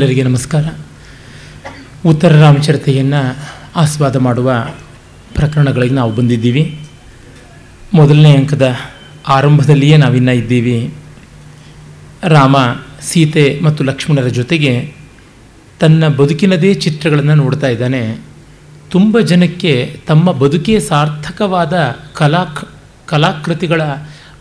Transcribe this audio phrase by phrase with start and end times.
[0.00, 0.64] ಎಲ್ಲರಿಗೆ ನಮಸ್ಕಾರ.
[2.06, 3.36] ಉತ್ತರ ರಾಮಚರಿತೆಯನ್ನು
[3.76, 4.68] ಆಸ್ವಾದ ಮಾಡುವ
[5.34, 6.80] ಪ್ರಕರಣಗಳಿಗೆ ನಾವು ಬಂದಿದ್ದೀವಿ.
[7.94, 8.76] ಮೊದಲನೇ ಅಂಕದ
[9.28, 10.94] ಆರಂಭದಲ್ಲಿಯೇ ನಾವಿನ್ನ ಇದ್ದೀವಿ.
[12.22, 12.56] ರಾಮ,
[13.00, 14.94] ಸೀತೆ ಮತ್ತು ಲಕ್ಷ್ಮಣರ ಜೊತೆಗೆ
[15.80, 18.18] ತನ್ನ ಬದುಕಿನದೇ ಚಿತ್ರಗಳನ್ನು ನೋಡ್ತಾ ಇದ್ದಾನೆ.
[18.90, 22.44] ತುಂಬ ಜನಕ್ಕೆ ತಮ್ಮ ಬದುಕೇ ಸಾರ್ಥಕವಾದ ಕಲಾ
[23.06, 23.82] ಕಲಾಕೃತಿಗಳ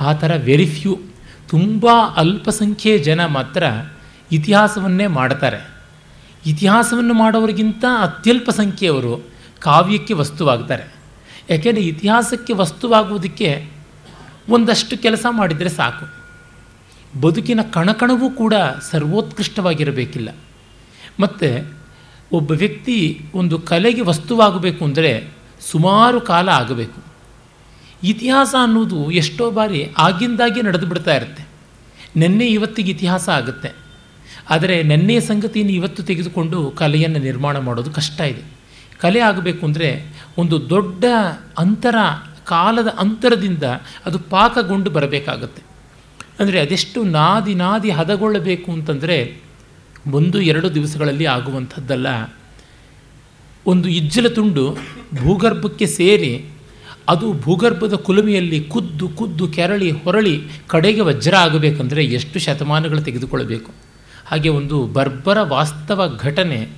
[0.00, 0.98] ಆ ಥರ ವೆರಿ ಫ್ಯೂ
[1.48, 3.64] ತುಂಬ ಅಲ್ಪಸಂಖ್ಯೆಯ ಜನ ಮಾತ್ರ
[4.32, 5.68] ಇತಿಹಾಸವನ್ನೇ ಮಾಡ್ತಾರೆ.
[6.46, 10.94] ಇತಿಹಾಸವನ್ನು ಮಾಡೋರಿಗಿಂತ ಅತ್ಯಲ್ಪ ಸಂಖ್ಯೆಯವರು ಕಾವ್ಯಕ್ಕೆ ವಸ್ತುವಾಗ್ತಾರೆ.
[11.50, 13.70] ಯಾಕೆಂದರೆ ಇತಿಹಾಸಕ್ಕೆ ವಸ್ತುವಾಗುವುದಕ್ಕೆ
[14.48, 16.24] ಒಂದಷ್ಟು ಕೆಲಸ ಮಾಡಿದರೆ ಸಾಕು.
[17.20, 18.54] ಬದುಕಿನ ಕಣಕಣವೂ ಕೂಡ
[18.90, 20.28] ಸರ್ವೋತ್ಕೃಷ್ಟವಾಗಿರಬೇಕಿಲ್ಲ.
[21.20, 21.74] ಮತ್ತು
[22.32, 25.28] ಒಬ್ಬ ವ್ಯಕ್ತಿ ಒಂದು ಕಲೆಗೆ ವಸ್ತುವಾಗಬೇಕು ಅಂದರೆ
[25.70, 27.04] ಸುಮಾರು ಕಾಲ ಆಗಬೇಕು.
[28.02, 31.46] ಇತಿಹಾಸ ಅನ್ನೋದು ಎಷ್ಟೋ ಬಾರಿ ಆಗಿಂದಾಗೆ ನಡೆದು ಬಿಡ್ತಾ ಇರುತ್ತೆ.
[32.16, 33.74] ನೆನ್ನೆ ಇವತ್ತಿಗೆ ಇತಿಹಾಸ ಆಗುತ್ತೆ.
[34.50, 38.42] ಆದರೆ ನೆನ್ನೆಯ ಸಂಗತಿಯನ್ನು ಇವತ್ತು ತೆಗೆದುಕೊಂಡು ಕಲೆಯನ್ನು ನಿರ್ಮಾಣ ಮಾಡೋದು ಕಷ್ಟ ಇದೆ.
[38.98, 41.04] ಕಲೆ ಆಗಬೇಕು ಅಂದರೆ ಒಂದು ದೊಡ್ಡ
[41.58, 41.94] ಅಂತರ,
[42.44, 43.62] ಕಾಲದ ಅಂತರದಿಂದ
[44.06, 45.62] ಅದು ಪಾಕಗೊಂಡು ಬರಬೇಕಾಗತ್ತೆ.
[46.40, 49.43] ಅಂದರೆ ಅದೆಷ್ಟು ನಾದಿ ನಾದಿ ಹದಗೊಳ್ಳಬೇಕು ಅಂತಂದರೆ
[50.10, 52.06] ಒಂದು ಎರಡು ದಿವಸಗಳಲ್ಲಿ ಆಗುವಂಥದ್ದಲ್ಲ.
[53.66, 54.76] ಒಂದು ಇಜ್ಜಲ ತುಂಡು
[55.22, 56.48] ಭೂಗರ್ಭಕ್ಕೆ ಸೇರಿ
[57.08, 63.72] ಅದು ಭೂಗರ್ಭದ ಕುಲುಮೆಯಲ್ಲಿ ಕುದ್ದು ಕುದ್ದು ಕೆರಳಿ ಹೊರಳಿ ಕಡೆಗೆ ವಜ್ರ ಆಗಬೇಕಂದರೆ ಎಷ್ಟು ಶತಮಾನಗಳು ತೆಗೆದುಕೊಳ್ಳಬೇಕು.
[64.26, 66.68] ಹಾಗೆ ಒಂದು ಬರ್ಬರ ವಾಸ್ತವ ಘಟನೆ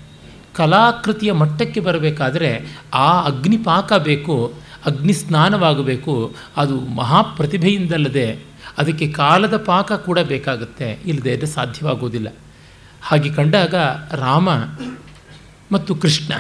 [0.55, 4.53] ಕಲಾಕೃತಿಯ ಮಟ್ಟಕ್ಕೆ ಬರಬೇಕಾದರೆ ಆ ಅಗ್ನಿಪಾಕ ಬೇಕು
[4.87, 8.39] ಅಗ್ನಿ ಸ್ನಾನವಾಗಬೇಕು ಅದು ಮಹಾಪ್ರತಿಭೆಯಿಂದಲ್ಲದೆ
[8.79, 10.99] ಅದಕ್ಕೆ ಕಾಲದ ಪಾಕ ಕೂಡ ಬೇಕಾಗುತ್ತೆ.
[11.07, 12.29] ಇಲ್ಲದೆ ಸಾಧ್ಯವಾಗುವುದಿಲ್ಲ
[13.07, 13.75] ಹಾಗೆ ಕಂಡಾಗ
[14.13, 14.49] ರಾಮ
[15.73, 16.33] ಮತ್ತು ಕೃಷ್ಣ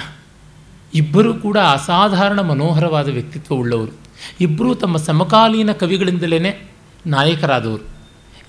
[0.94, 3.98] ಇಬ್ಬರೂ ಕೂಡ ಅಸಾಧಾರಣ ಮನೋಹರವಾದ ವ್ಯಕ್ತಿತ್ವ ಉಳ್ಳವರು.
[4.40, 6.70] ಇಬ್ಬರೂ ತಮ್ಮ ಸಮಕಾಲೀನ ಕವಿಗಳಿಂದಲೇ
[7.06, 7.84] ನಾಯಕರಾದವರು.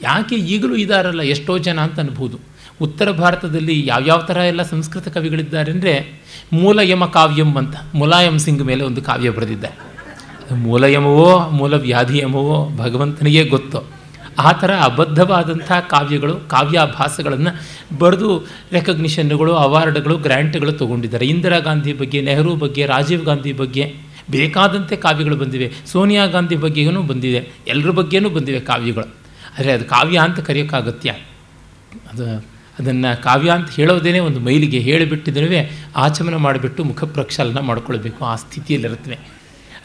[0.01, 2.39] ಯಾಕೆ ಈಗಲೂ ಇದಾರಲ್ಲ ಎಷ್ಟೋ ಜನ ಅಂತ ಅನ್ಬೋದು.
[2.81, 6.23] ಉತ್ತರ ಭಾರತದಲ್ಲಿ ಯಾವ್ಯಾವ ಥರ ಎಲ್ಲ ಸಂಸ್ಕೃತ ಕವಿಗಳಿದ್ದಾರೆ ಅಂದರೆ
[6.53, 9.77] ಮೂಲಯಮ ಕಾವ್ಯಂ ಅಂತ, ಮುಲಾಯಂ ಸಿಂಗ್ ಮೇಲೆ ಒಂದು ಕಾವ್ಯ ಬರೆದಿದ್ದಾರೆ.
[10.55, 13.96] ಮೂಲಯಮವೋ, ಮೂಲ ವ್ಯಾಧಿಯಮವೋ ಭಗವಂತನಿಗೆ ಗೊತ್ತು.
[14.37, 17.51] ಆ ಥರ ಅಬದ್ಧವಾದಂಥ ಕಾವ್ಯಗಳು, ಕಾವ್ಯಾಭಾಸಗಳನ್ನು
[17.99, 21.27] ಬರೆದು ರೆಕಗ್ನಿಷನ್ಗಳು ಅವಾರ್ಡ್ಗಳು ಗ್ರ್ಯಾಂಟ್ಗಳು ತೊಗೊಂಡಿದ್ದಾರೆ.
[21.27, 23.95] ಇಂದಿರಾ ಗಾಂಧಿ ಬಗ್ಗೆ, ನೆಹರು ಬಗ್ಗೆ, ರಾಜೀವ್ ಗಾಂಧಿ ಬಗ್ಗೆ
[24.31, 25.73] ಬೇಕಾದಂತೆ ಕಾವ್ಯಗಳು ಬಂದಿವೆ.
[25.85, 27.51] ಸೋನಿಯಾ ಗಾಂಧಿ ಬಗ್ಗೆಯೂ ಬಂದಿದೆ.
[27.67, 29.05] ಎಲ್ಲರ ಬಗ್ಗೆಯೂ ಬಂದಿವೆ ಕಾವ್ಯಗಳು.
[29.05, 31.11] ಆದರೆ ಅದು ಕಾವ್ಯ ಅಂತ ಕರೆಯೋಕ್ಕಾಗತ್ಯ?
[32.13, 38.25] ಅದು ಅದನ್ನು ಕಾವ್ಯ ಅಂತ ಹೇಳೋದೇನೆ ಒಂದು ಮೈಲಿಗೆ ಹೇಳಿಬಿಟ್ಟಿದ್ರೆ ಆಚಮನ ಮಾಡಿಬಿಟ್ಟು ಮುಖ ಪ್ರಕ್ಷಾಲನ ಮಾಡಿಕೊಳ್ಬೇಕು.
[38.25, 39.15] ಆ ಸ್ಥಿತಿಯಲ್ಲಿರುತ್ತವೆ.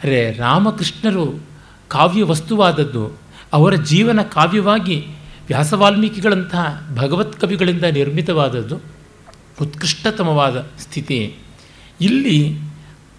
[0.03, 1.39] ಅರೆ ರಾಮಕೃಷ್ಣರು
[1.87, 3.22] ಕಾವ್ಯ ವಸ್ತುವಾದದ್ದು
[3.53, 5.05] ಅವರ ಜೀವನ ಕಾವ್ಯವಾಗಿ
[5.47, 8.79] ವ್ಯಾಸವಾಲ್ಮೀಕಿಗಳಂತಹ ಭಗವತ್ ಕವಿಗಳಿಂದ ನಿರ್ಮಿತವಾದದ್ದು
[9.61, 11.35] ಉತ್ಕೃಷ್ಟತಮವಾದ ಸ್ಥಿತಿ.
[12.01, 12.57] ಇಲ್ಲಿ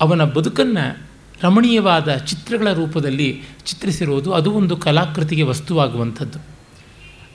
[0.00, 1.06] ಅವನ ಬದುಕನ್ನು
[1.42, 6.38] ರಮಣೀಯವಾದ ಚಿತ್ರಗಳ ರೂಪದಲ್ಲಿ ಚಿತ್ರಿಸಿರುವುದು ಅದು ಒಂದು ಕಲಾಕೃತಿಗೆ ವಸ್ತುವಾಗುವಂಥದ್ದು.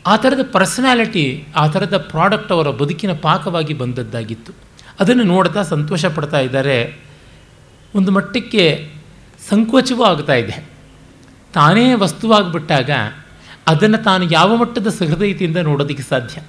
[0.08, 4.54] ಆ ಥರದ ಪರ್ಸನಾಲಿಟಿ, ಆ ಥರದ ಪ್ರಾಡಕ್ಟ್ ಅವರ ಬದುಕಿನ ಪಾಕವಾಗಿ ಬಂದದ್ದಾಗಿತ್ತು.
[5.00, 7.00] ಅದನ್ನು ನೋಡ್ತಾ ಸಂತೋಷ ಪಡ್ತಾ ಇದ್ದಾರೆ.
[7.96, 8.94] ಒಂದು ಮಟ್ಟಕ್ಕೆ
[9.50, 10.79] ಸಂಕೋಚವೂ ಆಗ್ತಾ ಇದೆ.
[11.54, 12.90] ತಾನೇ ವಸ್ತುವಾಗಿಬಿಟ್ಟಾಗ
[13.68, 16.42] ಅದನ್ನು ತಾನು ಯಾವ ಮಟ್ಟದ ಸಹೃದಯತೆಯಿಂದ ನೋಡೋದಕ್ಕೆ ಸಾಧ್ಯ?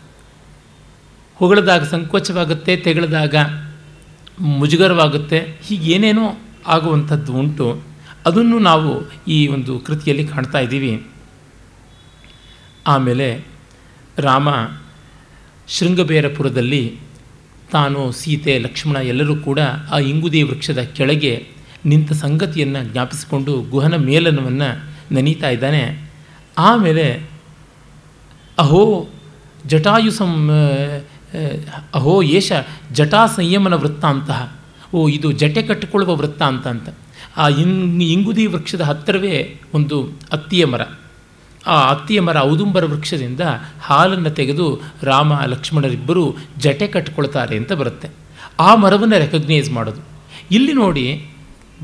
[1.34, 3.34] ಹೊಗಳದಾಗ ಸಂಕೋಚವಾಗುತ್ತೆ, ತೆಗಳದಾಗ
[4.40, 7.82] ಮುಜುಗರವಾಗುತ್ತೆ, ಹೀಗೆ ಏನೇನೋ ಆಗುವಂಥದ್ದು ಉಂಟು.
[8.26, 11.06] ಅದನ್ನು ನಾವು ಈ ಒಂದು ಕೃತಿಯಲ್ಲಿ ಕಾಣ್ತಾ ಇದ್ದೀವಿ.
[12.86, 13.44] ಆಮೇಲೆ
[14.18, 14.48] ರಾಮ
[15.68, 16.98] ಶೃಂಗಬೇರಪುರದಲ್ಲಿ
[17.72, 19.58] ತಾನು ಸೀತೆ, ಲಕ್ಷ್ಮಣ ಎಲ್ಲರೂ ಕೂಡ
[19.90, 21.48] ಆ ಇಂಗುದಿ ವೃಕ್ಷದ ಕೆಳಗೆ
[21.86, 26.10] ನಿಂತ ಸಂಗತಿಯನ್ನು ಜ್ಞಾಪಿಸಿಕೊಂಡು ಗುಹನ ಮೇಲನವನ್ನು ನೆನೀತಾ ಇದ್ದಾನೆ.
[26.58, 27.30] ಆಮೇಲೆ,
[28.58, 29.08] ಅಹೋ
[29.66, 30.50] ಜಟಾಯು ಸಂ
[31.94, 32.52] ಅಹೋ ಯೇಷ
[32.92, 34.56] ಜಟಾ ಸಂಯಮನ ವೃತ್ತ ಅಂತಹ
[34.94, 36.88] ಓ, ಇದು ಜಟೆ ಕಟ್ಟಿಕೊಳ್ಳುವ ವೃತ್ತಾಂತ ಅಂತ.
[37.36, 40.80] ಆ ಇಂಗ್ ಇಂಗುದಿ ವೃಕ್ಷದ ಹತ್ತಿರವೇ ಒಂದು ಅತ್ತಿಯ ಮರ.
[41.66, 43.40] ಆ ಅತ್ತಿಯ ಮರ ಔದುಂಬರ ವೃಕ್ಷದಿಂದ
[43.80, 48.08] ಹಾಲನ್ನು ತೆಗೆದು ರಾಮ, ಲಕ್ಷ್ಮಣರಿಬ್ಬರು ಜಟೆ ಕಟ್ಟಿಕೊಳ್ತಾರೆ ಅಂತ ಬರುತ್ತೆ.
[48.60, 50.00] ಆ ಮರವನ್ನು ರೆಕಗ್ನೈಸ್ ಮಾಡೋದು.
[50.50, 51.30] ಇಲ್ಲಿ ನೋಡಿ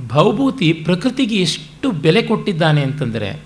[0.08, 3.42] ಭವಭೂತಿ ಪ್ರಕೃತಿಗೆ ಎಷ್ಟು ಬೆಲೆ ಕೊಟ್ಟಿದ್ದಾನೆ ಅಂತಂದರೆ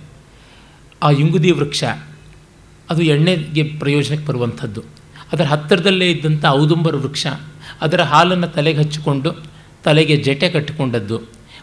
[1.03, 1.85] ಆ ಯುಂಗುದಿ ವೃಕ್ಷ,
[2.91, 4.83] ಅದು ಎಣ್ಣೆಗೆ ಪ್ರಯೋಜನಕ್ಕೆ ಬರುವಂಥದ್ದು.
[5.33, 7.27] ಅದರ ಹತ್ತಿರದಲ್ಲೇ ಇದ್ದಂಥ ಔದುಂಬರ ವೃಕ್ಷ,
[7.81, 9.37] ಅದರ ಹಾಲನ್ನು ತಲೆಗೆ ಹಚ್ಚಿಕೊಂಡು
[9.85, 11.21] ತಲೆಗೆ ಜಟೆ ಕಟ್ಟಿಕೊಂಡದ್ದು.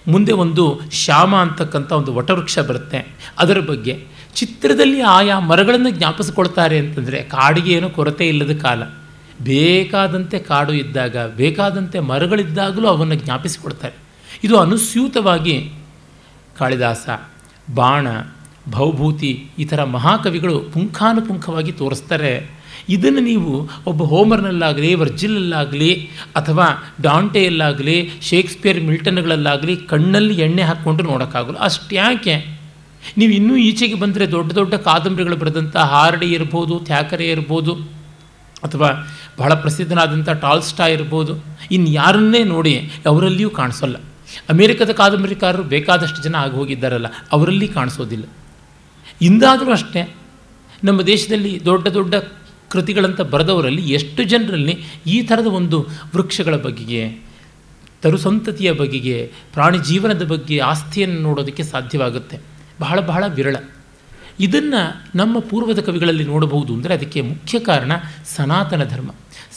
[0.08, 3.16] ಮುಂದೆ ಒಂದು ಶ್ಯಾಮ ಅಂತಕ್ಕಂಥ ಒಂದು ವಟವೃಕ್ಷ ಬರುತ್ತೆ.
[3.40, 4.06] ಅದರ ಬಗ್ಗೆ
[4.36, 8.84] ಚಿತ್ರದಲ್ಲಿ ಆಯಾ ಮರಗಳನ್ನು ಜ್ಞಾಪಿಸ್ಕೊಳ್ತಾರೆ ಅಂತಂದರೆ ಕಾಡಿಗೆ ಏನೂ ಕೊರತೆ ಇಲ್ಲದ ಕಾಲ.
[9.44, 14.07] ಬೇಕಾದಂತೆ ಕಾಡು ಇದ್ದಾಗ, ಬೇಕಾದಂತೆ ಮರಗಳಿದ್ದಾಗಲೂ ಅವನ್ನು ಜ್ಞಾಪಿಸಿಕೊಳ್ತಾರೆ
[14.44, 15.56] ಇದು ಅನುಸ್ಯೂತವಾಗಿ
[16.60, 17.08] ಕಾಳಿದಾಸ,
[17.76, 18.08] ಬಾಣ
[18.72, 22.58] ಭವಭೂತಿ ಈ ಥರ ಮಹಾಕವಿಗಳು ಪುಂಖಾನುಪುಂಖವಾಗಿ ತೋರಿಸ್ತಾರೆ.
[22.90, 23.52] ಇದನ್ನು ನೀವು
[23.86, 25.92] ಒಬ್ಬ ಹೋಮರ್ನಲ್ಲಾಗಲಿ, ವರ್ಜಿಲಲ್ಲಾಗಲಿ
[26.36, 26.68] ಅಥವಾ
[27.02, 31.58] ಡಾಂಟೆಯಲ್ಲಾಗಲಿ, ಶೇಕ್ಸ್ಪಿಯರ್ ಮಿಲ್ಟನ್ಗಳಲ್ಲಾಗಲಿ ಕಣ್ಣಲ್ಲಿ ಎಣ್ಣೆ ಹಾಕ್ಕೊಂಡು ನೋಡೋಕ್ಕಾಗಲ್ಲ.
[31.60, 32.36] ಅಷ್ಟು ಯಾಕೆ?
[33.18, 37.76] ನೀವು ಇನ್ನೂ ಈಚೆಗೆ ಬಂದರೆ ದೊಡ್ಡ ದೊಡ್ಡ ಕಾದಂಬರಿಗಳು ಬರೆದಂಥ ಹಾರ್ಡಿ ಇರ್ಬೋದು, ಥ್ಯಾಕರೆ ಇರ್ಬೋದು,
[38.64, 38.90] ಅಥವಾ
[39.38, 41.34] ಬಹಳ ಪ್ರಸಿದ್ಧನಾದಂಥ ಟಾಲ್ಸ್ಟಾ ಇರ್ಬೋದು.
[41.72, 43.98] ಇನ್ನು ಯಾರನ್ನೇ ನೋಡಿ ಅವರಲ್ಲಿಯೂ ಕಾಣಿಸೋಲ್ಲ.
[44.50, 48.26] ಅಮೇರಿಕದ ಕಾದಂಬರಿಕಾರರು ಬೇಕಾದಷ್ಟು ಜನ ಆಗಿ ಹೋಗಿದ್ದಾರಲ್ಲ, ಅವರಲ್ಲಿ ಕಾಣಿಸೋದಿಲ್ಲ.
[49.22, 50.02] ಇಂದಾದರೂ ಅಷ್ಟೇ,
[50.84, 52.16] ನಮ್ಮ ದೇಶದಲ್ಲಿ ದೊಡ್ಡ ದೊಡ್ಡ
[52.70, 54.76] ಕೃತಿಗಳಂತ ಬರೆದವರಲ್ಲಿ ಎಷ್ಟು ಜನರಲ್ಲಿ
[55.08, 55.78] ಈ ಥರದ ಒಂದು
[56.16, 57.02] ವೃಕ್ಷಗಳ ಬಗೆಗೆ
[58.02, 62.38] ತರುಸಂತತಿಯ ಬಗೆಗೆ, ಪ್ರಾಣಿ ಜೀವನದ ಬಗ್ಗೆ ಆಸ್ತಿಯನ್ನು ನೋಡೋದಕ್ಕೆ ಸಾಧ್ಯವಾಗುತ್ತೆ.
[62.80, 63.56] ಬಹಳ ಬಹಳ ವಿರಳ.
[64.40, 64.82] ಇದನ್ನು
[65.18, 67.92] ನಮ್ಮ ಪೂರ್ವದ ಕವಿಗಳಲ್ಲಿ ನೋಡಬಹುದು ಅಂದರೆ ಅದಕ್ಕೆ ಮುಖ್ಯ ಕಾರಣ
[68.26, 69.10] ಸನಾತನ ಧರ್ಮ.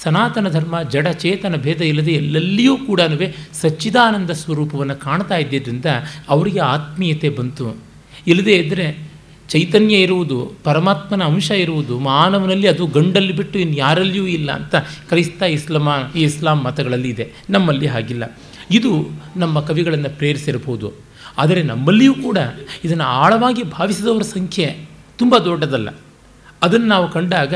[0.02, 3.00] ಸನಾತನ ಧರ್ಮ, ಜಡ ಚೇತನ ಭೇದ ಇಲ್ಲದೆ ಎಲ್ಲೆಲ್ಲಿಯೂ ಕೂಡ
[3.52, 5.84] ಸಚ್ಚಿದಾನಂದ ಸ್ವರೂಪವನ್ನು ಕಾಣ್ತಾ ಇದ್ದಿದ್ದರಿಂದ
[6.28, 7.76] ಅವರಿಗೆ ಆತ್ಮೀಯತೆ ಬಂತು.
[8.26, 9.10] ಇಲ್ಲದೇ ಇದ್ದರೆ
[9.48, 14.76] ಚೈತನ್ಯ ಇರುವುದು, ಪರಮಾತ್ಮನ ಅಂಶ ಇರುವುದು, ಮಾನವನಲ್ಲಿ ಅದು ಗಂಡಲ್ಲಿ ಬಿಟ್ಟು ಇನ್ನು ಯಾರಲ್ಲಿಯೂ ಇಲ್ಲ ಅಂತ
[15.08, 17.32] ಕ್ರೈಸ್ತ, ಇಸ್ಲಾಮ ಈ ಇಸ್ಲಾಂ ಮತಗಳಲ್ಲಿ ಇದೆ.
[17.50, 18.38] ನಮ್ಮಲ್ಲಿ ಹಾಗಿಲ್ಲ.
[18.70, 20.92] ಇದು ನಮ್ಮ ಕವಿಗಳನ್ನು ಪ್ರೇರಿಸಿರಬಹುದು.
[21.38, 22.38] ಆದರೆ ನಮ್ಮಲ್ಲಿಯೂ ಕೂಡ
[22.84, 24.88] ಇದನ್ನು ಆಳವಾಗಿ ಭಾವಿಸಿದವರ ಸಂಖ್ಯೆ
[25.18, 25.88] ತುಂಬ ದೊಡ್ಡದಲ್ಲ.
[26.62, 27.54] ಅದನ್ನು ನಾವು ಕಂಡಾಗ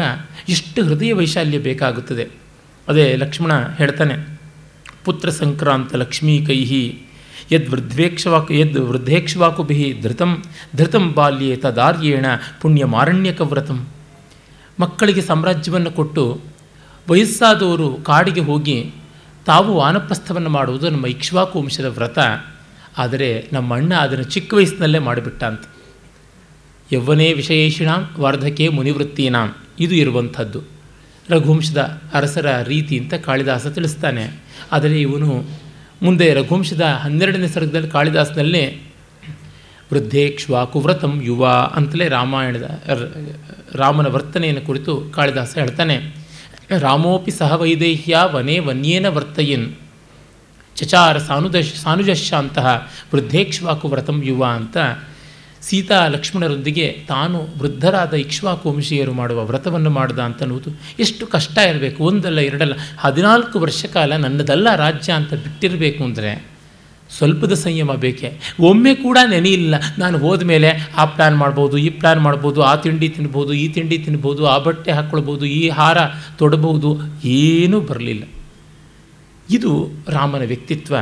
[0.49, 2.25] ಎಷ್ಟು ಹೃದಯ ವೈಶಾಲ್ಯ ಬೇಕಾಗುತ್ತದೆ.
[2.89, 4.15] ಅದೇ ಲಕ್ಷ್ಮಣ ಹೇಳ್ತಾನೆ,
[5.05, 6.85] ಪುತ್ರ ಸಂಕ್ರಾಂತ ಲಕ್ಷ್ಮೀ ಕೈಹಿ,
[7.53, 10.43] ಯದ್ ವೃದ್ಧೇಕ್ಷವಾಕು, ಯದ್ ವೃದ್ಧೇಕ್ಷವಾಕುಭಿ ಧೃತಂ
[10.77, 12.27] ಧೃತಂ ಬಾಲ್ಯೆ ತದಾರ್ಯೇಣ
[12.61, 13.87] ಪುಣ್ಯಮಾರಣ್ಯಕ ವ್ರತಂ
[14.81, 16.41] ಮಕ್ಕಳಿಗೆ ಸಾಮ್ರಾಜ್ಯವನ್ನು ಕೊಟ್ಟು
[17.11, 18.79] ವಯಸ್ಸಾದವರು ಕಾಡಿಗೆ ಹೋಗಿ
[19.47, 22.19] ತಾವು ವಾನಪ್ರಸ್ಥವನ್ನು ಮಾಡುವುದು ನಮ್ಮ ಇಕ್ಷ್ವಾಕು ವಂಶದ ವ್ರತ.
[22.99, 25.45] ಆದರೆ ನಮ್ಮ ಅಣ್ಣ ಅದನ್ನು ಚಿಕ್ಕ ವಯಸ್ಸಿನಲ್ಲೇ ಮಾಡಿಬಿಟ್ಟ
[26.93, 29.55] ಯೌವನೇ ವಿಷಯೇಷಿಣಾಂ ವಾರ್ಧಕೆ ಮುನಿವೃತ್ತೀನಾಂ.
[29.81, 30.63] ಇದು ಇರುವಂಥದ್ದು.
[31.31, 34.43] ರಘುವಂಶದ ಅರಸರ ರೀತಿ ಅಂತ ಕಾಳಿದಾಸ ತಿಳಿಸ್ತಾನೆ.
[34.73, 35.45] ಆದರೆ ಇವನು
[36.03, 38.83] ಮುಂದೆ ರಘುವಂಶದ ಹನ್ನೆರಡನೇ ಸರ್ಗದಲ್ಲಿ ಕಾಳಿದಾಸನಲ್ಲೇ
[39.93, 42.83] ವೃದ್ಧೇಕ್ಷ್ವಾ ಕುವ್ರತಂ ಯುವ ಅಂತಲೇ ರಾಮಾಯಣದ
[43.75, 46.17] ರಾಮನ ವರ್ತನೆಯನ್ನು ಕುರಿತು ಕಾಳಿದಾಸ ಹೇಳ್ತಾನೆ.
[46.79, 49.73] ರಾಮೋಪಿ ಸಹ ವೈದೇಹ್ಯ ವನೇ ವನ್ಯೇನ ವರ್ತಯನ್.
[50.77, 54.77] ಚಚಾರ ಸಾನುದಶ್ ಸಾನುಜಶಾಂತಹ ವೃದ್ಧೇಕ್ಷ್ವಾಕು ವ್ರತಂ ಯುವ ಅಂತ
[55.66, 60.70] ಸೀತಾ ಲಕ್ಷ್ಮಣರೊಂದಿಗೆ ತಾನು ವೃದ್ಧರಾದ ಇಕ್ಷ್ವಾಕುವಂಶೀಯರು ಮಾಡುವ ವ್ರತವನ್ನು ಮಾಡ್ದ ಅಂತ ಅನ್ನುವುದು
[61.00, 62.05] ಎಷ್ಟು ಕಷ್ಟ ಇರಬೇಕು.
[62.05, 66.55] ಒಂದಲ್ಲ, ಎರಡಲ್ಲ, ಹದಿನಾಲ್ಕು ವರ್ಷ ಕಾಲ ನನ್ನದಲ್ಲ ರಾಜ್ಯ ಅಂತ ಬಿಟ್ಟಿರಬೇಕು ಅಂದರೆ
[67.11, 68.28] ಸ್ವಲ್ಪದ ಸಂಯಮ ಬೇಕೆ?
[68.61, 69.75] ಒಮ್ಮೆ ಕೂಡ ನೆನೆಯಿಲ್ಲ.
[69.99, 74.46] ನಾನು ಹೋದ ಮೇಲೆ ಆ ಪ್ಲ್ಯಾನ್ ಮಾಡ್ಬೋದು, ಈ ಪ್ಲ್ಯಾನ್ ಮಾಡ್ಬೋದು, ಆ ತಿಂಡಿ ತಿನ್ಬೋದು, ಈ ತಿಂಡಿ ತಿನ್ಬೋದು,
[74.46, 75.99] ಆ ಬಟ್ಟೆ ಹಾಕ್ಕೊಳ್ಬೋದು, ಈ ಹಾರ
[76.38, 78.25] ತೊಡಬಹುದು, ಏನೂ ಬರಲಿಲ್ಲ.
[79.50, 80.96] ಇದು ರಾಮನ ವ್ಯಕ್ತಿತ್ವ.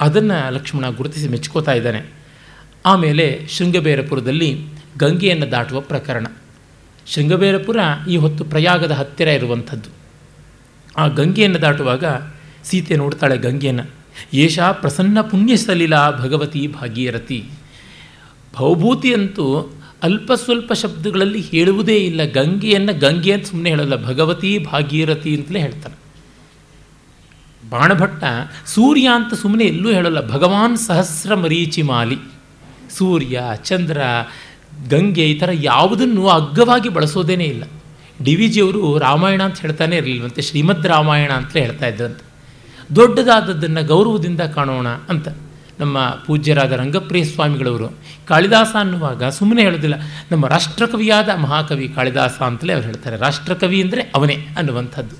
[0.00, 2.17] ಅದನ್ನು ಲಕ್ಷ್ಮಣ ಗುರುತಿಸಿ ಮೆಚ್ಕೋತಾ ಇದ್ದಾನೆ.
[2.84, 4.66] ಆಮೇಲೆ ಶೃಂಗಬೇರಪುರದಲ್ಲಿ
[4.98, 6.26] ಗಂಗೆಯನ್ನು ದಾಟುವ ಪ್ರಕರಣ.
[7.06, 7.78] ಶೃಂಗಬೇರಪುರ
[8.10, 9.90] ಈ ಹೊತ್ತು ಪ್ರಯಾಗದ ಹತ್ತಿರ ಇರುವಂಥದ್ದು.
[10.96, 12.04] ಆ ಗಂಗೆಯನ್ನು ದಾಟುವಾಗ
[12.64, 13.90] ಸೀತೆ ನೋಡ್ತಾಳೆ ಗಂಗೆಯನ್ನು.
[14.34, 17.44] ಏಷಾ ಪ್ರಸನ್ನ ಪುಣ್ಯ ಸಲಿಲ ಭಗವತಿ ಭಾಗೀರಥಿ.
[18.54, 19.72] ಭವಭೂತಿ ಅಂತೂ
[20.02, 25.94] ಅಲ್ಪ ಸ್ವಲ್ಪ ಶಬ್ದಗಳಲ್ಲಿ ಹೇಳುವುದೇ ಇಲ್ಲ ಗಂಗೆಯನ್ನು ಗಂಗೆ ಅಂತ ಸುಮ್ಮನೆ ಹೇಳಲ್ಲ, ಭಗವತಿ ಭಾಗೀರಥಿ ಅಂತಲೇ ಹೇಳ್ತಾನೆ.
[27.70, 28.24] ಬಾಣಭಟ್ಟ
[28.66, 32.16] ಸೂರ್ಯ ಅಂತ ಸುಮ್ಮನೆ ಎಲ್ಲೂ ಹೇಳಲ್ಲ, ಭಗವಾನ್ ಸಹಸ್ರ ಮರೀಚಿ ಮಾಲಿ
[32.90, 33.98] ಸೂರ್ಯ, ಚಂದ್ರ,
[34.88, 37.64] ಗಂಗೆ ಈ ಥರ ಯಾವುದನ್ನು ಅಗ್ಗವಾಗಿ ಬಳಸೋದೇನೇ ಇಲ್ಲ.
[38.24, 42.24] ಡಿ ವಿ ಜಿಯವರು ರಾಮಾಯಣ ಅಂತ ಹೇಳ್ತಾನೆ ಇರಲಿಲ್ವಂತೆ, ಶ್ರೀಮದ್ ರಾಮಾಯಣ ಅಂತಲೇ ಹೇಳ್ತಾ ಇದ್ರಂತೆ.
[42.96, 45.28] ದೊಡ್ಡದಾದದ್ದನ್ನು ಗೌರವದಿಂದ ಕಾಣೋಣ ಅಂತ
[45.80, 47.88] ನಮ್ಮ ಪೂಜ್ಯರಾದ ರಂಗಪ್ರಿಯ ಸ್ವಾಮಿಗಳವರು.
[48.28, 49.96] ಕಾಳಿದಾಸ ಅನ್ನುವಾಗ ಸುಮ್ಮನೆ ಹೇಳೋದಿಲ್ಲ,
[50.30, 53.16] ನಮ್ಮ ರಾಷ್ಟ್ರಕವಿಯಾದ ಮಹಾಕವಿ ಕಾಳಿದಾಸ ಅಂತಲೇ ಅವ್ರು ಹೇಳ್ತಾರೆ.
[53.16, 55.16] ರಾಷ್ಟ್ರಕವಿ ಅಂದರೆ ಅವನೇ ಅನ್ನುವಂಥದ್ದು.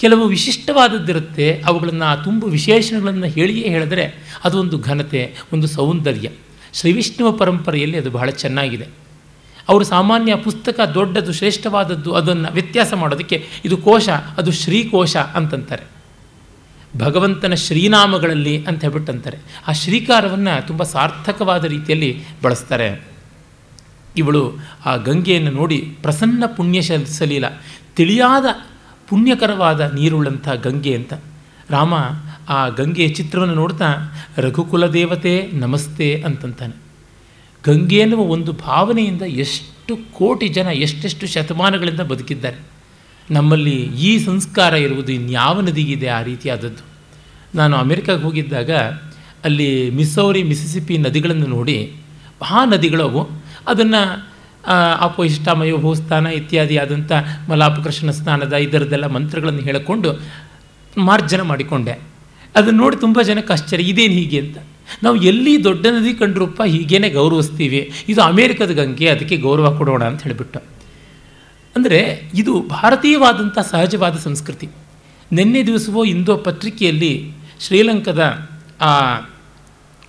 [0.00, 4.06] ಕೆಲವು ವಿಶಿಷ್ಟವಾದದ್ದಿರುತ್ತೆ, ಅವುಗಳನ್ನು ತುಂಬ ವಿಶೇಷಣಗಳನ್ನು ಹೇಳಿಯೇ ಹೇಳಿದ್ರೆ
[4.44, 6.28] ಅದು ಒಂದು ಘನತೆ, ಒಂದು ಸೌಂದರ್ಯ.
[6.72, 8.86] ಶ್ರೀವಿಷ್ಣುವ ಪರಂಪರೆಯಲ್ಲಿ ಅದು ಬಹಳ ಚೆನ್ನಾಗಿದೆ.
[9.68, 15.82] ಅವರು ಸಾಮಾನ್ಯ ಪುಸ್ತಕ ದೊಡ್ಡದು ಶ್ರೇಷ್ಠವಾದದ್ದು ಅದನ್ನು ವ್ಯತ್ಯಾಸ ಮಾಡೋದಕ್ಕೆ ಇದು ಕೋಶ, ಅದು ಶ್ರೀಕೋಶ ಅಂತಂತಾರೆ.
[16.98, 19.38] ಭಗವಂತನ ಶ್ರೀನಾಮಗಳಲ್ಲಿ ಅಂತ ಹೇಳ್ಬಿಟ್ಟಂತಾರೆ.
[19.68, 23.04] ಆ ಶ್ರೀಕಾರವನ್ನು ತುಂಬ ಸಾರ್ಥಕವಾದ ರೀತಿಯಲ್ಲಿ ಬಳಸ್ತಾರೆ.
[24.16, 24.52] ಇವಳು
[24.86, 27.44] ಆ ಗಂಗೆಯನ್ನು ನೋಡಿ ಪ್ರಸನ್ನ ಪುಣ್ಯ ಸಲೀಲ,
[27.96, 28.44] ತಿಳಿಯಾದ
[29.08, 31.12] ಪುಣ್ಯಕರವಾದ ನೀರುಳ್ಳಂಥ ಗಂಗೆ ಅಂತ.
[31.70, 31.94] ರಾಮ
[32.48, 33.86] ಆ ಗಂಗೆಯ ಚಿತ್ರವನ್ನು ನೋಡ್ತಾ
[34.38, 36.74] ರಘುಕುಲ ದೇವತೆ ನಮಸ್ತೆ ಅಂತಂತಾನೆ.
[37.66, 42.56] ಗಂಗೆ ಎನ್ನುವ ಒಂದು ಭಾವನೆಯಿಂದ ಎಷ್ಟು ಕೋಟಿ ಜನ, ಎಷ್ಟೆಷ್ಟು ಶತಮಾನಗಳಿಂದ ಬದುಕಿದ್ದಾರೆ.
[43.30, 46.84] ನಮ್ಮಲ್ಲಿ ಈ ಸಂಸ್ಕಾರ ಇರುವುದು ಇನ್ಯಾವ ನದಿಗಿದೆ ಆ ರೀತಿಯಾದದ್ದು.
[47.54, 48.70] ನಾನು ಅಮೆರಿಕಾಗೆ ಹೋಗಿದ್ದಾಗ
[49.44, 51.96] ಅಲ್ಲಿ ಮಿಸೌರಿ, ಮಿಸಿಸಿಪಿ ನದಿಗಳನ್ನು ನೋಡಿ
[52.50, 53.28] ಆ ನದಿಗಳವು
[53.66, 54.32] ಅದನ್ನು
[55.00, 57.12] ಅಪೋಯಿಷ್ಟಾಮಯೋ ಭೂಸ್ಥಾನ ಇತ್ಯಾದಿ ಆದಂಥ
[57.48, 60.20] ಮಲಾಪಕೃಷ್ಣ ಸ್ನಾನದ ಇದರದೆಲ್ಲ ಮಂತ್ರಗಳನ್ನು ಹೇಳಿಕೊಂಡು
[60.98, 62.11] ಮಾರ್ಜನ ಮಾಡಿಕೊಂಡೆ.
[62.56, 63.84] ಅದನ್ನು ನೋಡಿ ತುಂಬ ಜನಕ್ಕೆ ಆಶ್ಚರ್ಯ.
[63.84, 64.58] ಇದೇನು ಹೀಗೆ ಅಂತ.
[65.02, 67.92] ನಾವು ಎಲ್ಲಿ ದೊಡ್ಡ ನದಿ ಕಂಡ್ರಪ್ಪ ಹೀಗೇನೆ ಗೌರವಿಸ್ತೀವಿ.
[68.08, 70.58] ಇದು ಅಮೇರಿಕದ ಗಂಗೆ, ಅದಕ್ಕೆ ಗೌರವ ಕೊಡೋಣ ಅಂತ ಹೇಳಿಬಿಟ್ಟು.
[71.76, 74.68] ಅಂದರೆ ಇದು ಭಾರತೀಯವಾದಂಥ ಸಹಜವಾದ ಸಂಸ್ಕೃತಿ.
[75.32, 78.48] ನಿನ್ನೆ ದಿವಸವೋ ಇಂದೋ ಪತ್ರಿಕೆಯಲ್ಲಿ ಶ್ರೀಲಂಕಾದ,
[78.80, 79.16] ಆ,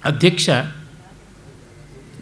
[0.06, 0.50] ಅಧ್ಯಕ್ಷ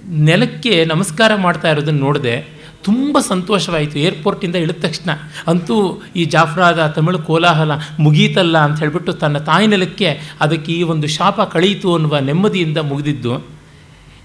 [0.09, 3.99] ನೆಲಕ್ಕೆ ನಮಸ್ಕಾರ ಮಾಡ್ತಾ ಇರೋದನ್ನು ನೋಡಿದೆ ತುಂಬ ಸಂತೋಷವಾಯಿತು.
[3.99, 5.09] ಏರ್ಪೋರ್ಟಿಂದ ಇಳಿದ ತಕ್ಷಣ
[5.47, 11.41] ಅಂತೂ ಈ ಜಾಫ್ರಾದ ತಮಿಳು ಕೋಲಾಹಲ ಮುಗೀತಲ್ಲ ಅಂತ ಹೇಳಿಬಿಟ್ಟು ತನ್ನ ತಾಯಿ ನೆಲಕ್ಕೆ ಅದಕ್ಕೆ ಈ ಒಂದು ಶಾಪ
[11.41, 13.47] ಕಳೆಯಿತು ಅನ್ನುವ ನೆಮ್ಮದಿಯಿಂದ ಮುಗಿದಿದ್ದು.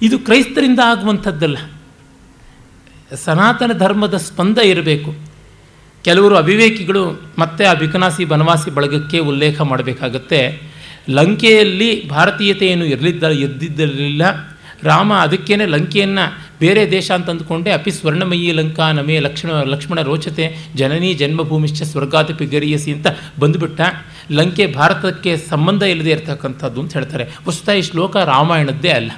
[0.02, 1.56] ಇದು ಕ್ರೈಸ್ತರಿಂದ ಆಗುವಂಥದ್ದಲ್ಲ.
[3.24, 5.14] ಸನಾತನ ಧರ್ಮದ ಸ್ಪಂದ ಇರಬೇಕು.
[6.02, 10.62] ಕೆಲವರು ಅವಿವೇಕಿಗಳು ಮತ್ತೆ ಆ ಬಿಕನಾಸಿ ಬನವಾಸಿ ಬಳಗಕ್ಕೆ ಉಲ್ಲೇಖ ಮಾಡಬೇಕಾಗತ್ತೆ.
[11.10, 14.55] ಲಂಕೆಯಲ್ಲಿ ಭಾರತೀಯತೆಯನ್ನು ಇರಲಿದ್ದ ಎದ್ದಿದ್ದಿರಲಿಲ್ಲ.
[14.82, 21.14] ರಾಮ ಅದಕ್ಕೇನೆ ಲಂಕೆಯನ್ನು ಬೇರೆ ದೇಶ ಅಂತ ಅಂದುಕೊಂಡೆ, ಅಪಿ ಸ್ವರ್ಣಮಯಿ ಲಂಕಾ ನಮೇ ಲಕ್ಷ್ಮಣ ಲಕ್ಷ್ಮಣ ರೋಚತೆ, ಜನನಿ
[21.14, 23.06] ಜನ್ಮಭೂಮಿಶ್ಚ ಸ್ವರ್ಗಾತಪಿ ಗರಿಯಸಿ ಅಂತ
[23.40, 23.80] ಬಂದುಬಿಟ್ಟ.
[24.30, 27.28] ಲಂಕೆ ಭಾರತಕ್ಕೆ ಸಂಬಂಧ ಇಲ್ಲದೆ ಇರತಕ್ಕಂಥದ್ದು ಅಂತ ಹೇಳ್ತಾರೆ.
[27.48, 29.10] ವಸ್ತುತ ಈ ಶ್ಲೋಕ ರಾಮಾಯಣದ್ದೇ ಅಲ್ಲ.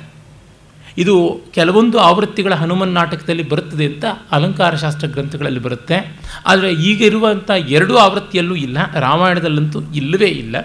[0.98, 6.20] ಇದು ಕೆಲವೊಂದು ಆವೃತ್ತಿಗಳ ಹನುಮನ್ ನಾಟಕದಲ್ಲಿ ಬರುತ್ತದೆ ಅಂತ ಅಲಂಕಾರ ಶಾಸ್ತ್ರ ಗ್ರಂಥಗಳಲ್ಲಿ ಬರುತ್ತೆ.
[6.46, 10.56] ಆದರೆ ಈಗಿರುವಂಥ ಎರಡೂ ಎರಡು ಆವೃತ್ತಿಯಲ್ಲೂ ಇಲ್ಲ, ರಾಮಾಯಣದಲ್ಲಂತೂ ಇಲ್ಲವೇ ಇಲ್ಲ.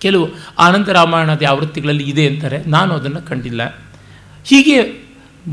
[0.00, 0.28] ಕೆಲವು
[0.58, 3.78] ಆನಂದ ರಾಮಾಯಣದ ಆವೃತ್ತಿಗಳಲ್ಲಿ ಇದೆ ಅಂತಾರೆ ನಾನು ಅದನ್ನು ಕಂಡಿಲ್ಲ.
[4.44, 5.04] ಹೀಗೆ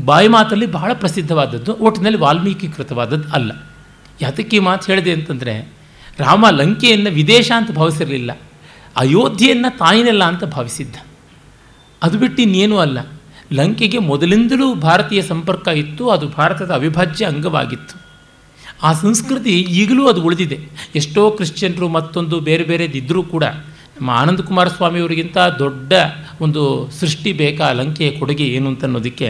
[0.04, 3.52] ಬಾಯಿ ಮಾತಲ್ಲಿ ಬಹಳ ಪ್ರಸಿದ್ಧವಾದದ್ದು, ಒಟ್ಟಿನಲ್ಲಿ ವಾಲ್ಮೀಕಿ ಕೃತವಾದದ್ದು ಅಲ್ಲ.
[4.20, 5.72] ಯಾತಕ್ಕೆ ಮಾತು ಹೇಳಿದೆ ಅಂತಂದರೆ,
[6.18, 8.38] ರಾಮ ಲಂಕೆಯನ್ನು ವಿದೇಶ ಅಂತ ಭಾವಿಸಿರಲಿಲ್ಲ,
[8.96, 10.96] ಅಯೋಧ್ಯೆಯನ್ನು ತಾಯಿನೆಲ್ಲ ಅಂತ ಭಾವಿಸಿದ್ದ.
[12.02, 12.98] ಅದು ಬಿಟ್ಟು ಇನ್ನೇನೂ ಅಲ್ಲ.
[13.52, 18.08] ಲಂಕೆಗೆ ಮೊದಲಿಂದಲೂ ಭಾರತೀಯ ಸಂಪರ್ಕ ಇತ್ತು, ಅದು ಭಾರತದ ಅವಿಭಾಜ್ಯ ಅಂಗವಾಗಿತ್ತು.
[18.82, 20.58] ಆ ಸಂಸ್ಕೃತಿ ಈಗಲೂ ಅದು ಉಳಿದಿದೆ.
[20.94, 23.44] ಎಷ್ಟೋ ಕ್ರಿಶ್ಚಿಯನ್ರು ಮತ್ತೊಂದು ಬೇರೆ ಬೇರೆದಿದ್ದರೂ ಕೂಡ
[23.98, 25.92] ನಮ್ಮ ಆನಂದ ಕುಮಾರಸ್ವಾಮಿಯವರಿಗಿಂತ ದೊಡ್ಡ
[26.40, 29.28] ಒಂದು ಸೃಷ್ಟಿ ಬೇಕಾ, ಲಂಕೆಯ ಕೊಡುಗೆ ಏನು ಅಂತ ಅನ್ನೋದಕ್ಕೆ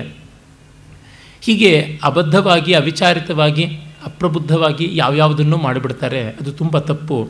[1.40, 3.64] ಹೀಗೆ ಅಬದ್ಧವಾಗಿ, ಅವಿಚಾರಿತವಾಗಿ,
[4.04, 7.28] ಅಪ್ರಬುದ್ಧವಾಗಿ ಯಾವ್ಯಾವುದನ್ನು ಮಾಡಿಬಿಡ್ತಾರೆ, ಅದು ತುಂಬ ತಪ್ಪು.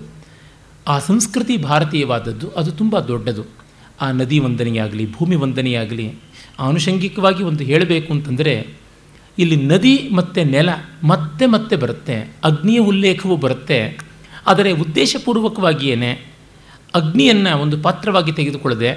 [0.89, 3.45] ಆ ಸಂಸ್ಕೃತಿ ಭಾರತೀಯವಾದದ್ದು, ಅದು ತುಂಬ ದೊಡ್ಡದು.
[4.01, 6.15] ಆ ನದಿ ವಂದನೆಯಾಗಲಿ, ಭೂಮಿ ವಂದನೆಯಾಗಲಿ,
[6.59, 8.67] ಆನುಷಂಗಿಕವಾಗಿ ಒಂದು ಹೇಳಬೇಕು ಅಂತಂದರೆ,
[9.39, 10.69] ಇಲ್ಲಿ ನದಿ ಮತ್ತು ನೆಲ
[11.05, 13.99] ಮತ್ತೆ ಮತ್ತೆ ಬರುತ್ತೆ, ಅಗ್ನಿಯ ಉಲ್ಲೇಖವೂ ಬರುತ್ತೆ,
[14.47, 16.38] ಆದರೆ ಉದ್ದೇಶಪೂರ್ವಕವಾಗಿಯೇ
[16.95, 18.91] ಅಗ್ನಿಯನ್ನು ಒಂದು ಪಾತ್ರವಾಗಿ ತೆಗೆದುಕೊಳ್ಳದೆ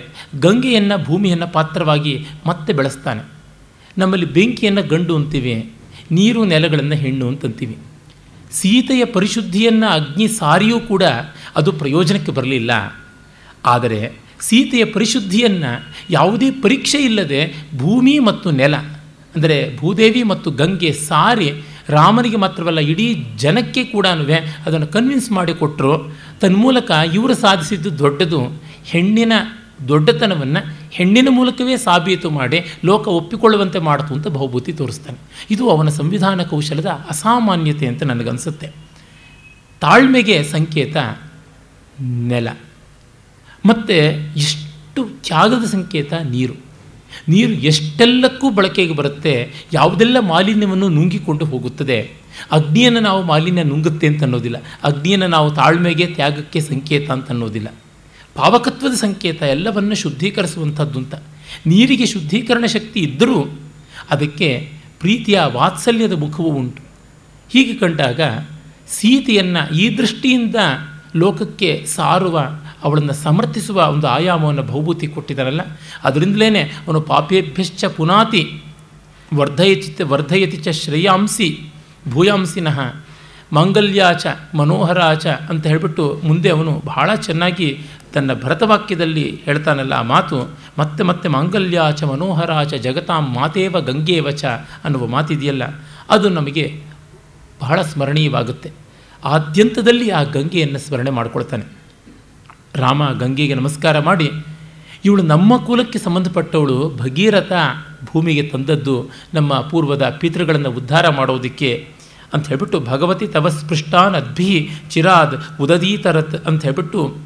[0.43, 2.13] ಗಂಗೆಯನ್ನು ಭೂಮಿಯನ್ನು ಪಾತ್ರವಾಗಿ
[2.45, 3.23] ಮತ್ತೆ ಬೆಳೆಸ್ತಾನೆ.
[3.97, 5.55] ನಮ್ಮಲ್ಲಿ ಬೆಂಕಿಯನ್ನು ಗಂಡು ಅಂತೀವಿ,
[6.17, 7.75] ನೀರು ನೆಲಗಳನ್ನು ಹೆಣ್ಣು ಅಂತಂತೀವಿ.
[8.51, 11.03] ಸೀತೆಯ ಪರಿಶುದ್ಧಿಯನ್ನು ಅಗ್ನಿ ಸಾರಿಯೂ ಕೂಡ
[11.55, 12.71] ಅದು ಪ್ರಯೋಜನಕ್ಕೆ ಬರಲಿಲ್ಲ.
[13.65, 13.99] ಆದರೆ
[14.47, 15.71] ಸೀತೆಯ ಪರಿಶುದ್ಧಿಯನ್ನು
[16.09, 17.41] ಯಾವುದೇ ಪರೀಕ್ಷೆ ಇಲ್ಲದೆ
[17.77, 18.75] ಭೂಮಿ ಮತ್ತು ನೆಲ,
[19.35, 21.49] ಅಂದರೆ ಭೂದೇವಿ ಮತ್ತು ಗಂಗೆ ಸಾರಿ
[21.89, 23.07] ರಾಮನಿಗೆ ಮಾತ್ರವಲ್ಲ, ಇಡೀ
[23.43, 24.07] ಜನಕ್ಕೆ ಕೂಡ
[24.65, 25.93] ಅದನ್ನು ಕನ್ವಿನ್ಸ್ ಮಾಡಿಕೊಟ್ಟರು
[26.41, 29.33] ತನ್ಮೂಲಕ ಇವರು ಸಾಧಿಸಿದ್ದು ದೊಡ್ಡದು, ಹೆಣ್ಣಿನ
[29.87, 35.17] ದೊಡ್ಡತನವನ್ನು ಹೆಣ್ಣಿನ ಮೂಲಕವೇ ಸಾಬೀತು ಮಾಡಿ ಲೋಕ ಒಪ್ಪಿಕೊಳ್ಳುವಂತೆ ಮಾಡ್ತು ಅಂತ ಬಹುಭೂತಿ ತೋರಿಸ್ತಾನೆ.
[35.51, 38.71] ಇದು ಅವನ ಸಂವಿಧಾನ ಕೌಶಲದ ಅಸಾಮಾನ್ಯತೆ ಅಂತ ನನಗನ್ಸುತ್ತೆ.
[39.79, 40.95] ತಾಳ್ಮೆಗೆ ಸಂಕೇತ
[42.01, 42.49] ನೆಲ.
[43.65, 43.93] ಮತ್ತು
[44.39, 46.13] ಎಷ್ಟು ತ್ಯಾಗದ ಸಂಕೇತ?
[46.13, 46.53] ನೀರು.
[47.27, 52.20] ನೀರು ಎಷ್ಟೆಲ್ಲಕ್ಕೂ ಬಳಕೆಗೆ ಬರುತ್ತೆ, ಯಾವುದೆಲ್ಲ ಮಾಲಿನ್ಯವನ್ನು ನುಂಗಿಕೊಂಡು ಹೋಗುತ್ತದೆ?
[52.51, 54.57] ಅಗ್ನಿಯನ್ನು ನಾವು ಮಾಲಿನ್ಯ ನುಂಗುತ್ತೆ ಅಂತ ಅನ್ನೋದಿಲ್ಲ.
[54.83, 57.67] ಅಗ್ನಿಯನ್ನು ನಾವು ತಾಳ್ಮೆಗೆ, ತ್ಯಾಗಕ್ಕೆ ಸಂಕೇತ ಅಂತ ಅನ್ನೋದಿಲ್ಲ.
[58.35, 61.15] ಪಾವಕತ್ವದ ಸಂಕೇತ ಎಲ್ಲವನ್ನು ಶುದ್ಧೀಕರಿಸುವಂಥದ್ದು ಅಂತ
[61.65, 63.59] ನೀರಿಗೆ ಶುದ್ಧೀಕರಣ ಶಕ್ತಿ ಇದ್ದರೂ
[64.09, 66.83] ಅದಕ್ಕೆ ಪ್ರೀತಿಯ ವಾತ್ಸಲ್ಯದ ಮುಖವೂ ಉಂಟು.
[67.53, 68.21] ಹೀಗೆ ಕಂಡಾಗ
[68.87, 70.55] ಸೀತೆಯನ್ನು ಈ ದೃಷ್ಟಿಯಿಂದ
[71.15, 72.39] ಲೋಕಕ್ಕೆ ಸಾರುವ,
[72.83, 75.61] ಅವಳನ್ನು ಸಮರ್ಥಿಸುವ ಒಂದು ಆಯಾಮವನ್ನು ಬಹುಭೂತಿ ಕೊಟ್ಟಿದ್ದಾರಲ್ಲ
[76.03, 78.61] ಅದರಿಂದಲೇ ಅವನು ಪಾಪೇಭ್ಯಶ್ಚ ಪುನಾತಿ
[79.33, 81.70] ವರ್ಧಯತಿ ವರ್ಧಯತಿ ಚ ಶ್ರೇಯಾಂಸಿ
[82.09, 82.79] ಭೂಯಾಂಸಿನಃ,
[83.53, 91.29] ಮಾಂಗಲ್ಯಾಚ, ಮನೋಹರಾಚ ಅಂತ ಹೇಳಿಬಿಟ್ಟು ಮುಂದೆ ಅವನು ಬಹಳ ಚೆನ್ನಾಗಿ ತನ್ನ ಭರತವಾಕ್ಯದಲ್ಲಿ ಹೇಳ್ತಾನಲ್ಲ ಆ ಮಾತು, ಮತ್ತೆ ಮತ್ತೆ
[91.29, 94.45] ಮಾಂಗಲ್ಯಾಚ, ಮನೋಹರಾಚ, ಜಗತಾಂ ಮಾತೇವ ಗಂಗೇವಚ
[94.83, 95.63] ಅನ್ನುವ ಮಾತಿದೆಯಲ್ಲ,
[96.09, 96.83] ಅದು ನಮಗೆ
[97.61, 98.71] ಬಹಳ ಸ್ಮರಣೀಯವಾಗುತ್ತೆ.
[99.25, 101.63] ಆದ್ಯಂತದಲ್ಲಿ ಆ ಗಂಗೆಯನ್ನು ಸ್ಮರಣೆ ಮಾಡಿಕೊಳ್ತಾನೆ.
[102.75, 104.31] ರಾಮ ಗಂಗೆಗೆ ನಮಸ್ಕಾರ ಮಾಡಿ
[105.05, 107.51] ಇವಳು ನಮ್ಮ ಕುಲಕ್ಕೆ ಸಂಬಂಧಪಟ್ಟವಳು ಭಗೀರಥ
[108.05, 111.87] ಭೂಮಿಗೆ ತಂದದ್ದು ನಮ್ಮ ಪೂರ್ವದ ಪಿತೃಗಳನ್ನು ಉದ್ಧಾರ ಮಾಡೋದಕ್ಕೆ
[112.33, 117.17] ಅಂತ ಹೇಳ್ಬಿಟ್ಟು ಭಗವತಿ ತವಸ್ಪೃಷ್ಟಾನ್ ಅದ್ಭಿ ಚಿರಾದ್ ಉದದೀತರತ್ ಅಂತ ಹೇಳ್ಬಿಟ್ಟು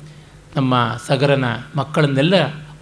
[0.56, 2.34] ನಮ್ಮ ಸಗರನ ಮಕ್ಕಳನ್ನೆಲ್ಲ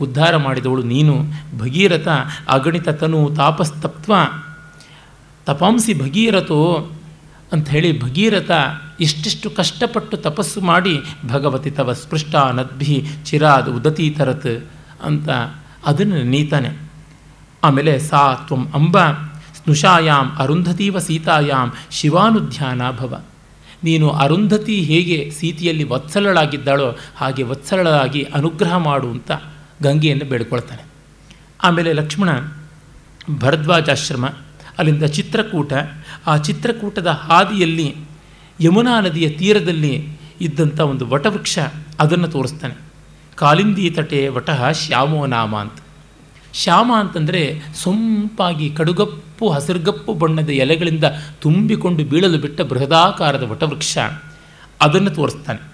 [0.01, 1.25] ಉದ್ಧಾರ ಮಾಡಿದವಳು ನೀನು.
[1.57, 2.07] ಭಗೀರಥ
[2.47, 4.13] ಅಗಣಿತ ತನು ತಾಪಸ್ತತ್ವ
[5.45, 6.89] ತಪಾಂಸಿ ಭಗೀರಥೋ
[7.51, 8.51] ಅಂತ ಹೇಳಿ ಭಗೀರಥ
[8.99, 14.65] ಇಷ್ಟಿಷ್ಟು ಕಷ್ಟಪಟ್ಟು ತಪಸ್ಸು ಮಾಡಿ ಭಗವತಿ ತವ ಸ್ಪೃಷ್ಟ ನದ್ಭಿ ಚಿರಾದ್ ಉದತೀತರತ್
[15.03, 15.29] ಅಂತ
[15.85, 16.69] ಅದನ್ನು ನೀತಾನೆ.
[17.63, 19.01] ಆಮೇಲೆ ಸಾ ತ್ವಂ ಅಂಬ
[19.55, 23.21] ಸ್ನುಷಾಯಾಮ್ ಅರುಂಧತೀವ ಸೀತಾಯಾಮ್ ಶಿವಾನುಧ್ಯಾನ ಭವ
[23.83, 29.31] ನೀನು ಅರುಂಧತಿ ಹೇಗೆ ಸೀತಿಯಲ್ಲಿ ವತ್ಸಲಳಾಗಿದ್ದಾಳೋ ಹಾಗೆ ವತ್ಸಲಳಾಗಿ ಅನುಗ್ರಹ ಮಾಡು ಅಂತ
[29.83, 30.83] ಗಂಗೆಯನ್ನು ಬೇಡ್ಕೊಳ್ತಾನೆ.
[31.63, 32.29] ಆಮೇಲೆ ಲಕ್ಷ್ಮಣ
[33.39, 34.25] ಭರದ್ವಾಜಾಶ್ರಮ,
[34.77, 35.73] ಅಲ್ಲಿಂದ ಚಿತ್ರಕೂಟ,
[36.27, 37.95] ಆ ಚಿತ್ರಕೂಟದ ಹಾದಿಯಲ್ಲಿ
[38.61, 40.07] ಯಮುನಾ ನದಿಯ ತೀರದಲ್ಲಿ
[40.41, 41.59] ಇದ್ದಂಥ ಒಂದು ವಟವೃಕ್ಷ
[41.99, 42.92] ಅದನ್ನು ತೋರಿಸ್ತಾನೆ.
[43.35, 45.73] ಕಾಲಿಂದಿ ತಟೆ ವಟಃ ಶ್ಯಾಮೋ ನಾಮ ಅಂತ.
[46.53, 51.03] ಶ್ಯಾಮ ಅಂತಂದರೆ ಸೊಂಪಾಗಿ ಕಡುಗಪ್ಪು ಹಸಿರುಗಪ್ಪು ಬಣ್ಣದ ಎಲೆಗಳಿಂದ
[51.41, 53.97] ತುಂಬಿಕೊಂಡು ಬೀಳಲು ಬಿಟ್ಟ ಬೃಹದಾಕಾರದ ವಟವೃಕ್ಷ.
[54.81, 55.73] ಅದನ್ನು ತೋರಿಸ್ತಾನೆ.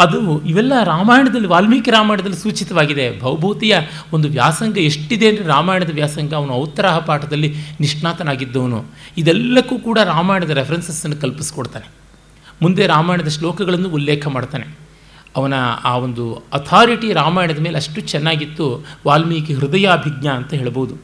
[0.00, 3.20] ಅದು ಇವೆಲ್ಲ ರಾಮಾಯಣದಲ್ಲಿ, ವಾಲ್ಮೀಕಿ ರಾಮಾಯಣದಲ್ಲಿ ಸೂಚಿತವಾಗಿದೆ.
[3.20, 3.78] ಭೌಭೂತಿಯ
[4.12, 6.34] ಒಂದು ವ್ಯಾಸಂಗ ಎಷ್ಟಿದೆ ಅಂದರೆ ರಾಮಾಯಣದ ವ್ಯಾಸಂಗ.
[6.34, 8.84] ಅವನು ಔತ್ತರಾಹ ಪಾಠದಲ್ಲಿ ನಿಷ್ಣಾತನಾಗಿದ್ದವನು.
[9.18, 11.88] ಇದೆಲ್ಲಕ್ಕೂ ಕೂಡ ರಾಮಾಯಣದ ರೆಫರೆನ್ಸಸ್ಸನ್ನು ಕಲ್ಪಿಸ್ಕೊಡ್ತಾನೆ.
[12.62, 14.91] ಮುಂದೆ ರಾಮಾಯಣದ ಶ್ಲೋಕಗಳನ್ನು ಉಲ್ಲೇಖ ಮಾಡ್ತಾನೆ.
[15.36, 20.94] ಅವನ ಆ ಒಂದು ಅಥಾರಿಟಿ ರಾಮಾಯಣದ ಮೇಲೆ ಅಷ್ಟು ಚೆನ್ನಾಗಿತ್ತು, ವಾಲ್ಮೀಕಿ ಹೃದಯಾಭಿಜ್ಞ ಅಂತ ಹೇಳ್ಬೋದು.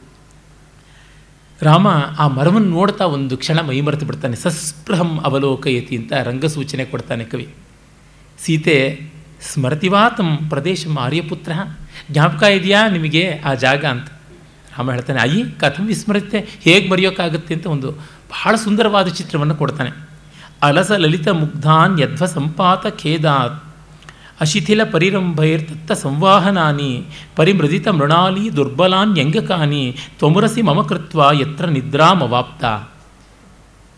[1.61, 1.87] ರಾಮ
[2.19, 4.35] ಆ ಮರವನ್ನು ನೋಡ್ತಾ ಒಂದು ಕ್ಷಣ ಮೈಮರೆತು ಬಿಡ್ತಾನೆ.
[4.35, 7.49] ಸಸ್ಪೃಹಂ ಅವಲೋಕಯತಿ ಅಂತ ರಂಗಸೂಚನೆ ಕೊಡ್ತಾನೆ ಕವಿ.
[8.39, 9.09] ಸೀತೆ
[9.41, 11.51] ಸ್ಮರತಿವಾತಂ ಪ್ರದೇಶ ಆರ್ಯಪುತ್ರ,
[12.11, 14.07] ಜ್ಞಾಪಕ ಇದೆಯಾ ನಿಮಗೆ ಆ ಜಾಗ ಅಂತ.
[14.77, 17.91] ರಾಮ ಹೇಳ್ತಾನೆ, ಅಯ್ಯಿ, ಕಥಂ ವಿಸ್ಮರತೆ, ಹೇಗೆ ಮರೆಯೋಕ್ಕಾಗುತ್ತೆ ಅಂತ ಒಂದು
[18.29, 19.89] ಬಹಳ ಸುಂದರವಾದ ಚಿತ್ರವನ್ನು ಕೊಡ್ತಾನೆ.
[20.61, 23.68] ಅಲಸ ಲಲಿತ ಮುಗ್ಧಾನ್ ಯಧ್ವ ಸಂಪಾತ ಖೇದಾತ್
[24.41, 27.05] ಅಶಿಥಿಲ ಪರಿರಂಭೈರ್ತತ್ತ ಸಂವಾಹನಾನಿ,
[27.35, 32.65] ಪರಿಮೃದಿತ ಮೃಣಾಲಿ ದುರ್ಬಲಾನ್ಯಂಗಕಾನಿ ತ್ವಮುರಸಿ ಮಮ ಕೃತ್ವ ಯತ್ರ ನಿದ್ರಾಮವಾಪ್ತ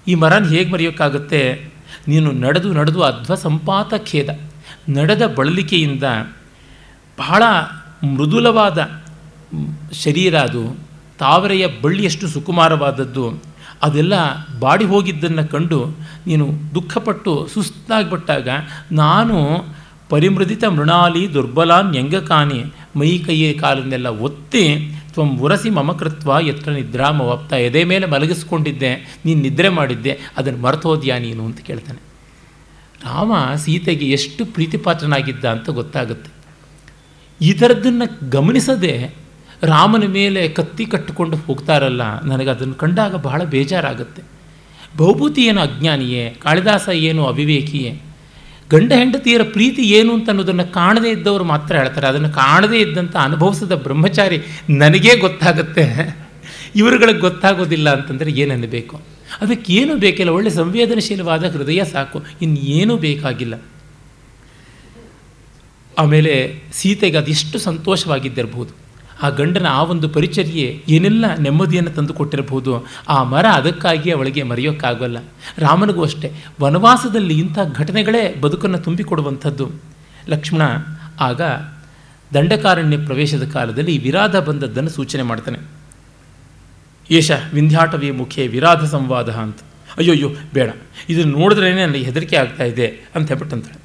[0.07, 1.71] ಈ ಮರನ ಹೇಗೆ ಮರೆಯೋಕ್ಕಾಗುತ್ತೆ?
[2.07, 4.29] ನೀನು ನಡೆದು ನಡೆದು ಅಧ್ವ ಸಂಪಾತ ಖೇದ.
[4.89, 6.03] ನಡೆದ ಬಳಲಿಕೆಯಿಂದ
[7.19, 7.43] ಬಹಳ
[8.13, 8.89] ಮೃದುಲವಾದ
[9.93, 10.77] ಶರೀರ ಅದು.
[11.19, 13.43] ತಾವರೆಯ ಬಳ್ಳಿಯಷ್ಟು ಸುಕುಮಾರವಾದದ್ದು.
[13.83, 14.13] ಅದೆಲ್ಲ
[14.59, 15.85] ಬಾಡಿ ಹೋಗಿದ್ದನ್ನು ಕಂಡು
[16.27, 18.49] ನೀನು ದುಃಖಪಟ್ಟು ಸುಸ್ತಾಗಿಬಿಟ್ಟಾಗ
[18.91, 19.65] ನಾನು
[20.11, 22.59] ಪರಿಮೃದಿತ ಮೃಣಾಲಿ ದುರ್ಬಲಾನ್ ಯಂಗಕಾನಿ
[22.99, 24.63] ಮೈ ಕೈಯ ಕಾಲನ್ನೆಲ್ಲ ಒತ್ತಿ,
[25.13, 28.91] ತ್ವಂ ಉರಸಿ ಮಮಕೃತ್ವ ನಿದ್ರಾಮ ನಿದ್ರಾಮವಾಪ್ತ ಎದೆ ಮೇಲೆ ಮಲಗಿಸ್ಕೊಂಡಿದ್ದೆ,
[29.25, 32.01] ನೀನು ನಿದ್ರೆ ಮಾಡಿದ್ದೆ, ಅದನ್ನು ಮರ್ತೋದ್ಯಾ ನೀನು ಅಂತ ಕೇಳ್ತಾನೆ.
[33.07, 33.31] ರಾಮ
[33.63, 36.29] ಸೀತೆಗೆ ಎಷ್ಟು ಪ್ರೀತಿಪಾತ್ರನಾಗಿದ್ದ ಅಂತ ಗೊತ್ತಾಗುತ್ತೆ.
[37.39, 38.93] ಈ ಥರದ್ದನ್ನು ಗಮನಿಸದೆ
[39.71, 44.21] ರಾಮನ ಮೇಲೆ ಕತ್ತಿ ಕಟ್ಟಿಕೊಂಡು ಹೋಗ್ತಾರಲ್ಲ, ನನಗೆ ಅದನ್ನು ಕಂಡಾಗ ಬಹಳ ಬೇಜಾರಾಗುತ್ತೆ.
[44.99, 47.91] ಬಹುಭೂತಿ ಏನು ಅಜ್ಞಾನಿಯೇ, ಕಾಳಿದಾಸ ಏನು ಅವಿವೇಕಿಯೇ
[48.71, 52.07] ಗಂಡ ಹೆಂಡತಿಯರ ಪ್ರೀತಿ ಏನು ಅಂತ ಅನ್ನೋದನ್ನು ಕಾಣದೇ ಇದ್ದವರು ಮಾತ್ರ ಹೇಳ್ತಾರೆ.
[52.07, 56.17] ಅದನ್ನು ಕಾಣದೇ ಇದ್ದಂಥ ಅನುಭವಿಸಿದ ಬ್ರಹ್ಮಚಾರಿ ನನಗೇ ಗೊತ್ತಾಗುತ್ತೆ.
[56.75, 59.01] ಇವರುಗಳಿಗೆ ಗೊತ್ತಾಗೋದಿಲ್ಲ ಅಂತಂದರೆ ಏನನ್ನಬೇಕು
[59.41, 60.31] ಅದಕ್ಕೇನು ಬೇಕಿಲ್ಲ.
[60.31, 62.23] ಒಳ್ಳೆ ಸಂವೇದನಶೀಲವಾದ ಹೃದಯ ಸಾಕು.
[62.41, 63.61] ಇನ್ನೇನೂ ಬೇಕಾಗಿಲ್ಲ.
[65.99, 68.80] ಆಮೇಲೆ ಸೀತೆಗೆ ಅದೆಷ್ಟು ಸಂತೋಷವಾಗಿದ್ದಿರಬಹುದು
[69.21, 75.17] ಆ ಗಂಡನ ಆ ಒಂದು ಪರಿಚರ್ಯೆ ಏನೆಲ್ಲ ನೆಮ್ಮದಿಯನ್ನು ತಂದು ಕೊಟ್ಟಿರಬಹುದು, ಆ ಮರ ಅದಕ್ಕಾಗಿ ಅವಳಿಗೆ ಮರೆಯೋಕ್ಕಾಗಲ್ಲ.
[75.57, 79.71] ರಾಮನಿಗೂ ಅಷ್ಟೇ, ವನವಾಸದಲ್ಲಿ ಇಂಥ ಘಟನೆಗಳೇ ಬದುಕನ್ನು ತುಂಬಿಕೊಡುವಂಥದ್ದು.
[80.29, 80.61] ಲಕ್ಷ್ಮಣ
[81.19, 81.41] ಆಗ
[82.33, 85.59] ದಂಡಕಾರಣ್ಯ ಪ್ರವೇಶದ ಕಾಲದಲ್ಲಿ ವಿರಾಧ ಬಂದದ್ದನ್ನು ಸೂಚನೆ ಮಾಡ್ತಾನೆ.
[87.11, 89.57] ಏಷ ವಿಂಧ್ಯಾಟವಿ ಮುಖೇ ವಿರಾಧ ಸಂವಾದ ಅಂತ.
[89.97, 90.71] ಅಯ್ಯೋಯ್ಯೋ, ಬೇಡ.
[91.09, 93.81] ಇದನ್ನು ನೋಡಿದ್ರೇ ನನಗೆ ಹೆದರಿಕೆ ಆಗ್ತಾ ಇದೆ ಅಂತ ಹೇಳ್ಬಿಟ್ಟಂತಾಳೆ.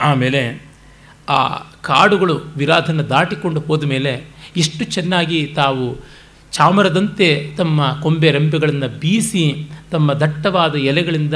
[0.00, 0.69] ಆಮೇಲೆ
[1.36, 1.40] ಆ
[1.82, 4.12] ಕಾಡುಗಳು ವಿರಾಧನ ದಾಟಿಕೊಂಡು ಹೋದ ಮೇಲೆ
[4.56, 5.86] ಇಷ್ಟು ಚೆನ್ನಾಗಿ ತಾವು
[6.52, 9.44] ಚಾಮರದಂತೆ ತಮ್ಮ ಕೊಂಬೆ ರೆಂಬೆಗಳನ್ನು ಬೀಸಿ
[9.90, 11.34] ತಮ್ಮ ದಟ್ಟವಾದ ಎಲೆಗಳಿಂದ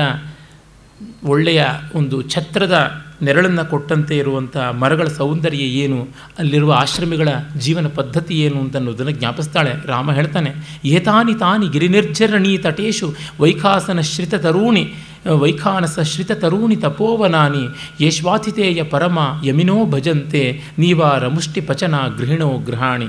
[1.32, 1.62] ಒಳ್ಳೆಯ
[1.94, 2.76] ಒಂದು ಛತ್ರದ
[3.22, 5.98] ನೆರಳನ್ನು ಕೊಟ್ಟಂತೆ ಇರುವಂಥ ಮರಗಳ ಸೌಂದರ್ಯ ಏನು,
[6.38, 9.72] ಅಲ್ಲಿರುವ ಆಶ್ರಮಿಗಳ ಜೀವನ ಪದ್ಧತಿ ಏನು ಅಂತ ಅನ್ನೋದನ್ನು ಜ್ಞಾಪಿಸ್ತಾಳೆ.
[9.86, 10.50] ರಾಮ ಹೇಳ್ತಾನೆ,
[10.96, 13.08] ಏತಾನಿ ತಾನಿ ಗಿರಿನಿರ್ಜರಣಿ ತಟೇಶು
[13.40, 14.84] ವೈಖಾಸನ ಶ್ರಿತ ತರೂಣಿ
[15.32, 17.64] ವೈಖಾನಸ ಶ್ರಿತ ತರೂಣಿ ತಪೋವನಾನಿ
[18.06, 23.06] ಯಶ್ವಾತಿಥೇಯ ಪರಮ ಯಮಿನೋ ಭಜಂತೆ ನೀವಾರ ಮುಷ್ಟಿ ಪಚನ ಗೃಹಿಣೋ ಗೃಹಾಣಿ.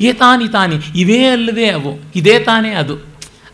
[0.00, 2.96] ಏತಾನಿ ತಾನಿ ಇವೇ ಅಲ್ಲವೇ ಅವು, ಇದೇ ತಾನೇ ಅದು.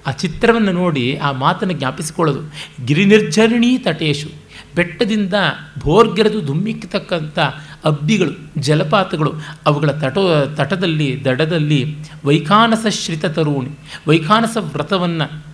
[0.07, 2.41] ಆ ಚಿತ್ರವನ್ನು ನೋಡಿ ಆ ಮಾತನ್ನು ಜ್ಞಾಪಿಸಿಕೊಳ್ಳೋದು.
[2.85, 4.29] ಗಿರಿನಿರ್ಜರಣಿ ತಟೇಶು,
[4.75, 5.35] ಬೆಟ್ಟದಿಂದ
[5.79, 7.39] ಭೋರ್ಗೆರೆದು ಧುಮ್ಮಿಕ್ಕತಕ್ಕಂಥ
[7.85, 9.33] ಅಬ್ಬಿಗಳು, ಜಲಪಾತಗಳು,
[9.67, 13.79] ಅವುಗಳ ತಟೋ, ತಟದಲ್ಲಿ, ದಡದಲ್ಲಿ ವೈಖಾನಸ ಶ್ರಿತ ತರುಣಿ.
[14.09, 15.48] ವೈಖಾನಸ ವ್ರತವನ್ನು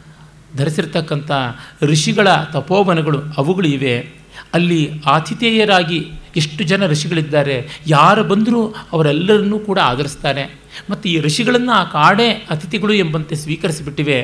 [0.56, 1.30] ಧರಿಸಿರ್ತಕ್ಕಂಥ
[1.82, 3.94] ಋಷಿಗಳ ತಪೋವನಗಳು ಅವುಗಳು ಇವೆ.
[4.54, 12.28] ಅಲ್ಲಿ ಆತಿಥೇಯರಾಗಿ ಎಷ್ಟು ಜನ ಋಷಿಗಳಿದ್ದಾರೆ, ಯಾರು ಬಂದರೂ ಅವರೆಲ್ಲರನ್ನೂ ಕೂಡ ಆಧರಿಸ್ತಾರೆ ಮತ್ತು ಈ ಋಷಿಗಳನ್ನು ಆ ಕಾಡೆ
[12.50, 14.18] ಅತಿಥಿಗಳು ಎಂಬಂತೆ ಸ್ವೀಕರಿಸಿಬಿಟ್ಟಿವೆ.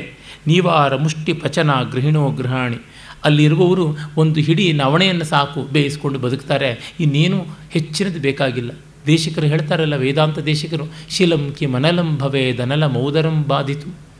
[0.47, 2.77] ನೀವಾರ ಮುಷ್ಟಿ ಪಚನ ಗೃಹಿಣೋ ಗೃಹಾಣಿ.
[3.23, 6.95] ಅಲ್ಲಿರುವವರು ಒಂದು ಹಿಡಿ ನವಣೆಯನ್ನು ಸಾಕು ಬೇಯಿಸ್ಕೊಂಡು ಬದುಕ್ತಾರೆ.
[6.99, 8.71] ಇನ್ನೇನು ಹೆಚ್ಚಿನದು ಬೇಕಾಗಿಲ್ಲ.
[9.07, 14.10] ದೇಶಿಕರು ಹೇಳ್ತಾರಲ್ಲ ವೇದಾಂತ ದೇಶಿಕರು, ಶಿಲಂ ಕಿ ಮನಲಂ ಭವೇ ದನಲ ಮೌದರಂ ಬಾಧಿತು.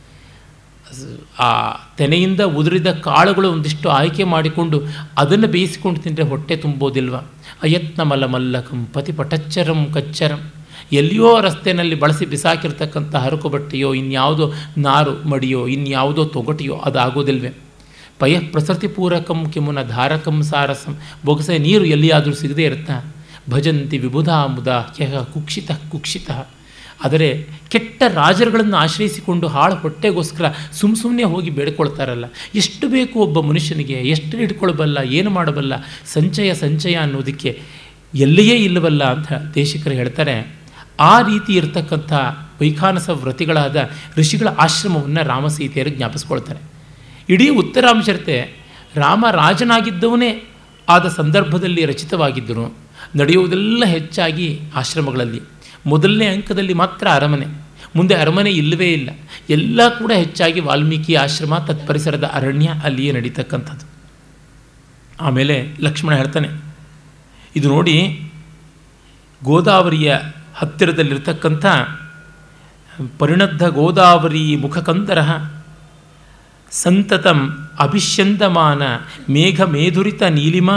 [1.40, 4.82] ಆ ತೆನೆಯಿಂದ ಉದುರಿದ ಕಾಳುಗಳು ಒಂದಿಷ್ಟು ಆಯ್ಕೆ ಮಾಡಿಕೊಂಡು
[5.18, 7.16] ಅದನ್ನು ಬೇಯಿಸಿಕೊಂಡು ತಿಂದರೆ ಹೊಟ್ಟೆ ತುಂಬೋದಿಲ್ವ?
[7.64, 10.52] ಅಯತ್ನ ಮಲ ಮಲ್ಲಕಂ ಪತಿ ಪಟಚ್ಚರಂ ಕಚ್ಚರಂ.
[10.92, 17.52] ಎಲ್ಲಿಯೋ ರಸ್ತೆಯಲ್ಲಿ ಬಳಸಿ ಬಿಸಾಕಿರ್ತಕ್ಕಂಥ ಹರಕು ಬಟ್ಟೆಯೋ ಇನ್ಯಾವುದೋ ನಾರು ಮಡಿಯೋ, ಇನ್ಯಾವುದೋ ತೊಗಟಿಯೋ ಅದಾಗೋದಿಲ್ವೇ?
[18.20, 19.54] ಪಯ ಪ್ರಸೃತಿ ಪೂರಕಂ
[19.88, 20.98] ಧಾರಕಂ ಸಾರಸಂ.
[21.26, 23.14] ಬೊಗಸೆ ನೀರು ಎಲ್ಲಿಯಾದರೂ ಸಿಗದೇ ಇರುತ್ತಾ?
[23.50, 26.32] ಭಜಂತಿ ವಿಬುಧಾ ಮುದ ಕೆಹ ಕುಕ್ಷಿತ ಕುಕ್ಷಿತ.
[27.04, 32.26] ಆದರೆ ಕೆಟ್ಟ ರಾಜರುಗಳನ್ನು ಆಶ್ರಯಿಸಿಕೊಂಡು ಹಾಳು ಹೊಟ್ಟೆಗೋಸ್ಕರ ಸುಮ್ಮ ಸುಮ್ಮನೆ ಹೋಗಿ ಬೇಡ್ಕೊಳ್ತಾರಲ್ಲ.
[32.56, 33.94] ಎಷ್ಟು ಬೇಕು ಒಬ್ಬ ಮನುಷ್ಯನಿಗೆ?
[33.94, 35.74] ಎಷ್ಟು ಇಟ್ಕೊಳ್ಬಲ್ಲ ಏನು ಮಾಡಬಲ್ಲ?
[36.06, 37.62] ಸಂಚಯ ಸಂಚಯ ಅನ್ನೋದಕ್ಕೆ
[38.16, 40.56] ಎಲ್ಲಿಯೇ ಇಲ್ಲವಲ್ಲ ಅಂತ ದೇಶಿಕರು ಹೇಳ್ತಾರೆ.
[41.00, 42.14] ಆ ರೀತಿ ಇರತಕ್ಕಂಥ
[42.62, 46.60] ವೈಖಾನಸ ವ್ರತಿಗಳಾದ ಋಷಿಗಳ ಆಶ್ರಮವನ್ನು ರಾಮಸೀತೆಯರು ಜ್ಞಾಪಿಸ್ಕೊಳ್ತಾರೆ.
[47.30, 48.54] ಇಡೀ ಉತ್ತರಾಂಶರತೆ
[48.96, 50.44] ರಾಮ ರಾಜನಾಗಿದ್ದವನೇ
[50.90, 52.78] ಆದ ಸಂದರ್ಭದಲ್ಲಿ ರಚಿತವಾಗಿದ್ದರು
[53.16, 55.42] ನಡೆಯುವುದೆಲ್ಲ ಹೆಚ್ಚಾಗಿ ಆಶ್ರಮಗಳಲ್ಲಿ.
[55.86, 57.46] ಮೊದಲನೇ ಅಂಕದಲ್ಲಿ ಮಾತ್ರ ಅರಮನೆ.
[57.96, 59.10] ಮುಂದೆ ಅರಮನೆ ಇಲ್ಲವೇ ಇಲ್ಲ.
[59.50, 63.86] ಎಲ್ಲ ಕೂಡ ಹೆಚ್ಚಾಗಿ ವಾಲ್ಮೀಕಿ ಆಶ್ರಮ, ತತ್ಪರಿಸರದ ಅರಣ್ಯ ಅಲ್ಲಿಯೇ ನಡೀತಕ್ಕಂಥದ್ದು.
[65.22, 66.50] ಆಮೇಲೆ ಲಕ್ಷ್ಮಣ ಹೇಳ್ತಾನೆ,
[67.56, 67.96] ಇದು ನೋಡಿ
[69.44, 70.18] ಗೋದಾವರಿಯ
[70.56, 71.66] ಹತ್ತಿರದಲ್ಲಿರ್ತಕ್ಕಂಥ
[73.20, 75.20] ಪರಿಣದ್ಧ ಗೋದಾವರಿ ಮುಖಕಂದರ
[76.72, 78.82] ಸಂತತಂ ಅಭಿಷ್ಯಂದಮಾನ
[79.30, 80.72] ಮೇಘ ಮೇಧುರಿತ ನೀಲಿಮ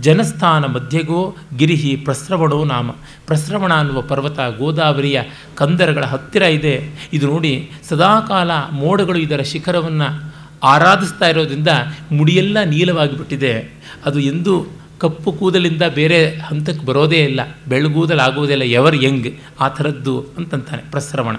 [0.00, 2.90] ಜನಸ್ಥಾನ ಮಧ್ಯಗೋ ಗಿರಿಹಿ ಪ್ರಸ್ರವಣೋ ನಾಮ.
[3.26, 5.22] ಪ್ರಸ್ರವಣ ಅನ್ನುವ ಪರ್ವತ ಗೋದಾವರಿಯ
[5.54, 6.88] ಕಂದರಗಳ ಹತ್ತಿರ ಇದೆ.
[7.12, 11.68] ಇದು ನೋಡಿ ಸದಾಕಾಲ ಮೋಡಗಳು ಇದರ ಶಿಖರವನ್ನು ಆರಾಧಿಸ್ತಾ ಇರೋದ್ರಿಂದ
[12.12, 14.66] ಮುಡಿಯೆಲ್ಲ ನೀಲವಾಗಿಬಿಟ್ಟಿದೆ ಅದು ಎಂದು
[14.98, 17.40] ಕಪ್ಪು ಕೂದಲಿಂದ ಬೇರೆ ಹಂತಕ್ಕೆ ಬರೋದೇ ಇಲ್ಲ.
[17.68, 19.28] ಬೆಳಗೂದಲಾಗುವುದಿಲ್ಲ ಎವರ್ ಯಂಗ್
[19.60, 21.36] ಆ ಥರದ್ದು ಅಂತಂತಾನೆ ಪ್ರಸ್ರವಣ.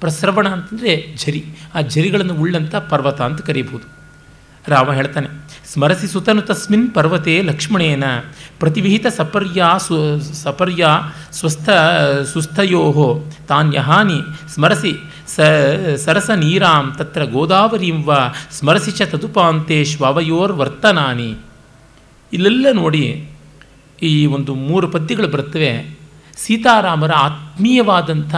[0.00, 1.44] ಪ್ರಸ್ರವಣ ಅಂತಂದರೆ ಝರಿ.
[1.74, 3.97] ಆ ಝರಿಗಳನ್ನು ಉಳ್ಳಂಥ ಪರ್ವತ ಅಂತ ಕರೀಬಹುದು.
[4.68, 5.28] ರಾಮ ಹೇಳ್ತಾನೆ.
[5.72, 8.04] ಸ್ಮರಸಿ ಸುತನು ತಸ್ಮಿನ್ ಪರ್ವತೆ ಲಕ್ಷ್ಮಣೇನ
[8.58, 11.00] ಪ್ರತಿವಿಹಿತ ಸಪರ್ಯಾ ಸು, ಸಪರ್ಯಾ
[11.32, 11.68] ಸ್ವಸ್ಥ
[12.32, 12.82] ಸುಸ್ಥಯೋ
[13.48, 14.20] ತಾನ್ಯಹಾನಿ
[14.54, 14.92] ಸ್ಮರಸಿ
[15.26, 15.40] ಸ,
[16.04, 18.16] ಸರಸ ನೀರಾಂ, ತತ್ರ ಗೋದಾವರಿಂ ವ,
[18.50, 19.84] ಸ್ಮರಸಿ ಚ ತದುಪಾಂತೆ
[22.32, 23.28] ಇಲ್ಲೆಲ್ಲ ನೋಡಿ
[24.02, 25.98] ಈ ಒಂದು ಮೂರು ಪದ್ಯಗಳು ಬರ್ತವೆ.
[26.36, 28.34] ಸೀತಾರಾಮರ ಆತ್ಮೀಯವಾದಂಥ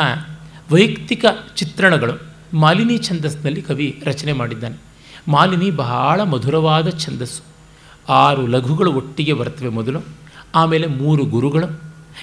[0.71, 1.25] ವೈಯಕ್ತಿಕ
[1.57, 2.15] ಚಿತ್ರಣಗಳು.
[2.55, 4.90] ಮಾಲಿನಿ ಛಂದಸ್ನಲ್ಲಿ ಕವಿ ರಚನೆ ಮಾಡಿದ್ದಾನೆ.
[5.31, 7.43] ಮಾಲಿನಿ ಬಹಳ ಮಧುರವಾದ ಛಂದಸ್ಸು.
[8.09, 10.01] ಆರು ಲಘುಗಳು ಒಟ್ಟಿಗೆ ಬರ್ತವೆ ಮೊದಲು,
[10.55, 11.69] ಆಮೇಲೆ ಮೂರು ಗುರುಗಳು,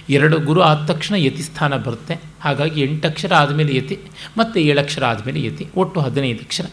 [0.10, 2.16] ಎರಡು ಗುರು ಆದ ತಕ್ಷಣ ಯತಿಸ್ಥಾನ ಬರುತ್ತೆ.
[2.42, 4.00] ಹಾಗಾಗಿ ಎಂಟಕ್ಷರ ಆದಮೇಲೆ ಯತಿ,
[4.38, 6.68] ಮತ್ತು ಏಳಕ್ಷರ ಆದಮೇಲೆ ಯತಿ, ಒಟ್ಟು ಹದಿನೈದು ಅಕ್ಷರ.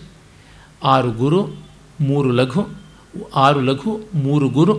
[0.84, 1.40] ಆರು ಗುರು,
[2.00, 2.62] ಮೂರು ಲಘು,
[3.34, 4.74] ಆರು ಲಘು, ಮೂರು ಗುರು,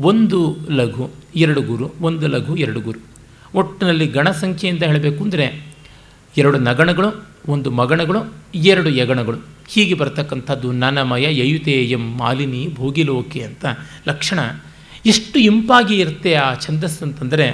[0.00, 3.00] ಒಂದು ಲಘು, ಎರಡು ಗುರು, ಒಂದು ಲಘು, ಎರಡು ಗುರು.
[3.54, 5.46] ಒಟ್ಟಿನಲ್ಲಿ ಗಣ ಸಂಖ್ಯೆಯಿಂದ ಹೇಳಬೇಕು ಅಂದರೆ
[6.36, 7.08] ಎರಡು ನಗಣಗಳು,
[7.48, 8.20] ಒಂದು ಮಗಣಗಳು,
[8.54, 9.38] ಎರಡು ಯಗಣಗಳು.
[9.72, 13.64] ಹೀಗೆ ಬರ್ತಕ್ಕಂಥದ್ದು ನನಮಯ ಯಯುತೇಯಂ ಮಾಲಿನಿ ಭೋಗಿಲೋಕೆ ಅಂತ
[14.08, 14.40] ಲಕ್ಷಣ.
[15.06, 17.46] ಎಷ್ಟು ಇಂಪಾಗಿ ಇರುತ್ತೆ ಆ ಛಂದಸ್ಸು ಅಂತಂದರೆ,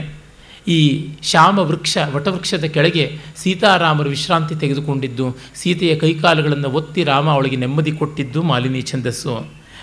[0.69, 8.43] ಈ ಶ್ಯಾಮ ವೃಕ್ಷ ವಟವೃಕ್ಷದ ಕೆಳಗೆ ಸೀತಾರಾಮರು ವಿಶ್ರಾಂತಿ ತೆಗೆದುಕೊಂಡಿದ್ದು, ಸೀತೆಯ ಕೈಕಾಲುಗಳನ್ನು ಒತ್ತಿ ರಾಮ ಅವಳಿಗೆ ನೆಮ್ಮದಿ ಕೊಟ್ಟಿದ್ದು
[8.43, 9.35] ಮಾಲಿನಿ ಛಂದಸ್ಸು.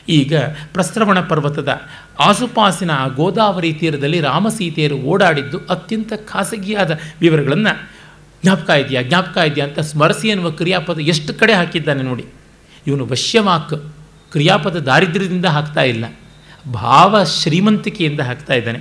[0.09, 0.35] ಈಗ
[0.73, 1.81] ಪ್ರಸ್ರವಣ ಪರ್ವತದ
[2.19, 8.04] ಆಸುಪಾಸಿನ ಗೋದಾವರಿ ತೀರದಲ್ಲಿ ರಾಮ ಸೀತೆಯರು ಓಡಾಡಿದ್ದು ಅತ್ಯಂತ ಖಾಸಗಿಯಾದ ವಿವರಗಳನ್ನು
[8.45, 9.01] ಜ್ಞಾಪಕ ಇದೆಯಾ?
[9.01, 12.25] ಜ್ಞಾಪಕ ಇದೆಯಾ ಅಂತ ಸ್ಮರಸಿ ಎನ್ನುವ ಕ್ರಿಯಾಪದ ಎಷ್ಟು ಕಡೆ ಹಾಕಿದ್ದಾನೆ ನೋಡಿ.
[12.87, 13.93] ಇವನು ವಶ್ಯವಾಕ್.
[14.31, 16.05] ಕ್ರಿಯಾಪದ ದಾರಿದ್ರ್ಯದಿಂದ ಹಾಕ್ತಾ ಇಲ್ಲ.
[16.71, 18.79] ಭಾವ ಶ್ರೀಮಂತಿಕೆಯಿಂದ ಹಾಕ್ತಾ ಇದ್ದಾನೆ.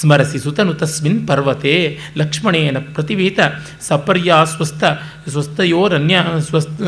[0.00, 3.38] ಸ್ಮರಸಿ ಸುತನು ತಸ್ಮಿನ್ ಪರ್ವತೆ ಲಕ್ಷ್ಮಣೇನ ಪ್ರತಿವಿಹಿತ
[3.80, 4.84] ಸಪರ್ಯಾ ಸ್ವಸ್ಥ
[5.28, 6.82] ಸ್ವಸ್ಥಯೋರನ್ಯ ಸ್ವಸ್ಥ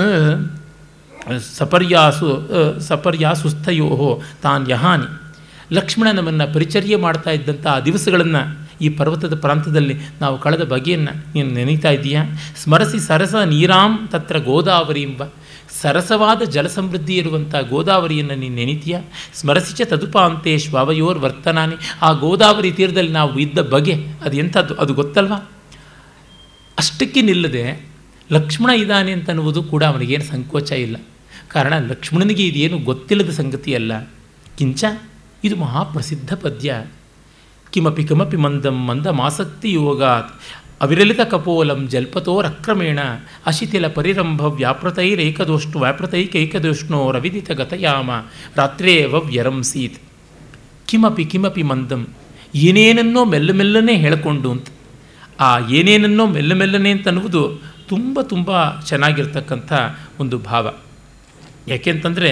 [1.58, 2.28] ಸಪರ್ಯಾಸು
[2.80, 5.08] ಸಪರ್ಯಾಸುಸ್ಥಯೋ ತಾನ್ ಯಹಾನಿ.
[5.72, 11.90] ಲಕ್ಷ್ಮಣ ನಮ್ಮನ್ನು ಪರಿಚರ್ಯ ಮಾಡ್ತಾ ಇದ್ದಂಥ ಆ ದಿವಸಗಳನ್ನು ಈ ಪರ್ವತದ ಪ್ರಾಂತದಲ್ಲಿ ನಾವು ಕಳೆದ ಬಗೆಯನ್ನು ನೀನು ನೆನೀತಾ
[11.90, 12.24] ಇದೆಯಾ
[12.62, 15.22] ಸ್ಮರಸಿ ಸರಸ ನೀರಾಂ ತತ್ರ ಗೋದಾವರಿ ಎಂಬ
[15.80, 18.98] ಸರಸವಾದ ಜಲಸಮೃದ್ಧಿ ಇರುವಂಥ ಗೋದಾವರಿಯನ್ನು ನೀನು ನೆನೀತೀಯ?
[19.34, 21.74] ಸ್ಮರಸಿಚ ತದುಪಾಂತೆ ಶ್ವಾವಯೋರ್ ವರ್ತನಾನಿ.
[22.02, 24.74] ಆ ಗೋದಾವರಿ ತೀರದಲ್ಲಿ ನಾವು ಇದ್ದ ಬಗೆ ಅದು ಎಂಥದ್ದು?
[24.74, 25.50] ಅದು ಗೊತ್ತಲ್ವಾ?
[26.78, 27.86] ಅಷ್ಟಕ್ಕೆ ನಿಲ್ಲದೆ
[28.32, 30.96] ಲಕ್ಷ್ಮಣ ಇದ್ದಾನೆ ಅಂತ ಅನ್ನುವುದು ಕೂಡ ಅವನಿಗೇನು ಸಂಕೋಚ ಇಲ್ಲ.
[31.48, 34.10] ಕಾರಣ ಲಕ್ಷ್ಮಣನಿಗೆ ಇದೇನು ಗೊತ್ತಿಲ್ಲದ ಸಂಗತಿಯಲ್ಲ.
[34.58, 34.84] ಕಿಂಚ
[35.44, 36.84] ಇದು ಮಹಾಪ್ರಸಿದ್ಧ ಪದ್ಯ.
[37.74, 40.30] ಕಿಮಪಿ ಕಿಮಪಿ ಮಂದಂ ಆಸಕ್ತಿ ಯೋಗಾತ್
[40.80, 42.98] ಅವಿರಲಿತ ಕಪೋಲಂ ಜಲ್ಪತೋರಕ್ರಮೇಣ
[43.46, 48.10] ಅಶಿಥಿಲ ಪರಿರಂಭ ವ್ಯಾಪೃತೈರೇಕದೋಷ್ಟು ವ್ಯಾಪೃತೈಕೈಕದೋಷ್ಣೋ ರವಿದಿತ ಗತಯಾಮ
[48.56, 49.98] ರಾತ್ರೇವ ವ್ಯರಂಸೀತ್
[50.86, 52.02] ಕಿಮಪಿ ಕಿಮಪಿ ಮಂದಂ
[52.54, 54.68] ಏನೇನನ್ನೋ ಮೆಲ್ಲ ಮೆಲ್ಲನೆ ಹೇಳಿಕೊಂಡು ಅಂತ
[55.40, 57.42] ಆ ಏನೇನನ್ನೋ ಮೆಲ್ಲ ಮೆಲ್ಲನೆ ಅಂತ ಅನ್ನುವುದು
[57.88, 59.72] ತುಂಬ ತುಂಬ ಚೆನ್ನಾಗಿರ್ತಕ್ಕಂಥ
[60.20, 60.66] ಒಂದು ಭಾವ।
[61.68, 62.30] ಯಾಕೆಂತಂದರೆ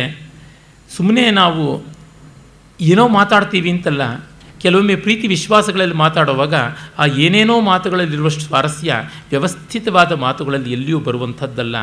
[0.96, 1.64] ಸುಮ್ಮನೆ ನಾವು
[2.80, 4.02] ಏನೋ ಮಾತಾಡ್ತೀವಿ ಅಂತಲ್ಲ
[4.62, 6.54] ಕೆಲವೊಮ್ಮೆ ಪ್ರೀತಿ ವಿಶ್ವಾಸಗಳಲ್ಲಿ ಮಾತಾಡುವಾಗ
[6.98, 8.94] ಆ ಏನೇನೋ ಮಾತುಗಳಲ್ಲಿರುವಷ್ಟು ಸ್ವಾರಸ್ಯ,
[9.30, 11.76] ವ್ಯವಸ್ಥಿತವಾದ ಮಾತುಗಳಲ್ಲಿ ಎಲ್ಲಿಯೂ ಬರುವಂಥದ್ದಲ್ಲ.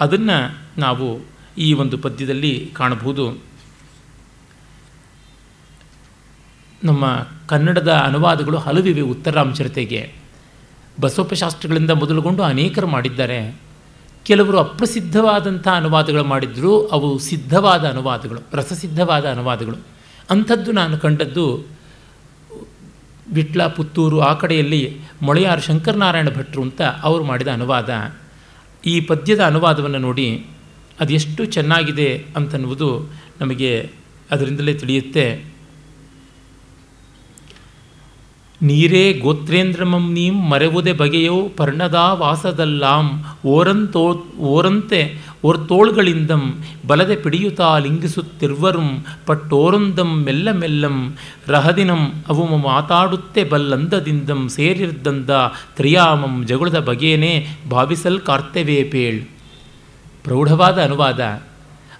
[0.00, 1.20] ಅದನ್ನು ನಾವು
[1.58, 3.42] ಈ ಒಂದು ಪದ್ಯದಲ್ಲಿ ಕಾಣಬಹುದು.
[6.84, 10.14] ನಮ್ಮ ಕನ್ನಡದ ಅನುವಾದಗಳು ಹಲವಿವೆ ಉತ್ತರಾಂಚರತೆಗೆ
[11.00, 13.60] ಬಸವಪಶಾಸ್ತ್ರಗಳಿಂದ ಮೊದಲುಗೊಂಡು ಅನೇಕರು ಮಾಡಿದ್ದಾರೆ.
[14.24, 19.76] ಕೆಲವರು ಅಪ್ರಸಿದ್ಧವಾದಂಥ ಅನುವಾದಗಳು ಮಾಡಿದ್ದರೂ ಅವು ಸಿದ್ಧವಾದ ಅನುವಾದಗಳು, ರಸಸಿದ್ಧವಾದ ಅನುವಾದಗಳು.
[20.30, 21.79] ಅಂಥದ್ದು ನಾನು ಕಂಡದ್ದು
[23.32, 28.12] ವಿಟ್ಲ ಪುತ್ತೂರು ಆ ಕಡೆಯಲ್ಲಿ ಮೊಳೆಯಾರು ಶಂಕರನಾರಾಯಣ ಭಟ್ರು ಅಂತ ಅವರು ಮಾಡಿದ ಅನುವಾದ.
[28.86, 30.46] ಈ ಪದ್ಯದ ಅನುವಾದವನ್ನು ನೋಡಿ
[31.00, 33.90] ಅದೆಷ್ಟು ಚೆನ್ನಾಗಿದೆ ಅಂತನ್ನುವುದು ನಮಗೆ
[34.30, 35.50] ಅದರಿಂದಲೇ ತಿಳಿಯುತ್ತೆ.
[38.62, 46.42] ನೀರೇ ಗೋತ್ರೇಂದ್ರಮಂ ನೀಂ ಮರೆವುದೇ ಬಗೆಯೋ ಪರ್ಣದಾ ವಾಸದಲ್ಲಾಂ ಓರಂತೋ ಓರಂತೆ ಓರ್ತೋಳ್ಗಳಿಂದಂ
[46.86, 48.88] ಬಲದೆ ಪಿಡಿಯುತ್ತಾ ಲಿಂಗಿಸುತ್ತಿರುವರುಂ
[49.26, 50.96] ಪಟ್ಟೋರೊಂದಂ ಮೆಲ್ಲ ಮೆಲ್ಲಂ
[51.48, 55.30] ರಹದಿನಂ ಅವು ಮಾತಾಡುತ್ತೆ ಬಲ್ಲಂದದಿಂದಂ ಸೇರಿರ್ದಂದ
[55.76, 57.32] ತ್ರಿಯಾಮಂ ಜಗುಳದ ಬಗೆಯೇ
[57.70, 59.20] ಭಾವಿಸಲ್ ಕಾರ್ತೆವೇಪೇಳ್
[60.22, 61.20] ಪ್ರೌಢವಾದ ಅನುವಾದ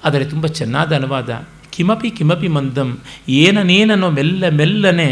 [0.04, 1.30] ಆದರೆ ತುಂಬ ಚೆನ್ನಾದ ಅನುವಾದ
[1.70, 2.90] ಕಿಮಪಿ ಕಿಮಪಿ ಮಂದಂ
[3.38, 5.08] ಏನನೇನೋ ಮೆಲ್ಲ ಮೆಲ್ಲನೆ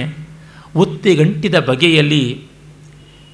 [0.75, 2.25] ಒತ್ತಿಗಂಟಿದ ಬಗೆಯಲ್ಲಿ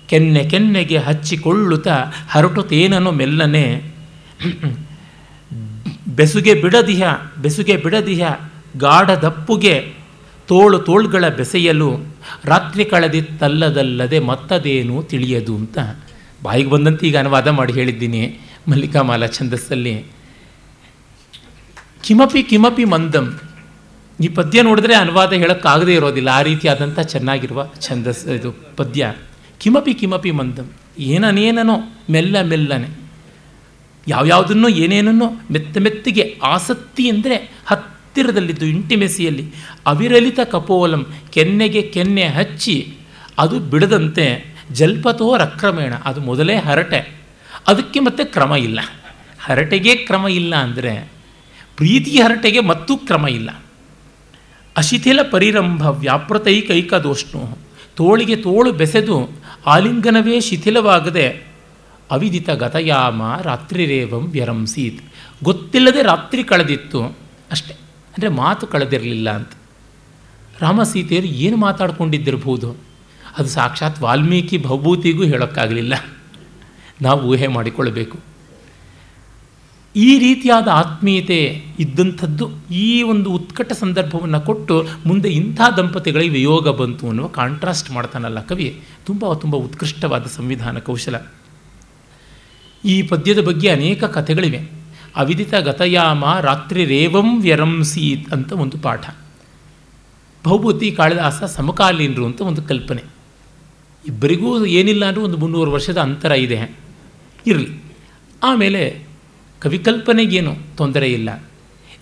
[0.08, 1.96] ಕೆನ್ನೆ ಕೆನ್ನೆಗೆ ಹಚ್ಚಿಕೊಳ್ಳುತ್ತಾ
[2.28, 3.64] ಹರಟುತ್ತೇನನು ಮೆಲ್ಲನೆ
[6.08, 7.02] ಬೆಸುಗೆ ಬಿಡದಿಹ
[7.42, 8.22] ಬೆಸುಗೆ ಬಿಡದಿಹ
[8.76, 9.94] ಗಾಢ ದಪ್ಪುಗೆ
[10.46, 11.96] ತೋಳು ತೋಳ್ಗಳ ಬೆಸೆಯಲು
[12.44, 15.78] ರಾತ್ರಿ ಕಳೆದಿತ್ತಲ್ಲದಲ್ಲದೆ ಮತ್ತದೇನು ತಿಳಿಯದು ಅಂತ.
[16.42, 20.04] ಬಾಯಿಗೆ ಬಂದಂತೆ ಈಗ ಅನುವಾದ ಮಾಡಿ ಹೇಳಿದ್ದೀನಿ ಮಲ್ಲಿಕಾಮಾಲ ಛಂದಸ್ಸಲ್ಲಿ.
[22.02, 23.40] ಕಿಮಪಿ ಕಿಮಪಿ ಮಂದಂ.
[24.20, 26.28] ಈ ಪದ್ಯ ನೋಡಿದ್ರೆ ಅನುವಾದ ಹೇಳೋಕ್ಕಾಗದೇ ಇರೋದಿಲ್ಲ.
[26.28, 29.14] ಆ ರೀತಿಯಾದಂಥ ಚೆನ್ನಾಗಿರುವ ಛಂದಸ್, ಇದು ಪದ್ಯ.
[29.58, 30.70] ಕಿಮಪಿ ಕಿಮಪಿ ಮಂದಂ.
[30.98, 31.76] ಏನನೇನೋ
[32.10, 33.03] ಮೆಲ್ಲ ಮೆಲ್ಲನೆ.
[34.08, 37.36] ಯಾವ್ಯಾವುದನ್ನು ಏನೇನನ್ನೋ ಮೆತ್ತ ಮೆತ್ತಿಗೆ ಆಸಕ್ತಿ ಅಂದರೆ
[37.66, 39.50] ಹತ್ತಿರದಲ್ಲಿದ್ದು ಇಂಟಿಮೆಸಿಯಲ್ಲಿ
[39.86, 42.96] ಅವಿರಲಿತ ಕಪೋಲಂ ಕೆನ್ನೆಗೆ ಕೆನ್ನೆ ಹಚ್ಚಿ
[43.38, 47.18] ಅದು ಬಿಡದಂತೆ ಜಲ್ಪತೋ ರಕ್ರಮೇಣ ಅದು ಮೊದಲೇ ಹರಟೆ.
[47.68, 48.80] ಅದಕ್ಕೆ ಮತ್ತೆ ಕ್ರಮ ಇಲ್ಲ.
[49.40, 51.12] ಹರಟೆಗೆ ಕ್ರಮ ಇಲ್ಲ ಅಂದರೆ
[51.76, 53.64] ಪ್ರೀತಿ ಹರಟೆಗೆ ಮತ್ತೂ ಕ್ರಮ ಇಲ್ಲ.
[54.76, 57.58] ಅಶಿಥಿಲ ಪರಿರಂಭ ವ್ಯಾಪೃತೈಕೈಕ ದೋಷ್ಣು
[57.96, 59.30] ತೋಳಿಗೆ ತೋಳು ಬೆಸೆದು
[59.66, 61.53] ಆಲಿಂಗನವೇ ಶಿಥಿಲವಾಗದೆ
[62.14, 65.00] ಅವಿದಿತ ಗತಯಾಮ ರಾತ್ರಿರೇವಂ ವ್ಯರಂಸೀತ್
[65.44, 67.02] ಗೊತ್ತಿಲ್ಲದೆ ರಾತ್ರಿ ಕಳೆದಿತ್ತು.
[67.50, 67.74] ಅಷ್ಟೆ.
[68.14, 69.48] ಅಂದರೆ ಮಾತು ಕಳೆದಿರಲಿಲ್ಲ ಅಂತ.
[70.60, 72.76] ರಾಮ ಸೀತೆಯರು ಏನು ಮಾತಾಡ್ಕೊಂಡಿದ್ದಿರಬಹುದು?
[73.38, 75.94] ಅದು ಸಾಕ್ಷಾತ್ ವಾಲ್ಮೀಕಿ ಭವಭೂತಿಗೂ ಹೇಳೋಕ್ಕಾಗಲಿಲ್ಲ.
[77.02, 78.18] ನಾವು ಊಹೆ ಮಾಡಿಕೊಳ್ಳಬೇಕು
[79.96, 87.26] ಈ ರೀತಿಯಾದ ಆತ್ಮೀಯತೆ ಇದ್ದಂಥದ್ದು ಈ ಒಂದು ಉತ್ಕಟ ಸಂದರ್ಭವನ್ನು ಕೊಟ್ಟು ಮುಂದೆ ಇಂಥ ದಂಪತಿಗಳಿಗೆ ವಿಯೋಗ ಬಂತು ಅನ್ನುವ
[87.26, 88.82] ಕಾಂಟ್ರಾಸ್ಟ್ ಮಾಡ್ತಾನಲ್ಲ ಕವಿ.
[89.06, 91.16] ತುಂಬ ತುಂಬ ಉತ್ಕೃಷ್ಟವಾದ ಸಂವಿಧಾನ ಕೌಶಲ.
[92.84, 94.84] ಈ ಪದ್ಯದ ಬಗ್ಗೆ ಅನೇಕ ಕಥೆಗಳಿವೆ.
[95.16, 99.10] ಅವಿದಿತ ಗತಯಾಮ ರಾತ್ರಿ ರೇವಂ ವ್ಯರಂಸೀತ್ ಅಂತ ಒಂದು ಪಾಠ.
[100.44, 103.02] ಬಹುಭೂತಿ ಕಾಳಿದಾಸ ಸಮಕಾಲೀನರು ಅಂತ ಒಂದು ಕಲ್ಪನೆ.
[104.08, 106.76] ಇಬ್ಬರಿಗೂ ಏನಿಲ್ಲ ಅಂದರೂ ಒಂದು ಮುನ್ನೂರು ವರ್ಷದ ಅಂತರ ಇದೆ.
[107.46, 107.68] ಇರಲಿ.
[108.42, 109.06] ಆಮೇಲೆ
[109.60, 111.44] ಕವಿಕಲ್ಪನೆಗೇನು ತೊಂದರೆ ಇಲ್ಲ.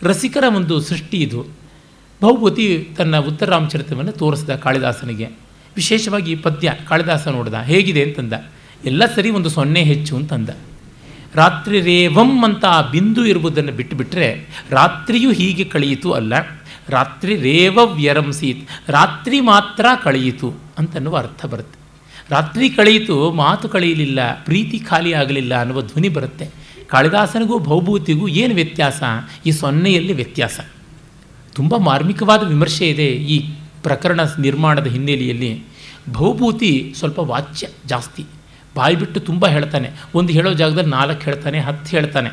[0.03, 1.47] ರಸಿಕರ ಒಂದು ಸೃಷ್ಟಿ ಇದು.
[2.23, 5.29] ಬಹುಭೂತಿ ತನ್ನ ಉತ್ತರ ರಾಮಚರಿತವನ್ನು ತೋರಿಸಿದ ಕಾಳಿದಾಸನಿಗೆ.
[5.77, 7.55] ವಿಶೇಷವಾಗಿ ಪದ್ಯ ಕಾಳಿದಾಸ ನೋಡ್ದ.
[7.55, 8.33] ಹೇಗಿದೆ ಅಂತಂದ.
[8.85, 10.49] ಎಲ್ಲ ಸರಿ ಒಂದು ಸೊನ್ನೆ ಹೆಚ್ಚು ಅಂತಂದ.
[11.35, 16.33] ರಾತ್ರಿ ರೇವಂ ಅಂತ ಆ ಬಿಂದು ಇರುವುದನ್ನು ಬಿಟ್ಟುಬಿಟ್ರೆ ರಾತ್ರಿಯೂ ಹೀಗೆ ಕಳೆಯಿತು ಅಲ್ಲ.
[16.88, 21.83] ರಾತ್ರಿ ರೇವ ವ್ಯರಂಸೀತ್ ರಾತ್ರಿ ಮಾತ್ರ ಕಳೆಯಿತು ಅಂತನ್ನುವ ಅರ್ಥ ಬರುತ್ತೆ.
[22.31, 26.51] ರಾತ್ರಿ ಕಳೆಯಿತು, ಮಾತು ಕಳೆಯಲಿಲ್ಲ, ಪ್ರೀತಿ ಖಾಲಿ ಆಗಲಿಲ್ಲ ಅನ್ನುವ ಧ್ವನಿ ಬರುತ್ತೆ.
[26.87, 29.03] ಕಾಳಿದಾಸನಿಗೂ ಭೌಭೂತಿಗೂ ಏನು ವ್ಯತ್ಯಾಸ?
[29.47, 30.61] ಈ ಸೊನ್ನೆಯಲ್ಲಿ ವ್ಯತ್ಯಾಸ.
[31.55, 33.51] ತುಂಬ ಮಾರ್ಮಿಕವಾದ ವಿಮರ್ಶೆ ಇದೆ ಈ
[33.83, 35.62] ಪ್ರಕರಣ ನಿರ್ಮಾಣದ ಹಿನ್ನೆಲೆಯಲ್ಲಿ.
[36.11, 38.25] ಭೌಭೂತಿ ಸ್ವಲ್ಪ ವಾಚ್ಯ ಜಾಸ್ತಿ.
[38.77, 39.91] ಬಾಯಿ ಬಿಟ್ಟು ತುಂಬ ಹೇಳ್ತಾನೆ.
[40.15, 42.31] ಒಂದು ಹೇಳೋ ಜಾಗದಲ್ಲಿ ನಾಲ್ಕು ಹೇಳ್ತಾನೆ, ಹತ್ತು ಹೇಳ್ತಾನೆ.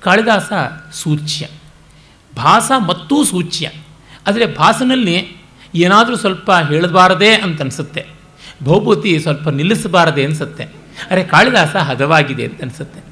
[0.00, 0.52] ಕಾಳಿದಾಸ
[0.92, 1.46] ಸೂಚ್ಯ.
[2.36, 3.70] ಭಾಸ ಮತ್ತೂ ಸೂಚ್ಯ.
[4.26, 5.36] ಆದರೆ ಭಾಸನಲ್ಲಿ
[5.74, 8.06] ಏನಾದರೂ ಸ್ವಲ್ಪ ಹೇಳಬಾರದೆ ಅಂತ ಅನಿಸುತ್ತೆ.
[8.64, 10.64] ಭೌಭೂತಿ ಸ್ವಲ್ಪ ನಿಲ್ಲಿಸಬಾರದೆ ಅನಿಸುತ್ತೆ.
[11.10, 13.04] ಅರೆ ಕಾಳಿದಾಸ ಹದವಾಗಿದೆ ಅಂತ ಅನಿಸುತ್ತೆ.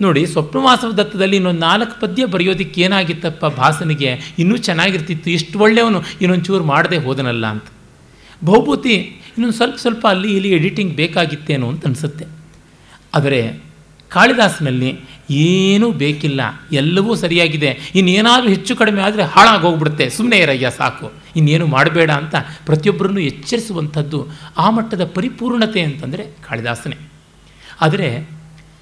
[0.00, 3.46] ನೋಡಿ, ಸ್ವಪ್ನವಾಸವ ದತ್ತದಲ್ಲಿ ಇನ್ನೊಂದು ನಾಲ್ಕು ಪದ್ಯ ಬರೆಯೋದಕ್ಕೆ ಏನಾಗಿತ್ತಪ್ಪ?
[3.46, 7.64] ಭಾಸನಿಗೆ ಇನ್ನೂ ಚೆನ್ನಾಗಿರ್ತಿತ್ತು, ಇಷ್ಟು ಒಳ್ಳೆಯವನು, ಇನ್ನೊಂಚೂರು ಮಾಡದೆ ಹೋದನಲ್ಲ ಅಂತ.
[8.44, 12.24] ಬಹುಭೂತಿ ಇನ್ನೊಂದು ಸ್ವಲ್ಪ ಸ್ವಲ್ಪ ಅಲ್ಲಿ ಇಲ್ಲಿ ಎಡಿಟಿಂಗ್ ಬೇಕಾಗಿತ್ತೇನೋ ಅಂತ ಅನಿಸುತ್ತೆ.
[13.14, 13.60] ಆದರೆ
[14.08, 16.40] ಕಾಳಿದಾಸನಲ್ಲಿ ಏನೂ ಬೇಕಿಲ್ಲ.
[16.72, 17.92] ಎಲ್ಲವೂ ಸರಿಯಾಗಿದೆ.
[17.94, 20.10] ಇನ್ನೇನಾದರೂ ಹೆಚ್ಚು ಕಡಿಮೆ ಆದರೆ ಹಾಳಾಗೋಗ್ಬಿಡುತ್ತೆ.
[20.10, 21.12] ಸುಮ್ಮನೆ ಇರಯ್ಯ, ಸಾಕು.
[21.36, 22.34] ಇನ್ನೇನು ಮಾಡಬೇಡ ಅಂತ
[22.66, 24.26] ಪ್ರತಿಯೊಬ್ಬರನ್ನು ಎಚ್ಚರಿಸುವಂಥದ್ದು
[24.58, 26.96] ಆ ಮಟ್ಟದ ಪರಿಪೂರ್ಣತೆ ಅಂತಂದರೆ ಕಾಳಿದಾಸನೇ.
[27.80, 28.30] ಆದರೆ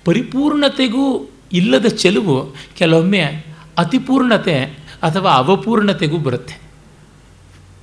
[0.04, 3.46] ಪರಿಪೂರ್ಣತೆಗೂ ಇಲ್ಲದ ಚೆಲುವು ಕೆಲವೊಮ್ಮೆ
[3.78, 4.64] ಅತಿಪೂರ್ಣತೆ
[5.02, 6.65] ಅಥವಾ ಅವಪೂರ್ಣತೆಗೂ ಬರುತ್ತೆ.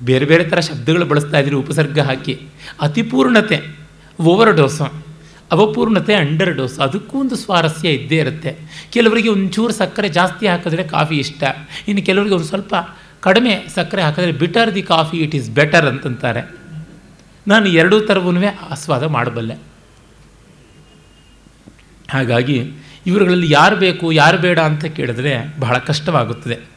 [0.04, 2.40] ಬೇರೆ ಬೇರೆ ಥರ ಶಬ್ದಗಳು ಬಳಸ್ತಾ ಇದ್ದೀರಿ, ಉಪಸರ್ಗ ಹಾಕಿ.
[2.82, 3.76] ಅತಿಪೂರ್ಣತೆ
[4.22, 5.06] ಓವರ್ ಡೋಸು
[5.52, 8.58] ಅವಪೂರ್ಣತೆ ಅಂಡರ್ ಡೋಸ್ ಅದಕ್ಕೂ ಒಂದು ಸ್ವಾರಸ್ಯ ಇದ್ದೇ ಇರುತ್ತೆ.
[8.94, 11.44] ಕೆಲವರಿಗೆ ಒಂಚೂರು ಸಕ್ಕರೆ ಜಾಸ್ತಿ ಹಾಕಿದ್ರೆ ಕಾಫಿ ಇಷ್ಟ.
[11.88, 12.76] ಇನ್ನು ಕೆಲವರಿಗೆ ಒಂದು ಸ್ವಲ್ಪ
[13.22, 16.56] ಕಡಿಮೆ ಸಕ್ಕರೆ ಹಾಕಿದ್ರೆ bitter the coffee it is better ಅಂತಂತಾರೆ.
[17.48, 18.32] ನಾನು ಎರಡೂ ಥರವೂ
[18.70, 19.54] ಆಸ್ವಾದ ಮಾಡಬಲ್ಲೆ.
[22.10, 22.72] ಹಾಗಾಗಿ,
[23.08, 26.73] ಇವರುಗಳಲ್ಲಿ ಯಾರು ಬೇಕು, ಯಾರು ಬೇಡ ಅಂತ ಕೇಳಿದ್ರೆ ಬಹಳ ಕಷ್ಟವಾಗುತ್ತದೆ.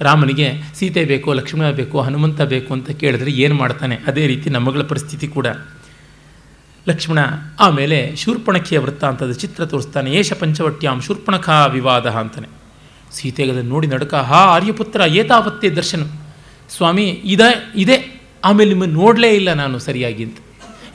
[0.00, 3.98] ರಾಮನಿಗೆ, ಸೀತೆ ಬೇಕು, ಲಕ್ಷ್ಮಣ ಬೇಕು, ಹನುಮಂತ ಬೇಕು ಅಂತ ಕೇಳಿದ್ರೆ ಏನು ಮಾಡ್ತಾನೆ?
[4.06, 5.46] ಅದೇ ರೀತಿ ನಮ್ಮಗಳ ಪರಿಸ್ಥಿತಿ ಕೂಡ.
[6.88, 7.18] ಲಕ್ಷ್ಮಣ,
[7.60, 10.10] ಆಮೇಲೆ ಶೂರ್ಪಣಖಿಯ ವೃತ್ತಾಂತದ ಚಿತ್ರ ತೋರಿಸ್ತಾನೆ.
[10.10, 12.48] ಏಷ ಪಂಚವಟ್ಯಾಂ ಶೂರ್ಪಣಖ ವಿವಾದ ಅಂತಾನೆ.
[13.12, 16.02] ಸೀತೆಗೆ ಅದನ್ನು ನೋಡಿ ನಡುಕ, ಹಾ, ಆರ್ಯಪುತ್ರ, ಏತಾವತ್ತೇ ದರ್ಶನ.
[16.76, 18.20] ಸ್ವಾಮಿ, ಇದೆ ಇದೆ.
[18.44, 20.36] ಆಮೇಲೆ ನಿಮ್ಮನ್ನು ನೋಡಲೇ ಇಲ್ಲ ನಾನು ಸರಿಯಾಗಿ ಅಂತ.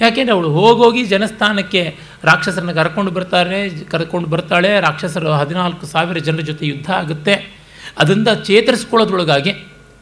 [0.02, 4.80] ಯಾಕೆಂದರೆ ಅವಳು ಹೋಗೋಗಿ ಜನಸ್ಥಾನಕ್ಕೆ ರಾಕ್ಷಸರನ್ನ ಕರ್ಕೊಂಡು ಬರ್ತಾರೆ, ಕರ್ಕೊಂಡು ಬರ್ತಾಳೆ.
[4.80, 7.65] ರಾಕ್ಷಸರು ಹದಿನಾಲ್ಕು ಸಾವಿರ ಜನರ ಜೊತೆ ಯುದ್ಧ ಆಗುತ್ತೆ.
[7.98, 9.52] ಅದರಿಂದ ಚೇತರಿಸ್ಕೊಳ್ಳೋದ್ರೊಳಗಾಗಿ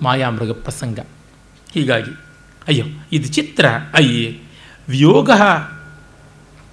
[0.01, 0.99] ಮಾಯಾಮೃಗ ಪ್ರಸಂಗ.
[1.73, 2.11] ಹೀಗಾಗಿ,
[2.67, 4.41] ಅಯ್ಯೋ, ಇದು ಚಿತ್ರ, ಅಯ್ಯೇ,
[4.89, 5.31] ವಿಯೋಗ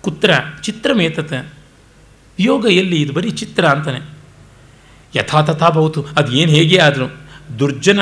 [0.00, 0.30] ಕುತ್ರ
[0.62, 1.33] ಚಿತ್ರಮೇತತ.
[2.38, 3.02] ವಿಯೋಗ ಎಲ್ಲಿ?
[3.02, 4.00] ಇದು ಬರೀ ಚಿತ್ರ ಅಂತಾನೆ.
[5.16, 7.04] ಯಥಾ ತಥಾ ಬಹುತು ಅದು ಏನು ಹೇಗೆ ಆದರೂ.
[7.59, 8.00] ದುರ್ಜನ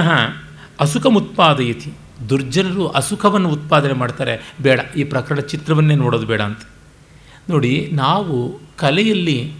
[0.80, 1.92] ಅಸುಖಮುತ್ಪಾದಯತಿ
[2.28, 4.54] ದುರ್ಜನರು ಅಸುಖವನ್ನು ಉತ್ಪಾದನೆ ಮಾಡ್ತಾರೆ.
[4.62, 6.60] ಬೇಡ, ಈ ಪ್ರಕರಣ ಚಿತ್ರವನ್ನೇ ನೋಡೋದು ಬೇಡ ಅಂತ.
[7.50, 9.54] ನೋಡಿ, ನಾವು ಕಲೆಯಲ್ಲಿ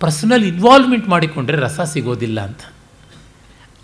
[0.00, 2.60] ಪರ್ಸನಲ್ ಇನ್ವಾಲ್ವ್ಮೆಂಟ್ ಮಾಡಿಕೊಂಡ್ರೆ ರಸ ಸಿಗೋದಿಲ್ಲ ಅಂತ.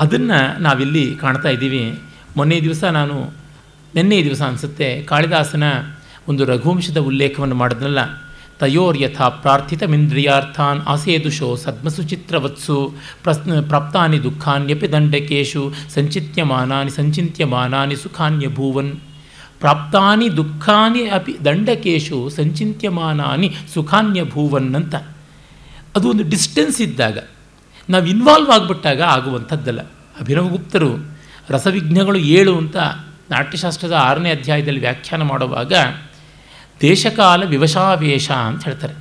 [0.00, 1.98] ಅದನ್ನು ನಾವಿಲ್ಲಿ ಕಾಣ್ತಾ ಇದ್ದೀವಿ.
[2.36, 3.30] ಮೊನ್ನೆ ದಿವಸ ನಾನು
[3.94, 5.62] ನಿನ್ನೆ ದಿವಸ ಅನಿಸುತ್ತೆ, ಕಾಳಿದಾಸನ
[6.28, 7.98] ಒಂದು ರಘುವಂಶದ ಉಲ್ಲೇಖವನ್ನು ಮಾಡಿದ್ನಲ್ಲ.
[8.58, 18.92] ತಯೋರ್ಯಥಾ ಪ್ರಾರ್ಥಿತಮಿಂದ್ರಿಯಾರ್ಥಾನ್ ಆಸೇದುಷೋ ಸದ್ಮಸುಚಿತ್ರವತ್ಸು ಪ್ರಶ್ನ ಪ್ರಾಪ್ತಾನಿ ದುಃಖಾನ್ಯಪಿ ದಂಡಕೇಶು ಸಂಚಿತ್ಯಮಾನಾನಿ ಸಂಚಿತ್ಯಮಾನಾನಿ ಸುಖಾನ್ಯಭೂವನ್.
[19.60, 24.94] ಪ್ರಾಪ್ತಾನಿ ದುಃಖಾನಿ ಅಪಿ ದಂಡಕೇಶು ಸಂಚಿತ್ಯಮಾನಾನಿ ಸುಖಾನ್ಯಭೂವನ್ ಅಂತ.
[25.96, 27.18] ಅದು ಒಂದು ಡಿಸ್ಟೆನ್ಸ್ ಇದ್ದಾಗ
[27.90, 29.80] ನಾವು ಇನ್ವಾಲ್ವ್ ಆಗಿಬಿಟ್ಟಾಗ ಆಗುವಂಥದ್ದಲ್ಲ.
[30.20, 31.18] ಅಭಿನವಗುಪ್ತರು
[31.48, 32.76] ರಸವಿಘ್ನಗಳು ಏಳು ಅಂತ
[33.30, 35.72] ನಾಟ್ಯಶಾಸ್ತ್ರದ ಆರನೇ ಅಧ್ಯಾಯದಲ್ಲಿ ವ್ಯಾಖ್ಯಾನ ಮಾಡುವಾಗ
[36.80, 38.94] ದೇಶಕಾಲ ವಿವಶಾವೇಶ ಅಂತ ಹೇಳ್ತಾರೆ.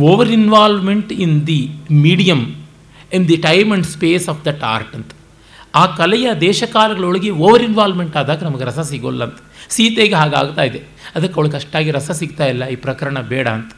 [0.00, 2.54] Over involvement in the medium
[3.12, 5.10] in the time and space of that art ಅಂತ.
[5.74, 9.36] ಆ ಕಲೆಯ ದೇಶಕಾಲಗಳೊಳಗೆ ಓವರ್ ಇನ್ವಾಲ್ವ್ಮೆಂಟ್ ಆದಾಗ ನಮಗೆ ರಸ ಸಿಗೋಲ್ಲ ಅಂತ.
[9.68, 10.82] ಸೀತೆಗೆ ಹಾಗಾಗ್ತಾ ಇದೆ.
[11.14, 12.66] ಅದಕ್ಕೆ ಅವಳಿಗೆ ಅಷ್ಟಾಗಿ ರಸ ಸಿಗ್ತಾ ಇಲ್ಲ.
[12.66, 13.72] ಈ ಪ್ರಕರಣ ಬೇಡ ಅಂತ.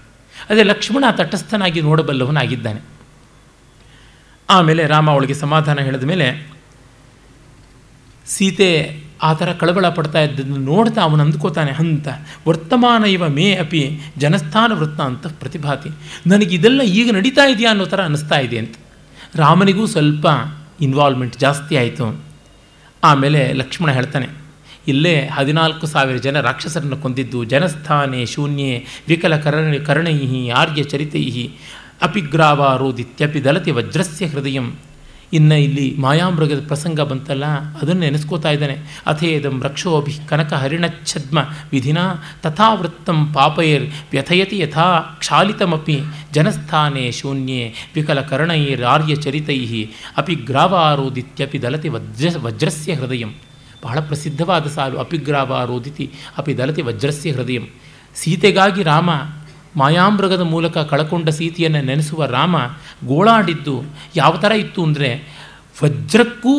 [0.51, 2.94] ಅದೇ ಲಕ್ಷ್ಮಣ ತಟಸ್ಥನಾಗಿ ನೋಡಬಲ್ಲವನಾಗಿದ್ದಾನೆ.
[4.49, 6.27] ಆಮೇಲೆ ರಾಮ ಅವಳಿಗೆ ಸಮಾಧಾನ ಹೇಳಿದ ಮೇಲೆ
[8.27, 8.71] ಸೀತೆ
[9.29, 12.07] ಆ ಥರ ಕಳವಳ ಪಡ್ತಾ ಇದ್ದನ್ನು ನೋಡ್ತಾ ಅವನು ಅಂದ್ಕೋತಾನೆ, ಹಂತ,
[12.49, 13.83] ವರ್ತಮಾನ ಇವ ಮೇ ಅಪಿ
[14.23, 15.91] ಜನಸ್ಥಾನ ವೃತ್ತ ಅಂತ ಪ್ರತಿಭಾತಿ.
[16.27, 18.75] ನನಗಿದೆಲ್ಲ ಈಗ ನಡೀತಾ ಇದೆಯಾ ಅನ್ನೋ ಥರ ಅನ್ನಿಸ್ತಾ ಇದೆ ಅಂತ.
[19.43, 20.27] ರಾಮನಿಗೂ ಸ್ವಲ್ಪ
[20.87, 22.07] ಇನ್ವಾಲ್ವ್ಮೆಂಟ್ ಜಾಸ್ತಿ ಆಯಿತು.
[23.03, 24.29] ಆಮೇಲೆ ಲಕ್ಷ್ಮಣ ಹೇಳ್ತಾನೆ,
[24.93, 28.73] ಇಲ್ಲೇ ಹದಿನಾಲ್ಕು ಸಾವಿರ ಜನ ರಾಕ್ಷಸರನ್ನು ಕೊಂದಿದ್ದು ಜನಸ್ಥಾನೆ ಶೂನ್ಯೆ
[29.09, 30.17] ವಿಕಲ ಕರ್ಣ ಕರ್ಣೈ
[30.63, 31.25] ಆರ್ಯ ಚರಿತೈ
[32.05, 34.67] ಅಪಿಗ್ರಾವಾರೋದಿತ್ಯಪಿ ದಲತಿ ವಜ್ರಸ್ಯ ಹೃದಯಂ.
[35.33, 37.47] ಇನ್ನು ಇಲ್ಲಿ ಮಾಯಾಮೃಗದ ಪ್ರಸಂಗ ಬಂತಲ್ಲ,
[37.83, 38.77] ಅದನ್ನು ನೆನೆಸ್ಕೋತಾ ಇದ್ದಾನೆ.
[39.07, 41.38] ಅಥೇದಂ ರಕ್ಷೋಭಿ ಕನಕ ಹರಿಣಚ್ಛದ್ಮ
[41.73, 42.05] ವಿಧಿನಾ
[42.43, 44.87] ತಥಾವೃತ್ತಂ ಪಾಪೈರ್ ವ್ಯಥಯತಿ ಯಥಾ
[45.19, 45.97] ಕ್ಷಾಲಿತಮಪಿ
[46.33, 47.62] ಜನಸ್ಥಾನೇ ಶೂನ್ಯೆ
[47.95, 49.61] ವಿಕಲ ಕರ್ಣೈರಾರ್ಯ ಚರಿತೈ
[50.17, 53.33] ಅಪಿ ಗ್ರಾವಾರೋದಿತ್ಯಪಿ ದಲತಿ ವಜ್ರ, ವಜ್ರಸ್ಯ ಹೃದಯಂ.
[53.85, 56.05] ಬಹಳ ಪ್ರಸಿದ್ಧವಾದ ಸಾಲು ಅಪಿಗ್ರಾವಾರೋದಿತಿ
[56.38, 57.67] ಅಪಿ ದಲತಿ ವಜ್ರಸ್ಯ ಹೃದಯಂ.
[58.14, 59.11] ಸೀತೆಗಾಗಿ ರಾಮ
[59.81, 62.57] ಮಾಯಾಮೃಗದ ಮೂಲಕ ಕಳಕೊಂಡ ಸೀತೆಯನ್ನು ನೆನೆಸುವ ರಾಮ
[63.11, 63.77] ಗೋಳಾಡಿದ್ದು,
[64.21, 65.11] ಯಾವ ಥರ ಇತ್ತು ಅಂದರೆ
[65.83, 66.55] ವಜ್ರಕ್ಕೂ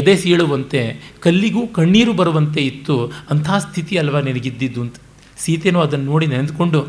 [0.00, 0.82] ಎದೆ ಸೀಳುವಂತೆ,
[1.24, 2.96] ಕಲ್ಲಿಗೂ ಕಣ್ಣೀರು ಬರುವಂತೆ ಇತ್ತು.
[3.32, 4.96] ಅಂಥ ಸ್ಥಿತಿ ಅಲ್ವಾ ನಿನಗಿದ್ದಿದ್ದು ಅಂತ
[5.44, 6.80] ಸೀತೆನೂ ಅದನ್ನು ನೋಡಿ ನೆನೆದುಕೊಂಡು,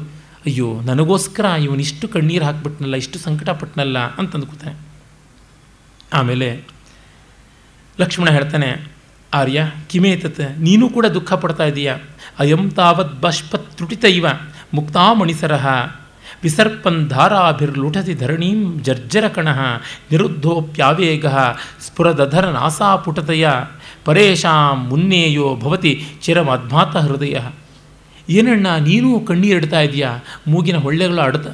[0.47, 4.75] ಅಯ್ಯೋ, ನನಗೋಸ್ಕರ ಇವನಿಷ್ಟು ಕಣ್ಣೀರು ಹಾಕ್ಬಿಟ್ನಲ್ಲ, ಇಷ್ಟು ಸಂಕಟ ಪಟ್ಟನಲ್ಲ ಅಂತ ಅಂದ್ಕೋತಾನೆ
[6.19, 6.49] ಆಮೇಲೆ
[7.97, 8.69] ಲಕ್ಷ್ಮಣ ಹೇಳ್ತಾನೆ,
[9.31, 9.59] ಆರ್ಯ
[9.91, 11.91] ಕಿಮೇತತ್ ನೀನು ಕೂಡ ದುಃಖ ಪಡ್ತಾ ಇದೀಯ.
[12.43, 13.13] ಅಯಂ ತಾವತ್
[13.77, 14.27] ತ್ರುಟಿತ ಇವ
[14.73, 15.65] ಮುಕ್ತಾಮಣಿಸರಃ.
[16.43, 19.59] ವಿಸರ್ಪನ್ ಧಾರಾಭಿರ್ಲುಠತಿ ಧರಣೀಂ ಜರ್ಜರಕಣಃ
[20.11, 21.27] ನಿರುದ್ಧೋಪ್ಯಾವೇಗ
[21.85, 23.49] ಸ್ಫುರದಧರ ನಾಸಾಪುಟತೆಯ
[24.05, 27.37] ಪರೇಶಾಂ ಮುನ್ನೇಯೋ ಭವತಿ ಚಿರಮಧ್ಮಾತ ಹೃದಯ
[28.29, 30.11] ಏನಣ್ಣ, ನೀನು ಕಣ್ಣೀರಿಡ್ತಾ ಇದೆಯಾ
[30.47, 31.47] ಮೂಗಿನ ಹೊಳ್ಳೆಗಳು ಅಡ್ತ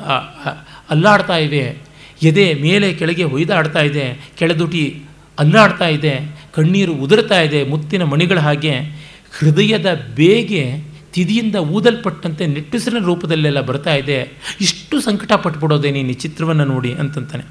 [0.90, 1.78] ಅಲ್ಲಾಡ್ತಾ ಇವೆ.
[2.24, 4.06] ಎದೆ ಮೇಲೆ ಕೆಳಗೆ ಹೊಯ್ದಾಡ್ತಾ ಇದೆ.
[4.40, 4.84] ಕೆಳದುಟಿ
[5.40, 6.14] ಅಲ್ಲಾಡ್ತಾ ಇದೆ.
[6.54, 8.76] ಕಣ್ಣೀರು ಉದುರ್ತಾ ಇದೆ ಮುತ್ತಿನ ಮಣಿಗಳ ಹಾಗೆ.
[9.40, 10.64] ಹೃದಯದ ಬೇಗೆ
[11.14, 14.32] ತಿದಿಯಿಂದ ಊದಲ್ಪಟ್ಟಂತೆ ನಿಟ್ಟುಸಿರಿನ ರೂಪದಲ್ಲೆಲ್ಲ ಬರ್ತಾ ಇದೆ.
[14.62, 17.46] ಇಷ್ಟು ಸಂಕಟ ಪಟ್ಬಿಡೋದೇ ನೀನು ಚಿತ್ರವನ್ನು ನೋಡಿ ಅಂತಂತಾನೆ.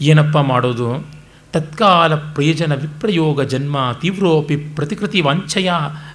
[0.00, 1.22] ಏನಪ್ಪ ಮಾಡೋದು?
[1.52, 5.70] ತತ್ಕಾಲ ಪ್ರಯೋಜನ ವಿಪ್ರಯೋಗ ಜನ್ಮ, ತೀವ್ರೋಪಿ ಪ್ರತಿಕೃತಿ ವಾಂಛಯ,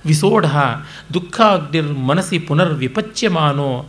[0.06, 0.46] ವಿಸೋಢ,
[1.14, 3.86] ದುಃಖಾಗ್ನಿರ್ ಮನಸ್ಸಿ ಪುನರ್ವಿಪಚ್ಯಮಾನೋ,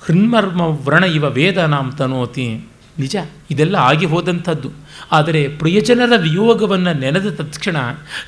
[0.00, 2.54] ಹೃನ್ಮರ್ಮ ವ್ರಣ ಇವ ವೇದನಾಂ ತನೋತಿ.
[2.98, 3.16] ನಿಜ,
[3.50, 4.81] ಇದೆಲ್ಲ ಆಗಿ ಹೋದಂಥದ್ದು.
[5.12, 7.76] ಆದರೆ ಪ್ರಿಯಜನರ ವಿಯೋಗವನ್ನು ನೆನೆದ ತಕ್ಷಣ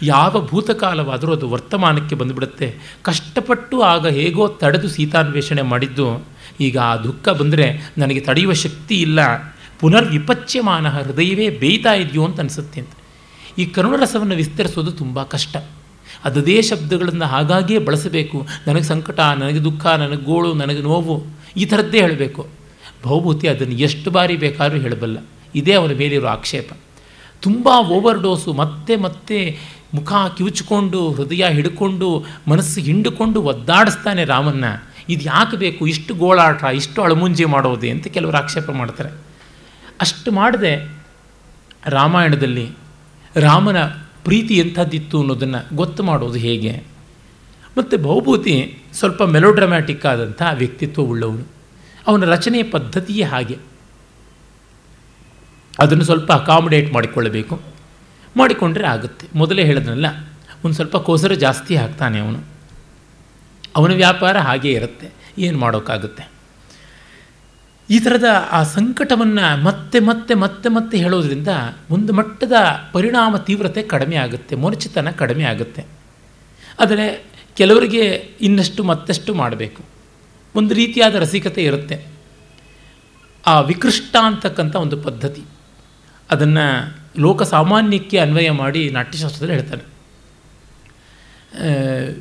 [0.02, 2.74] ಯಾವ ಭೂತಕಾಲವಾದರೂ ಅದು ವರ್ತಮಾನಕ್ಕೆ ಬಂದುಬಿಡುತ್ತೆ.
[3.02, 6.24] ಕಷ್ಟಪಟ್ಟು ಆಗ ಹೇಗೋ ತಡೆದು ಸೀತಾನ್ವೇಷಣೆ ಮಾಡಿದ್ದು.
[6.60, 9.18] ಈಗ ಆ ದುಃಖ ಬಂದರೆ ನನಗೆ ತಡೆಯುವ ಶಕ್ತಿ ಇಲ್ಲ.
[9.80, 12.90] ಪುನರ್ವಿಪಚ್ಯಮಾನ ಹೃದಯವೇ ಬೇಯ್ತಾ ಇದೆಯೋ ಅಂತ ಅನಿಸುತ್ತೆ ಅಂತ.
[13.58, 15.56] ಈ ಕರುಣರಸವನ್ನು ವಿಸ್ತರಿಸೋದು ತುಂಬ ಕಷ್ಟ.
[16.24, 18.46] ಅದದೇ ಶಬ್ದಗಳನ್ನು ಹಾಗಾಗಿಯೇ ಬಳಸಬೇಕು.
[18.66, 21.24] ನನಗೆ ಸಂಕಟ, ನನಗೆ ದುಃಖ, ನನಗೆ ಗೋಳು, ನನಗೆ ನೋವು
[21.56, 22.46] ಈ ಥರದ್ದೇ ಹೇಳಬೇಕು.
[23.04, 25.18] ಭೌಭೂತಿ ಅದನ್ನು ಎಷ್ಟು ಬಾರಿ ಬೇಕಾದರೂ ಹೇಳಬಲ್ಲ.
[25.54, 26.70] ಇದೇ ಅವರ ಮೇಲಿರೋ ಆಕ್ಷೇಪ.
[27.40, 29.58] ತುಂಬ ಓವರ್ ಡೋಸು ಮತ್ತೆ ಮತ್ತೆ
[29.94, 34.64] ಮುಖ ಕಿವುಚಿಕೊಂಡು, ಹೃದಯ ಹಿಡ್ಕೊಂಡು, ಮನಸ್ಸು ಹಿಂಡಿಕೊಂಡು ಒದ್ದಾಡಿಸ್ತಾನೆ ರಾಮನ್ನ.
[35.08, 35.86] ಇದು ಯಾಕೆ ಬೇಕು?
[35.86, 39.10] ಇಷ್ಟು ಗೋಳಾಟ, ಇಷ್ಟು ಅಳಮುಂಜಿ ಮಾಡೋದೆ ಅಂತ ಕೆಲವರು ಆಕ್ಷೇಪ ಮಾಡ್ತಾರೆ.
[40.00, 40.96] ಅಷ್ಟು ಮಾಡದೆ
[41.86, 42.70] ರಾಮಾಯಣದಲ್ಲಿ
[43.36, 43.82] ರಾಮನ
[44.24, 46.82] ಪ್ರೀತಿ ಎಂಥದ್ದಿತ್ತು ಅನ್ನೋದನ್ನು ಗೊತ್ತು ಮಾಡೋದು ಹೇಗೆ?
[47.78, 51.46] ಮತ್ತು ಭೌಭೂತಿ ಸ್ವಲ್ಪ ಮೆಲೋಡ್ರಮ್ಯಾಟಿಕ್ ಆದಂಥ ವ್ಯಕ್ತಿತ್ವ ಉಳ್ಳವನು.
[52.06, 53.58] ಅವನ ರಚನೆಯ ಪದ್ಧತಿಯೇ ಹಾಗೆ.
[55.78, 57.60] ಅದನ್ನು ಸ್ವಲ್ಪ ಅಕಾಮಿಡೇಟ್ ಮಾಡಿಕೊಳ್ಳಬೇಕು.
[58.36, 59.26] ಮಾಡಿಕೊಂಡ್ರೆ ಆಗುತ್ತೆ.
[59.34, 60.06] ಮೊದಲೇ ಹೇಳಿದ್ನಲ್ಲ,
[60.64, 62.40] ಒಂದು ಸ್ವಲ್ಪ ಕೋಸರ ಜಾಸ್ತಿ ಹಾಕ್ತಾನೆ ಅವನು.
[63.76, 65.10] ಅವನ ವ್ಯಾಪಾರ ಹಾಗೇ ಇರುತ್ತೆ.
[65.38, 66.34] ಏನು ಮಾಡೋಕ್ಕಾಗುತ್ತೆ?
[67.90, 71.48] ಈ ಥರದ ಆ ಸಂಕಟವನ್ನು ಮತ್ತೆ ಮತ್ತೆ ಮತ್ತೆ ಮತ್ತೆ ಹೇಳೋದ್ರಿಂದ
[71.90, 72.52] ಒಂದು ಮಟ್ಟದ
[72.92, 75.84] ಪರಿಣಾಮ ತೀವ್ರತೆ ಕಡಿಮೆ ಆಗುತ್ತೆ ಮೊನಚಿತನ ಕಡಿಮೆ ಆಗುತ್ತೆ.
[76.80, 77.24] ಆದರೆ
[77.56, 78.04] ಕೆಲವರಿಗೆ
[78.40, 79.82] ಇನ್ನಷ್ಟು ಮತ್ತಷ್ಟು ಮಾಡಬೇಕು.
[80.54, 82.06] ಒಂದು ರೀತಿಯಾದ ರಸಿಕತೆ ಇರುತ್ತೆ.
[83.46, 85.42] ಆ ವಿಕೃಷ್ಟ ಅಂತಕ್ಕಂಥ ಒಂದು ಪದ್ಧತಿ.
[86.34, 86.66] ಅದನ್ನು
[87.20, 89.84] ಲೋಕ ಸಾಮಾನ್ಯಕ್ಕೆ ಅನ್ವಯ ಮಾಡಿ ನಾಟ್ಯಶಾಸ್ತ್ರದಲ್ಲಿ ಹೇಳ್ತಾನೆ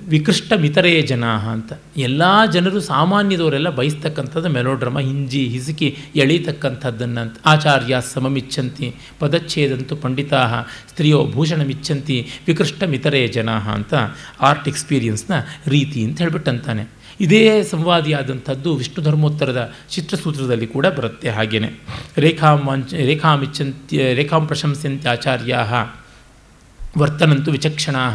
[0.08, 1.72] ವಿಕೃಷ್ಟ ಮಿತರೆಯ ಜನ ಅಂತ.
[1.98, 2.24] ಎಲ್ಲ
[2.54, 7.36] ಜನರು ಸಾಮಾನ್ಯದವರೆಲ್ಲ ಬಯಸ್ತಕ್ಕಂಥದ್ದು ಮೆಲೋಡ್ರಮ, ಹಿಂಜಿ, ಹಿಸುಕಿ ಎಳೀತಕ್ಕಂಥದ್ದನ್ನು ಅಂತ.
[7.46, 8.88] ಆಚಾರ್ಯ ಸಮಮಿಚ್ಚಂತಿ
[9.20, 10.42] ಪದಚ್ಛೇದಂತು ಪಂಡಿತಾ
[10.90, 12.18] ಸ್ತ್ರೀಯೋ ಭೂಷಣಮಿಚ್ಛಂತಿ,
[12.48, 13.94] ವಿಕೃಷ್ಟ ಮಿತರೆಯ ಜನ ಅಂತ,
[14.42, 15.34] ಆರ್ಟ್ ಎಕ್ಸ್ಪೀರಿಯನ್ಸ್ನ
[15.68, 16.84] ರೀತಿ ಅಂತ ಹೇಳ್ಬಿಟ್ಟಂತಾನೆ.
[17.24, 21.70] ಇದೇ ಸಂವಾದಿಯಾದಂಥದ್ದು ವಿಷ್ಣು ಧರ್ಮೋತ್ತರದ ಚಿತ್ರಸೂತ್ರದಲ್ಲಿ ಕೂಡ ಬರುತ್ತೆ ಹಾಗೇನೆ.
[22.18, 25.60] ರೇಖಾಮಾಂಚ ರೇಖಾಮಿಚ್ಚಂತ್ಯ ರೇಖಾಂ ಪ್ರಶಂಸಂತೆ ಆಚಾರ್ಯ
[26.98, 28.10] ವರ್ತನಂತು ವಿಚಕ್ಷಣಾ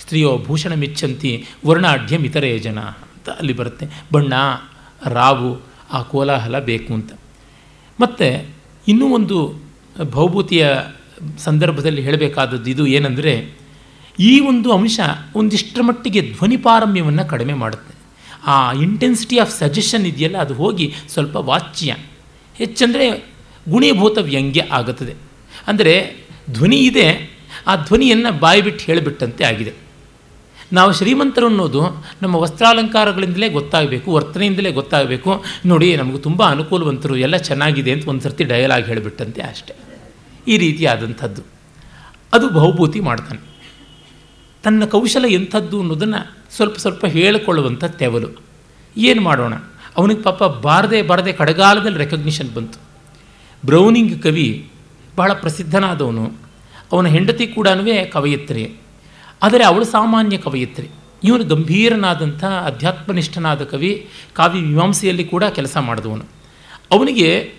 [0.00, 3.86] ಸ್ತ್ರೀಯೋ ಭೂಷಣಮಿಚ್ಚಂತಿ ವರ್ಣಾಢ್ಯಂ ಇತರೇ ಜನ ಅಂತ ಅಲ್ಲಿ ಬರುತ್ತೆ.
[4.12, 4.32] ಬಣ್ಣ,
[5.10, 7.12] ರಾವು, ಆ ಕೋಲಾಹಲ ಬೇಕು ಅಂತ.
[8.00, 8.48] ಮತ್ತು
[8.88, 9.54] ಇನ್ನೂ ಒಂದು
[10.02, 10.68] ಭೌಭೂತಿಯ
[11.38, 13.58] ಸಂದರ್ಭದಲ್ಲಿ ಹೇಳಬೇಕಾದದ್ದು ಇದು ಏನಂದರೆ
[14.20, 15.00] ಈ ಒಂದು ಅಂಶ
[15.36, 17.91] ಒಂದಿಷ್ಟರ ಮಟ್ಟಿಗೆ ಧ್ವನಿ ಪಾರಮ್ಯವನ್ನು ಕಡಿಮೆ ಮಾಡುತ್ತೆ.
[18.46, 21.96] ಆ ಇಂಟೆನ್ಸಿಟಿ ಆಫ್ ಸಜೆಷನ್ ಇದೆಯಲ್ಲ, ಅದು ಹೋಗಿ ಸ್ವಲ್ಪ ವಾಚ್ಯ.
[22.56, 23.32] ಹೆಚ್ಚಂದರೆ
[23.68, 25.14] ಗುಣೀಭೂತ ವ್ಯಂಗ್ಯ ಆಗುತ್ತದೆ.
[25.66, 26.16] ಅಂದರೆ
[26.50, 27.36] ಧ್ವನಿ ಇದೆ,
[27.66, 29.72] ಆ ಧ್ವನಿಯನ್ನು ಬಾಯಿ ಬಿಟ್ಟು ಹೇಳಿಬಿಟ್ಟಂತೆ ಆಗಿದೆ.
[30.72, 31.82] ನಾವು ಶ್ರೀಮಂತರು ಅನ್ನೋದು
[32.22, 35.44] ನಮ್ಮ ವಸ್ತ್ರಾಲಂಕಾರಗಳಿಂದಲೇ ಗೊತ್ತಾಗಬೇಕು, ವರ್ತನೆಯಿಂದಲೇ ಗೊತ್ತಾಗಬೇಕು.
[35.66, 39.74] ನೋಡಿ, ನಮಗೆ ತುಂಬ ಅನುಕೂಲವಂತರು, ಎಲ್ಲ ಚೆನ್ನಾಗಿದೆ ಅಂತ ಒಂದು ಸರ್ತಿ ಡಯಲಾಗ್ ಹೇಳಿಬಿಟ್ಟಂತೆ ಅಷ್ಟೆ.
[40.48, 41.42] ಈ ರೀತಿಯಾದಂಥದ್ದು.
[42.32, 43.51] ಅದು ಬಹುಭೂತಿ ಮಾಡ್ತಾನೆ.
[44.62, 48.42] ತನ್ನ ಕೌಶಲ ಎಂಥದ್ದು ಅನ್ನೋದನ್ನು ಸ್ವಲ್ಪ ಸ್ವಲ್ಪ ಹೇಳಿಕೊಳ್ಳುವಂಥ ತೆವಲು.
[48.96, 49.54] ಏನು ಮಾಡೋಣ?
[49.96, 52.78] ಅವನಿಗೆ ಪಾಪ ಬಾರದೆ ಬಾರದೆ ಕಡಗಾಲದಲ್ಲಿ ರೆಕಗ್ನಿಷನ್ ಬಂತು.
[53.66, 54.70] ಬ್ರೌನಿಂಗ್ ಕವಿ
[55.16, 56.32] ಬಹಳ ಪ್ರಸಿದ್ಧನಾದವನು.
[56.92, 57.68] ಅವನ ಹೆಂಡತಿ ಕೂಡ
[58.12, 58.72] ಕವಯಿತ್ರಿ.
[59.42, 60.88] ಆದರೆ ಅವಳು ಸಾಮಾನ್ಯ ಕವಯಿತ್ರಿ.
[61.24, 66.24] ಇವನು ಗಂಭೀರನಾದಂಥ ಅಧ್ಯಾತ್ಮನಿಷ್ಠನಾದ ಕವಿ, ಕಾವ್ಯ ಮೀಮಾಂಸೆಯಲ್ಲಿ ಕೂಡ ಕೆಲಸ ಮಾಡಿದವನು.
[66.90, 67.54] ಅವನಿಗೆ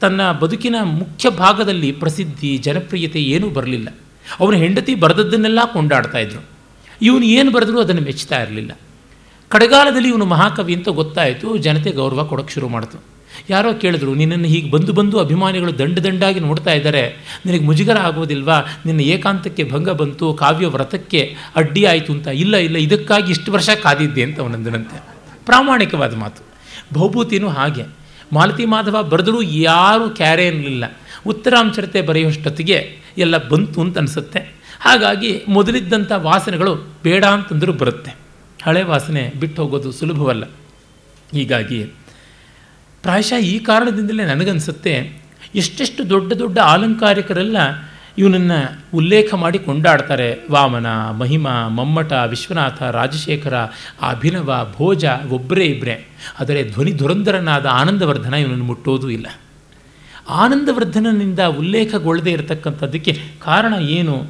[0.00, 3.88] ತನ್ನ ಬದುಕಿನ ಮುಖ್ಯ ಭಾಗದಲ್ಲಿ ಪ್ರಸಿದ್ಧಿ, ಜನಪ್ರಿಯತೆ ಏನೂ ಬರಲಿಲ್ಲ.
[4.40, 6.44] ಅವನ ಹೆಂಡತಿ ಬರೆದದ್ದನ್ನೆಲ್ಲ ಕೊಂಡಾಡ್ತಾ ಇದ್ರು.
[7.02, 8.72] ಇವನು ಏನು ಬರೆದರೂ ಅದನ್ನು ಮೆಚ್ಚುತ್ತಾ ಇರಲಿಲ್ಲ.
[9.48, 13.04] ಕಡೆಗಾಲದಲ್ಲಿ ಇವನು ಮಹಾಕವಿ ಅಂತ ಗೊತ್ತಾಯಿತು, ಜನತೆ ಗೌರವ ಕೊಡೋಕ್ಕೆ ಶುರು ಮಾಡಿತು.
[13.50, 17.16] ಯಾರೋ ಕೇಳಿದ್ರು, ನಿನ್ನನ್ನು ಹೀಗೆ ಬಂದು ಬಂದು ಅಭಿಮಾನಿಗಳು ದಂಡ ದಂಡಾಗಿ ನೋಡ್ತಾ ಇದ್ದಾರೆ
[17.46, 18.60] ನಿನಗೆ ಮುಜುಗರ ಆಗೋದಿಲ್ವಾ?
[18.86, 24.22] ನಿನ್ನ ಏಕಾಂತಕ್ಕೆ ಭಂಗ ಬಂತು, ಕಾವ್ಯ ವ್ರತಕ್ಕೆ ಅಡ್ಡಿ ಆಯಿತು ಅಂತ, ಇಲ್ಲ ಇಲ್ಲ, ಇದಕ್ಕಾಗಿ ಇಷ್ಟು ವರ್ಷ ಕಾದಿದ್ದೆ
[24.22, 25.02] ಅಂತ ಅವನಂದನಂತೆ.
[25.46, 26.42] ಪ್ರಾಮಾಣಿಕವಾದ ಮಾತು.
[26.94, 27.84] ಬಹುಭೂತಿನೂ ಹಾಗೆ.
[28.32, 30.84] ಮಾಲತಿ ಮಾಧವ ಬರೆದರೂ ಯಾರೂ ಕ್ಯಾರೆ ಅನ್ನಲಿಲ್ಲ.
[31.26, 34.38] ಉತ್ತರಾಂಚರತೆ ಬರೆಯುವಷ್ಟೊತ್ತಿಗೆ ಎಲ್ಲ ಬಂತು ಅಂತ ಅನಿಸುತ್ತೆ.
[34.80, 38.14] ಹಾಗಾಗಿ ಮೊದಲಿದ್ದಂಥ ವಾಸನೆಗಳು ಬೇಡ ಅಂತಂದರೂ ಬರುತ್ತೆ.
[38.62, 40.44] ಹಳೆ ವಾಸನೆ ಬಿಟ್ಟು ಹೋಗೋದು ಸುಲಭವಲ್ಲ.
[41.32, 41.84] ಹೀಗಾಗಿ
[43.02, 45.12] ಪ್ರಾಯಶಃ ಈ ಕಾರಣದಿಂದಲೇ ನನಗನ್ಸುತ್ತೆ
[45.54, 47.56] ಎಷ್ಟೆಷ್ಟು ದೊಡ್ಡ ದೊಡ್ಡ ಆಲಂಕಾರಿಕರೆಲ್ಲ
[48.18, 50.38] ಇವನನ್ನು ಉಲ್ಲೇಖ ಮಾಡಿ ಕೊಂಡಾಡ್ತಾರೆ.
[50.50, 53.54] ವಾಮನ, ಮಹಿಮ, ಮಮ್ಮಟ, ವಿಶ್ವನಾಥ, ರಾಜಶೇಖರ,
[54.10, 56.06] ಅಭಿನವ, ಭೋಜ ಒಬ್ಬರೇ ಇಬ್ಬರೇ
[56.40, 59.26] ಆದರೆ ಧ್ವನಿ ದುರಂಧರನಾದ ಆನಂದವರ್ಧನ ಇವನನ್ನು ಮುಟ್ಟೋದೂ ಇಲ್ಲ.
[60.28, 64.26] ಆನಂದವರ್ಧನನಿಂದ ಉಲ್ಲೇಖಗೊಳ್ಳದೆ ಇರತಕ್ಕಂಥದ್ದಕ್ಕೆ ಕಾರಣ ಏನು?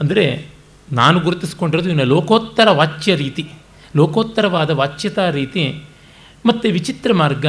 [0.00, 0.46] ಅಂದರೆ
[0.92, 3.48] ನಾನು ಗುರುತಿಸ್ಕೊಂಡಿರೋದು ಇವನ ಲೋಕೋತ್ತರ ವಾಚ್ಯ ರೀತಿ,
[3.96, 5.84] ಲೋಕೋತ್ತರವಾದ ವಾಚ್ಯತಾ ರೀತಿ
[6.46, 7.46] ಮತ್ತು ವಿಚಿತ್ರ ಮಾರ್ಗ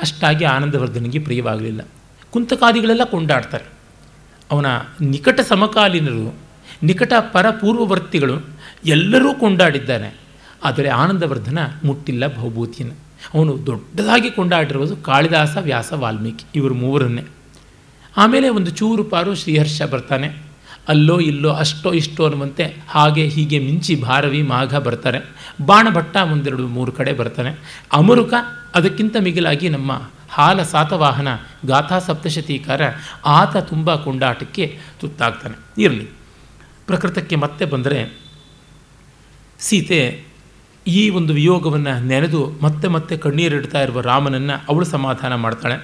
[0.00, 1.88] ಅಷ್ಟಾಗಿ ಆನಂದವರ್ಧನಿಗೆ ಪ್ರಿಯವಾಗಲಿಲ್ಲ.
[2.30, 3.64] ಕುಂತಕಾದಿಗಳೆಲ್ಲ ಕೊಂಡಾಡ್ತಾರೆ.
[4.50, 4.66] ಅವನ
[5.00, 6.34] ನಿಕಟ ಸಮಕಾಲೀನರು,
[6.82, 8.34] ನಿಕಟ ಪರಪೂರ್ವವರ್ತಿಗಳು
[8.84, 10.14] ಎಲ್ಲರೂ ಕೊಂಡಾಡಿದ್ದಾರೆ.
[10.64, 13.07] ಆದರೆ ಆನಂದವರ್ಧನ ಮುಟ್ಟಿಲ್ಲ ಬಹುಭೂತಿಯನ್ನು.
[13.34, 17.24] ಅವನು ದೊಡ್ಡದಾಗಿ ಕೊಂಡಾಡಿರೋದು ಕಾಳಿದಾಸ ವ್ಯಾಸ ವಾಲ್ಮೀಕಿ, ಇವರು ಮೂವರನ್ನೇ.
[18.16, 20.48] ಆಮೇಲೆ ಒಂದು ಚೂರು ಪಾರು ಶ್ರೀಹರ್ಷ ಬರ್ತಾನೆ.
[20.88, 25.18] ಅಲ್ಲೋ ಇಲ್ಲೋ ಅಷ್ಟೋ ಇಷ್ಟೋ ಅನ್ನುವಂತೆ ಹಾಗೆ ಹೀಗೆ ಮಿಂಚಿ ಭಾರವಿ ಮಾಘ ಬರ್ತಾರೆ.
[25.66, 27.82] ಬಾಣಭಟ್ಟ ಒಂದೆರಡು ಮೂರು ಕಡೆ ಬರ್ತಾನೆ.
[27.92, 28.34] ಅಮರುಕ
[28.74, 31.28] ಅದಕ್ಕಿಂತ ಮಿಗಿಲಾಗಿ ನಮ್ಮ ಹಾಲ ಸಾತವಾಹನ
[31.66, 32.80] ಗಾಥಾ ಸಪ್ತಶತೀಕಾರ
[33.26, 35.82] ಆತ ತುಂಬ ಕೊಂಡಾಟಕ್ಕೆ ತುತ್ತಾಗ್ತಾನೆ.
[35.82, 36.08] ಇರಲಿ.
[36.86, 38.18] ಪ್ರಕೃತಕ್ಕೆ ಮತ್ತೆ ಬಂದರೆ
[39.58, 40.27] ಸೀತೆ
[40.88, 45.76] ಈ ಒಂದು ವಿಯೋಗವನ್ನು ನೆನೆದು ಮತ್ತೆ ಮತ್ತೆ ಕಣ್ಣೀರಿಡ್ತಾ ಇರುವ ರಾಮನನ್ನು ಅವಳು ಸಮಾಧಾನ ಮಾಡ್ತಾಳೆ.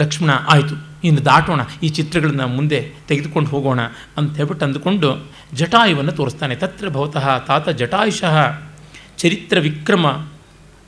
[0.00, 0.74] ಲಕ್ಷ್ಮಣ, ಆಯಿತು
[1.04, 3.80] ಇನ್ನು ದಾಟೋಣ, ಈ ಚಿತ್ರಗಳನ್ನ ಮುಂದೆ ತೆಗೆದುಕೊಂಡು ಹೋಗೋಣ
[4.16, 5.08] ಅಂತ ಹೇಳ್ಬಿಟ್ಟು ಅಂದುಕೊಂಡು
[5.54, 6.54] ಜಟಾಯುವನ್ನು ತೋರಿಸ್ತಾನೆ.
[6.54, 8.36] ತತ್ರ ಭವತಃ ತಾತ ಜಟಾಯುಷಃ
[9.18, 10.06] ಚರಿತ್ರ ವಿಕ್ರಮ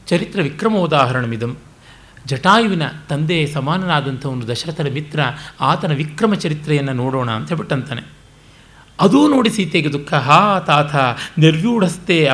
[0.07, 1.57] ಚರಿತ್ರ ವಿಕ್ರಮ ವಿಕ್ರಮೋದಾಹರಣಮಿದಂ
[2.27, 5.21] ಜಟಾಯುವಿನ ತಂದೆಯ ಸಮಾನನಾದಂಥ ಒಂದು ದಶರಥರ ಮಿತ್ರ,
[5.61, 8.03] ಆತನ ವಿಕ್ರಮ ಚರಿತ್ರೆಯನ್ನು ನೋಡೋಣ ಅಂತ ಹೇಳ್ಬಿಟ್ಟಂತಾನೆ
[9.01, 10.15] ಅದೂ ನೋಡಿ ಸೀತೆಗೆ ದುಃಖ.
[10.15, 10.95] ಹಾ ತಾತ
[11.39, 12.29] ನಿರ್ವ್ಯೂಢಸ್ತೆ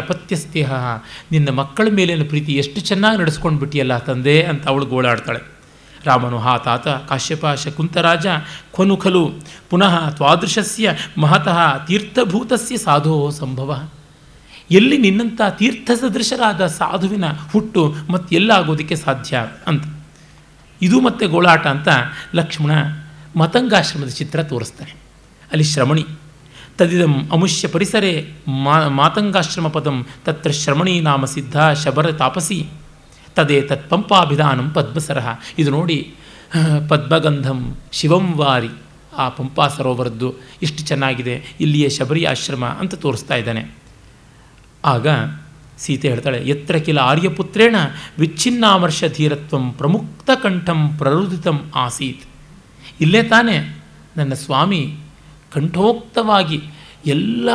[0.62, 5.40] ಹಾ ನಿನ್ನ ಮಕ್ಕಳ ಮೇಲಿನ ಪ್ರೀತಿ ಎಷ್ಟು ಚೆನ್ನಾಗಿ ನಡೆಸ್ಕೊಂಡು ಬಿಟ್ಟಿಯಲ್ಲ ತಂದೆ ಅಂತ ಅವಳು ಗೋಳಾಡ್ತಾಳೆ.
[6.04, 8.26] ರಾಮನು, ಹಾ ತಾತ, ಕಾಶ್ಯಪ, ಶಕುಂತರಾಜ,
[8.76, 9.32] ಖನು ಖಲು,
[9.70, 13.88] ಪುನಃ ತ್ವಾದೃಶಸ್ಯ, ಮಹತಃ ತೀರ್ಥಭೂತಸ್ಯ ಸಾಧೋ ಸಂಭವ.
[14.70, 19.84] ಎಲ್ಲಿ ನಿನ್ನಂಥ ತೀರ್ಥ ಸದೃಶರಾದ ಸಾಧುವಿನ ಹುಟ್ಟು ಮತ್ತೆ ಎಲ್ಲಾಗೋದಕ್ಕೆ ಸಾಧ್ಯ ಅಂತ.
[20.82, 21.88] ಇದು ಮತ್ತೆ ಗೋಳಾಟ ಅಂತ
[22.34, 22.70] ಲಕ್ಷ್ಮಣ
[23.36, 24.92] ಮತಂಗಾಶ್ರಮದ ಚಿತ್ರ ತೋರಿಸ್ತಾನೆ.
[25.52, 26.06] ಅಲ್ಲಿ ಶ್ರಮಣಿ
[26.78, 28.12] ತದಿದಂ ಅಮುಷ್ಯ ಪರಿಸರೆ
[28.64, 29.96] ಮಾ, ಮಾತಂಗಾಶ್ರಮ ಪದಂ
[30.26, 32.58] ತತ್ರ ಶ್ರಮಣಿ ನಾಮ ಸಿದ್ಧ ಶಬರ ತಾಪಸಿ.
[33.36, 35.98] ತದೇ ತತ್ ಪಂಪಾಭಿಧಾನಂ ಪದ್ಮಸರಹ ಇದು ನೋಡಿ
[36.90, 37.60] ಪದ್ಮಗಂಧಂ
[37.98, 38.72] ಶಿವಂ ವಾರಿ.
[39.22, 40.28] ಆ ಪಂಪಾ ಸರೋವರದ್ದು
[40.62, 43.62] ಇಷ್ಟು ಚೆನ್ನಾಗಿದೆ, ಇಲ್ಲಿಯೇ ಶಬರಿ ಆಶ್ರಮ ಅಂತ ತೋರಿಸ್ತಾ ಇದ್ದಾನೆ.
[44.84, 45.06] ಆಗ
[45.82, 47.76] ಸೀತೆ ಹೇಳ್ತಾಳೆ, ಎತ್ರ ಕಿಲ ಆರ್ಯಪುತ್ರೇಣ
[48.18, 52.24] ವಿಚ್ಛಿನ್ನಾಮರ್ಷ ಧೀರತ್ವಂ ಪ್ರಮುಕ್ತ ಕಂಠಂ ಪ್ರರುದಿತಂ ಆಸೀತ್.
[53.00, 53.56] ಇಲ್ಲೇ ತಾನೇ
[54.16, 54.82] ನನ್ನ ಸ್ವಾಮಿ
[55.52, 56.62] ಕಂಠೋಕ್ತವಾಗಿ
[57.06, 57.48] ಎಲ್ಲ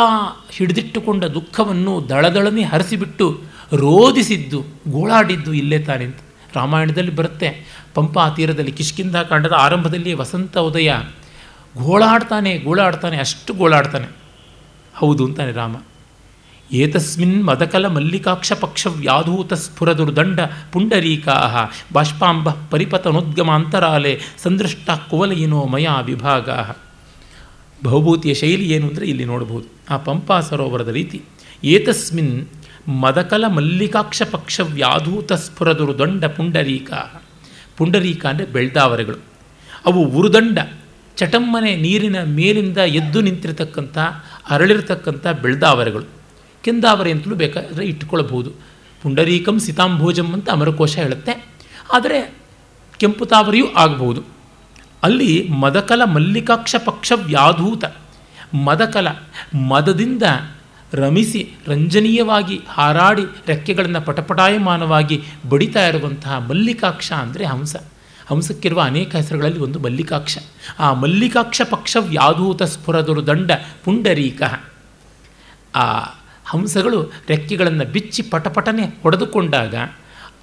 [0.51, 3.41] ಹಿಡಿದಿಟ್ಟುಕೊಂಡ ದುಃಖವನ್ನು ದಳದಳನೆ ಹರಿಸಿಬಿಟ್ಟು
[3.73, 6.17] ರೋಧಿಸಿದ್ದು, ಗೋಳಾಡಿದ್ದು ಇಲ್ಲೇ ತಾನೆ ಅಂತ
[6.55, 7.65] ರಾಮಾಯಣದಲ್ಲಿ ಬರುತ್ತೆ.
[7.93, 10.93] ಪಂಪಾ ತೀರದಲ್ಲಿ ಕಿಷ್ಕಿಂದ ಕಾಂಡದ ಆರಂಭದಲ್ಲಿ ವಸಂತ ಉದಯ.
[11.77, 14.07] ಗೋಳಾಡ್ತಾನೆ ಗೋಳಾಡ್ತಾನೆ, ಅಷ್ಟು ಗೋಳಾಡ್ತಾನೆ.
[14.95, 15.75] ಹೌದು ಅಂತಾನೆ ರಾಮ.
[16.71, 20.39] ಏತಸ್ಮಿನ್ ಮದಕಲ ಮಲ್ಲಿಕಾಕ್ಷ ಪಕ್ಷ ವ್ಯಾಧೂತ ಸ್ಫುರದುರ್ದಂಡ
[20.71, 26.49] ಪುಂಡರೀಕಾ ಬಾಷ್ಪಾಂಬ ಪರಿಪತನೋದ್ಗಮಾಂತರಾಲೆ, ಸಂದೃಷ್ಟ ಕುವಲಯಿನೋ ಮಯಾ ವಿಭಾಗ
[27.83, 31.21] ಬಹುಭೂತಿಯ ಶೈಲಿ ಏನು ಅಂದರೆ ಇಲ್ಲಿ ನೋಡಬಹುದು ಆ ಪಂಪಾ ಸರೋವರದ ರೀತಿ.
[31.63, 32.47] ಏತಸ್ಮಿನ್
[32.89, 36.91] ಮದಕಲ ಮಲ್ಲಿಕಾಕ್ಷ ಪಕ್ಷ ವ್ಯಾಧೂತ ಸ್ಫುರದುರುದಂಡ ಪುಂಡರೀಕ.
[37.77, 39.17] ಪುಂಡರೀಕ ಅಂದರೆ ಬೆಳ್ದಾವರೆಗಳು.
[39.85, 40.59] ಅವು ಉರುದಂಡ,
[41.17, 43.97] ಚಟಮ್ಮನೆ ನೀರಿನ ಮೇಲಿಂದ ಎದ್ದು ನಿಂತಿರತಕ್ಕಂಥ,
[44.49, 46.05] ಅರಳಿರತಕ್ಕಂಥ ಬೆಳ್ದಾವರೆಗಳು.
[46.61, 48.49] ಕೆಂದಾವರೆ ಅಂತಲೂ ಬೇಕಾದರೆ ಇಟ್ಕೊಳ್ಬಹುದು
[49.01, 51.49] ಪುಂಡರೀಕಂ ಸಿತಾಂಭೋಜಂ ಅಂತ ಅಮರಕೋಶ ಹೇಳುತ್ತೆ.
[51.93, 52.33] ಆದರೆ
[52.99, 54.36] ಕೆಂಪು ತಾವರಿಯೂ ಆಗಬಹುದು.
[55.03, 57.85] ಅಲ್ಲಿ ಮದಕಲ ಮಲ್ಲಿಕಾಕ್ಷ ಪಕ್ಷ ವ್ಯಾಧೂತ.
[58.53, 59.07] ಮದಕಲ
[59.67, 60.23] ಮದದಿಂದ
[60.93, 67.75] ರಮಿಸಿ ರಂಜನೀಯವಾಗಿ ಹಾರಾಡಿ ರೆಕ್ಕೆಗಳನ್ನು ಪಟಪಟಾಯಮಾನವಾಗಿ ಬಡಿತಾ ಇರುವಂತಹ ಮಲ್ಲಿಕಾಕ್ಷ ಅಂದರೆ ಹಂಸ.
[68.27, 70.37] ಹಂಸಕ್ಕಿರುವ ಅನೇಕ ಹೆಸರುಗಳಲ್ಲಿ ಒಂದು ಮಲ್ಲಿಕಾಕ್ಷ.
[70.79, 73.51] ಆ ಮಲ್ಲಿಕಾಕ್ಷ ಪಕ್ಷ ವ್ಯಾಧೂತ ಸ್ಫುರದುರು ದಂಡ
[73.85, 74.43] ಪುಂಡರೀಕ.
[75.75, 76.03] ಆ
[76.45, 79.75] ಹಂಸಗಳು ರೆಕ್ಕೆಗಳನ್ನು ಬಿಚ್ಚಿ ಪಟಪಟನೆ ಹೊಡೆದುಕೊಂಡಾಗ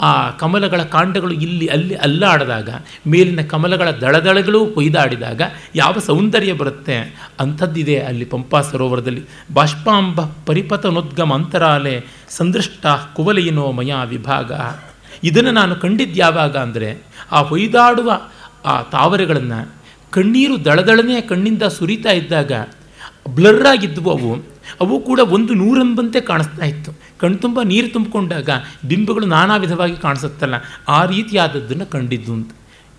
[0.01, 2.69] ಆ ಕಮಲಗಳ ಕಾಂಡಗಳು ಇಲ್ಲಿ ಅಲ್ಲಿ ಅಲ್ಲಾಡಿದಾಗ,
[3.07, 5.43] ಮೇಲಿನ ಕಮಲಗಳ ದಳದಳಗಳು ಕೊಯ್ದಾಡಿದಾಗ
[5.75, 7.17] ಯಾವ ಸೌಂದರ್ಯ ಬರುತ್ತೆ?
[7.41, 9.23] ಅಂಥದ್ದಿದೆ ಅಲ್ಲಿ ಪಂಪಾ ಸರೋವರದಲ್ಲಿ.
[9.55, 14.53] ಬಾಷ್ಪಾಂಬ ಪರಿಪತನೋದ್ಗಮ ಅಂತರಾಲೆ ಸಂದೃಷ್ಟ ಕುವಲೆಯನೋ ಮಯ ವಿಭಾಗ.
[15.25, 16.99] ಇದನ್ನು ನಾನು ಕಂಡಿದ್ದು ಯಾವಾಗ ಅಂದರೆ,
[17.33, 18.21] ಆ ಹೊಯ್ದಾಡುವ
[18.65, 19.75] ಆ ತಾವರೆಗಳನ್ನು
[20.11, 22.53] ಕಣ್ಣೀರು ದಳದಳನೆ ಕಣ್ಣಿಂದ ಸುರಿತಾ ಇದ್ದಾಗ,
[23.35, 24.55] ಬ್ಲರ್ ಆಗಿದ್ವು ಅವು.
[24.81, 26.93] ಅವು ಕೂಡ ಒಂದು ನೂರೆಂಬಂತೆ ಕಾಣಿಸ್ತಾ ಇತ್ತು.
[27.21, 28.51] ಕಣ್ತುಂಬ ನೀರು ತುಂಬಿಕೊಂಡಾಗ
[28.85, 30.57] ಬಿಂಬಗಳು ನಾನಾ ವಿಧವಾಗಿ ಕಾಣಿಸುತ್ತಲ್ಲ,
[30.89, 32.51] ಆ ರೀತಿಯಾದದ್ದನ್ನು ಕಂಡಿದ್ದು ಅಂತ.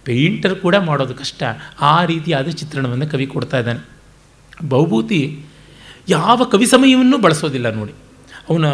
[0.05, 1.43] ಪೇಂಟರ್ ಕೂಡ ಮಾಡೋದು ಕಷ್ಟ,
[1.81, 3.81] ಆ ರೀತಿಯಾದ ಚಿತ್ರಣವನ್ನು ಕವಿ ಕೊಡ್ತಾ ಇದ್ದಾನೆ.
[4.69, 5.19] ಬಹುಭೂತಿ
[6.09, 7.93] ಯಾವ ಕವಿ ಸಮಯವನ್ನು ಬಳಸೋದಿಲ್ಲ ನೋಡಿ.
[8.49, 8.65] ಅವನ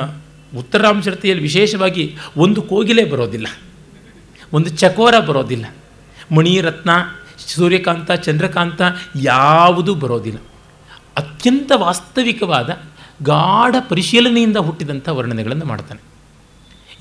[0.57, 2.05] ಉತ್ತರಾಂಶತೆಯಲ್ಲಿ ವಿಶೇಷವಾಗಿ
[2.37, 3.47] ಒಂದು ಕೋಗಿಲೆ ಬರೋದಿಲ್ಲ,
[4.53, 5.65] ಒಂದು ಚಕೋರ ಬರೋದಿಲ್ಲ
[6.35, 6.89] ಮಣಿರತ್ನ
[7.47, 8.81] ಸೂರ್ಯಕಾಂತ, ಚಂದ್ರಕಾಂತ
[9.23, 10.39] ಯಾವುದೂ ಬರೋದಿಲ್ಲ.
[11.17, 12.69] ಅತ್ಯಂತ ವಾಸ್ತವಿಕವಾದ
[13.23, 16.01] ಗಾಢ ಪರಿಶೀಲನೆಯಿಂದ ಹುಟ್ಟಿದಂಥ ವರ್ಣನೆಗಳನ್ನು ಮಾಡ್ತಾನೆ.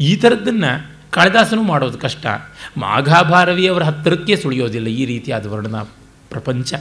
[0.00, 2.26] ಈ ಥರದ್ದನ್ನು ಕಾಳಿದಾಸನು ಮಾಡೋದು ಕಷ್ಟ.
[2.76, 5.82] ಮಾಘಾಭಾರವಿಯವರ ಹತ್ತಿರಕ್ಕೆ ಸುಳಿಯೋದಿಲ್ಲ ಈ ರೀತಿಯಾದ ವರ್ಣನ
[6.30, 6.74] ಪ್ರಪಂಚ.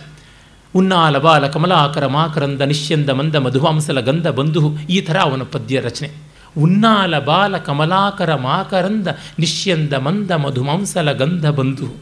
[0.75, 6.09] ಉನ್ನಾಲ ಬಾಲ ಕಮಲಾಕರ ಮಾಕರಂದ ನಿಶ್ಯಂದ ಮಂದ ಮಧುವಾಂಸಲ ಗಂಧ ಬಂಧು ಈ ಥರ ಅವನ ಪದ್ಯ ರಚನೆ.
[6.57, 9.07] ಉನ್ನಾಲ ಬಾಲ ಕಮಲಾಕರ ಮಾಕರಂದ
[9.39, 11.95] ನಿಶ್ಯಂದ ಮಂದ ಮಧುಮಾಂಸಲ ಗಂಧ ಬಂಧು.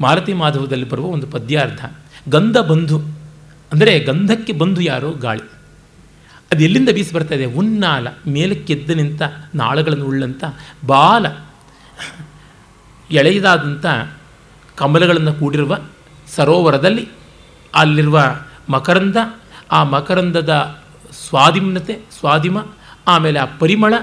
[0.00, 1.84] ಮಾರುತಿ ಮಾಧವದಲ್ಲಿ ಬರುವ ಒಂದು ಪದ್ಯಾರ್ಥ
[2.28, 2.98] ಗಂಧ ಬಂಧು.
[3.72, 5.59] ಅಂದರೆ ಗಂಧಕ್ಕೆ ಬಂಧು ಯಾರೋ ಗಾಳಿ.
[6.52, 7.44] ಅದು ಎಲ್ಲಿಂದ ಬೀಸಿ ಬರ್ತಾ ಇದೆ?
[7.44, 9.22] ಉನ್ನಾಲ, ಮೇಲಕ್ಕೆದ್ದು ನಿಂತ,
[9.54, 10.44] ನಾಳಗಳನ್ನು ಉಳ್ಳಂಥ
[10.86, 11.26] ಬಾಲ
[13.10, 13.86] ಎಳೆಯದಾದಂಥ
[14.76, 15.78] ಕಮಲಗಳನ್ನು ಕೂಡಿರುವ
[16.36, 17.08] ಸರೋವರದಲ್ಲಿ
[17.74, 18.18] ಅಲ್ಲಿರುವ
[18.68, 19.16] ಮಕರಂದ,
[19.70, 20.80] ಆ ಮಕರಂದದ
[21.26, 22.58] ಸ್ವಾದಿಮ್ನತೆ ಸ್ವಾದಿಮ
[23.06, 23.94] ಆಮೇಲೆ ಆ ಪರಿಮಳ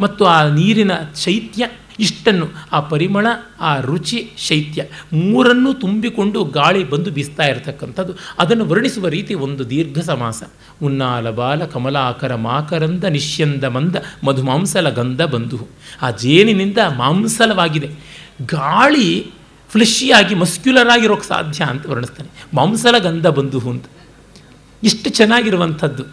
[0.00, 0.92] ಮತ್ತು ಆ ನೀರಿನ
[1.24, 1.64] ಶೈತ್ಯ
[2.00, 3.26] ಇಷ್ಟನ್ನು, ಆ ಪರಿಮಳ,
[3.60, 8.12] ಆ ರುಚಿ, ಶೈತ್ಯ ಮೂರನ್ನೂ ತುಂಬಿಕೊಂಡು ಗಾಳಿ ಬಂದು ಬೀಸ್ತಾ ಇರತಕ್ಕಂಥದ್ದು.
[8.38, 10.42] ಅದನ್ನು ವರ್ಣಿಸುವ ರೀತಿ ಒಂದು ದೀರ್ಘ ಸಮಾಸ.
[10.82, 15.68] ಉನ್ನಾಲ ಬಾಲ ಕಮಲಾಕರ ಮಾಕರಂದ ನಿಶ್ಯಂದ ಮಂದ ಮಧುಮಾಂಸಲ ಗಂಧ ಬಂಧು
[16.02, 17.90] ಆ ಜೇನಿನಿಂದ ಮಾಂಸಲವಾಗಿದೆ.
[18.46, 19.30] ಗಾಳಿ
[19.68, 22.30] ಫ್ಲೆಶಿಯಾಗಿ ಮಸ್ಕ್ಯುಲರ್ ಆಗಿರೋಕ್ಕೆ ಸಾಧ್ಯ ಅಂತ ವರ್ಣಿಸ್ತಾನೆ.
[22.54, 23.84] ಮಾಂಸಲ ಗಂಧ ಬಂಧು ಅಂತ.
[24.82, 26.04] ಇಷ್ಟು ಚೆನ್ನಾಗಿರುವಂಥದ್ದು.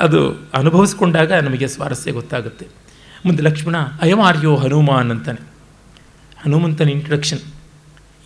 [0.00, 2.66] ಅದು ಅನುಭವಿಸ್ಕೊಂಡಾಗ ನಮಗೆ ಸ್ವಾರಸ್ಯ ಗೊತ್ತಾಗುತ್ತೆ.
[3.26, 5.40] ಮುಂದೆ ಲಕ್ಷ್ಮಣ, ಅಯಮಾರ್ಯೋ ಹನುಮಾನ್ ಅಂತಾನೆ.
[6.44, 7.38] ಹನುಮಂತನ ಇಂಟ್ರಡಕ್ಷನ್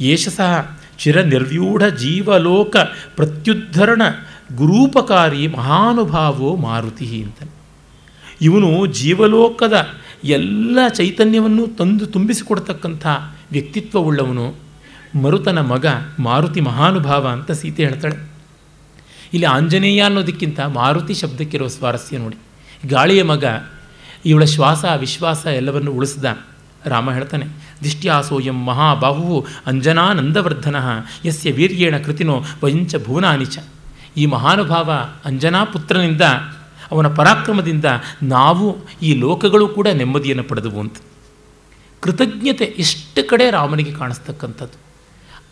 [0.03, 2.77] ಯಶಸಃ ಚಿರ ನಿರ್ವ್ಯೂಢ ಜೀವಲೋಕ
[3.17, 4.03] ಪ್ರತ್ಯುದ್ಧರಣ
[4.57, 7.51] ಗುರೂಪಕಾರಿ ಮಹಾನುಭಾವೋ ಮಾರುತಿ ಅಂತಾನೆ.
[8.41, 9.89] ಇವನು ಜೀವಲೋಕದ
[10.25, 13.07] ಎಲ್ಲ ಚೈತನ್ಯವನ್ನು ತಂದು ತುಂಬಿಸಿಕೊಡ್ತಕ್ಕಂಥ
[13.53, 14.55] ವ್ಯಕ್ತಿತ್ವವುಳ್ಳವನು.
[15.23, 15.87] ಮರುತನ ಮಗ
[16.19, 18.17] ಮಾರುತಿ ಮಹಾನುಭಾವ ಅಂತ ಸೀತೆ ಹೇಳ್ತಾಳೆ.
[19.33, 22.37] ಇಲ್ಲಿ ಆಂಜನೇಯ ಅನ್ನೋದಕ್ಕಿಂತ ಮಾರುತಿ ಶಬ್ದಕ್ಕಿರೋ ಸ್ವಾರಸ್ಯ ನೋಡಿ.
[22.89, 23.45] ಗಾಳಿಯ ಮಗ
[24.25, 26.25] ಇವಳ ಶ್ವಾಸ, ವಿಶ್ವಾಸ ಎಲ್ಲವನ್ನು ಉಳಿಸಿದ.
[26.85, 27.47] ರಾಮ ಹೇಳ್ತಾನೆ,
[27.83, 30.77] ದಿಷ್ಟ್ಯಾಸೋಯಂ ಮಹಾಬಾಹು ಅಂಜನಾನಂದವರ್ಧನ,
[31.25, 33.59] ಯಸ್ಯ ವೀರ್ಯೇಣ ಕೃತಿನೋ ವಯಂಚ ಭುವನಾನಿಚ
[34.17, 34.93] ಈ ಮಹಾನುಭಾವ
[35.25, 36.21] ಅಂಜನಾ ಪುತ್ರನಿಂದ
[36.91, 37.85] ಅವನ ಪರಾಕ್ರಮದಿಂದ
[38.23, 40.97] ನಾವು ಈ ಲೋಕಗಳು ಕೂಡ ನೆಮ್ಮದಿಯನ್ನು ಪಡೆದವು ಅಂತ.
[42.01, 44.79] ಕೃತಜ್ಞತೆ ಎಷ್ಟು ಕಡೆ ರಾಮನಿಗೆ ಕಾಣಿಸ್ತಕ್ಕಂಥದ್ದು.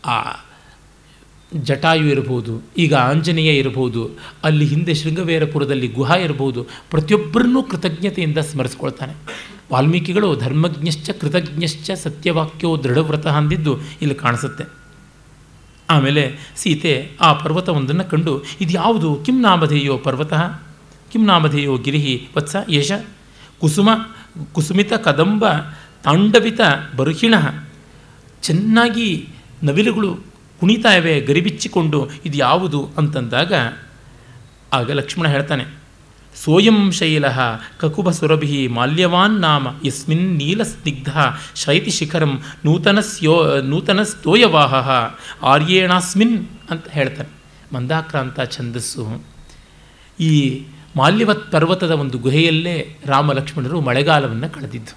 [0.09, 0.37] ಆ
[1.55, 4.11] ಜಟಾಯು ಇರಬಹುದು, ಈಗ ಆಂಜನೇಯ ಇರಬಹುದು,
[4.45, 9.13] ಅಲ್ಲಿ ಹಿಂದೆ ಶೃಂಗವೇರಪುರದಲ್ಲಿ ಗುಹ ಇರಬಹುದು, ಪ್ರತಿಯೊಬ್ಬರನ್ನೂ ಕೃತಜ್ಞತೆಯಿಂದ ಸ್ಮರಿಸ್ಕೊಳ್ತಾನೆ.
[9.73, 14.65] ವಾಲ್ಮೀಕಿಗಳು ಧರ್ಮಜ್ಞಶ್ಚ ಕೃತಜ್ಞಶ್ಚ ಸತ್ಯವಾಕ್ಯೋ ದೃಢವ್ರತ ಅಂದಿದ್ದು ಇಲ್ಲಿ ಕಾಣಿಸುತ್ತೆ.
[15.91, 20.35] ಆಮೇಲೆ ಸೀತೆ ಆ ಪರ್ವತವೊಂದನ್ನು ಕಂಡು ಇದು ಯಾವುದು ಕಿಂ ನಾಮಧೇಯೋ ಪರ್ವತ?
[21.13, 22.93] ಕಿಂ ನಾಮಧೇಯೋ ಗಿರಿಹಿ ವತ್ಸ ಯಶ?
[23.61, 23.89] ಕುಸುಮ,
[24.53, 25.49] ಕುಸುಮಿತ ಕದಂಬ
[26.05, 26.61] ತಾಂಡವಿತ
[26.97, 27.35] ಬರುಹಿಣ?
[28.43, 29.29] ಚೆನ್ನಾಗಿ
[29.65, 30.30] ನವಿಲುಗಳು
[30.61, 33.53] ಕುಣಿತಾ ಇವೆ ಗರಿಬಿಚ್ಚಿಕೊಂಡು ಇದು ಯಾವುದು ಅಂತಂದಾಗ
[34.73, 35.65] ಆಗ ಲಕ್ಷ್ಮಣ ಹೇಳ್ತಾನೆ,
[36.37, 37.27] ಸೋಯಂ ಶೈಲ
[37.79, 41.11] ಕಕುಬ ಸುರಭಿ ಮಾಲ್ಯವಾನ್ ನಾಮ, ಯಸ್ಮಿನ್ ನೀಲಸ್ನಿಗ್ಧ
[41.55, 42.33] ಶೈತಿ ಶಿಖರಂ
[43.71, 44.89] ನೂತನ ಸ್ತೋಯವಾಹಃ
[45.43, 46.37] ಆರ್ಯೇಣಾಸ್ಮಿನ್
[46.71, 47.31] ಅಂತ ಹೇಳ್ತಾನೆ.
[47.75, 49.05] ಮಂದಾಕ್ರಾಂತ ಛಂದಸ್ಸು.
[50.21, 50.31] ಈ
[50.97, 54.95] ಮಾಲ್ಯವತ್ ಪರ್ವತದ ಒಂದು ಗುಹೆಯಲ್ಲೇ ರಾಮ ಲಕ್ಷ್ಮಣರು ಮಳೆಗಾಲವನ್ನು ಕಳೆದಿದ್ದು.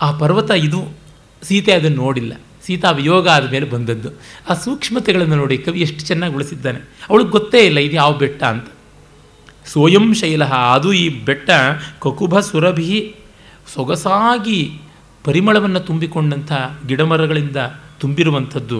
[0.00, 0.80] ಆ ಪರ್ವತ ಇದು,
[1.42, 2.34] ಸೀತೆ ಅದನ್ನು ನೋಡಿಲ್ಲ.
[2.64, 4.10] ಸೀತಾ ವಿಯೋಗ ಆದಮೇಲೆ ಬಂದದ್ದು.
[4.50, 6.80] ಆ ಸೂಕ್ಷ್ಮತೆಗಳನ್ನು ನೋಡಿ ಕವಿ ಎಷ್ಟು ಚೆನ್ನಾಗಿ ಉಳಿಸಿದ್ದಾನೆ.
[7.08, 8.66] ಅವಳಿಗೆ ಗೊತ್ತೇ ಇಲ್ಲ, ಇದು ಯಾವ ಬೆಟ್ಟ ಅಂತ.
[9.66, 10.44] ಸ್ವಯಂ ಶೈಲ,
[10.76, 11.50] ಅದು ಈ ಬೆಟ್ಟ
[12.02, 12.88] ಕಕುಭ ಸುರಭಿ
[13.74, 14.60] ಸೊಗಸಾಗಿ
[15.24, 16.52] ಪರಿಮಳವನ್ನು ತುಂಬಿಕೊಂಡಂಥ
[16.86, 17.58] ಗಿಡಮರಗಳಿಂದ
[18.00, 18.78] ತುಂಬಿರುವಂಥದ್ದು,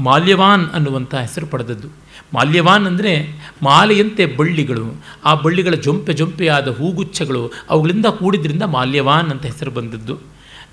[0.00, 1.88] ಮಾಲ್ಯವಾನ್ ಅನ್ನುವಂಥ ಹೆಸರು ಪಡೆದದ್ದು.
[2.34, 3.12] ಮಾಲ್ಯವಾನ್ ಅಂದರೆ
[3.62, 4.86] ಮಾಲೆಯಂತೆ ಬಳ್ಳಿಗಳು,
[5.24, 10.14] ಆ ಬಳ್ಳಿಗಳ ಜೊಂಪೆ ಜೊಂಪೆಯಾದ ಹೂಗುಚ್ಛಗಳು, ಅವುಗಳಿಂದ ಕೂಡಿದ್ರಿಂದ ಮಾಲ್ಯವಾನ್ ಅಂತ ಹೆಸರು ಬಂದದ್ದು.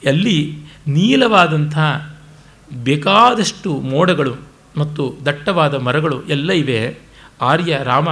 [0.05, 0.37] ಅಲ್ಲಿ
[0.87, 1.77] ನೀಲವಾದಂಥ
[2.73, 4.35] ಬೇಕಾದಷ್ಟು ಮೋಡಗಳು
[4.77, 6.97] ಮತ್ತು ದಟ್ಟವಾದ ಮರಗಳು ಎಲ್ಲ ಇವೆ.
[7.41, 8.07] ಆರ್ಯ, ರಾಮ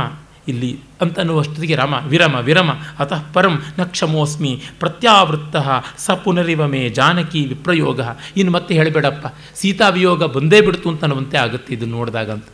[0.48, 5.56] ಇಲ್ಲಿ ಅಂತ ಅನ್ನುವಷ್ಟೊತ್ತಿಗೆ ರಾಮ, ವಿರಮ ವಿರಮ, ಅತಃ ಪರಂ ನಕ್ಷಮೋಸ್ಮಿ ಪ್ರತ್ಯಾವೃತ್ತ
[5.98, 8.02] ಸ ಪುನರಿವ ಮೇ ಜಾನಕಿ ವಿಪ್ರಯೋಗ.
[8.38, 9.36] ಇನ್ನು ಮತ್ತೆ ಹೇಳಬೇಡಪ್ಪ.
[9.56, 12.46] ಸೀತಾವಿಯೋಗ ಬಂದೇ ಬಿಡ್ತು ಅಂತ ಅನ್ನುವಂತೆ ಆಗುತ್ತೆ ಇದನ್ನು ನೋಡಿದಾಗ ಅಂತ.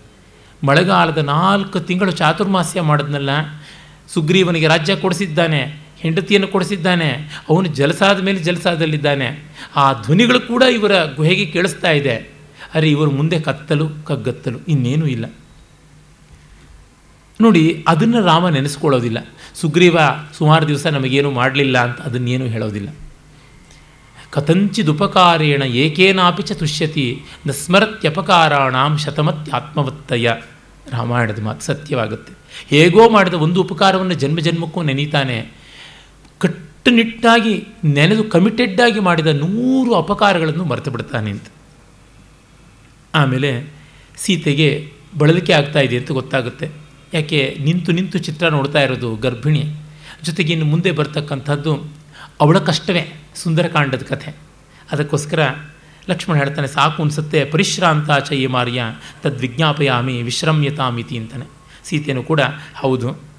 [0.64, 3.30] ಮಳೆಗಾಲದ ನಾಲ್ಕು ತಿಂಗಳು ಚಾತುರ್ಮಾಸ್ಯ ಮಾಡಿದ್ನಲ್ಲ.
[4.14, 5.91] ಸುಗ್ರೀವನಿಗೆ ರಾಜ್ಯ ಕೊಡಿಸಿದ್ದಾನೆ.
[6.02, 7.10] ಹೆಂಡತಿಯನ್ನು ಕೊಡಿಸಿದ್ದಾನೆ,
[7.50, 9.44] ಅವನು ಜಲಸಾದ ಮೇಲೆ ಜಲಸಾದಲ್ಲಿದ್ದಾನೆ.
[9.76, 12.16] ಆ ಧ್ವನಿಗಳು ಕೂಡ ಇವರ ಗುಹೆಗೆ ಕೇಳಿಸ್ತಾ ಇದೆ.
[12.74, 15.26] ಅರೆ, ಇವರು ಮುಂದೆ ಕತ್ತಲು, ಕಗ್ಗತ್ತಲು, ಇನ್ನೇನೂ ಇಲ್ಲ.
[17.42, 19.18] ನೋಡಿ, ಅದನ್ನು ರಾಮ ನೆನೆಸ್ಕೊಳ್ಳೋದಿಲ್ಲ.
[19.56, 19.98] ಸುಗ್ರೀವ,
[20.38, 22.90] ಸುಮಾರು ದಿವಸ ನಮಗೇನು ಮಾಡಲಿಲ್ಲ ಅಂತ ಅದನ್ನೇನು ಹೇಳೋದಿಲ್ಲ.
[24.30, 30.30] ಕಥಂಚಿದುಪಕಾರೇಣ ಏಕೇನಾಪಿ ಚ ತುಷ್ಯತಿ, ನ ಸ್ಮರತ್ಯಪಕಾರಾಣಾಂ ಶತಮತ್ಯಾತ್ಮವತ್ತಯ.
[30.92, 32.34] ರಾಮಾಯಣದ ಮಾತು ಸತ್ಯವಾಗುತ್ತೆ.
[32.70, 35.61] ಹೇಗೋ ಮಾಡಿದ ಒಂದು ಉಪಕಾರವನ್ನು ಜನ್ಮ ಜನ್ಮಕ್ಕೂ ನೆನೀತಾನೆ.
[36.42, 41.44] ಕಟ್ಟುನಿಟ್ಟಾಗಿ, ನೆನೆದು ಕಮಿಟೆಡ್ಡಾಗಿ ಮಾಡಿದ ನೂರು ಅಪಕಾರಗಳನ್ನು ಮರೆತು ಬಿಡ್ತಾನೆ ಅಂತ.
[43.16, 43.74] ಆಮೇಲೆ
[44.18, 46.70] ಸೀತೆಗೆ ಬಳಲಿಕೆ ಆಗ್ತಾ ಇದೆ ಅಂತ ಗೊತ್ತಾಗುತ್ತೆ.
[47.14, 47.58] ಯಾಕೆ?
[47.62, 49.64] ನಿಂತು ನಿಂತು ಚಿತ್ರ ನೋಡ್ತಾ ಇರೋದು ಗರ್ಭಿಣಿ.
[50.24, 51.88] ಜೊತೆಗೆ ಇನ್ನು ಮುಂದೆ ಬರ್ತಕ್ಕಂಥದ್ದು
[52.42, 53.04] ಅವಳ ಕಷ್ಟವೇ,
[53.36, 54.36] ಸುಂದರಕಾಂಡದ ಕಥೆ.
[54.92, 55.50] ಅದಕ್ಕೋಸ್ಕರ
[56.10, 58.82] ಲಕ್ಷ್ಮಣ ಹೇಳ್ತಾನೆ, ಸಾಕು ಅನಿಸುತ್ತೆ ಪರಿಶ್ರಾಂತ ಚಯ್ಯ ಮಾರ್ಯ,
[59.24, 61.46] ತದ್ವಿಜ್ಞಾಪಯಾಮಿ ವಿಶ್ರಮ್ಯತಾಮಿತಿ ಅಂತಾನೆ.
[61.84, 62.42] ಸೀತೆಯೂ ಕೂಡ,
[62.76, 63.31] ಹೌದು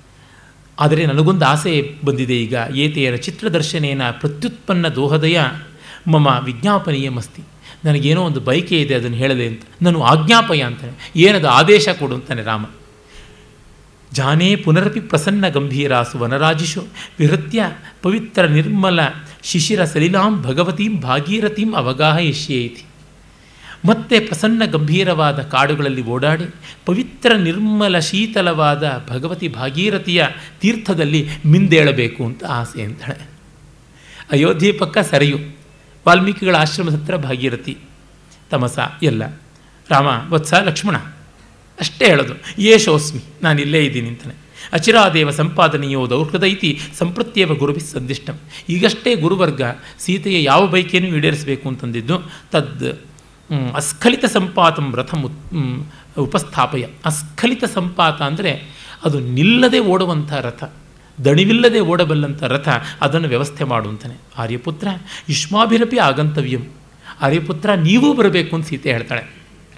[0.81, 2.55] ಆದರೆ ನನಗೊಂದು ಆಸೆ ಬಂದಿದೆ ಈಗ.
[2.75, 5.41] ಏತೆಯರ ಚಿತ್ರದರ್ಶನೇನ ಪ್ರತ್ಯುತ್ಪನ್ನ ದೋಹದಯ
[6.07, 7.43] ಮಮ ವಿಜ್ಞಾಪನೀಯಮಸ್ತಿ
[7.85, 9.63] ನನಗೇನೋ ಒಂದು ಬೈಕೆ ಇದೆ ಅದನ್ನು ಹೇಳದೆ ಅಂತ.
[9.83, 11.13] ನಾನು ಆಜ್ಞಾಪಯ ಅಂತಾನೆ.
[11.17, 12.65] ಏನದು ಆದೇಶ ಕೊಡು ಅಂತಾನೆ ರಾಮ.
[14.13, 16.87] ಜಾನೇ ಪುನರಪಿ ಪ್ರಸನ್ನ ಗಂಭೀರಾಸು ವನರಾಜಿಷು
[17.19, 17.63] ವಿಹೃತ್ಯ
[18.03, 19.01] ಪವಿತ್ರ ನಿರ್ಮಲ
[19.43, 22.85] ಶಿಶಿರ ಸಲಿಲಾಂ ಭಗವತೀಂ ಭಾಗೀರಥೀಂ ಅವಗಾಹಯಿಷ್ಯೇತಿ
[23.85, 26.45] ಮತ್ತೆ ಪ್ರಸನ್ನ ಗಂಭೀರವಾದ ಕಾಡುಗಳಲ್ಲಿ ಓಡಾಡಿ,
[26.87, 30.27] ಪವಿತ್ರ, ನಿರ್ಮಲ, ಶೀತಲವಾದ ಭಗವತಿ ಭಾಗೀರಥಿಯ
[30.61, 33.29] ತೀರ್ಥದಲ್ಲಿ ಮಿಂದೇಳಬೇಕು ಅಂತ ಆಸೆ ಅಂತಾಳೆ.
[34.33, 35.39] ಅಯೋಧ್ಯೆ ಪಕ್ಕ ಸರಿಯು,
[36.07, 37.77] ವಾಲ್ಮೀಕಿಗಳ ಆಶ್ರಮದ ಹತ್ರ ಭಾಗೀರಥಿ,
[38.51, 39.23] ತಮಸ ಎಲ್ಲ.
[39.91, 40.97] ರಾಮ, ವತ್ಸ, ಲಕ್ಷ್ಮಣ,
[41.81, 44.35] ಅಷ್ಟೇ ಹೇಳೋದು ಯೇಷೋಸ್ಮಿ ನಾನು ಇಲ್ಲೇ ಇದ್ದೀನಿ ಅಂತಾನೆ.
[44.73, 49.63] ಅಚಿರಾದೇವ ಸಂಪಾದನೆಯೋ ದೌರ್ಹೃದೈತಿ ಸಂಪ್ರತ್ಯೇವ ಗುರುಭಿ ಸಂದಿಷ್ಟಂ ಈಗಷ್ಟೇ ಗುರುವರ್ಗ
[49.99, 52.23] ಸೀತೆಯ ಯಾವ ಬೈಕೇನು ಈಡೇರಿಸಬೇಕು ಅಂತಂದಿದ್ದು,
[52.53, 52.85] ತದ್
[53.75, 55.23] ಅಸ್ಖಲಿತ ಸಂಪಾತಂ ರಥಂ
[56.19, 56.85] ಉಪಸ್ಥಾಪಯ.
[57.05, 58.53] ಅಸ್ಖಲಿತ ಸಂಪಾತ ಅಂದರೆ
[59.05, 60.63] ಅದು ನಿಲ್ಲದೆ ಓಡುವಂಥ ರಥ.
[61.25, 62.69] ದಣಿವಿಲ್ಲದೆ ಓಡಬಲ್ಲಂಥ ರಥ
[63.01, 64.89] ಅದನ್ನು ವ್ಯವಸ್ಥೆ ಮಾಡುವಂತಾನೆ ಆರ್ಯಪುತ್ರ
[65.29, 66.63] ಯುಷ್ಮಾಭಿರಪಿ ಆಗಂತವ್ಯಂ.
[67.23, 69.23] ಆರ್ಯಪುತ್ರ, ನೀವೂ ಬರಬೇಕು ಅಂತ ಸೀತೆ ಹೇಳ್ತಾಳೆ.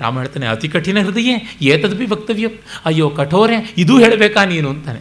[0.01, 1.31] ರಾಮ ಹೇಳ್ತಾನೆ, ಅತಿ ಕಠಿಣ ಹೃದಯ,
[1.63, 2.47] ಏತದಪಿ ವಕ್ತವ್ಯ.
[2.85, 5.01] ಅಯ್ಯೋ ಕಠೋರೆ, ಇದೂ ಹೇಳಬೇಕಾ ನೀನು ಅಂತಾನೆ.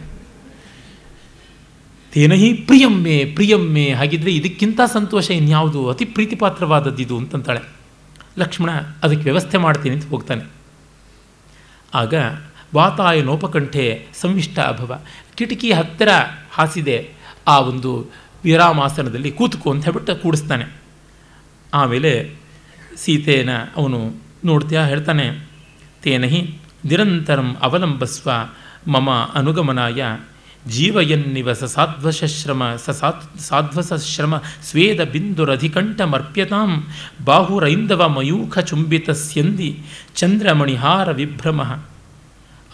[2.12, 5.88] ತೇನಹಿ ಪ್ರಿಯಮ್ಮೆ ಪ್ರಿಯಮ್ಮೆ ಹಾಗಿದ್ರೆ ಇದಕ್ಕಿಂತ ಸಂತೋಷ ಇನ್ಯಾವುದು?
[5.88, 7.62] ಅತಿ ಪ್ರೀತಿಪಾತ್ರವಾದದ್ದು ಇದು ಅಂತಂತಾಳೆ.
[8.38, 8.70] ಲಕ್ಷ್ಮಣ
[9.02, 10.44] ಅದಕ್ಕೆ ವ್ಯವಸ್ಥೆ ಮಾಡ್ತೀನಿ ಅಂತ ಹೋಗ್ತಾನೆ.
[11.94, 12.14] ಆಗ
[12.74, 15.00] ವಾತಾಯನೋಪಕಂಠೆ ಸಂವಿಷ್ಟ ಅಭವ.
[15.34, 16.08] ಕಿಟಕಿ ಹತ್ತಿರ
[16.52, 17.12] ಹಾಸಿದೆ
[17.46, 18.10] ಆ ಒಂದು
[18.44, 20.64] ವಿರಾಮಾಸನದಲ್ಲಿ ಕೂತ್ಕೋ ಅಂತ ಹೇಳ್ಬಿಟ್ಟು ಕೂಡಿಸ್ತಾನೆ.
[21.74, 22.34] ಆಮೇಲೆ
[22.96, 24.14] ಸೀತೆನ ಅವನು
[24.44, 25.48] ನೋಡ್ತೀಯ ಹೇಳ್ತಾನೆ,
[26.02, 28.30] ತೇನಹಿ ನಿರಂತರಂ ಅವಲಂಬಸ್ವ
[28.92, 30.04] ಮಮ ಅನುಗಮನಾಯ
[30.68, 36.84] ಜೀವಯನ್ನಿವ ಸ ಸಾಧ್ವಶ್ರಮ ಸ ಸಾತ್ ಸಾಧ್ವಸಶ್ರಮ, ಸ್ವೇದ ಬಿಂದುರಧಿಕಂಠಮರ್ಪ್ಯತಾಂ
[37.24, 39.82] ಬಾಹುರೈಂದವ ಮಯೂಖ ಚುಂಬಿತಸ್ಯಂದಿ
[40.14, 41.80] ಚಂದ್ರಮಣಿಹಾರ ವಿಭ್ರಮ.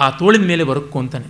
[0.00, 1.26] ಆ ತೋಳಿನ ಮೇಲೆ ಬರಕ್ಕು ಅಂತಾನೆ.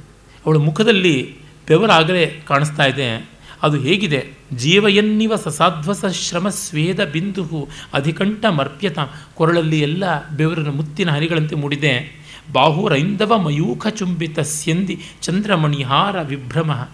[0.46, 1.36] ಅವಳ ಮುಖದಲ್ಲಿ
[1.68, 3.30] ಬೆವರಾಗಲೇ ಕಾಣಿಸ್ತಾ ಇದೆ.
[3.62, 4.30] ಅದು ಹೇಗಿದೆ?
[4.56, 8.98] ಜೀವಯನ್ನಿವ ಸಸಾಧ್ವಸ ಶ್ರಮ ಸ್ವೇದ ಬಿಂದು ಅಧಿಕಂಠ ಮರ್ಪ್ಯತ
[9.34, 12.19] ಕೊರಳಲ್ಲಿ ಎಲ್ಲ ಬೆವರಿನ ಮುತ್ತಿನ ಹರಿಗಳಂತೆ ಮೂಡಿದೆ.
[12.53, 16.88] ಬಾಹುರೈಂದವ ಮಯೂಖ ಚುಂಬಿತ ಸ್ಯಂದಿ ಚಂದ್ರಮಣಿಹಾರ ವಿಭ್ರಮ.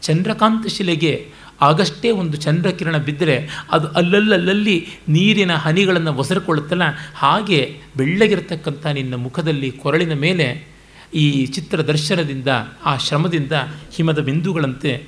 [0.00, 6.82] ಚಂದ್ರಕಾಂತ ಶಿಲೆಗೆ ಆಗಷ್ಟೇ ಒಂದು ಚಂದ್ರಕಿರಣ ಬಿದ್ದರೆ ಅದು ಅಲ್ಲಲ್ಲಲ್ಲಿ ನೀರಿನ ಹನಿಗಳನ್ನು ಒಸರಿಕೊಳ್ಳುತ್ತಲ್ಲ
[7.14, 10.66] ಹಾಗೆ ಬೆಳ್ಳಗಿರತಕ್ಕಂಥ ನಿನ್ನ ಮುಖದಲ್ಲಿ ಕೊರಳಿನ ಮೇಲೆ
[11.14, 12.48] ಈ ಚಿತ್ರ ದರ್ಶನದಿಂದ
[12.84, 13.52] ಆ ಶ್ರಮದಿಂದ
[13.94, 15.06] ಹಿಮದ ಬಿಂದುಗಳಂತೆ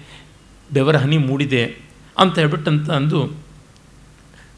[0.72, 1.76] ಬೆವರ ಹನಿ ಮೂಡಿದೆ
[2.18, 3.43] ಅಂತ ಹೇಳ್ಬಿಟ್ಟಂತ ಅಂದು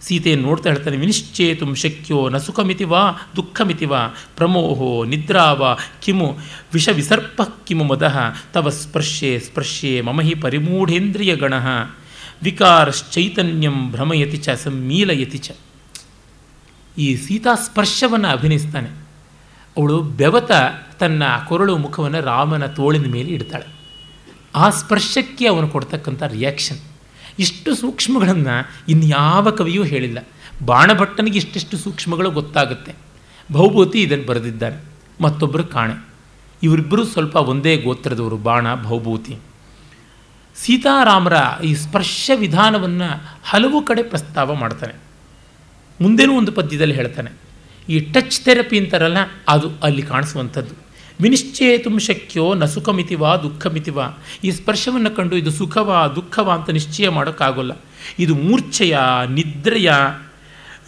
[0.01, 4.03] ಸೀತೆಯನ್ನು ನೋಡ್ತಾ ಹೇಳ್ತಾನೆ, ವಿನಿಶ್ಚೇತು ಶಕ್ಯೋ ನ ಸುಖಮಿತಿ ವಾ, ದುಃಖಮಿತಿ ವಾ,
[4.37, 6.39] ಪ್ರಮೋಹೋ ನಿದ್ರಾ ವಾ, ಕಿಮು
[6.73, 8.19] ವಿಷ ವಿಸರ್ಪ ಕಿಮು ಮದಃ,
[8.53, 11.55] ತವ ಸ್ಪರ್ಶೆ ಸ್ಪರ್ಶೆ ಮಮ ಹಿ ಪರಿಮೂಢೇಂದ್ರಿಯ ಗಣ
[12.43, 15.51] ವಿಕಾರಶ್ಚೈತನ್ಯಂ ಭ್ರಮಯತಿ ಚ ಸಮ್ಮೀಲಯತಿ ಚ.
[16.99, 18.91] ಈ ಸೀತಾ ಸ್ಪರ್ಶವನ್ನು ಅಭಿನಯಿಸ್ತಾನೆ.
[19.77, 20.53] ಅವಳು ಬೆವತ
[20.99, 23.67] ತನ್ನ ಕೊರಳು ಮುಖವನ್ನು ರಾಮನ ತೋಳಿನ ಮೇಲೆ ಇಡ್ತಾಳೆ.
[24.55, 26.79] ಆ ಸ್ಪರ್ಶಕ್ಕೆ ಅವನು ಕೊಡ್ತಕ್ಕಂಥ ರಿಯಾಕ್ಷನ್
[27.39, 30.19] ಇಷ್ಟು ಸೂಕ್ಷ್ಮಗಳನ್ನು ಇನ್ಯಾವ ಕವಿಯೂ ಹೇಳಿಲ್ಲ.
[30.65, 32.95] ಬಾಣಭಟ್ಟನಿಗೆ ಇಷ್ಟಿಷ್ಟು ಸೂಕ್ಷ್ಮಗಳು ಗೊತ್ತಾಗುತ್ತೆ.
[33.53, 34.85] ಭೌಭೂತಿ ಇದನ್ನು ಬರೆದಿದ್ದಾರೆ.
[35.21, 36.05] ಮತ್ತೊಬ್ಬರು ಕಾಣೆ.
[36.63, 39.37] ಇವರಿಬ್ಬರು ಸ್ವಲ್ಪ ಒಂದೇ ಗೋತ್ರದವರು, ಬಾಣ, ಭೌಭೂತಿ.
[40.57, 41.33] ಸೀತಾರಾಮರ
[41.65, 44.95] ಈ ಸ್ಪರ್ಶ ವಿಧಾನವನ್ನು ಹಲವು ಕಡೆ ಪ್ರಸ್ತಾವ ಮಾಡ್ತಾನೆ.
[46.01, 47.31] ಮುಂದೇನೂ ಒಂದು ಪದ್ಯದಲ್ಲಿ ಹೇಳ್ತಾನೆ.
[47.89, 49.17] ಈ ಟಚ್ ಥೆರಪಿ ಅಂತಾರಲ್ಲ,
[49.49, 50.86] ಅದು ಅಲ್ಲಿ ಕಾಣಿಸುವಂಥದ್ದು.
[51.21, 54.05] ವಿನಿಶ್ಚೇತು ಶಕ್ಯೋ ನ ಸುಖಮಿತಿವಾ ದುಃಖಮಿತಿವಾ
[54.45, 57.73] ಈ ಸ್ಪರ್ಶವನ್ನು ಕಂಡು ಇದು ಸುಖವಾ, ದುಃಖವ ಅಂತ ನಿಶ್ಚಯ ಮಾಡೋಕ್ಕಾಗೋಲ್ಲ.
[58.19, 58.99] ಇದು ಮೂರ್ಛೆಯ,
[59.29, 59.93] ನಿದ್ರೆಯ,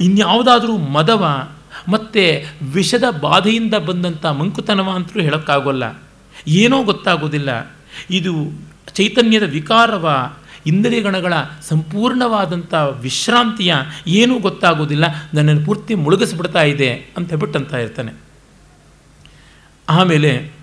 [0.01, 1.49] ಇನ್ಯಾವುದಾದರೂ ಮದವ
[1.89, 6.03] ಮತ್ತು ವಿಷದ ಬಾಧೆಯಿಂದ ಬಂದಂಥ ಮಂಕುತನವ ಅಂತಲೂ ಹೇಳೋಕ್ಕಾಗೋಲ್ಲ.
[6.49, 7.77] ಏನೋ ಗೊತ್ತಾಗೋದಿಲ್ಲ.
[8.11, 8.35] ಇದು
[8.95, 10.33] ಚೈತನ್ಯದ ವಿಕಾರವ,
[10.67, 11.33] ಇಂದ್ರಿಯಗಣಗಳ
[11.69, 13.75] ಸಂಪೂರ್ಣವಾದಂಥ ವಿಶ್ರಾಂತಿಯ,
[14.07, 15.05] ಏನೂ ಗೊತ್ತಾಗೋದಿಲ್ಲ.
[15.35, 18.28] ನನ್ನನ್ನು ಪೂರ್ತಿ ಮುಳುಗಿಸ್ಬಿಡ್ತಾ ಇದೆ ಅಂತ ಹೇಳ್ಬಿಟ್ಟು ಅಂತ ಇರ್ತಾನೆ.
[19.89, 20.59] ಆಮೇಲೆ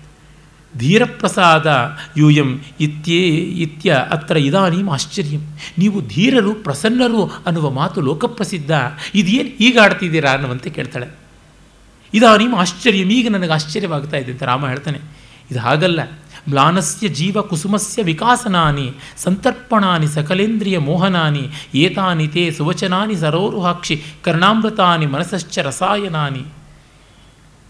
[0.76, 5.40] ಧೀರಪ್ರಸಾದ ಯೂಯಂ ಇತ್ಯೇ ಇತ್ಯ ಅತ್ರ ಇದಾನೀಂ ಆಶ್ಚರ್ಯಂ.
[5.78, 8.70] ನೀವು ಧೀರರು ಪ್ರಸನ್ನರು ಅನ್ನುವ ಮಾತು ಲೋಕಪ್ರಸಿದ್ಧ.
[9.14, 11.06] ಇದೇನು ಈಗ ಆಡ್ತಿದ್ದೀರಾ ಅನ್ನುವಂತೆ ಕೇಳ್ತಾಳೆ.
[12.14, 13.10] ಇದಾನೀಂ ಆಶ್ಚರ್ಯಂ.
[13.10, 14.98] ಈಗ ನನಗೆ ಆಶ್ಚರ್ಯವಾಗ್ತಾ ಇದೆ ಅಂತ ರಾಮ ಹೇಳ್ತಾನೆ.
[15.50, 16.00] ಇದು ಹಾಗಲ್ಲ.
[16.48, 26.44] ಮ್ಲಾನಸ್ಯ ಜೀವ ಕುಸುಮಸ್ಯ ವಿಕಾಸನಾನಿ, ಸಂತರ್ಪಣಾನಿ ಸಕಲೇಂದ್ರಿಯ ಮೋಹನಾನಿ, ಏತಾನಿ ತೇ ಸುವಚನಾನಿ ಸರೋರುಹಾಕ್ಷಿ, ಕರ್ಣಾಮೃತಾನಿ ಮನಸಶ್ಚ ರಸಾಯನಾನಿ.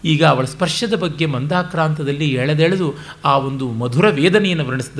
[0.07, 2.87] ಈಗ ಅವಳ ಸ್ಪರ್ಶದ ಬಗ್ಗೆ ಮಂದಾಕ್ರಾಂತದಲ್ಲಿ ಎಳೆದೆಳೆದು
[3.25, 4.99] ಆ ಒಂದು ಮಧುರ ವೇದನೆಯನ್ನು ವರ್ಣಿಸಿದ.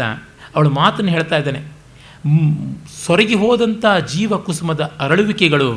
[0.55, 1.61] ಅವಳು ಮಾತನ್ನು ಹೇಳ್ತಾ ಇದ್ದಾನೆ
[3.05, 5.69] ಸೊರಗಿ ಹೋದಂಥ ಜೀವ ಕುಸುಮದ ಅರಳುವಿಕೆಗಳು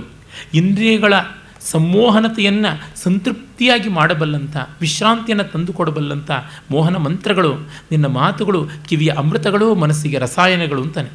[0.55, 1.15] ಇಂದ್ರಿಯಗಳ
[1.61, 2.71] ಸಂಮೋಹನತೆಯನ್ನು
[3.03, 6.31] ಸಂತೃಪ್ತಿಯಾಗಿ ಮಾಡಬಲ್ಲಂಥ ವಿಶ್ರಾಂತಿಯನ್ನು ತಂದುಕೊಡಬಲ್ಲಂಥ
[6.71, 7.53] ಮೋಹನ ಮಂತ್ರಗಳು,
[7.91, 11.11] ನಿನ್ನ ಮಾತುಗಳು ಕಿವಿಯ ಅಮೃತಗಳು ಮನಸ್ಸಿಗೆ ರಸಾಯನಗಳು ಅಂತಾನೆ.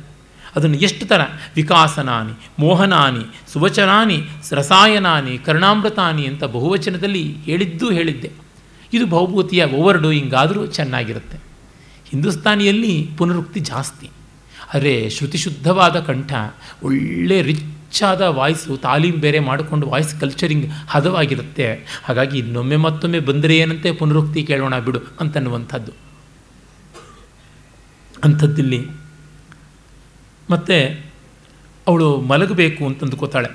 [0.55, 1.21] ಅದನ್ನು ಎಷ್ಟು ಥರ
[1.55, 8.31] ವಿಕಾಸನಾನಿ, ಮೋಹನಾನಿ, ಸುವಚನಾನಿ, ರಸಾಯನಾನಿ, ಕರ್ಣಾಮೃತಾನಿ ಅಂತ ಬಹುವಚನದಲ್ಲಿ ಹೇಳಿದ್ದೂ ಹೇಳಿದ್ದೆ.
[8.93, 11.37] ಇದು ಬಹುಭೂತಿಯ ಓವರ್ ಡೂಯಿಂಗ್ ಆದರೂ ಚೆನ್ನಾಗಿರುತ್ತೆ.
[12.09, 14.09] ಹಿಂದೂಸ್ತಾನಿಯಲ್ಲಿ ಪುನರುಕ್ತಿ ಜಾಸ್ತಿ.
[14.73, 16.33] ಆದರೆ ಶ್ರುತಿಶುದ್ಧವಾದ ಕಂಠ,
[16.83, 21.99] ಒಳ್ಳೆ ರಿಚ್ಚಾದ ವಾಯ್ಸು, ತಾಲೀಮ್ ಬೇರೆ ಮಾಡಿಕೊಂಡು ವಾಯ್ಸ್ ಕಲ್ಚರಿಂಗ್ ಹದವಾಗಿರುತ್ತೆ.
[22.03, 25.91] ಹಾಗಾಗಿ ಇನ್ನೊಮ್ಮೆ ಮತ್ತೊಮ್ಮೆ ಬಂದರೆ ಏನಂತೆ ಪುನರುಕ್ತಿ ಕೇಳೋಣ ಬಿಡು ಅಂತನ್ನುವಂಥದ್ದು.
[28.23, 29.04] ಅಂಥದ್ದಿಲ್ಲಿ
[30.49, 31.05] ಮತ್ತು
[31.87, 33.49] ಅವಳು ಮಲಗಬೇಕು ಅಂತಂದುಕೋತಾಳೆ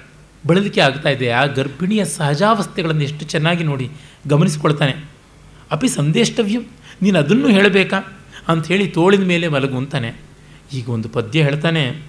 [0.46, 1.30] ಬಳಲಿಕೆ ಆಗ್ತಾ ಇದೆ.
[1.30, 3.90] ಆ ಗರ್ಭಿಣಿಯ ಸಹಜಾವಸ್ಥೆಗಳನ್ನು ಎಷ್ಟು ಚೆನ್ನಾಗಿ ನೋಡಿ
[4.26, 5.04] ಗಮನಿಸ್ಕೊಳ್ತಾನೆ.
[5.70, 6.62] ಅಪಿ ಸಂದೇಷ್ಟವ್ಯಂ,
[7.02, 7.96] ನೀನು ಅದನ್ನು ಹೇಳಬೇಕಾ?
[8.48, 10.14] ಅಂಥೇಳಿ ತೋಳಿನ ಮೇಲೆ ಮಲಗು ಅಂತಾನೆ.
[10.72, 12.02] ಈಗ ಒಂದು ಪದ್ಯ ಹೇಳ್ತಾನೆ.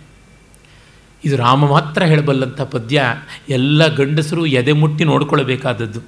[1.26, 3.02] ಇದು ರಾಮ ಮಾತ್ರ ಹೇಳಬಲ್ಲಂಥ ಪದ್ಯ.
[3.50, 6.00] ಎಲ್ಲ ಗಂಡಸರು ಎದೆ ಮುಟ್ಟಿ ನೋಡ್ಕೊಳ್ಬೇಕಾದದ್ದು.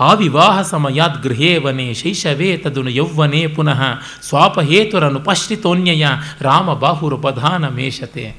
[0.00, 3.82] ಆ ವಿವಾಹ ಸಮಯಾತ್ ಗೃಹೇ ವನೆ ಶೈಶವೇ ತದನು ಯೌವನೆ ಪುನಃ
[4.22, 6.06] ಸ್ವಾಪಹೇತುರನುಪಶ್ರಿತೋನ್ಯಯ
[6.40, 8.36] ರಾಮ ಬಾಹುರುಪಧಾನ ಮೇಷತೆ.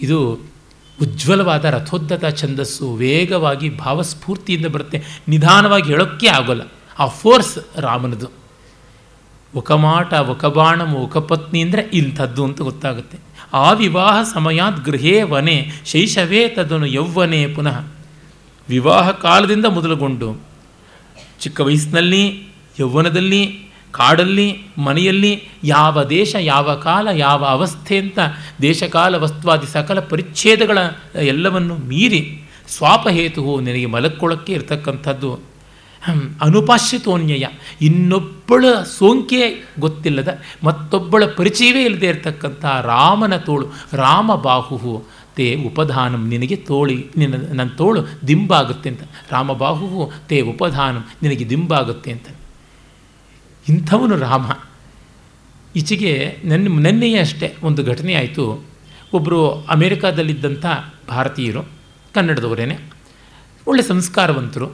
[0.00, 0.32] ಇದು
[1.02, 5.02] ಉಜ್ವಲವಾದ ರಥೋದ್ದತ ಛಂದಸ್ಸು ವೇಗವಾಗಿ ಭಾವಸ್ಫೂರ್ತಿಯಿಂದ ಬರುತ್ತೆ.
[5.28, 6.62] ನಿಧಾನವಾಗಿ ಹೇಳೋಕ್ಕೆ ಆಗೋಲ್ಲ.
[6.98, 8.26] ಆ ಫೋರ್ಸ್ ರಾಮನದು.
[9.54, 13.18] ಒಕಮಾಟ ಒಕಬಾಣಮು ಒಕಪತ್ನಿ ಅಂದರೆ ಇಂಥದ್ದು ಅಂತ ಗೊತ್ತಾಗುತ್ತೆ.
[13.52, 17.80] ಆ ವಿವಾಹ ಸಮಯಾತ್ ಗೃಹೇ ವನೆ ಶೈಶವೇ ತದನು ಯೌವ್ವನೆ ಪುನಃ
[18.72, 20.28] ವಿವಾಹ ಕಾಲದಿಂದ ಮೊದಲುಗೊಂಡು,
[21.40, 22.24] ಚಿಕ್ಕ ವಯಸ್ಸಿನಲ್ಲಿ,
[22.80, 23.42] ಯೌವನದಲ್ಲಿ,
[23.92, 24.48] ಕಾಡಲ್ಲಿ,
[24.78, 28.18] ಮನೆಯಲ್ಲಿ, ಯಾವ ದೇಶ, ಯಾವ ಕಾಲ, ಯಾವ ಅವಸ್ಥೆ ಅಂತ
[28.62, 30.78] ದೇಶಕಾಲ ವಸ್ತುವಾದಿ, ಸಕಲ ಪರಿಚ್ಛೇದಗಳ
[31.22, 32.22] ಎಲ್ಲವನ್ನು ಮೀರಿ
[32.68, 35.52] ಸ್ವಾಪಹೇತು ನಿನಗೆ ಮಲಕ್ಕೊಳಕ್ಕೆ ಇರತಕ್ಕಂಥದ್ದು.
[36.42, 37.46] ಅನುಪಾಶ್ಯತೋನ್ಯಯ.
[37.80, 38.64] ಇನ್ನೊಬ್ಬಳ
[38.98, 39.40] ಸೋಂಕೆ
[39.80, 40.30] ಗೊತ್ತಿಲ್ಲದ
[40.64, 45.04] ಮತ್ತೊಬ್ಬಳ ಪರಿಚಯವೇ ಇಲ್ಲದೆ ಇರತಕ್ಕಂಥ ರಾಮನ ತೋಳು ರಾಮ ಬಾಹು
[45.36, 49.00] ತೇ ಉಪಧಾನಂ ನಿನಗೆ ತೋಳಿ, ನಿನ್ನ, ನನ್ನ ತೋಳು ದಿಂಬಾಗುತ್ತೆ ಅಂತ.
[49.30, 52.26] ರಾಮಬಾಹು ತೇ ಉಪಧಾನಂ ನಿನಗೆ ದಿಂಬಾಗುತ್ತೆ ಅಂತ.
[53.68, 54.52] ಇಂಥವನು ರಾಮ.
[55.76, 58.64] ಈಚೆಗೆ ನನ್ನ, ನೆನ್ನೆಯೇ ಅಷ್ಟೇ ಒಂದು ಘಟನೆ ಆಯಿತು.
[59.12, 60.66] ಒಬ್ಬರು ಅಮೇರಿಕಾದಲ್ಲಿದ್ದಂಥ
[61.08, 61.68] ಭಾರತೀಯರು,
[62.14, 62.78] ಕನ್ನಡದವರೇನೆ,
[63.66, 64.66] ಒಳ್ಳೆ ಸಂಸ್ಕಾರವಂತರು.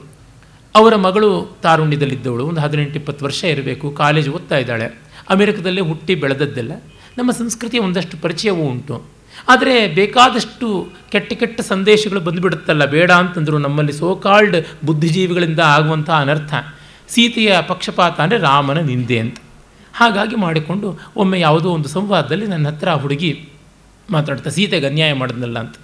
[0.75, 4.85] ಅವರ ಮಗಳು ತಾರುಣ್ಯದಲ್ಲಿದ್ದವಳು, ಒಂದು ಹದಿನೆಂಟು, ಇಪ್ಪತ್ತು ವರ್ಷ ಇರಬೇಕು, ಕಾಲೇಜ್ ಓದ್ತಾ ಇದ್ದಾಳೆ.
[5.29, 6.71] ಅಮೇರಿಕದಲ್ಲೇ ಹುಟ್ಟಿ ಬೆಳೆದದ್ದೆಲ್ಲ
[7.17, 9.18] ನಮ್ಮ ಸಂಸ್ಕೃತಿಯ ಒಂದಷ್ಟು ಪರಿಚಯವೂ ಉಂಟು.
[9.53, 10.67] ಆದರೆ ಬೇಕಾದಷ್ಟು
[11.13, 16.53] ಕೆಟ್ಟ ಕೆಟ್ಟ ಸಂದೇಶಗಳು ಬಂದುಬಿಡುತ್ತಲ್ಲ, ಬೇಡ ಅಂತಂದರು ನಮ್ಮಲ್ಲಿ ಸೋಕಾಲ್ಡ್ ಬುದ್ಧಿಜೀವಿಗಳಿಂದ ಆಗುವಂಥ ಅನರ್ಥ,
[17.13, 19.37] ಸೀತೆಯ ಪಕ್ಷಪಾತ ಅಂದರೆ ರಾಮನ ನಿಂದೆ ಅಂತ.
[19.93, 20.87] ಹಾಗಾಗಿ ಮಾಡಿಕೊಂಡು
[21.21, 23.31] ಒಮ್ಮೆ ಯಾವುದೋ ಒಂದು ಸಂವಾದದಲ್ಲಿ ನನ್ನ ಹತ್ರ ಆ ಹುಡುಗಿ
[24.09, 25.75] ಮಾತಾಡ್ತಾ ಸೀತೆಗೆ ಅನ್ಯಾಯ ಮಾಡಿದ್ನಲ್ಲ ಅಂತ.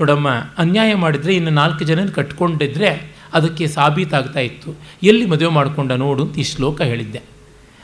[0.00, 0.28] ನೋಡಮ್ಮ,
[0.62, 2.90] ಅನ್ಯಾಯ ಮಾಡಿದರೆ ಇನ್ನು ನಾಲ್ಕು ಜನನ ಕಟ್ಕೊಂಡಿದ್ರೆ
[3.36, 4.70] ಅದಕ್ಕೆ ಸಾಬೀತಾಗ್ತಾ ಇತ್ತು.
[5.02, 7.20] ಎಲ್ಲಿ ಮದುವೆ ಮಾಡಿಕೊಂಡ ನೋಡು ಅಂತ ಈ ಶ್ಲೋಕ ಹೇಳಿದ್ದೆ.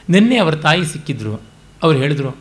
[0.07, 1.33] ನಿನ್ನೆ ಅವರ ತಾಯಿ ಸಿಕ್ಕಿದ್ರು.
[1.81, 2.31] ಅವ್ರು ಹೇಳಿದರು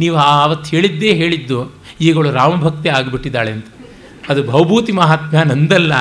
[0.00, 1.58] ನೀವು ಆವತ್ತು ಹೇಳಿದ್ದೇ ಹೇಳಿದ್ದು
[2.00, 3.66] ಈಗಳು ರಾಮಭಕ್ತಿ ಆಗಿಬಿಟ್ಟಿದ್ದಾಳೆ ಅಂತ.
[4.28, 5.92] ಅದು ಭವಭೂತಿ ಮಹಾತ್ಮ್ಯ ನಂದಲ್ಲ.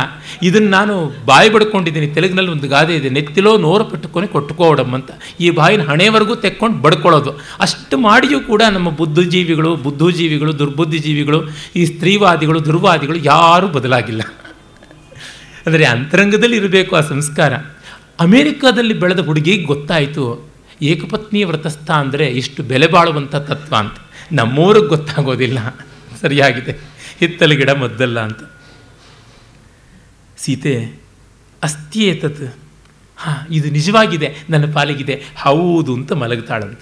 [0.44, 0.96] ಇದನ್ನು ನಾನು
[1.26, 5.12] ಬಾಯಿ ಬಡ್ಕೊಂಡಿದ್ದೀನಿ, ತೆಲುಗಿನಲ್ಲಿ ಒಂದು ಗಾದೆ ಇದೆ, ನೆತ್ತಿಲೋ ನೋರು ಪಟ್ಟುಕೊನೆ ಕೊಟ್ಟುಕೋಡಮ್ ಅಂತ.
[5.40, 7.32] ಈ ಬಾಯಿನ ಹಣೆವರೆಗೂ ತೆಕ್ಕೊಂಡು ಬಡ್ಕೊಳ್ಳೋದು.
[7.60, 11.40] ಅಷ್ಟು ಮಾಡಿಯೂ ಕೂಡ ನಮ್ಮ ಬುದ್ಧಿಜೀವಿಗಳು ಬುದ್ಧಿಜೀವಿಗಳು, ದುರ್ಬುದ್ಧಿಜೀವಿಗಳು,
[11.76, 14.22] ಈ ಸ್ತ್ರೀವಾದಿಗಳು, ದುರ್ವಾದಿಗಳು ಯಾರೂ ಬದಲಾಗಿಲ್ಲ.
[15.66, 17.54] ಅಂದರೆ ಅಂತರಂಗದಲ್ಲಿ ಇರಬೇಕು ಆ ಸಂಸ್ಕಾರ.
[18.20, 20.50] ಅಮೇರಿಕಾದಲ್ಲಿ ಬೆಳೆದ ಹುಡುಗಿಗೆ ಗೊತ್ತಾಯಿತು
[20.82, 23.94] ಏಕಪತ್ನಿ ವ್ರತಸ್ಥ ಅಂದರೆ ಇಷ್ಟು ಬೆಲೆ ಬಾಳುವಂಥ ತತ್ವ ಅಂತ.
[24.32, 25.80] ನಮ್ಮೂರಿಗೆ ಗೊತ್ತಾಗೋದಿಲ್ಲ.
[26.22, 26.72] ಸರಿಯಾಗಿದೆ.
[27.20, 28.40] ಹಿತ್ತಲ ಗಿಡ ಮದ್ದಲ್ಲ ಅಂತ.
[30.38, 31.00] ಸೀತೆ
[31.64, 32.56] ಅಸ್ತಿಯೇತತ್
[33.18, 34.36] ಹಾಂ, ಇದು ನಿಜವಾಗಿದೆ.
[34.50, 35.24] ನನ್ನ ಪಾಲಿಗಿದೆ.
[35.38, 36.80] ಹೌದು ಅಂತ ಮಲಗ್ತಾಳಂತ.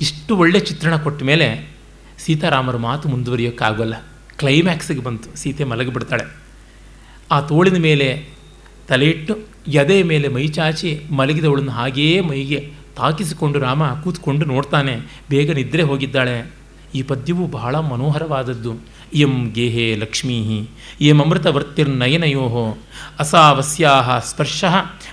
[0.00, 1.70] ಇಷ್ಟು ಒಳ್ಳೆ ಚಿತ್ರಣ ಕೊಟ್ಟ ಮೇಲೆ
[2.18, 3.94] ಸೀತಾರಾಮರ ಮಾತು ಮುಂದುವರಿಯೋಕ್ಕಾಗೋಲ್ಲ.
[4.36, 5.36] ಕ್ಲೈಮ್ಯಾಕ್ಸಿಗೆ ಬಂತು.
[5.36, 6.36] ಸೀತೆ ಮಲಗಿಬಿಡ್ತಾಳೆ.
[7.30, 8.28] ಆ ತೋಳಿನ ಮೇಲೆ
[8.88, 9.26] ತಲೆ
[9.68, 15.20] ಎದೆ ಮೇಲೆ ಮೈ ಚಾಚಿ ಮಲಗಿದವಳನ್ನು ಹಾಗೆಯೇ ಮೈಗೆ ತಾಕಿಸಿಕೊಂಡು ರಾಮ ಕೂತ್ಕೊಂಡು ನೋಡ್ತಾನೆ.
[15.30, 16.52] ಬೇಗ ನಿದ್ರೆ ಹೋಗಿದ್ದಾಳೆ.
[16.94, 18.74] ಈ ಪದ್ಯವು ಬಹಳ ಮನೋಹರವಾದದ್ದು.
[19.14, 20.66] ಇಯಂ ಗೇಹೆ ಲಕ್ಷ್ಮೀ
[21.00, 22.78] ಇಯಂ ಅಮೃತವರ್ತಿರ್ನಯನಯೋ.
[23.18, 24.64] ಅಸಾವಸ್ಯಾ ಸ್ಪರ್ಶ.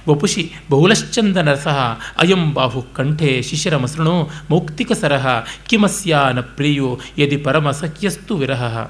[0.09, 1.79] ವಪುಷಿ ಬಹುಲಶ್ಚಂದನರಸಃ.
[2.19, 5.27] ಅಯಂ ಬಾಹು ಕಂಠೆ ಶಿಶಿರ ಮಸೃಣೋ ಮೌಕ್ತಿಕಸರಃ.
[5.69, 6.99] ಕಿಮಸ್ಯಾನ ನ ಪ್ರಿಯೋ.
[7.17, 8.87] ಯದಿ ಪರಮಸಖ್ಯಸ್ತು ವಿರಹ.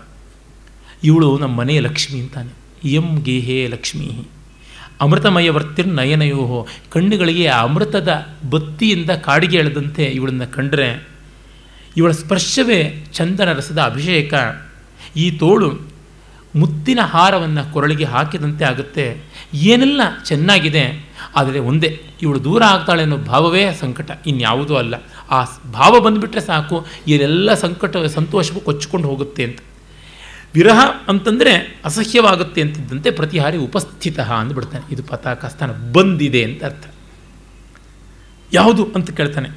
[1.03, 2.53] ಇವಳು ನಮ್ಮ ಮನೆಯ ಲಕ್ಷ್ಮಿ ಅಂತಾನೆ.
[2.84, 4.09] ಇಯಂ ಗೇಹೆ ಲಕ್ಷ್ಮೀ
[5.01, 6.43] ಅಮೃತಮಯ ವರ್ತಿರ್ನಯನಯೋ
[6.89, 8.11] ಕಣ್ಣುಗಳಿಗೆ ಅಮೃತದ
[8.51, 10.87] ಬತ್ತಿಯಿಂದ ಕಾಡಿಗೆ ಎಳೆದಂತೆ ಇವಳನ್ನು ಕಂಡ್ರೆ,
[11.97, 12.79] ಇವಳ ಸ್ಪರ್ಶವೇ
[13.13, 14.33] ಚಂದನ ರಸದ ಅಭಿಷೇಕ.
[15.15, 15.69] ಈ ತೋಳು
[16.55, 19.05] ಮುತ್ತಿನ ಹಾರವನ್ನು ಕೊರಳಿಗೆ ಹಾಕಿದಂತೆ ಆಗುತ್ತೆ.
[19.53, 20.83] ಏನೆಲ್ಲ ಚೆನ್ನಾಗಿದೆ,
[21.35, 21.89] ಆದರೆ ಒಂದೇ,
[22.21, 24.95] ಇವಳು ದೂರ ಆಗ್ತಾಳೆ ಅನ್ನೋ ಭಾವವೇ ಸಂಕಟ, ಇನ್ಯಾವುದೂ ಅಲ್ಲ.
[25.31, 25.39] ಆ
[25.73, 26.77] ಭಾವ ಬಂದುಬಿಟ್ರೆ ಸಾಕು
[27.07, 29.59] ಇದೆಲ್ಲ ಸಂಕಟ, ಸಂತೋಷವೂ ಕೊಚ್ಚಿಕೊಂಡು ಹೋಗುತ್ತೆ ಅಂತ.
[30.56, 36.86] ವಿರಹ ಅಂತಂದರೆ ಅಸಹ್ಯವಾಗುತ್ತೆ ಅಂತಿದ್ದಂತೆ ಪ್ರತಿಹಾರಿ ಉಪಸ್ಥಿತ ಅಂದ್ಬಿಡ್ತಾನೆ ಇದು ಪತಾಕ ಸ್ಥಾನ ಬಂದಿದೆ ಅಂತ ಅರ್ಥ.
[38.53, 39.49] ಯಾವುದು ಅಂತ ಕೇಳ್ತಾನೆ.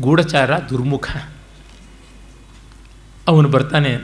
[0.00, 1.10] ಗೂಢಚಾರ, ದುರ್ಮುಖ.
[3.28, 3.94] ಅವನು ಬರ್ತಾನೆ.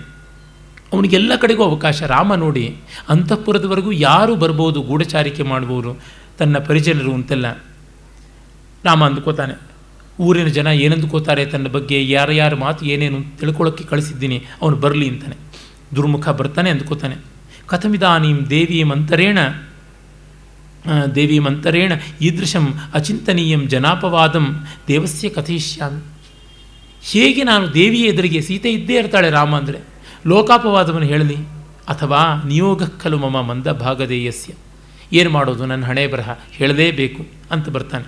[0.93, 2.03] ಅವನಿಗೆಲ್ಲ ಕಡೆಗೂ ಅವಕಾಶ.
[2.03, 2.77] ರಾಮ ನೋಡಿ
[3.09, 5.97] ಅಂತಃಪುರದವರೆಗೂ ಯಾರು ಬರ್ಬೋದು, ಗೂಢಚಾರಿಕೆ ಮಾಡ್ಬೋದು
[6.39, 7.53] ತನ್ನ ಪರಿಜನರು ಅಂತೆಲ್ಲ.
[8.85, 9.55] ರಾಮ ಅಂದ್ಕೋತಾನೆ.
[10.21, 11.47] ಊರಿನ ಜನ ಏನಂದುಕೋತಾರೆ?
[11.47, 14.45] ತನ್ನ ಬಗ್ಗೆ ಯಾರ್ಯಾರ ಯಾರ ಮಾತು ಏನೇನು ತಿಳ್ಕೊಳ್ಳೋಕ್ಕೆ ಕಳಿಸಿದ್ದೀನಿ.
[14.63, 15.46] ಅವನು ಬರಲಿ ಅಂತಾನೆ.
[15.95, 17.17] ದುರ್ಮುಖ ಬರ್ತಾನೆ ಅಂದ್ಕೋತಾನೆ.
[17.67, 19.39] ಕಥಮಿದಾನೀಂ ದೇವಿ ಮಂತರೇಣ
[21.15, 26.01] ದೇವಿ ಮಂತರೇಣ ಈದೃಶಂ ಅಚಿಂತನೀಯಂ ಜನಾಪವಾದಂ ದೇವಸ್ಯ ಕಥಯಿಷ್ಯಾಮಿ.
[27.03, 29.79] ಹೇಗೆ ನಾನು ದೇವಿಯ ಎದುರಿಗೆ ಸೀತೆ ಇದ್ದೇ ಇರ್ತಾಳೆ ರಾಮ ಅಂದರೆ?
[30.27, 31.37] ಲೋಕಾಪವಾದವನ್ನು ಹೇಳಲಿ.
[31.89, 34.53] ಅಥವಾ ನಿಯೋಗ ಖಲು ಮಮ ಮಂದ ಭಾಗದೇಯಸ್ಯ
[35.13, 36.31] ಏನು ಮಾಡೋದು ನನ್ನ ಹಣೆ ಬರಹ?
[36.51, 38.07] ಹೇಳಲೇಬೇಕು ಅಂತ ಬರ್ತಾನೆ.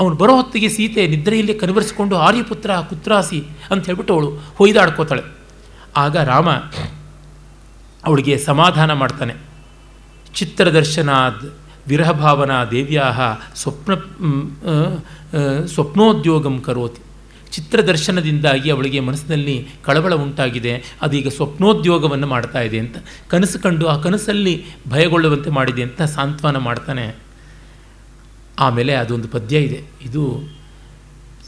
[0.00, 5.41] ಅವನು ಬರೋ ಹೊತ್ತಿಗೆ ಸೀತೆ ನಿದ್ರೆಯಲ್ಲಿ ಕನವರಿಸಿಕೊಂಡು ಆರ್ಯಪುತ್ರ ಕುತ್ರಾಸಿ ಅಂತ ಹೇಳ್ಬಿಟ್ಟು ಅವಳು ಹೊಯ್ದಾಡ್ಕೋತಾಳೆ.
[5.96, 6.50] ಆಗ ರಾಮ
[8.04, 9.34] ಅವಳಿಗೆ ಸಮಾಧಾನ ಮಾಡ್ತಾನೆ.
[10.34, 11.52] ಚಿತ್ರದರ್ಶನಾದ್
[11.88, 13.04] ವಿರಹಭಾವನಾ ದೇವ್ಯಾ
[13.56, 13.94] ಸ್ವಪ್ನ
[15.66, 17.02] ಸ್ವಪ್ನೋದ್ಯೋಗಂ ಕರೋತಿ.
[17.50, 20.84] ಚಿತ್ರದರ್ಶನದಿಂದಾಗಿ ಅವಳಿಗೆ ಮನಸ್ಸಿನಲ್ಲಿ ಕಳವಳ ಉಂಟಾಗಿದೆ.
[21.02, 22.96] ಅದೀಗ ಸ್ವಪ್ನೋದ್ಯೋಗವನ್ನು ಮಾಡ್ತಾ ಇದೆ ಅಂತ.
[23.28, 27.16] ಕನಸು ಕಂಡು ಆ ಕನಸಲ್ಲಿ ಭಯಗೊಳ್ಳುವಂತೆ ಮಾಡಿದೆ ಅಂತ ಸಾಂತ್ವನ ಮಾಡ್ತಾನೆ.
[28.58, 29.82] ಆಮೇಲೆ ಅದೊಂದು ಪದ್ಯ ಇದೆ.
[30.02, 30.40] ಇದು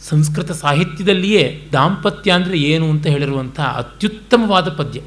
[0.09, 5.01] ಸಂಸ್ಕೃತ ಸಾಹಿತ್ಯದಲ್ಲಿಯೇ ದಾಂಪತ್ಯ ಅಂದರೆ ಏನು ಅಂತ ಹೇಳಿರುವಂಥ ಅತ್ಯುತ್ತಮವಾದ ಪದ್ಯ.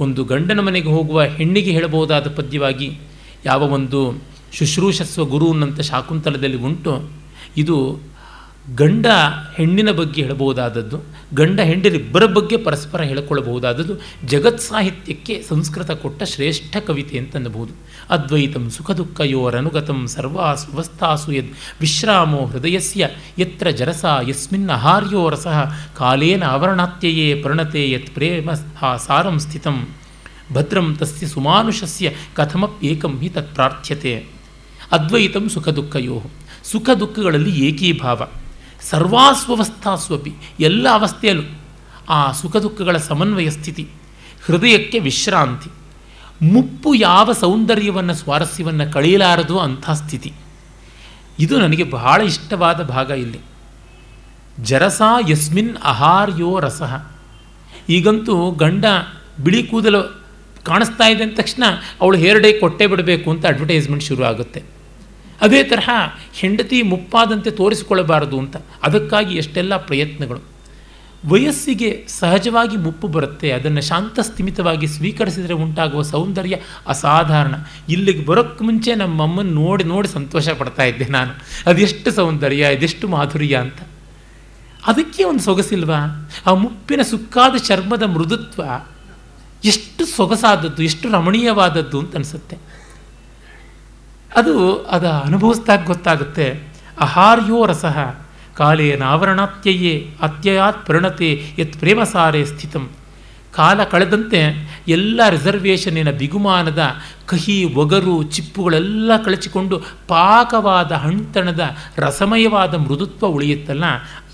[0.00, 2.98] ಒಂದು ಗಂಡನ ಮನೆಗೆ ಹೋಗುವ ಹೆಣ್ಣಿಗೆ ಹೇಳಬಹುದಾದ ಪದ್ಯವಾಗಿ
[3.44, 7.10] ಯಾವ ಒಂದು ಶುಶ್ರೂಷಸ್ವ ಗುರು ಅನ್ನಂಥ ಶಾಕುಂತಲದಲ್ಲಿ ಉಂಟು.
[7.56, 7.76] ಇದು
[8.74, 9.06] ಗಂಡ
[9.56, 11.02] ಹೆಣ್ಣಿನ ಬಗ್ಗೆ ಹೇಳಬಹುದಾದದ್ದು,
[11.34, 13.94] ಗಂಡ ಹೆಂಡರಿಬ್ಬರ ಬಗ್ಗೆ ಪರಸ್ಪರ ಹೇಳಿಕೊಳ್ಳಬಹುದಾದದ್ದು
[14.26, 17.72] ಜಗತ್ ಸಾಹಿತ್ಯಕ್ಕೆ ಸಂಸ್ಕೃತ ಕೊಟ್ಟ ಶ್ರೇಷ್ಠ ಕವಿತೆ ಅಂತನ್ನಬಹುದು.
[18.10, 23.08] ಅದ್ವೈತಂ ಸುಖ ದುಃಖಯೋರನುಗತಂ ಸರ್ವಾಸು ವಸ್ತಾಸು ಯದ್ ವಿಶ್ರಾಮೋ ಹೃದಯಸ್ಯ
[23.38, 28.50] ಯತ್ರ ಜರಸ ಯಸ್ಮಿನ್ ಅಹಾರ್ಯೋ ರಸಃ ಕಾಲೇನ ಆವರಣಾತ್ಯಯೇ ಪರಿಣತೆ ಯತ್ ಪ್ರೇಮ
[29.06, 29.88] ಸಾರಂ ಸ್ಥಿತಂ.
[30.52, 34.26] ಭದ್ರಂ ತಸ್ಯ ಸುಮಾನುಷಸ್ಯ ಕಥಮಪ್ಯೇಕಂ ಹಿ ತತ್ ಪ್ರಾರ್ಥ್ಯತೆ
[34.92, 36.22] ಅದ್ವೈತಂ ಸುಖ ದುಃಖಯೋ.
[36.64, 38.22] ಸುಖ ದುಃಖಗಳಲ್ಲಿ ಏಕೀಭಾವ.
[38.82, 41.42] ಸರ್ವಾಸ್ವವಸ್ಥಾಸ್ವಪಿ ಎಲ್ಲ ಅವಸ್ಥೆಯಲ್ಲೂ
[42.08, 43.88] ಆ ಸುಖ ದುಃಖಗಳ ಸಮನ್ವಯ ಸ್ಥಿತಿ,
[44.44, 45.70] ಹೃದಯಕ್ಕೆ ವಿಶ್ರಾಂತಿ,
[46.46, 50.32] ಮುಪ್ಪು ಯಾವ ಸೌಂದರ್ಯವನ್ನು, ಸ್ವಾರಸ್ಯವನ್ನು ಕಳೆಯಲಾರದು ಅಂಥ ಸ್ಥಿತಿ.
[51.38, 53.40] ಇದು ನನಗೆ ಬಹಳ ಇಷ್ಟವಾದ ಭಾಗ ಇಲ್ಲಿ.
[54.60, 57.06] ಜರಸ ಯಸ್ಮಿನ್ ಅಹಾರ್ಯೋ ರಸಃ.
[57.88, 58.84] ಈಗಂತೂ ಗಂಡ
[59.44, 60.22] ಬಿಳಿ ಕೂದಲು
[60.64, 61.62] ಕಾಣಿಸ್ತಾ ಇದೆ ಅಂದ ತಕ್ಷಣ
[62.00, 64.75] ಅವಳು ಹೇರ್ ಕೊಟ್ಟೆ ಕೊಟ್ಟೇ ಬಿಡಬೇಕು ಅಂತ ಅಡ್ವರ್ಟೈಸ್ಮೆಂಟ್ ಶುರು ಆಗುತ್ತೆ
[65.40, 65.90] ಅದೇ ತರಹ
[66.34, 68.56] ಹೆಂಡತಿ ಮುಪ್ಪಾದಂತೆ ತೋರಿಸಿಕೊಳ್ಳಬಾರದು ಅಂತ.
[68.82, 70.56] ಅದಕ್ಕಾಗಿ ಎಷ್ಟೆಲ್ಲ ಪ್ರಯತ್ನಗಳು.
[71.28, 73.50] ವಯಸ್ಸಿಗೆ ಸಹಜವಾಗಿ ಮುಪ್ಪು ಬರುತ್ತೆ.
[73.50, 76.56] ಅದನ್ನು ಶಾಂತ ಸ್ಥಿಮಿತವಾಗಿ ಸ್ವೀಕರಿಸಿದರೆ ಉಂಟಾಗುವ ಸೌಂದರ್ಯ
[76.86, 77.54] ಅಸಾಧಾರಣ.
[77.88, 81.32] ಇಲ್ಲಿಗೆ ಬರೋಕ್ಕೆ ಮುಂಚೆ ನಮ್ಮಮ್ಮನ ನೋಡಿ ನೋಡಿ ಸಂತೋಷ ಪಡ್ತಾ ಇದ್ದೆ ನಾನು.
[81.70, 83.76] ಅದೆಷ್ಟು ಸೌಂದರ್ಯ ಅದೆಷ್ಟು ಮಾಧುರ್ಯ ಅಂತ.
[84.86, 86.30] ಅದಕ್ಕೆ ಒಂದು ಸೊಗಸಿಲ್ವಾ?
[86.46, 88.62] ಆ ಮುಪ್ಪಿನ ಸುಕ್ಕಾದ ಚರ್ಮದ ಮೃದುತ್ವ
[89.64, 92.58] ಎಷ್ಟು ಸೊಗಸಾದದ್ದು, ಎಷ್ಟು ರಮಣೀಯವಾದದ್ದು ಅಂತ ಅನಿಸುತ್ತೆ.
[94.36, 96.62] ಅದು ಅದ ಅನುಭವಿಸ್ದಾಗ ಗೊತ್ತಾಗುತ್ತೆ.
[97.00, 97.98] ಅಹಾರ್ಯೋ ರಸಃ
[98.56, 102.90] ಕಾಲೇನಾವರಣಾತ್ಯಯೇ ಅತ್ಯಯಾತ್ ಪರಿಣತೆ, ಯತ್ ಪ್ರೇಮಸಾರೆ ಸ್ಥಿತಂ.
[103.54, 104.40] ಕಾಲ ಕಳೆದಂತೆ
[104.88, 106.92] ಎಲ್ಲ ರಿಸರ್ವೇಷನ್ನಿನ ಬಿಗುಮಾನದ
[107.26, 111.60] ಕಹಿ, ಒಗರು, ಚಿಪ್ಪುಗಳೆಲ್ಲ ಕಳಚಿಕೊಂಡು ಪಾಕವಾದ ಹಣ್ತಣದ
[111.96, 113.84] ರಸಮಯವಾದ ಮೃದುತ್ವ ಉಳಿಯುತ್ತಲ್ಲ,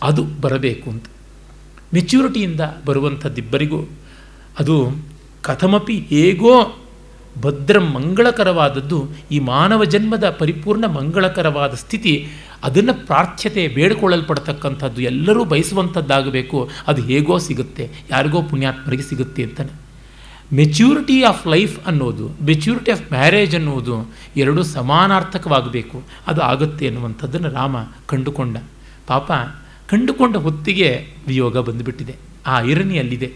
[0.02, 1.06] ಅದು ಬರಬೇಕು ಅಂತ.
[1.94, 3.80] ಮೆಚ್ಯೂರಿಟಿಯಿಂದ ಬರುವಂಥದ್ದಿಬ್ಬರಿಗೂ
[4.58, 4.76] ಅದು
[5.42, 6.81] ಕಥಮಪಿ ಹೇಗೋ
[7.40, 8.98] ಭದ್ರ ಮಂಗಳಕರವಾದದ್ದು
[9.30, 12.14] ಈ ಮಾನವ ಜನ್ಮದ ಪರಿಪೂರ್ಣ ಮಂಗಳಕರವಾದ ಸ್ಥಿತಿ,
[12.66, 16.58] ಅದನ್ನು ಪ್ರಾರ್ಥ್ಯತೆ ಬೇಡಿಕೊಳ್ಳಲ್ಪಡ್ತಕ್ಕಂಥದ್ದು ಎಲ್ಲರೂ ಬಯಸುವಂಥದ್ದಾಗಬೇಕು.
[16.86, 19.72] ಅದು ಹೇಗೋ ಸಿಗುತ್ತೆ, ಯಾರಿಗೋ ಪುಣ್ಯಾತ್ಮರಿಗೆ ಸಿಗುತ್ತೆ ಅಂತಾನೆ.
[20.60, 23.94] ಮೆಚ್ಯೂರಿಟಿ ಆಫ್ ಲೈಫ್ ಅನ್ನೋದು ಮೆಚ್ಯೂರಿಟಿ ಆಫ್ ಮ್ಯಾರೇಜ್ ಅನ್ನೋದು
[24.36, 25.98] ಎರಡೂ ಸಮಾನಾರ್ಥಕವಾಗಬೇಕು.
[26.26, 27.76] ಅದು ಆಗುತ್ತೆ ಅನ್ನುವಂಥದ್ದನ್ನು ರಾಮ
[28.12, 28.56] ಕಂಡುಕೊಂಡ.
[29.12, 29.30] ಪಾಪ,
[29.92, 30.90] ಕಂಡುಕೊಂಡ ಹೊತ್ತಿಗೆ
[31.26, 32.16] ವಿಯೋಗ ಬಂದುಬಿಟ್ಟಿದೆ.
[32.46, 33.28] ಆ ಐರನಿ ಅಲ್ಲಿದೆ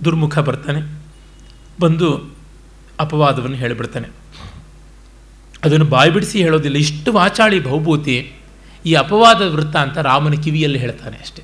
[0.00, 0.80] ದುರ್ಮುಖ ಬರ್ತಾನೆ,
[1.80, 2.08] ಬಂದು
[3.00, 4.08] ಅಪವಾದವನ್ನು ಹೇಳಿಬಿಡ್ತಾನೆ.
[5.64, 6.76] ಅದನ್ನು ಬಾಯ್ಬಿಡಿಸಿ ಹೇಳೋದಿಲ್ಲ.
[6.76, 8.16] ಇಷ್ಟು ವಾಚಾಳಿ ಬಹುಭೂತಿ
[8.84, 11.42] ಈ ಅಪವಾದ ವೃತ್ತ ಅಂತ ರಾಮನ ಕಿವಿಯಲ್ಲಿ ಹೇಳ್ತಾನೆ ಅಷ್ಟೆ.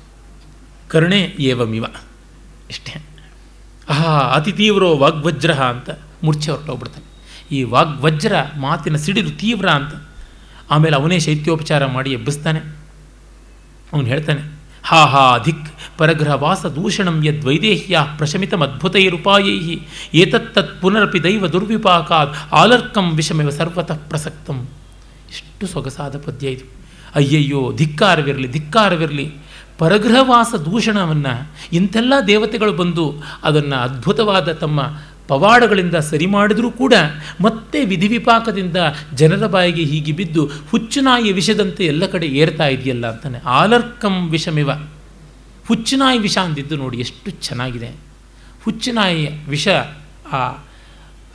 [0.89, 1.85] ಕರುಣೆ ಏವಮಿವ
[2.69, 2.93] ಇಷ್ಟೇ.
[3.89, 5.89] ಆಹಾ, ಅತಿ ತೀವ್ರೋ ವಾಗ್ವಜ್ರ ಅಂತ
[6.23, 7.07] ಮೂರ್ಛೆ ಹೊರಟೋಗ್ಬಿಡ್ತಾನೆ.
[7.51, 9.93] ಈ ವಾಗ್ವಜ್ರ ಮಾತಿನ ಸಿಡಿಲು ತೀವ್ರ ಅಂತ
[10.71, 12.59] ಆಮೇಲೆ ಅವನೇ ಶೈತ್ಯೋಪಚಾರ ಮಾಡಿ ಎಬ್ಬಿಸ್ತಾನೆ.
[13.93, 14.41] ಅವನು ಹೇಳ್ತಾನೆ,
[14.83, 15.65] ಹಾ ಹಾ ಧಿಕ್
[16.01, 19.77] ಪರಗ್ರಹವಾಸ ದೂಷಣಂ ಯದ್ವೈದೇಹ್ಯ ಪ್ರಶಮಿತಮದ್ಭುತೈರುಪಾಯೈ
[20.13, 24.67] ಏತತ್ತತ್ ಪುನರಪಿ ದೈವ ದುರ್ವಿಪಾಕಾತ್ ಆಲರ್ಕಂ ವಿಷಮಿವ ಸರ್ವತಃ ಪ್ರಸಕ್ತಂ.
[25.29, 26.65] ಎಷ್ಟು ಸೊಗಸಾದ ಪದ್ಯ ಇದು.
[27.15, 29.31] ಅಯ್ಯಯ್ಯೋ, ಧಿಕ್ಕಾರವಿರಲಿ ಧಿಕ್ಕಾರವಿರಲಿ.
[29.77, 34.81] ಪರಗ್ರಹವಾಸ ದೂಷಣವನ್ನು ಇಂಥೆಲ್ಲ ದೇವತೆಗಳು ಬಂದು ಅದನ್ನು ಅದ್ಭುತವಾದ ತಮ್ಮ
[35.27, 36.93] ಪವಾಡಗಳಿಂದ ಸರಿ ಮಾಡಿದರೂ ಕೂಡ
[37.41, 38.77] ಮತ್ತೆ ವಿಧಿವಿಪಾಕದಿಂದ
[39.13, 43.39] ಜನರ ಬಾಯಿಗೆ ಹೀಗೆ ಬಿದ್ದು ಹುಚ್ಚುನಾಯಿಯ ವಿಷದಂತೆ ಎಲ್ಲ ಕಡೆ ಏರ್ತಾ ಇದೆಯಲ್ಲ ಅಂತಾನೆ.
[43.45, 44.69] ಆಲರ್ಕಂ ವಿಷಮಿವ.
[45.71, 47.89] ಹುಚ್ಚುನಾಯಿ ವಿಷ ಅಂದಿದ್ದು ನೋಡಿ ಎಷ್ಟು ಚೆನ್ನಾಗಿದೆ.
[48.63, 49.67] ಹುಚ್ಚಿನಾಯಿ ವಿಷ,
[50.31, 50.51] ಆ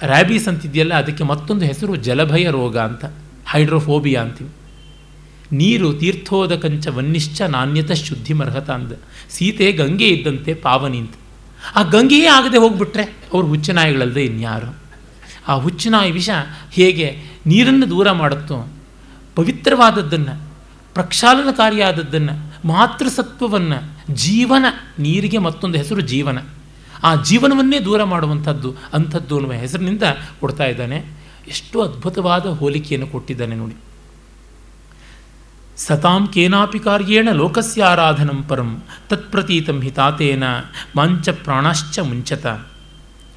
[0.06, 3.04] ರ್ಯಾಬೀಸ್ ಅಂತಿದೆಯಲ್ಲ, ಅದಕ್ಕೆ ಮತ್ತೊಂದು ಹೆಸರು ಜಲಭಯ ರೋಗ ಅಂತ
[3.50, 4.50] ಹೈಡ್ರೋಫೋಬಿಯಾ ಅಂತೀವಿ.
[5.52, 8.92] ನೀರು ತೀರ್ಥೋದಕಂಚ ವನ್ನಿಶ್ಚ ನಾಣ್ಯತ ಶುದ್ಧಿಮರ್ಹತ ಅಂದ.
[9.30, 11.14] ಸೀತೆ ಗಂಗೆ ಇದ್ದಂತೆ ಪಾವನಿ ಅಂತ.
[11.76, 14.76] ಆ ಗಂಗೆಯೇ ಆಗದೆ ಹೋಗ್ಬಿಟ್ರೆ ಅವರು ಹುಚ್ಚನಾಯಿಗಳಲ್ಲದೆ ಇನ್ಯಾರು?
[15.48, 16.30] ಆ ಹುಚ್ಚನಾಯಿ ವಿಷ
[16.72, 18.72] ಹೇಗೆ ನೀರನ್ನು ದೂರ ಮಾಡುತ್ತೋ,
[19.34, 20.48] ಪವಿತ್ರವಾದದ್ದನ್ನು,
[20.94, 24.64] ಪ್ರಕ್ಷಾಲನಕಾರಿಯಾದದ್ದನ್ನು, ಮಾತೃಸತ್ವವನ್ನು ಜೀವನ,
[24.98, 26.38] ನೀರಿಗೆ ಮತ್ತೊಂದು ಹೆಸರು ಜೀವನ.
[27.02, 30.02] ಆ ಜೀವನವನ್ನೇ ದೂರ ಮಾಡುವಂಥದ್ದು, ಅಂಥದ್ದು ಅನ್ನುವ ಹೆಸರಿನಿಂದ
[30.40, 31.04] ಕೊಡ್ತಾ ಇದ್ದಾನೆ.
[31.48, 33.74] ಎಷ್ಟು ಅದ್ಭುತವಾದ ಹೋಲಿಕೆಯನ್ನು ಕೊಟ್ಟಿದ್ದಾನೆ ನೋಡಿ.
[35.76, 40.42] ಸತಾಂ ಕೇನಾಪಿ ಕಾರ್ಯೇಣ ಲೋಕಸ್ಯ ಆರಾಧನಂ ಪರಂ, ತತ್ಪ್ರತೀತಂ ಹಿತಾತೇನ,
[40.96, 42.46] ಮಾಂಚ ಪ್ರಾಣಶ್ಚ ಮುಂಚತ.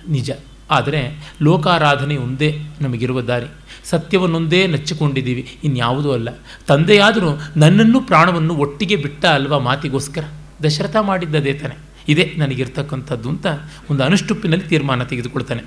[0.09, 0.31] ನಿಜ.
[0.71, 3.45] ಆದರೆ ಲೋಕಾರಾಧನೆ ಒಂದೇ ನಮಗಿರುವ ದಾರಿ.
[3.89, 6.29] ಸತ್ಯವನ್ನೊಂದೇ ನಚ್ಚಿಕೊಂಡಿದ್ದೀವಿ, ಇನ್ಯಾವುದೂ ಅಲ್ಲ.
[6.67, 10.23] ತಂದೆಯಾದರೂ ನನ್ನನ್ನು ಪ್ರಾಣವನ್ನು ಒಟ್ಟಿಗೆ ಬಿಟ್ಟ ಅಲ್ವಾ ಮಾತಿಗೋಸ್ಕರ?
[10.63, 11.75] ದಶರಥ ಮಾಡಿದ್ದದೇ ತಾನೆ.
[12.07, 13.47] ಇದೇ ನನಗಿರ್ತಕ್ಕಂಥದ್ದು ಅಂತ
[13.89, 15.63] ಒಂದು ಅನುಷ್ಟುಪ್ಪಿನಲ್ಲಿ ತೀರ್ಮಾನ ತೆಗೆದುಕೊಳ್ತಾನೆ.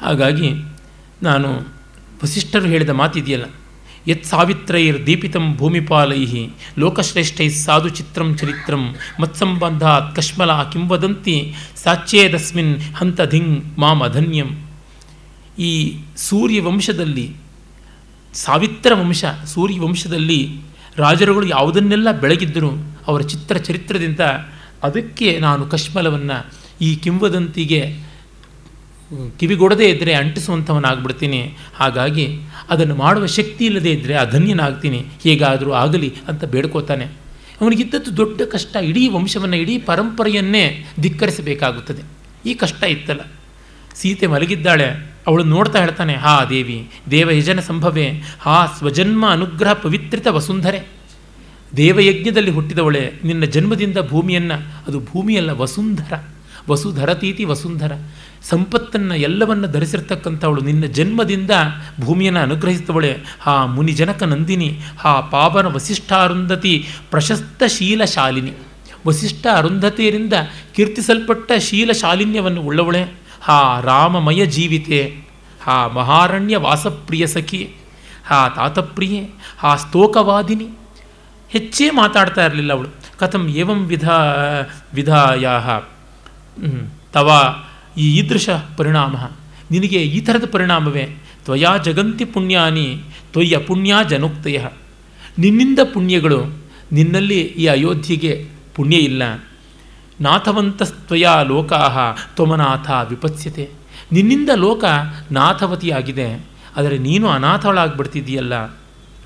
[0.00, 0.48] ಹಾಗಾಗಿ
[1.22, 1.48] ನಾನು
[2.22, 3.46] ವಸಿಷ್ಠರು ಹೇಳಿದ ಮಾತಿದೆಯಲ್ಲ,
[4.08, 6.22] ಯತ್ ಸಾವಿತ್ರೈರ್ ದೀಪಿತಂ ಭೂಮಿಪಾಲೈ
[6.78, 8.82] ಲೋಕಶ್ರೇಷ್ಠೈ ಸಾಧು ಚಿತ್ರಂ ಚರಿತ್ರಂ
[9.20, 11.36] ಮತ್ಸಂಬಂಧಾತ್ ಕಶ್ಮಲ ಕಿಂವದಂತಿ
[11.76, 14.50] ಸಾಚ್ಯೇದಸ್ಮಿನ್ ಹಂತ ಧಿಂಗ್ ಮಾಂ ಅಧನ್ಯಂ.
[15.58, 15.72] ಈ
[16.16, 17.26] ಸೂರ್ಯವಂಶದಲ್ಲಿ,
[18.34, 20.40] ಸಾವಿತ್ರ ವಂಶ ಸೂರ್ಯವಂಶದಲ್ಲಿ
[20.98, 22.70] ರಾಜರುಗಳು ಯಾವುದನ್ನೆಲ್ಲ ಬೆಳಗಿದ್ದರೂ
[23.06, 24.20] ಅವರ ಚಿತ್ರ ಚರಿತ್ರದಿಂದ
[24.82, 28.06] ಅದಕ್ಕೆ ನಾನು ಕಶ್ಮಲವನ್ನು ಈ ಕಿಂವದಂತಿಗೆ
[29.40, 31.56] ಕಿವಿಗೊಡದೇ ಇದ್ದರೆ ಅಂಟಿಸುವಂಥವನಾಗ್ಬಿಡ್ತೀನಿ.
[31.74, 32.40] ಹಾಗಾಗಿ
[32.70, 37.04] ಅದನ್ನು ಮಾಡುವ ಶಕ್ತಿ ಇಲ್ಲದೇ ಇದ್ದರೆ ಅಧನ್ಯನಾಗ್ತೀನಿ ಹೇಗಾದರೂ ಆಗಲಿ ಅಂತ ಬೇಡ್ಕೋತಾನೆ.
[37.60, 42.02] ಅವನಿಗಿದ್ದದ್ದು ದೊಡ್ಡ ಕಷ್ಟ, ಇಡೀ ವಂಶವನ್ನು, ಇಡೀ ಪರಂಪರೆಯನ್ನೇ ಧಿಕ್ಕರಿಸಬೇಕಾಗುತ್ತದೆ.
[42.48, 43.20] ಈ ಕಷ್ಟ ಇತ್ತಲ್ಲ.
[43.94, 45.15] ಸೀತೆ ಮಲಗಿದ್ದಾಳೆ.
[45.26, 48.10] ಅವಳು ನೋಡ್ತಾ ಹೇಳ್ತಾನೆ, ಹಾ ದೇವಿ, ದೇವಯಜನ ಸಂಭವೆ,
[48.40, 50.82] ಹಾ ಸ್ವಜನ್ಮ ಅನುಗ್ರಹ ಪವಿತ್ರಿತ ವಸುಂಧರೆ.
[51.76, 54.54] ದೇವಯಜ್ಞದಲ್ಲಿ ಹುಟ್ಟಿದವಳೆ, ನಿನ್ನ ಜನ್ಮದಿಂದ ಭೂಮಿಯನ್ನು,
[54.88, 56.12] ಅದು ಭೂಮಿಯಲ್ಲ, ವಸುಂಧರ.
[56.70, 57.92] ವಸುಧರತೀತಿ ವಸುಂಧರ.
[58.42, 61.50] ಸಂಪತ್ತನ್ನು ಎಲ್ಲವನ್ನು ಧರಿಸಿರ್ತಕ್ಕಂಥವಳು, ನಿನ್ನ ಜನ್ಮದಿಂದ
[62.00, 63.18] ಭೂಮಿಯನ್ನು ಅನುಗ್ರಹಿಸಿದವಳೆ.
[63.40, 68.52] ಹಾ ಮುನಿಜನಕ ನಂದಿನಿ, ಹಾ ಪಾವನ ವಸಿಷ್ಠ ಅರುಂಧತಿ ಪ್ರಶಸ್ತ ಶೀಲಶಾಲಿನಿ.
[69.06, 70.32] ವಸಿಷ್ಠ ಅರುಂಧತಿಯರಿಂದ
[70.74, 73.25] ಕೀರ್ತಿಸಲ್ಪಟ್ಟ ಶೀಲಶಾಲಿನ್ಯವನ್ನು ಉಳ್ಳವಳೆ.
[73.46, 75.00] ಹಾ ರಾಮಮಯ ಜೀವಿತೆ,
[75.62, 77.62] ಹಾ ಮಹಾರಣ್ಯ ವಾಸಪ್ರಿಯ ಸಖಿ
[78.26, 79.20] ಹಾ ತಾತಪ್ರಿಯೆ,
[79.58, 80.68] ಹಾ ಸ್ತೋಕವಾದಿನಿ.
[81.48, 82.88] ಹೆಚ್ಚೇ ಮಾತಾಡ್ತಾ ಇರಲಿಲ್ಲ ಅವಳು.
[83.18, 84.08] ಕಥಂ ಏವಂ ವಿಧ
[84.94, 85.46] ವಿಧಾಯ
[87.12, 87.28] ತವ
[87.98, 89.16] ಈ ಈದೃಶ ಪರಿಣಾಮ.
[89.70, 91.04] ನಿನಗೆ ಈ ಥರದ ಪರಿಣಾಮವೇ?
[91.44, 92.86] ತ್ವಯಾ ಜಗಂತಿ ಪುಣ್ಯಾನಿ
[93.32, 94.58] ತ್ವಯ್ಯ ಪುಣ್ಯ ಜನುಕ್ತಯ.
[95.38, 96.40] ನಿನ್ನಿಂದ ಪುಣ್ಯಗಳು,
[96.92, 98.32] ನಿನ್ನಲ್ಲಿ ಈ ಅಯೋಧ್ಯೆಗೆ
[98.74, 99.22] ಪುಣ್ಯ ಇಲ್ಲ.
[100.20, 101.96] ನಾಥವಂತಸ್ತ್ವಯ ಲೋಕಾಹ
[102.36, 103.64] ತ್ವಮನಾಥ ವಿಪತ್ಸ್ಯತೆ.
[104.12, 104.84] ನಿನ್ನಿಂದ ಲೋಕ
[105.38, 106.28] ನಾಥವತಿಯಾಗಿದೆ,
[106.76, 108.54] ಆದರೆ ನೀನು ಅನಾಥಳಾಗ್ಬಿಡ್ತಿದ್ದೀಯಲ್ಲ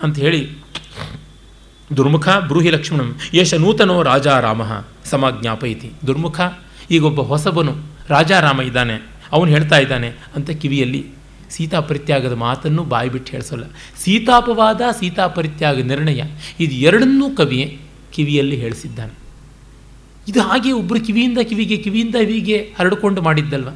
[0.05, 0.43] ಅಂತ ಹೇಳಿ
[1.91, 4.63] ದುರ್ಮುಖ ಬ್ರೂಹಿ ಲಕ್ಷ್ಮಣಂ, ಯಶ ನೂತನೋ ರಾಜ ರಾಮ
[5.13, 5.89] ಸಮಾಜ್ಞಾಪಯಿತಿ.
[6.09, 6.41] ದುರ್ಮುಖ,
[6.91, 7.73] ಈಗೊಬ್ಬ ಹೊಸಬನು
[8.09, 8.97] ರಾಜಾರಾಮ ಇದ್ದಾನೆ,
[9.33, 11.03] ಅವನು ಹೇಳ್ತಾ ಇದ್ದಾನೆ ಅಂತ ಕಿವಿಯಲ್ಲಿ
[11.55, 13.67] ಸೀತಾಪರಿತ್ಯಾಗದ ಮಾತನ್ನು ಬಾಯಿ ಬಿಟ್ಟು ಹೇಳಿಸೋಲ್ಲ.
[14.03, 16.21] ಸೀತಾಪವಾದ ಸೀತಾಪರಿತ್ಯಾಗ ನಿರ್ಣಯ,
[16.65, 17.61] ಇದು ಎರಡನ್ನೂ ಕವಿ
[18.15, 19.15] ಕಿವಿಯಲ್ಲಿ ಹೇಳಿಸಿದ್ದಾನೆ.
[20.31, 23.69] ಇದು ಹಾಗೆ ಒಬ್ಬರು ಕಿವಿಯಿಂದ ಕಿವಿಗೆ ಕಿವಿಯಿಂದ ಕಿವಿಗೆ ಹರಡಿಕೊಂಡು ಮಾಡಿದ್ದಲ್ವ?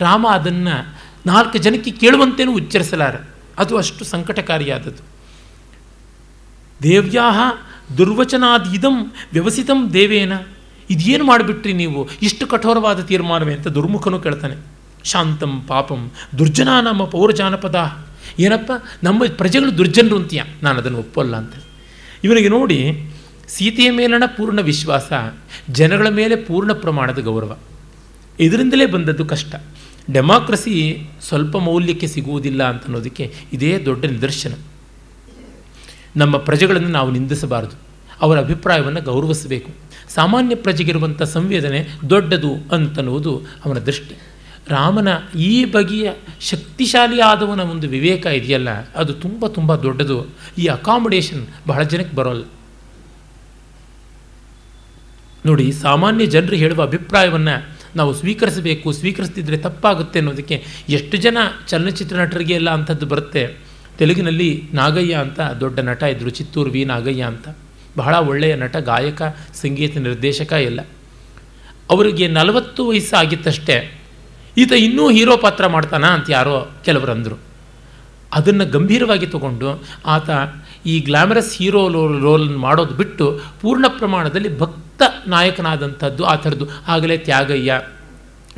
[0.00, 0.94] ರಾಮ ಅದನ್ನು
[1.26, 3.14] ನಾಲ್ಕು ಜನಕ್ಕೆ ಕೇಳುವಂತೇನೂ ಉಚ್ಚರಿಸಲಾರ.
[3.58, 5.02] ಅದು ಅಷ್ಟು ಸಂಕಟಕಾರಿಯಾದದ್ದು.
[6.82, 7.22] ದೇವ್ಯಾ
[7.98, 10.32] ದುರ್ವಚನಾದೀದಂ ವ್ಯವಸಿತಂ ದೇವೇನ.
[10.90, 12.08] ಇದೇನು ಮಾಡಿಬಿಟ್ರಿ ನೀವು?
[12.22, 14.56] ಇಷ್ಟು ಕಠೋರವಾದ ತೀರ್ಮಾನವೇ ಅಂತ ದುರ್ಮುಖನು ಕೇಳ್ತಾನೆ.
[15.04, 18.04] ಶಾಂತಂ ಪಾಪಂ ದುರ್ಜನ ನಮ್ಮ ಪೌರಜಾನಪದ
[18.38, 18.72] ಏನಪ್ಪ?
[19.02, 20.42] ನಮ್ಮ ಪ್ರಜೆಗಳು ದುರ್ಜನರು ಅಂತೀಯ.
[20.62, 21.54] ನಾನು ಅದನ್ನು ಒಪ್ಪಲ್ಲ ಅಂತ.
[22.24, 23.10] ಇವನಿಗೆ ನೋಡಿ
[23.48, 25.12] ಸೀತೆಯ ಮೇಲಣ ಪೂರ್ಣ ವಿಶ್ವಾಸ,
[25.70, 27.56] ಜನಗಳ ಮೇಲೆ ಪೂರ್ಣ ಪ್ರಮಾಣದ ಗೌರವ.
[28.40, 29.54] ಇದರಿಂದಲೇ ಬಂದದ್ದು ಕಷ್ಟ.
[30.12, 34.52] ಡೆಮಾಕ್ರಸಿ ಸ್ವಲ್ಪ ಮೌಲ್ಯಕ್ಕೆ ಸಿಗುವುದಿಲ್ಲ ಅಂತ ಅನ್ನೋದಕ್ಕೆ ಇದೇ ದೊಡ್ಡ ನಿದರ್ಶನ.
[36.16, 37.76] ನಮ್ಮ ಪ್ರಜೆಗಳನ್ನು ನಾವು ನಿಂದಿಸಬಾರದು.
[38.20, 39.70] ಅವರ ಅಭಿಪ್ರಾಯವನ್ನು ಗೌರವಿಸಬೇಕು.
[40.14, 44.14] ಸಾಮಾನ್ಯ ಪ್ರಜೆಗಿರುವಂಥ ಸಂವೇದನೆ ದೊಡ್ಡದು ಅಂತನ್ನುವುದು ಅವನ ದೃಷ್ಟಿ.
[44.68, 50.26] ರಾಮನ ಈ ಬಗೆಯ ಶಕ್ತಿಶಾಲಿಯಾದವನ ಒಂದು ವಿವೇಕ ಇದೆಯಲ್ಲ, ಅದು ತುಂಬ ತುಂಬ ದೊಡ್ಡದು.
[50.58, 52.44] ಈ ಅಕಾಮಡೇಷನ್ ಬಹಳ ಜನಕ್ಕೆ ಬರೋಲ್ಲ.
[55.46, 61.38] ನೋಡಿ, ಸಾಮಾನ್ಯ ಜನರು ಹೇಳುವ ಅಭಿಪ್ರಾಯವನ್ನು ನಾವು ಸ್ವೀಕರಿಸಬೇಕು, ಸ್ವೀಕರಿಸ್ತಿದ್ರೆ ತಪ್ಪಾಗುತ್ತೆ ಅನ್ನೋದಕ್ಕೆ ಎಷ್ಟು ಜನ
[61.68, 63.56] ಚಲನಚಿತ್ರ ನಟರಿಗೆ ಎಲ್ಲ ಅಂಥದ್ದು ಬರುತ್ತೆ?
[63.98, 67.48] ತೆಲುಗಿನಲ್ಲಿ ನಾಗಯ್ಯ ಅಂತ ದೊಡ್ಡ ನಟ ಇದ್ದರು ಚಿತ್ತೂರು ವಿ ನಾಗಯ್ಯ ಅಂತ.
[67.96, 69.22] ಬಹಳ ಒಳ್ಳೆಯ ನಟ, ಗಾಯಕ,
[69.54, 70.80] ಸಂಗೀತ ನಿರ್ದೇಶಕ ಎಲ್ಲ.
[71.90, 74.00] ಅವರಿಗೆ ನಲವತ್ತು ವಯಸ್ಸು ಆಗಿತ್ತಷ್ಟೇ
[74.58, 77.38] ಈತ ಇನ್ನೂ ಹೀರೋ ಪಾತ್ರ ಮಾಡ್ತಾನ ಅಂತ ಯಾರೋ ಕೆಲವರು ಅಂದರು
[78.32, 80.30] ಅದನ್ನು ಗಂಭೀರವಾಗಿ ತಗೊಂಡು ಆತ
[80.86, 81.82] ಈ ಗ್ಲಾಮರಸ್ ಹೀರೋ
[82.26, 83.26] ರೋಲ್ ಮಾಡೋದು ಬಿಟ್ಟು
[83.60, 86.66] ಪೂರ್ಣ ಪ್ರಮಾಣದಲ್ಲಿ ಭಕ್ತ ನಾಯಕನಾದಂಥದ್ದು, ಆ ಥರದ್ದು.
[86.88, 87.80] ಆಗಲೇ ತ್ಯಾಗಯ್ಯ,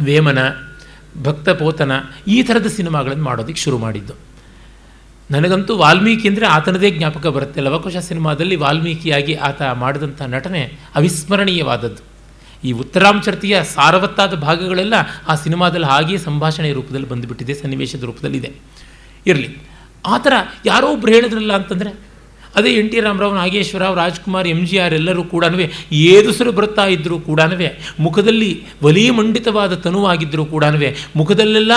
[0.00, 0.38] ವೇಮನ,
[1.22, 1.92] ಭಕ್ತ ಪೋತನ
[2.28, 4.14] ಈ ಥರದ ಸಿನಿಮಾಗಳನ್ನು ಮಾಡೋದಕ್ಕೆ ಶುರು ಮಾಡಿದ್ದು.
[5.30, 10.62] ನನಗಂತೂ ವಾಲ್ಮೀಕಿ ಅಂದರೆ ಆತನದೇ ಜ್ಞಾಪಕ ಬರುತ್ತೆ ಲವಕುಶ ಸಿನಿಮಾದಲ್ಲಿ ವಾಲ್ಮೀಕಿಯಾಗಿ ಆತ ಮಾಡಿದಂಥ ನಟನೆ
[10.94, 12.02] ಅವಿಸ್ಮರಣೀಯವಾದದ್ದು.
[12.64, 14.94] ಈ ಉತ್ತರಾಂಚರ್ತಿಯ ಸಾರವತ್ತಾದ ಭಾಗಗಳೆಲ್ಲ
[15.28, 18.50] ಆ ಸಿನಿಮಾದಲ್ಲಿ ಹಾಗೆಯೇ ಸಂಭಾಷಣೆಯ ರೂಪದಲ್ಲಿ ಬಂದುಬಿಟ್ಟಿದೆ, ಸನ್ನಿವೇಶದ ರೂಪದಲ್ಲಿದೆ.
[19.26, 19.50] ಇರಲಿ.
[20.06, 20.34] ಆ ಥರ
[20.66, 21.90] ಯಾರೋ ಒಬ್ರು ಹೇಳಿದ್ರಲ್ಲ ಅಂತಂದರೆ
[22.56, 25.44] ಅದೇ N T Rama Rao Nageswara Rao Rajkumar M G R ಎಲ್ಲರೂ ಕೂಡ
[25.92, 27.40] ಏದುಸರು ಬರ್ತಾ ಇದ್ದರೂ ಕೂಡ
[28.00, 30.64] ಮುಖದಲ್ಲಿ ವಲೀಮಂಡಿತವಾದ ತನುವಾಗಿದ್ದರೂ ಕೂಡ
[31.16, 31.72] ಮುಖದಲ್ಲೆಲ್ಲ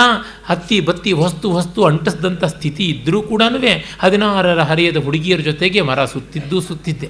[0.46, 3.42] ಹತ್ತಿ ಬತ್ತಿ ಹೊಸ್ತು ಹೊಸ್ತು ಅಂಟಿಸಿದಂಥ ಸ್ಥಿತಿ ಇದ್ದರೂ ಕೂಡ
[4.00, 7.08] ಹದಿನಾರರ ಹರಿಯದ ಹುಡುಗಿಯರ ಜೊತೆಗೆ ಮರ ಸುತ್ತಿದ್ದು ಸುತ್ತಿದ್ದೆ.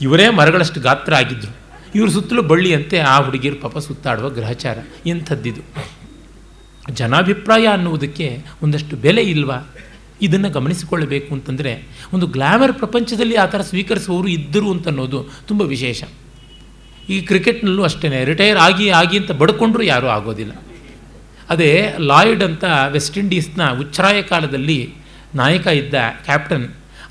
[0.00, 1.56] ಇವರೇ ಮರಗಳಷ್ಟು ಗಾತ್ರ ಆಗಿದ್ದರು
[1.94, 4.78] ಇವರು ಸುತ್ತಲೂ ಬಳ್ಳಿಯಂತೆ ಆ ಹುಡುಗಿಯರು ಪಾಪ ಸುತ್ತಾಡುವ ಗ್ರಹಚಾರ.
[5.06, 5.62] ಇಂಥದ್ದಿದು.
[6.94, 9.54] ಜನಾಭಿಪ್ರಾಯ ಅನ್ನುವುದಕ್ಕೆ ಒಂದಷ್ಟು ಬೆಲೆ ಇಲ್ವಾ?
[10.22, 16.04] ಇದನ್ನು ಗಮನಿಸಿಕೊಳ್ಳಬೇಕು ಅಂತಂದರೆ ಒಂದು ಗ್ಲಾಮರ್ ಪ್ರಪಂಚದಲ್ಲಿ ಆ ಥರ ಸ್ವೀಕರಿಸುವವರು ಇದ್ದರು ಅಂತನ್ನೋದು ತುಂಬ ವಿಶೇಷ.
[17.08, 20.52] ಈ ಕ್ರಿಕೆಟ್ನಲ್ಲೂ ಅಷ್ಟೇ ರಿಟೈರ್ ಆಗಿ ಆಗಿ ಅಂತ ಬಡ್ಕೊಂಡ್ರೂ ಯಾರೂ ಆಗೋದಿಲ್ಲ.
[21.50, 24.94] ಅದೇ ಲಾಯ್ಡ್ ಅಂತ ವೆಸ್ಟ್ ಇಂಡೀಸ್ನ ಉಚ್ಛ್ರಾಯ ಕಾಲದಲ್ಲಿ
[25.34, 25.94] ನಾಯಕ ಇದ್ದ
[26.24, 26.68] ಕ್ಯಾಪ್ಟನ್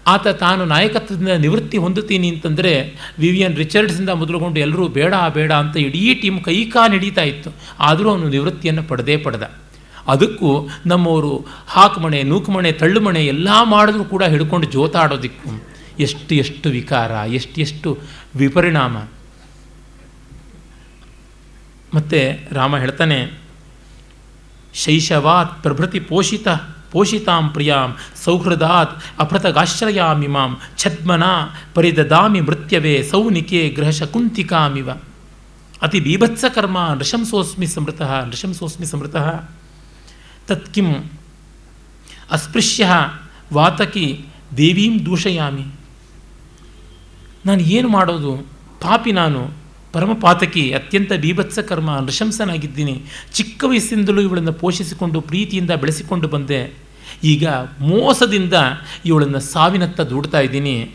[0.07, 6.43] ಆತ ತಾನು ನಾಯಕತ್ವದಿಂದ ನಿವೃತ್ತಿ ಹೊಂದುತ್ತೀನಿ ಅಂತಂದರೆ ವಿವಿಯನ್ ರಿಚರ್ಡ್ಸಿಂದ ಮೊದಲುಗೊಂಡು ಎಲ್ಲರೂ ಬೇಡ ಬೇಡ ಅಂತ ಇಡೀ ಟೀಮ್
[6.43, 7.51] ಕೈ ಕಾಲು ಹಿಡಿತಾ ಇತ್ತು.
[7.79, 9.51] ಆದರೂ ಅವನು ನಿವೃತ್ತಿಯನ್ನು ಪಡೆದೇ ಪಡೆದ.
[10.07, 15.63] ಅದಕ್ಕೂ ನಮ್ಮವರು ಹಾಕುಮಣೆ, ನೂಕುಮಣೆ, ತಳ್ಳುಮಣೆ ಎಲ್ಲ ಮಾಡಿದ್ರೂ ಕೂಡ ಹಿಡ್ಕೊಂಡು ಜೋತಾಡೋದಿಕ್ಕು.
[15.99, 17.97] ಎಷ್ಟು ಎಷ್ಟು ವಿಕಾರ, ಎಷ್ಟು ಎಷ್ಟು
[18.35, 18.97] ವಿಪರಿಣಾಮ.
[21.93, 22.19] ಮತ್ತು
[22.55, 23.39] ರಾಮ ಹೇಳ್ತಾನೆ,
[24.73, 26.47] ಶೈಶವಾತ್ ಪ್ರಭೃತಿ ಪೋಷಿತ,
[26.91, 31.23] ಪೋಷಿತಾಂ ಪ್ರಿಯಾಂ, ಸೌಹೃದಾತ್ ಅಪೃತಗಾಶ್ರಯಾಮಿಮಾಂ ಛದ್ಮನ
[31.73, 34.89] ಪರಿದದಾಮಿ ಮೃತ್ಯವೇ, ಸೌನಿಕೆ ಗೃಹ ಶಕುಂತಿಕಾಮಿವ
[35.81, 39.49] ಅತಿ ಬೀಭತ್ಸಕರ್ಮ ನೃಶಂಸೋಸ್ಮಿ ಸಮೃತಃ ನೃಶಂಸೋಸ್ಮಿ ಸಮೃತಃ.
[40.47, 41.11] ತತ್ಕಿಂ
[42.31, 42.87] ಅಸ್ಪೃಶ್ಯ
[43.53, 44.25] ವಾತಕಿ
[44.57, 45.65] ದೇವೀಂ ದೂಷಯಾಮಿ
[47.45, 48.37] ನಾನು ಏನು ಮಾಡೋದು
[48.81, 56.73] ಪಾಪಿ ನಾನು ಪರಮಪಾತಕಿ ಅತ್ಯಂತ ಬೀಭತ್ಸ ಕರ್ಮ ನೃಶಂಸನಾಗಿದ್ದೀನಿ ಚಿಕ್ಕ ವಯಸ್ಸಿಂದಲೂ ಇವಳನ್ನು ಪೋಷಿಸಿಕೊಂಡು, ಪ್ರೀತಿಯಿಂದ ಬೆಳೆಸಿಕೊಂಡು ಬಂದೆ।
[57.23, 57.47] ಈಗ
[57.79, 58.53] ಮೋಸದಿಂದ
[59.05, 60.91] ಇವಳನ್ನು ಸಾವಿನತ್ತ ದೂಡ್ತಾ ಇದ್ದೀನಿ।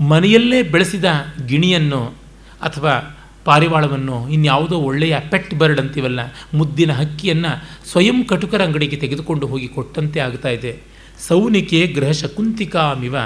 [0.00, 1.04] ಮನೆಯಲ್ಲೇ ಬೆಳೆಸಿದ
[1.46, 2.06] ಗಿಣಿಯನ್ನು
[2.62, 6.20] ಅಥವಾ ಪಾರಿವಾಳವನ್ನು ಇನ್ಯಾವುದೋ ಒಳ್ಳೆಯ ಪೆಟ್ ಬರ್ಡ್ ಅಂತೀವಲ್ಲ,
[6.54, 7.52] ಮುದ್ದಿನ ಹಕ್ಕಿಯನ್ನು
[7.90, 10.82] ಸ್ವಯಂ ಕಟುಕರ ಅಂಗಡಿಗೆ ತೆಗೆದುಕೊಂಡು ಹೋಗಿ ಕೊಟ್ಟಂತೆ ಆಗ್ತಾ ಇದೆ.
[11.28, 13.16] ಸೌನಿಕೆ ಗೃಹ ಶಕುಂತಿಕಾಮಿವ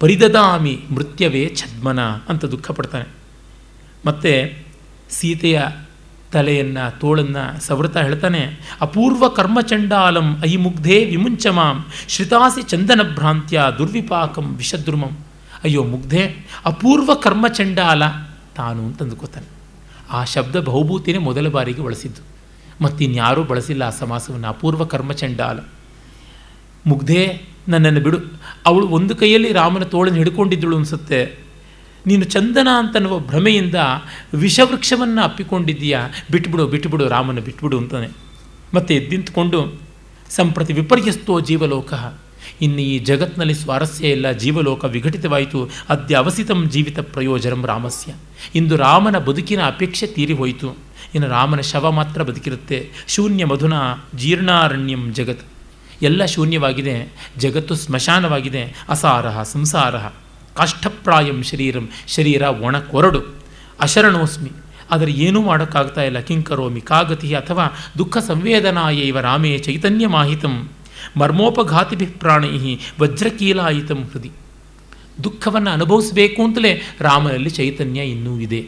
[0.00, 3.08] ಪರಿದದಾಮಿ ಮೃತ್ಯವೇ ಛದ್ಮನ ಅಂತ ದುಃಖ ಪಡ್ತಾನೆ.
[4.06, 4.64] ಮತ್ತು
[5.10, 5.62] ಸೀತೆಯ
[6.32, 15.18] ತಲೆಯನ್ನು, ತೋಳನ್ನು ಸವೃತ ಹೇಳ್ತಾನೆ, ಅಪೂರ್ವ ಕರ್ಮಚಂಡಾಲಂ ಐ ಮುಗ್ಧೇ ವಿಮುಂಚಮಾಂ, ಶ್ರಿತಾಸಿ ಚಂದನ ಭ್ರಾಂತ್ಯ ದುರ್ವಿಪಾಕಂ ವಿಷದ್ರುಮಂ.
[15.64, 18.02] ಅಯ್ಯೋ ಮುಗ್ಧೆ, ಅಪೂರ್ವ ಕರ್ಮಚಂಡಾಲ
[18.56, 19.46] ತಾನು ಅಂತಂದುಕೋತಾನೆ
[20.10, 22.34] ಆ ಶಬ್ದ ಬಹುಭೂತಿನೇ ಮೊದಲ ಬಾರಿಗೆ ಬಳಸಿದ್ದು.
[22.84, 25.58] ಮತ್ತಿನ್ಯಾರೂ ಬಳಸಿಲ್ಲ ಆ ಸಮಾಸವನ್ನು, ಅಪೂರ್ವ ಕರ್ಮಚಂಡಾಲ.
[26.86, 28.18] ಮುಗ್ಧೆ, ನನ್ನನ್ನು ಬಿಡು.
[28.66, 31.38] ಅವಳು ಒಂದು ಕೈಯಲ್ಲಿ ರಾಮನ ತೋಳನ್ನು ಹಿಡ್ಕೊಂಡಿದ್ದಳು ಅನಿಸುತ್ತೆ.
[32.06, 33.74] ನೀನು ಚಂದನ ಅಂತನ್ನುವ ಭ್ರಮೆಯಿಂದ
[34.34, 36.08] ವಿಷವೃಕ್ಷವನ್ನು ಅಪ್ಪಿಕೊಂಡಿದ್ದೀಯಾ?
[36.30, 38.08] ಬಿಟ್ಬಿಡು ಬಿಟ್ಬಿಡು, ರಾಮನ ಬಿಟ್ಬಿಡು ಅಂತಾನೆ.
[38.74, 39.80] ಮತ್ತೆ ಎದ್ದಿಂತುಕೊಂಡು,
[40.30, 41.94] ಸಂಪ್ರತಿ ವಿಪರ್ಯಸ್ತೋ ಜೀವಲೋಕ.
[42.60, 48.14] ಇನ್ನು ಈ ಜಗತ್ನಲ್ಲಿ ಸ್ವಾರಸ್ಯ ಇಲ್ಲ, ಜೀವಲೋಕ ವಿಘಟಿತವಾಯಿತು ಅದ್ಯ ಅವಸಿತಂ ಜೀವಿತ ಪ್ರಯೋಜನಂ ರಾಮಸ್ಯ.
[48.54, 50.76] ಇಂದು ರಾಮನ ಬದುಕಿನ ಅಪೇಕ್ಷೆ ತೀರಿ ಹೋಯಿತು.
[51.14, 52.90] ಇನ್ನು ರಾಮನ ಶವ ಮಾತ್ರ ಬದುಕಿರುತ್ತೆ.
[53.08, 53.72] ಶೂನ್ಯ ಮಧುನ
[54.16, 55.44] ಜೀರ್ಣಾರಣ್ಯಂ ಜಗತ್.
[56.02, 60.12] ಎಲ್ಲ ಶೂನ್ಯವಾಗಿದೆ, ಜಗತ್ತು ಸ್ಮಶಾನವಾಗಿದೆ, ಅಸಾರಹ ಸಂಸಾರಹ.
[60.56, 63.20] ಕಾಷ್ಟಪ್ರಾಯಂ ಶರೀರಂ, ಶರೀರ ಒಣ ಕೊರಡು
[63.80, 64.50] ಅಶರಣೋಸ್ಮಿ,
[64.90, 66.20] ಆದರೆ ಏನೂ ಮಾಡೋಕ್ಕಾಗ್ತಾ ಇಲ್ಲ.
[66.20, 67.66] ಕಿಂಕರೋಮಿ ಕಾಗತಿ ಅಥವಾ
[67.98, 70.70] ದುಃಖ ಸಂವೇದನಾಯ ಇವ ರಾಮೇ ಚೈತನ್ಯ ಮಾಹಿತಂ
[71.16, 74.28] ಮರ್ಮೋಪಘಾತಿಭಿ ವಜ್ರಕೀಲ ವಜ್ರಕೀಲಾಯಿತಂ ಹೃದಯ
[75.24, 78.66] ದುಃಖವನ್ನು ಅನುಭವಿಸಬೇಕು ಅಂತಲೇ ರಾಮನಲ್ಲಿ ಚೈತನ್ಯ ಇನ್ನೂ ಇದೆ.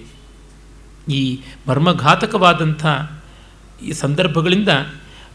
[1.12, 2.86] ಈ ಮರ್ಮಘಾತಕವಾದಂಥ
[3.82, 4.68] ಈ ಸಂದರ್ಭಗಳಿಂದ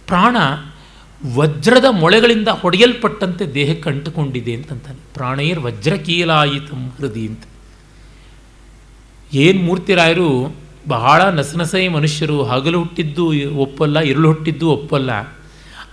[0.07, 0.38] ಪ್ರಾಣ
[1.35, 4.99] ವಜ್ರದ ಮೊಳೆಗಳಿಂದ ಹೊಡೆಯಲ್ಪಟ್ಟಂತೆ ದೇಹಕ್ಕೆ ಅಂಟುಕೊಂಡಿದೆ ಅಂತಂತಾನೆ.
[5.13, 7.43] ಪ್ರಾಣೈರ್ ವಜ್ರಕೀಲಾಯಿತಂ ಹೃದಯ ಅಂತ.
[9.33, 10.55] ಏನು ಮೂರ್ತಿರಾಯರು
[10.88, 15.40] ಬಹಳ ನಸನಸೈ ಮನುಷ್ಯರು ಹಗಲು ಹುಟ್ಟಿದ್ದು ಒಪ್ಪಲ್ಲ, ಇರುಳು ಹುಟ್ಟಿದ್ದು ಒಪ್ಪಲ್ಲ.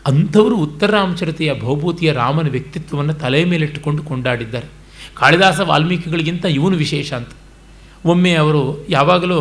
[0.09, 4.69] ಅಂಥವರು ಉತ್ತರ ರಾಮಚರಿತೆಯ ಭೌಭೂತಿಯ ರಾಮನ ವ್ಯಕ್ತಿತ್ವವನ್ನು ತಲೆ ಮೇಲಿಟ್ಟುಕೊಂಡು ಕೊಂಡಾಡಿದ್ದಾರೆ.
[5.15, 7.33] ಕಾಳಿದಾಸ ವಾಲ್ಮೀಕಿಗಳಿಗಿಂತ ಇವನು ವಿಶೇಷ ಅಂತ.
[8.05, 9.39] ಒಮ್ಮೆ ಅವರು ಯಾವಾಗಲೂ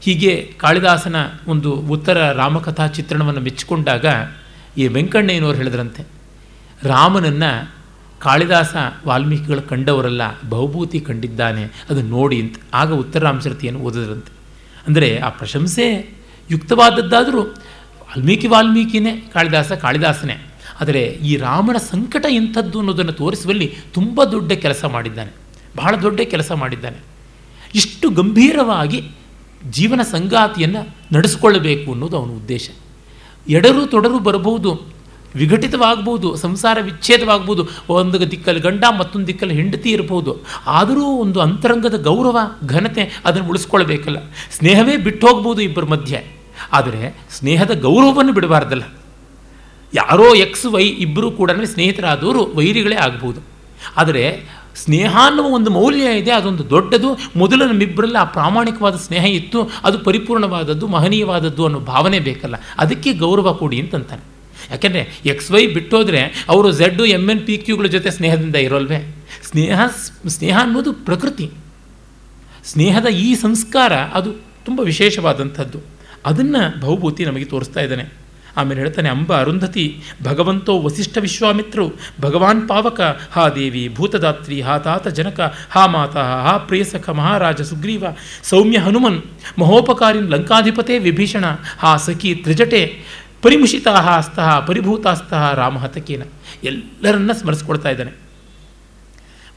[0.00, 1.16] ಹೀಗೆ ಕಾಳಿದಾಸನ
[1.48, 4.06] ಒಂದು ಉತ್ತರ ರಾಮಕಥಾ ಚಿತ್ರಣವನ್ನು ಮೆಚ್ಚಿಕೊಂಡಾಗ
[4.78, 6.02] ಈ ವೆಂಕಣ್ಣಯ್ಯನವರು ಹೇಳಿದ್ರಂತೆ,
[6.82, 7.52] ರಾಮನನ್ನು
[8.20, 8.74] ಕಾಳಿದಾಸ
[9.06, 12.56] ವಾಲ್ಮೀಕಿಗಳು ಕಂಡವರಲ್ಲ ಬಹುಭೂತಿ ಕಂಡಿದ್ದಾನೆ, ಅದು ನೋಡಿ ಅಂತ.
[12.74, 14.32] ಆಗ ಉತ್ತರ ರಾಮಚರಿತೆಯನ್ನು ಓದಿದ್ರಂತೆ.
[14.86, 15.86] ಅಂದರೆ ಆ ಪ್ರಶಂಸೆ
[16.50, 17.42] ಯುಕ್ತವಾದದ್ದಾದರೂ
[18.12, 20.46] ವಾಲ್ಮೀಕಿ ವಾಲ್ಮೀಕಿನೇ, ಕಾಳಿದಾಸ ಕಾಳಿದಾಸನೇ.
[20.80, 25.32] ಆದರೆ ಈ ರಾಮನ ಸಂಕಟ ಎಂಥದ್ದು ಅನ್ನೋದನ್ನು ತೋರಿಸುವಲ್ಲಿ ತುಂಬ ದೊಡ್ಡ ಕೆಲಸ ಮಾಡಿದ್ದಾನೆ.
[25.76, 26.96] ಬಹಳ ದೊಡ್ಡ ಕೆಲಸ ಮಾಡಿದ್ದಾನೆ.
[27.74, 29.10] ಇಷ್ಟು ಗಂಭೀರವಾಗಿ
[29.70, 32.70] ಜೀವನ ಸಂಗಾತಿಯನ್ನು ನಡೆಸಿಕೊಳ್ಳಬೇಕು ಅನ್ನೋದು ಅವನ ಉದ್ದೇಶ.
[33.48, 34.82] ಎಡರು ತೊಡರು ಬರಬಹುದು
[35.34, 40.36] ವಿಘಟಿತವಾಗ್ಬೋದು ಸಂಸಾರ ವಿಚ್ಛೇದವಾಗ್ಬೋದು ಒಂದು ದಿಕ್ಕಲ್ಲಿ ಗಂಡ, ಮತ್ತೊಂದು ದಿಕ್ಕಲ್ಲಿ ಹೆಂಡತಿ ಇರಬಹುದು.
[40.66, 44.16] ಆದರೂ ಒಂದು ಅಂತರಂಗದ ಗೌರವ, ಘನತೆ ಅದನ್ನು ಉಳಿಸ್ಕೊಳ್ಬೇಕಲ್ಲ.
[44.50, 46.41] ಸ್ನೇಹವೇ ಬಿಟ್ಟು ಹೋಗ್ಬೋದು ಇಬ್ಬರ ಮಧ್ಯೆ.
[46.72, 48.82] ಆದರೆ ಸ್ನೇಹದ ಗೌರವವನ್ನು ಬಿಡಬಾರ್ದಲ್ಲ.
[49.94, 53.40] ಯಾರೋ ಎಕ್ಸ್ ವೈ ಇಬ್ಬರೂ ಕೂಡ ಸ್ನೇಹಿತರಾದವರು ವೈರಿಗಳೇ ಆಗ್ಬೋದು.
[53.96, 54.44] ಆದರೆ
[54.76, 57.18] ಸ್ನೇಹ ಅನ್ನುವ ಒಂದು ಮೌಲ್ಯ ಇದೆ, ಅದೊಂದು ದೊಡ್ಡದು.
[57.36, 62.54] ಮೊದಲು ನಮ್ಮಿಬ್ಬರಲ್ಲಿ ಆ ಪ್ರಾಮಾಣಿಕವಾದ ಸ್ನೇಹ ಇತ್ತು, ಅದು ಪರಿಪೂರ್ಣವಾದದ್ದು, ಮಹನೀಯವಾದದ್ದು ಅನ್ನೋ ಭಾವನೆ ಬೇಕಲ್ಲ.
[62.78, 64.32] ಅದಕ್ಕೆ ಗೌರವ ಕೊಡಿ ಅಂತಂತಾನೆ.
[64.70, 69.16] ಯಾಕೆಂದರೆ ಎಕ್ಸ್ ವೈ ಬಿಟ್ಟೋದ್ರೆ ಅವರು ಝೆಡ್ಡು ಎಂ ಎನ್ ಪಿ ಕ್ಯೂಗಳ ಜೊತೆ ಸ್ನೇಹದಿಂದ ಇರೋಲ್ವೇ?
[69.50, 69.80] ಸ್ನೇಹ
[70.28, 71.50] ಸ್ನೇಹ ಅನ್ನೋದು ಪ್ರಕೃತಿ.
[72.64, 74.32] ಸ್ನೇಹದ ಈ ಸಂಸ್ಕಾರ ಅದು
[74.64, 75.78] ತುಂಬ ವಿಶೇಷವಾದಂಥದ್ದು.
[76.26, 78.22] ಅದನ್ನು ಭವಭೂತಿ ನಮಗೆ ತೋರಿಸ್ತಾ ಇದ್ದಾನೆ.
[78.56, 83.00] ಆಮೇಲೆ ಹೇಳ್ತಾನೆ, ಅಂಬ ಅರುಂಧತಿ, ಭಗವಂತೋ ವಸಿಷ್ಠ ವಿಶ್ವಾಮಿತ್ರು, ಭಗವಾನ್ ಪಾವಕ,
[83.32, 88.04] ಹಾ ದೇವಿ ಭೂತದಾತ್ರಿ, ಹಾ ತಾತ ಜನಕ, ಹಾ ಮಾತಾ, ಹಾ ಪ್ರೇಸಖ ಮಹಾರಾಜ ಸುಗ್ರೀವ,
[88.42, 89.22] ಸೌಮ್ಯ ಹನುಮನ್,
[89.58, 91.44] ಮಹೋಪಕಾರಿನ್ ಲಂಕಾಧಿಪತೆ ವಿಭೀಷಣ,
[91.78, 93.02] ಹಾ ಸಖಿ ತ್ರಿಜಟೆ,
[93.42, 96.22] ಪರಿಮುಷಿತಾ ಅಸ್ತಃ ಪರಿಭೂತಾಸ್ತಃ ರಾಮ ಹತಕೇನ.
[96.64, 98.12] ಎಲ್ಲರನ್ನ ಸ್ಮರಿಸ್ಕೊಳ್ತಾ ಇದ್ದಾನೆ.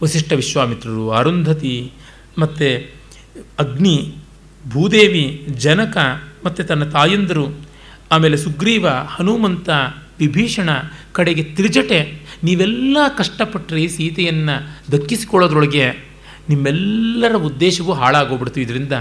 [0.03, 1.91] ವಸಿಷ್ಠ ವಿಶ್ವಾಮಿತ್ರರು, ಅರುಂಧತಿ
[2.37, 2.91] ಮತ್ತು
[3.59, 4.15] ಅಗ್ನಿ,
[4.69, 5.97] ಭೂದೇವಿ, ಜನಕ
[6.45, 7.61] ಮತ್ತು ತನ್ನ ತಾಯಂದರು,
[8.11, 9.69] ಆಮೇಲೆ ಸುಗ್ರೀವ, ಹನುಮಂತ,
[10.19, 10.69] ವಿಭೀಷಣ
[11.11, 12.25] ಕಡೆಗೆ ತ್ರಿಜಟೆ.
[12.43, 15.89] ನೀವೆಲ್ಲ ಕಷ್ಟಪಟ್ಟರೆ ಸೀತೆಯನ್ನು ದಕ್ಕಿಸಿಕೊಳ್ಳೋದ್ರೊಳಗೆ
[16.49, 18.91] ನಿಮ್ಮೆಲ್ಲರ ಉದ್ದೇಶವೂ ಹಾಳಾಗೋಗ್ಬಿಡ್ತು ಇದರಿಂದ.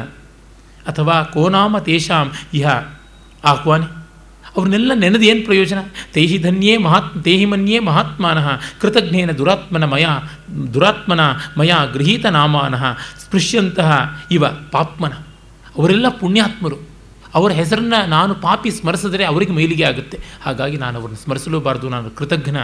[0.86, 2.68] ಅಥವಾ ಕೋನಾಮ ತೇಷಾಂ ಇಹ
[3.44, 4.04] ಆಹ್ವಾನೆ.
[4.56, 5.78] ಅವ್ರನ್ನೆಲ್ಲ ಏನು ಪ್ರಯೋಜನ?
[6.12, 10.06] ತೇಹಿ ಧನ್ಯೇ ಮಹಾತ್, ತೇಹಿ ಮನ್ಯೇ ಮಹಾತ್ಮಾನಃ, ಕೃತಜ್ಞೇನ ದುರಾತ್ಮನ ಮಯ
[10.74, 11.20] ದುರಾತ್ಮನ
[11.58, 12.92] ಮಯ ಗೃಹೀತ ನಾಮಾನಃ
[13.24, 15.12] ಸ್ಪೃಶ್ಯಂತಹ ಇವ ಪಾಪ್ಮನ.
[15.78, 16.93] ಅವರೆಲ್ಲ ಪುಣ್ಯಾತ್ಮರು.
[17.34, 20.20] ಅವರ ಹೆಸರನ್ನು ನಾನು ಪಾಪಿ ಸ್ಮರಿಸಿದರೆ ಅವರಿಗೆ ಮೈಲಿಗೆ ಆಗುತ್ತೆ.
[20.42, 21.88] ಹಾಗಾಗಿ ನಾನು ಅವರನ್ನು ಸ್ಮರಿಸಲೂಬಾರ್ದು.
[21.88, 22.56] ನಾನು ಕೃತಜ್ಞ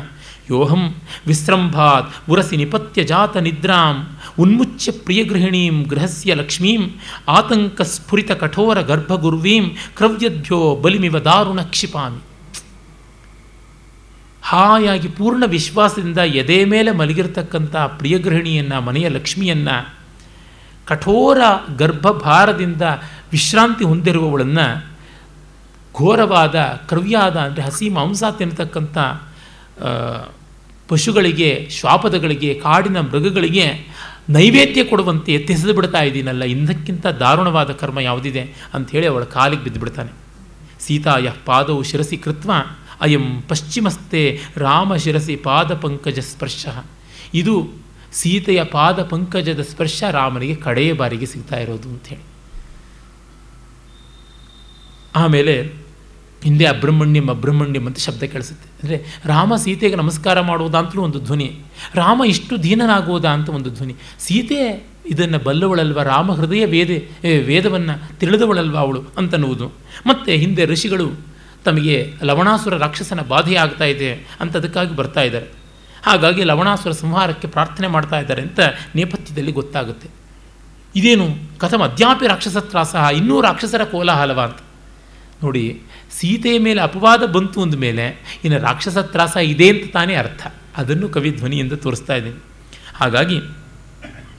[0.51, 0.95] ಯೋಹಂ
[1.27, 6.83] ವಿಸ್ರಂಭಾತ್ ಉರಸಿ ನಿಪತ್ಯ ಜಾತ ನಿದ್ರಾಂ ಉನ್ಮುಚ್ಯ ಪ್ರಿಯಗೃಹಿಣೀಂ ಗೃಹಸ್ಯ ಲಕ್ಷ್ಮೀಂ
[7.29, 12.23] ಆತಂಕ ಸ್ಫುರಿತ ಕಠೋರ ಗರ್ಭಗುರ್ವೀಂ ಕ್ರವ್ಯದ್ಭ್ಯೋ ಬಲಿಮಿವ ದಾರುಣ ಕ್ಷಿಪಾಮಿ.
[14.43, 20.01] ಹಾಯಾಗಿ ಪೂರ್ಣ ವಿಶ್ವಾಸದಿಂದ ಎದೆ ಮೇಲೆ ಮಲಗಿರ್ತಕ್ಕಂಥ ಪ್ರಿಯಗೃಹಿಣಿಯನ್ನು, ಮನೆಯ ಲಕ್ಷ್ಮಿಯನ್ನು
[20.87, 21.41] ಕಠೋರ
[21.77, 22.83] ಗರ್ಭಭಾರದಿಂದ
[23.33, 24.67] ವಿಶ್ರಾಂತಿ ಹೊಂದಿರುವವಳನ್ನು
[25.95, 26.57] ಘೋರವಾದ
[26.89, 28.99] ಕ್ರವ್ಯಾದ ಅಂದರೆ ಹಸಿ ಮಾಂಸ ತಿನ್ನತಕ್ಕಂಥ
[30.91, 33.67] ಪಶುಗಳಿಗೆ, ಶ್ವಾಪದಗಳಿಗೆ, ಕಾಡಿನ ಮೃಗಗಳಿಗೆ
[34.31, 36.45] ನೈವೇದ್ಯ ಕೊಡುವಂತೆ ಎತ್ತಿಸಿದು ಬಿಡ್ತಾ ಇದ್ದೀನಲ್ಲ.
[36.45, 38.43] ಇಂದಕ್ಕಿಂತ ದಾರುಣವಾದ ಕರ್ಮ ಯಾವುದಿದೆ
[38.75, 40.13] ಅಂಥೇಳಿ ಅವಳ ಕಾಲಿಗೆ ಬಿದ್ದುಬಿಡ್ತಾನೆ
[40.81, 42.51] ಸೀತಾಯ ಪಾದವು ಶಿರಸಿ ಕೃತ್ವ,
[43.01, 44.23] ಅಯಂ ಪಶ್ಚಿಮಸ್ಥೆ
[44.57, 46.67] ರಾಮ ಶಿರಸಿ ಪಾದ ಪಂಕಜ ಸ್ಪರ್ಶ.
[47.35, 47.55] ಇದು
[48.13, 52.30] ಸೀತೆಯ ಪಾದ ಪಂಕಜದ ಸ್ಪರ್ಶ ರಾಮನಿಗೆ ಕಡೆಯ ಬಾರಿಗೆ ಸಿಗ್ತಾ ಇರೋದು ಅಂಥೇಳಿ
[55.17, 55.73] ಆಮೇಲೆ
[56.43, 58.69] ಹಿಂದೆ ಅಬ್ರಹ್ಮಣ್ಯಂ ಅಬ್ರಹ್ಮಣ್ಯಂ ಅಂತ ಶಬ್ದ ಕೇಳಿಸುತ್ತೆ.
[58.83, 61.61] ಅಂದರೆ ರಾಮ ಸೀತೆಗೆ ನಮಸ್ಕಾರ ಮಾಡುವುದಾ ಅಂತಲೂ ಒಂದು ಧ್ವನಿ.
[61.95, 63.95] ರಾಮ ಇಷ್ಟು ದೀನನಾಗುವುದಾ ಅಂತ ಒಂದು ಧ್ವನಿ.
[64.19, 66.03] ಸೀತೆ ಇದನ್ನು ಬಲ್ಲವಳಲ್ವ?
[66.03, 66.91] ರಾಮ ಹೃದಯ ವೇದ
[67.47, 69.73] ವೇದವನ್ನು ತಿಳಿದವಳಲ್ವ ಅವಳು ಅಂತನ್ನುವುದು.
[70.07, 71.11] ಮತ್ತು ಹಿಂದೆ ಋಷಿಗಳು
[71.65, 75.47] ತಮಗೆ ಲವಣಾಸುರ ರಾಕ್ಷಸನ ಬಾಧೆ ಆಗ್ತಾ ಇದೆ ಅಂತ ಅದಕ್ಕಾಗಿ ಬರ್ತಾ ಇದ್ದಾರೆ.
[76.03, 78.61] ಹಾಗಾಗಿ ಲವಣಾಸುರ ಸಂಹಾರಕ್ಕೆ ಪ್ರಾರ್ಥನೆ ಮಾಡ್ತಾ ಇದ್ದಾರೆ ಅಂತ
[78.95, 80.09] ನೇಪಥ್ಯದಲ್ಲಿ ಗೊತ್ತಾಗುತ್ತೆ.
[80.97, 84.57] ಇದೇನು ಕಥಮ ಅದ್ಯಾಪಿ ರಾಕ್ಷಸತ್ರಾಸ ಇನ್ನೂ ರಾಕ್ಷಸರ ಕೋಲಾಹಲವ ಅಂತ.
[85.43, 85.83] ನೋಡಿ,
[86.19, 90.47] ಸೀತೆಯ ಮೇಲೆ ಅಪವಾದ ಬಂತು ಅಂದ ಮೇಲೆ ಇನ್ನು ರಾಕ್ಷಸ ತ್ರಾಸ ಇದೆ ಅಂತ ತಾನೇ ಅರ್ಥ.
[90.77, 92.43] ಅದನ್ನು ಕವಿ ಧ್ವನಿಯಿಂದ ತೋರಿಸ್ತಾ ಇದ್ದೀನಿ.
[92.95, 93.39] ಹಾಗಾಗಿ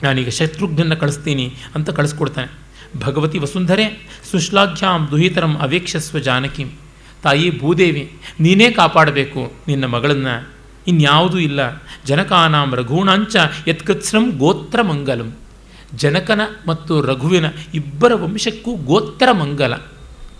[0.02, 2.50] ನಾನೀಗ ಶತ್ರುಘ್ನನ್ನು ಕಳಿಸ್ತೀನಿ ಅಂತ ಕಳಿಸ್ಕೊಡ್ತಾನೆ.
[2.98, 6.64] ಭಗವತಿ ವಸುಂಧರೆ, ಸುಶ್ಲಾಘ್ಯಾಂ ದುಹಿತರಂ ಅವೇಕ್ಷಸ್ವ ಜಾನಕಿ.
[7.22, 10.48] ತಾಯಿ ಭೂದೇವಿ, ನೀನೇ ಕಾಪಾಡಬೇಕು ನಿನ್ನ ಮಗಳನ್ನು.
[10.86, 11.60] ಇನ್ಯಾವುದೂ ಇಲ್ಲ.
[12.06, 13.36] ಜನಕಾನಾಂ ರಘುಣಾಂಚ
[13.68, 15.34] ಯತ್ಕೃತ್ಸ್ರಂ ಗೋತ್ರ ಮಂಗಲಂ
[15.94, 19.74] ಜನಕನ ಮತ್ತು ರಘುವಿನ ಇಬ್ಬರ ವಂಶಕ್ಕೂ ಗೋತ್ರ ಮಂಗಲ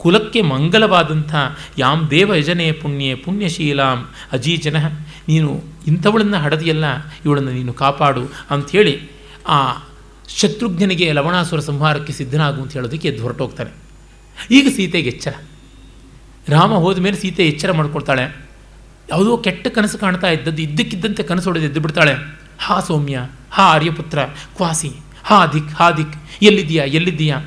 [0.02, 1.32] ಕುಲಕ್ಕೆ ಮಂಗಲವಾದಂಥ
[1.78, 3.98] ಯಾಂ ದೇವ ಯಜನೆ ಪುಣ್ಯೆ ಪುಣ್ಯಶೀಲಾಂ
[4.32, 4.78] ಅಜೀಜನ
[5.28, 5.50] ನೀನು
[5.86, 6.86] ಇಂಥವಳನ್ನು ಹಡದಿಯಲ್ಲ,
[7.24, 8.94] ಇವಳನ್ನು ನೀನು ಕಾಪಾಡು ಅಂಥೇಳಿ
[9.48, 9.58] ಆ
[10.38, 13.72] ಶತ್ರುಘ್ನಿಗೆ ಲವಣಾಸುರ ಸಂಹಾರಕ್ಕೆ ಸಿದ್ಧನಾಗು ಅಂತ ಹೇಳೋದಕ್ಕೆ ಎದ್ದು ಹೊರಟೋಗ್ತಾನೆ.
[14.50, 15.34] ಈಗ ಸೀತೆಗೆ ಎಚ್ಚರ.
[16.48, 18.24] ರಾಮ ಹೋದ ಮೇಲೆ ಸೀತೆ ಎಚ್ಚರ ಮಾಡ್ಕೊಳ್ತಾಳೆ.
[19.10, 22.14] ಯಾವುದೋ ಕೆಟ್ಟ ಕನಸು ಕಾಣ್ತಾ ಇದ್ದದ್ದು, ಇದ್ದಕ್ಕಿದ್ದಂತೆ ಕನಸು ಹೊಡೆದು ಎದ್ದು ಬಿಡ್ತಾಳೆ.
[22.58, 23.18] ಹಾ ಸೌಮ್ಯ,
[23.50, 24.18] ಹಾ ಆರ್ಯಪುತ್ರ,
[24.56, 24.90] ಕ್ವಾಸಿ,
[25.24, 27.38] ಹಾ ದಿಕ್ ಹಾ ದಿಕ್, ಎಲ್ಲಿದ್ದೀಯಾ ಎಲ್ಲಿದ್ದೀಯಾ?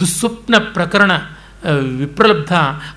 [0.00, 1.12] ದುಸ್ವಪ್ನ ಪ್ರಕರಣ
[1.96, 2.52] ವಿಪ್ರಲಬ್ಧ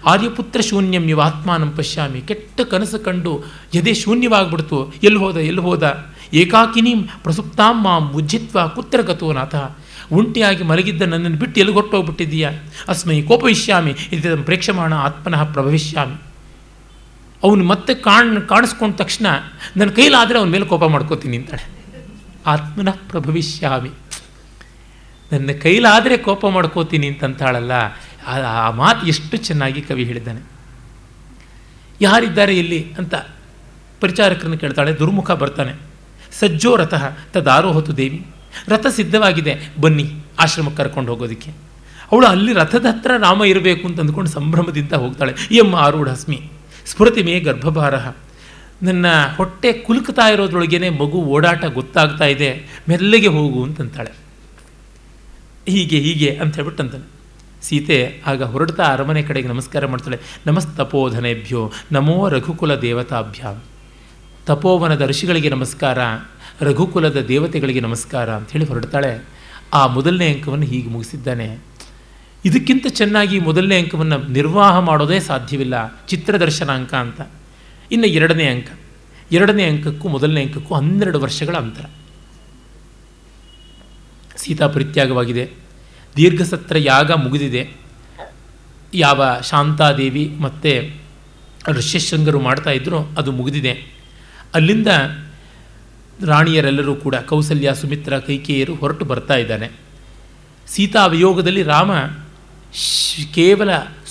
[0.06, 2.22] ಆರ್ಯಪುತ್ರ ಶೂನ್ಯಂ ಇವ ಆತ್ಮಾನಂ ಪಶ್ಯಾಮಿ.
[2.22, 4.94] ಕೆಟ್ಟ ಕನಸು ಕಂಡು ಎದೆ ಶೂನ್ಯವಾಗ್ಬಿಡ್ತು.
[5.04, 6.14] ಎಲ್ಲಿ ಹೋದ ಎಲ್ಲಿ ಹೋದ?
[6.34, 9.56] ಏಕಾಕಿನೀಂ ಪ್ರಸುಪ್ತಾಂ ಮಾಂ ಉಜ್ಜಿತ್ವ ಕುತ್ರ ಗತೋ ನಾಥ.
[10.12, 12.52] ಒಂಟಿಯಾಗಿ ಮಲಗಿದ್ದ ನನ್ನನ್ನು ಬಿಟ್ಟು ಎಲ್ಲಿ ಹೊಟ್ಟೋಗ್ಬಿಟ್ಟಿದ್ದೀಯಾ
[12.88, 13.96] ಅಸ್ಮೈ ಕೋಪವಿಷ್ಯಾಮಿ.
[14.12, 16.18] ಇದರ ಪ್ರೇಕ್ಷಮಾಣ ಆತ್ಮನಃ ಪ್ರಭವಿಷ್ಯಾಮಿ
[17.44, 19.28] ಅವನು ಮತ್ತೆ ಕಾಣ್, ಕಾಣಿಸ್ಕೊಂಡ ತಕ್ಷಣ
[19.78, 21.66] ನನ್ನ ಕೈಲಾದರೆ ಅವನ ಮೇಲೆ ಕೋಪ ಮಾಡ್ಕೋತೀನಿ ಅಂತಾಳೆ.
[22.46, 23.90] ಆತ್ಮನಃ ಪ್ರಭವಿಷ್ಯಾಮಿ.
[25.32, 27.72] ನನ್ನ ಕೈಲಾದರೆ ಕೋಪ ಮಾಡ್ಕೋತೀನಿ ಅಂತಂತಾಳಲ್ಲ
[28.28, 30.42] ಆ ಮಾತು ಎಷ್ಟು ಚೆನ್ನಾಗಿ ಕವಿ ಹೇಳಿದ್ದಾನೆ.
[32.02, 33.16] ಯಾರಿದ್ದಾರೆ ಇಲ್ಲಿ ಅಂತ
[34.02, 35.74] ಪರಿಚಾರಕರನ್ನು ಕೇಳ್ತಾಳೆ, ದುರ್ಮುಖ ಬರ್ತಾನೆ.
[36.40, 38.26] ಸಜ್ಜೋ ರಥಃ ತದಾರೋಹತು ದೇವಿ.
[38.68, 41.52] ರಥ ಸಿದ್ಧವಾಗಿದೆ, ಬನ್ನಿ ಆಶ್ರಮಕ್ಕೆ ಕರ್ಕೊಂಡು ಹೋಗೋದಕ್ಕೆ.
[42.12, 45.34] ಅವಳು ಅಲ್ಲಿ ರಥದ ಹತ್ರ ರಾಮ ಇರಬೇಕು ಅಂತ ಅಂದ್ಕೊಂಡು ಸಂಭ್ರಮದಿಂದ ಹೋಗ್ತಾಳೆ.
[45.52, 46.42] ಎಂ ಆರೂಢಸ್ಮಿ.
[46.86, 47.96] ಸ್ಫುರತಿ ಮೇ ಗರ್ಭಭಾರ.
[48.84, 49.06] ನನ್ನ
[49.38, 54.12] ಹೊಟ್ಟೆ ಕುಲುಕ್ತಾ ಇರೋದ್ರೊಳಗೇನೆ ಮಗು ಓಡಾಟ ಗೊತ್ತಾಗ್ತಾ ಇದೆ, ಮೆಲ್ಲಗೆ ಹೋಗು ಅಂತಂತಾಳೆ.
[55.68, 57.13] ಹೀಗೆ ಹೀಗೆ ಅಂತ ಹೇಳ್ಬಿಟ್ಟು
[57.64, 60.20] ಸೀತೆ ಆಗ ಹೊರಡ್ತಾ ಅರಮನೆ ಕಡೆಗೆ ನಮಸ್ಕಾರ ಮಾಡ್ತಾಳೆ.
[60.46, 63.62] ನಮಸ್ತಪೋಧನೆಭ್ಯೋ ನಮೋ ರಘುಕುಲ ದೇವತಾಭ್ಯಾಂ.
[64.46, 65.98] ತಪೋವನದ ಋಷಿಗಳಿಗೆ ನಮಸ್ಕಾರ,
[66.62, 69.26] ರಘುಕುಲದ ದೇವತೆಗಳಿಗೆ ನಮಸ್ಕಾರ ಅಂತ ಹೇಳಿ ಹೊರಡ್ತಾಳೆ.
[69.74, 71.58] ಆ ಮೊದಲನೇ ಅಂಕವನ್ನು ಹೀಗೆ ಮುಗಿಸಿದ್ದಾನೆ.
[72.46, 77.22] ಇದಕ್ಕಿಂತ ಚೆನ್ನಾಗಿ ಮೊದಲನೇ ಅಂಕವನ್ನು ನಿರ್ವಾಹ ಮಾಡೋದೇ ಸಾಧ್ಯವಿಲ್ಲ ಚಿತ್ರದರ್ಶನ ಅಂಕ ಅಂತ.
[77.92, 78.68] ಇನ್ನು ಎರಡನೇ ಅಂಕ.
[79.32, 81.86] ಎರಡನೇ ಅಂಕಕ್ಕೂ ಮೊದಲನೇ ಅಂಕಕ್ಕೂ ಹನ್ನೆರಡು ವರ್ಷಗಳ ಅಂತರ.
[84.36, 85.64] ಸೀತಾ ಪರಿತ್ಯಾಗವಾಗಿದೆ.
[86.16, 87.70] ದೀರ್ಘಸತ್ರ ಯಾಗ ಮುಗಿದಿದೆ.
[88.94, 91.04] ಯಾವ ಶಾಂತಾದೇವಿ ಮತ್ತು
[91.68, 93.86] ಋಷ್ಯಶೃಂಗರು ಮಾಡ್ತಾ ಇದ್ರು ಅದು ಮುಗಿದಿದೆ.
[94.54, 94.88] ಅಲ್ಲಿಂದ
[96.28, 99.70] ರಾಣಿಯರೆಲ್ಲರೂ ಕೂಡ ಕೌಸಲ್ಯ, ಸುಮಿತ್ರ, ಕೈಕೇಯರು ಹೊರಟು ಬರ್ತಾ ಇದ್ದಾನೆ
[100.68, 101.92] ಸೀತಾ ವಿಯೋಗದಲ್ಲಿ ರಾಮ
[103.34, 103.70] ಕೇವಲ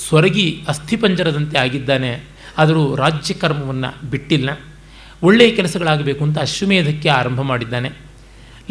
[0.09, 2.25] ಸ್ವರಗಿ ಅಸ್ಥಿಪಂಜರದಂತೆ ಆಗಿದ್ದಾನೆ.
[2.59, 4.51] ಆದರೂ ರಾಜ್ಯ ಕರ್ಮವನ್ನು ಬಿಟ್ಟಿಲ್ಲ.
[5.23, 7.93] ಒಳ್ಳೆಯ ಕೆಲಸಗಳಾಗಬೇಕು ಅಂತ ಅಶ್ವಮೇಧಕ್ಕೆ ಆರಂಭ ಮಾಡಿದ್ದಾನೆ.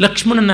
[0.00, 0.50] ಲಕ್ಷ್ಮಣನ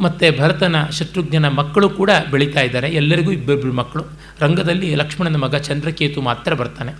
[0.00, 2.90] ಮತ್ತು ಭರತನ ಶತ್ರುಘ್ನನ ಮಕ್ಕಳು ಕೂಡ ಬೆಳೀತಾ ಇದ್ದಾರೆ.
[2.90, 4.04] ಎಲ್ಲರಿಗೂ ಇಬ್ಬರಿಬ್ಬರು ಮಕ್ಕಳು.
[4.40, 6.92] ರಂಗದಲ್ಲಿ ಲಕ್ಷ್ಮಣನ ಮಗ ಚಂದ್ರಕೇತು ಮಾತ್ರ ಬರ್ತಾನೆ.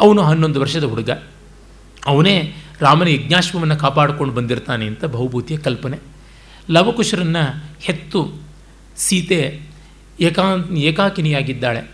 [0.00, 1.10] ಅವನು ಹನ್ನೊಂದು ವರ್ಷದ ಹುಡುಗ.
[2.06, 5.98] ಅವನೇ ರಾಮನ ಯಜ್ಞಾಶ್ವವನ್ನು ಕಾಪಾಡಿಕೊಂಡು ಬಂದಿರ್ತಾನೆ ಅಂತ ಬಹುಭೂತಿಯ ಕಲ್ಪನೆ.
[6.70, 8.42] ಲವಕುಶರನ್ನು ಹೆತ್ತು
[8.96, 9.60] ಸೀತೆ
[10.20, 10.42] ಏಕಾ,
[10.76, 11.90] ಏಕಾಕಿನಿಯಾಗಿದ್ದಾಳೆ.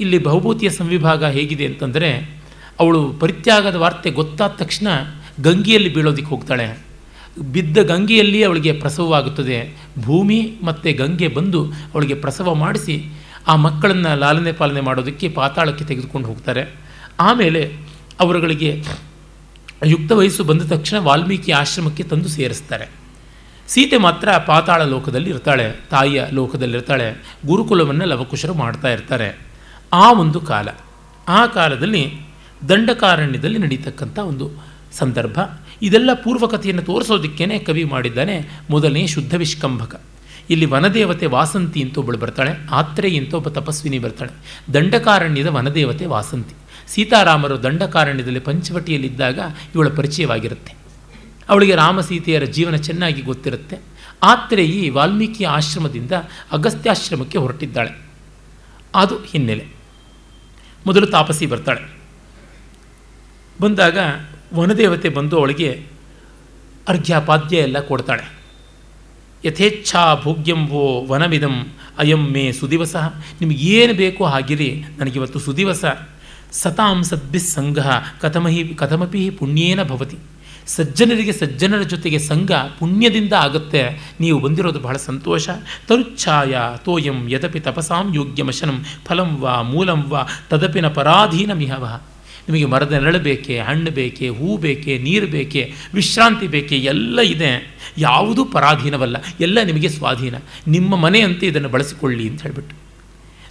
[0.00, 2.36] ಇಲ್ಲಿ ಬಹುಭೂತಿಯ ಸಂವಿಭಾಗ ಹೇಗಿದೆ ಅಂತಂದರೆ,
[2.80, 4.88] ಅವಳು ಪರಿತ್ಯಾಗದ ವಾರ್ತೆ ಗೊತ್ತಾದ ತಕ್ಷಣ
[5.42, 6.85] ಗಂಗೆಯಲ್ಲಿ ಬೀಳೋದಕ್ಕೆ ಹೋಗ್ತಾಳೆ.
[7.38, 9.76] ಬಿದ್ದ ಗಂಗೆಯಲ್ಲಿ ಅವಳಿಗೆ ಪ್ರಸವವಾಗುತ್ತದೆ.
[10.02, 13.08] ಭೂಮಿ ಮತ್ತು ಗಂಗೆ ಬಂದು ಅವಳಿಗೆ ಪ್ರಸವ ಮಾಡಿಸಿ
[13.48, 16.74] ಆ ಮಕ್ಕಳನ್ನು ಲಾಲನೆ ಪಾಲನೆ ಮಾಡೋದಕ್ಕೆ ಪಾತಾಳಕ್ಕೆ ತೆಗೆದುಕೊಂಡು ಹೋಗ್ತಾರೆ.
[17.20, 17.76] ಆಮೇಲೆ
[18.20, 18.84] ಅವರುಗಳಿಗೆ
[19.86, 22.88] ಯುಕ್ತ ವಯಸ್ಸು ಬಂದ ತಕ್ಷಣ ವಾಲ್ಮೀಕಿ ಆಶ್ರಮಕ್ಕೆ ತಂದು ಸೇರಿಸ್ತಾರೆ.
[23.68, 29.38] ಸೀತೆ ಮಾತ್ರ ಪಾತಾಳ ಲೋಕದಲ್ಲಿ ಇರ್ತಾಳೆ, ತಾಯಿಯ ಲೋಕದಲ್ಲಿರ್ತಾಳೆ ಗುರುಕುಲವನ್ನು ಲವಕುಶರು ಮಾಡ್ತಾ ಇರ್ತಾರೆ.
[29.92, 30.68] ಆ ಒಂದು ಕಾಲ,
[31.28, 32.12] ಆ ಕಾಲದಲ್ಲಿ
[32.68, 34.50] ದಂಡಕಾರಣ್ಯದಲ್ಲಿ ನಡೀತಕ್ಕಂಥ ಒಂದು
[34.92, 35.40] ಸಂದರ್ಭ.
[35.82, 40.00] ಇದೆಲ್ಲ ಪೂರ್ವಕಥೆಯನ್ನು ತೋರಿಸೋದಕ್ಕೇ ಕವಿ ಮಾಡಿದ್ದಾನೆ ಮೊದಲನೇ ಶುದ್ಧ ವಿಷ್ಕಂಭಕ.
[40.50, 44.62] ಇಲ್ಲಿ ವನದೇವತೆ ವಾಸಂತಿ ಅಂತ ಒಬ್ಬಳು ಬರ್ತಾಳೆ ಆತ್ರೇಯಿ ಅಂತ ಒಬ್ಬ ತಪಸ್ವಿನಿ ಬರ್ತಾಳೆ.
[44.74, 46.54] ದಂಡಕಾರಣ್ಯದ ವನದೇವತೆ ವಾಸಂತಿ.
[46.88, 49.38] ಸೀತಾರಾಮರು ದಂಡಕಾರಣ್ಯದಲ್ಲಿ ಪಂಚವಟಿಯಲ್ಲಿದ್ದಾಗ
[49.74, 50.74] ಇವಳ ಪರಿಚಯವಾಗಿರುತ್ತೆ.
[51.48, 53.78] ಅವಳಿಗೆ ರಾಮ ಸೀತೆಯರ ಜೀವನ ಚೆನ್ನಾಗಿ ಗೊತ್ತಿರುತ್ತೆ.
[54.22, 56.12] ಆತ್ರೇಯಿ ವಾಲ್ಮೀಕಿ ಆಶ್ರಮದಿಂದ
[56.52, 58.06] ಅಗಸ್ತ್ಯಾಶ್ರಮಕ್ಕೆ ಹೊರಟಿದ್ದಾಳೆ.
[58.94, 59.66] ಅದು ಹಿನ್ನೆಲೆ.
[60.86, 61.96] ಮೊದಲು ತಾಪಸಿ ಬರ್ತಾಳೆ.
[63.60, 63.98] ಬಂದಾಗ
[64.54, 65.86] ವನದೇವತೆ ಬಂದು ಅವಳಿಗೆ,
[66.88, 68.36] ಅರ್ಘ್ಯಪಾದ್ಯ ಎಲ್ಲ ಕೊಡ್ತಾಳೆ.
[69.44, 71.66] ಯಥೇಚ್ಛಾ ಭೋಗ್ಯಂವೋ ವನವಿದಂ
[71.98, 72.96] ಅಯಂ ಮೇ ಸುದಿವಸ.
[73.40, 75.84] ನಿಮಗೇನು ಬೇಕೋ ಹಾಗಿರಿ, ನನಗಿವತ್ತು ಸುದಿವಸ.
[76.52, 77.78] ಸತಾಂ ಸದ್ಭಿಸ್ ಸಂಘ
[78.20, 80.16] ಕಥಮಹಿ, ಕಥಮಪಿ ಪುಣ್ಯೇನ ಭವತಿ.
[80.66, 84.14] ಸಜ್ಜನರಿಗೆ ಸಜ್ಜನರ ಜೊತೆಗೆ ಸಂಘ ಪುಣ್ಯದಿಂದ ಆಗುತ್ತೆ.
[84.20, 85.48] ನೀವು ಬಂದಿರೋದು ಬಹಳ ಸಂತೋಷ.
[85.88, 92.00] ತರುಚ್ಛಾಯ ತೋಯಂ ಯದಪಿ ತಪಸಾಂ ಯೋಗ್ಯಮಶನಂ ಫಲಂ ವಾ ಮೂಲಂ ವಾ ತದಪಿನ ಪರಾಧೀನ ಪರಾಧೀನಮಿಹವ
[92.48, 97.76] ನಿಮಗೆ ಮರದ ನೆರಳು ಬೇಕೇ, ಹಣ್ಣು ಬೇಕೇ, ಹೂ ಬೇಕೇ, ನೀರು ಬೇಕೇ, ವಿಶ್ರಾಂತಿ ಬೇಕೇ, ಎಲ್ಲ ಇದೆ.
[97.98, 100.34] ಯಾವುದೂ ಪರಾಧೀನವಲ್ಲ, ಎಲ್ಲ ನಿಮಗೆ ಸ್ವಾಧೀನ.
[100.68, 102.76] ನಿಮ್ಮ ಮನೆಯಂತೆ ಇದನ್ನು ಬಳಸಿಕೊಳ್ಳಿ ಅಂತ ಹೇಳಿಬಿಟ್ಟು.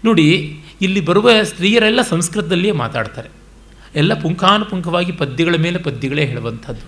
[0.06, 3.30] ನೋಡಿ, ಇಲ್ಲಿ ಬರುವ ಸ್ತ್ರೀಯರೆಲ್ಲ ಸಂಸ್ಕೃತದಲ್ಲಿಯೇ ಮಾತಾಡ್ತಾರೆ.
[3.96, 6.86] ಎಲ್ಲ ಪುಂಖಾನುಪುಂಖವಾಗಿ ಪದ್ಯಗಳ ಮೇಲೆ ಪದ್ಯಗಳೇ ಹೇಳುವಂಥದ್ದು.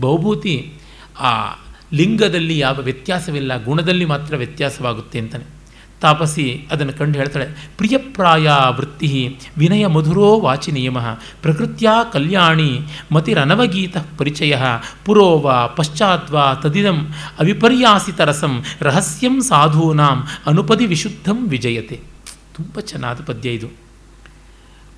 [0.00, 0.72] ಬಹುಭೂತಿ
[1.18, 1.54] ಆ
[1.92, 5.57] ಲಿಂಗದಲ್ಲಿ ಯಾವ ವ್ಯತ್ಯಾಸವಿಲ್ಲ, ಗುಣದಲ್ಲಿ ಮಾತ್ರ ವ್ಯತ್ಯಾಸವಾಗುತ್ತೆ ಅಂತಾನೆ.
[6.00, 7.46] ತಾಪಸಿ ಅದನ್ನು ಕಂಡು ಹೇಳ್ತಾಳೆ,
[7.76, 10.98] ಪ್ರಿಯಪ್ರಾಯ ವೃತ್ತಿ ವಿನಯ ಮಧುರೋ ವಾಚಿ ನಿಯಮ
[11.42, 12.80] ಪ್ರಕೃತ್ಯ ಕಲ್ಯಾಣಿ
[13.12, 14.56] ಮತಿರನವಗೀತ ಪರಿಚಯ
[15.04, 17.08] ಪುರೋವ ಪಶ್ಚಾತ್ವಾ ತದಿದಂ
[17.38, 22.00] ಅವಿಪರ್ಯಾಸಿತರಸಂ ರಹಸ್ಯಂ ಸಾಧೂನಾಂ ಅನುಪದಿ ವಿಶುದ್ಧಂ ವಿಜಯತೆ.
[22.56, 23.68] ತುಂಬ ಚೆನ್ನಾದ ಪದ್ಯ ಇದು.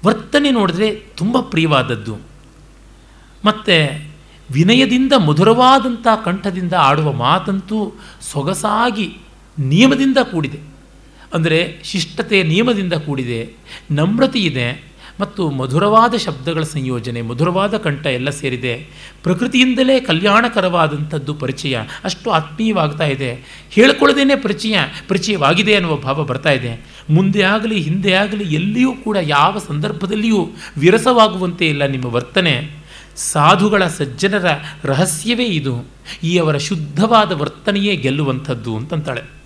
[0.05, 2.17] ವರ್ತನೆ ನೋಡಿದ್ರೆ ತುಂಬ ಪ್ರಿಯವಾದದ್ದು.
[3.45, 3.77] ಮತ್ತು
[4.51, 7.93] ವಿನಯದಿಂದ ಮಧುರವಾದಂಥ ಕಂಠದಿಂದ ಆಡುವ ಮಾತಂತೂ
[8.33, 9.19] ಸೊಗಸಾಗಿ
[9.59, 10.80] ನಿಯಮದಿಂದ ಕೂಡಿದೆ.
[11.35, 13.51] ಅಂದರೆ ಶಿಷ್ಟತೆ ನಿಯಮದಿಂದ ಕೂಡಿದೆ,
[13.91, 14.91] ನಮ್ರತೆ ಇದೆ
[15.21, 18.87] ಮತ್ತು ಮಧುರವಾದ ಶಬ್ದಗಳ ಸಂಯೋಜನೆ, ಮಧುರವಾದ ಕಂಠ ಎಲ್ಲ ಸೇರಿದೆ.
[19.23, 21.79] ಪ್ರಕೃತಿಯಿಂದಲೇ ಕಲ್ಯಾಣಕರವಾದಂಥದ್ದು ಪರಿಚಯ.
[22.05, 23.45] ಅಷ್ಟು ಆತ್ಮೀಯವಾಗ್ತಾ ಇದೆ.
[23.71, 24.77] ಹೇಳ್ಕೊಳ್ಳದೇನೆ ಪರಿಚಯ,
[25.09, 26.81] ಪರಿಚಯವಾಗಿದೆ ಅನ್ನುವ ಭಾವ ಬರ್ತಾ ಇದೆ.
[27.11, 32.71] ಮುಂದೆ ಆಗಲಿ, ಹಿಂದೆ ಆಗಲಿ ಎಲ್ಲಿಯೂ ಕೂಡ ಯಾವ ಸಂದರ್ಭದಲ್ಲಿಯೂ ವಿರಸವಾಗುವಂತೆ ಇಲ್ಲ ನಿಮ್ಮ ವರ್ತನೆ.
[33.17, 34.47] ಸಾಧುಗಳ ಸಜ್ಜನರ
[34.85, 35.87] ರಹಸ್ಯವೇ ಇದು.
[36.23, 39.40] ಈ ಅವರ ಶುದ್ಧವಾದ ವರ್ತನೆಯೇ ಗೆಲ್ಲುವಂಥದ್ದು ಅಂತಂತಾಳೆ.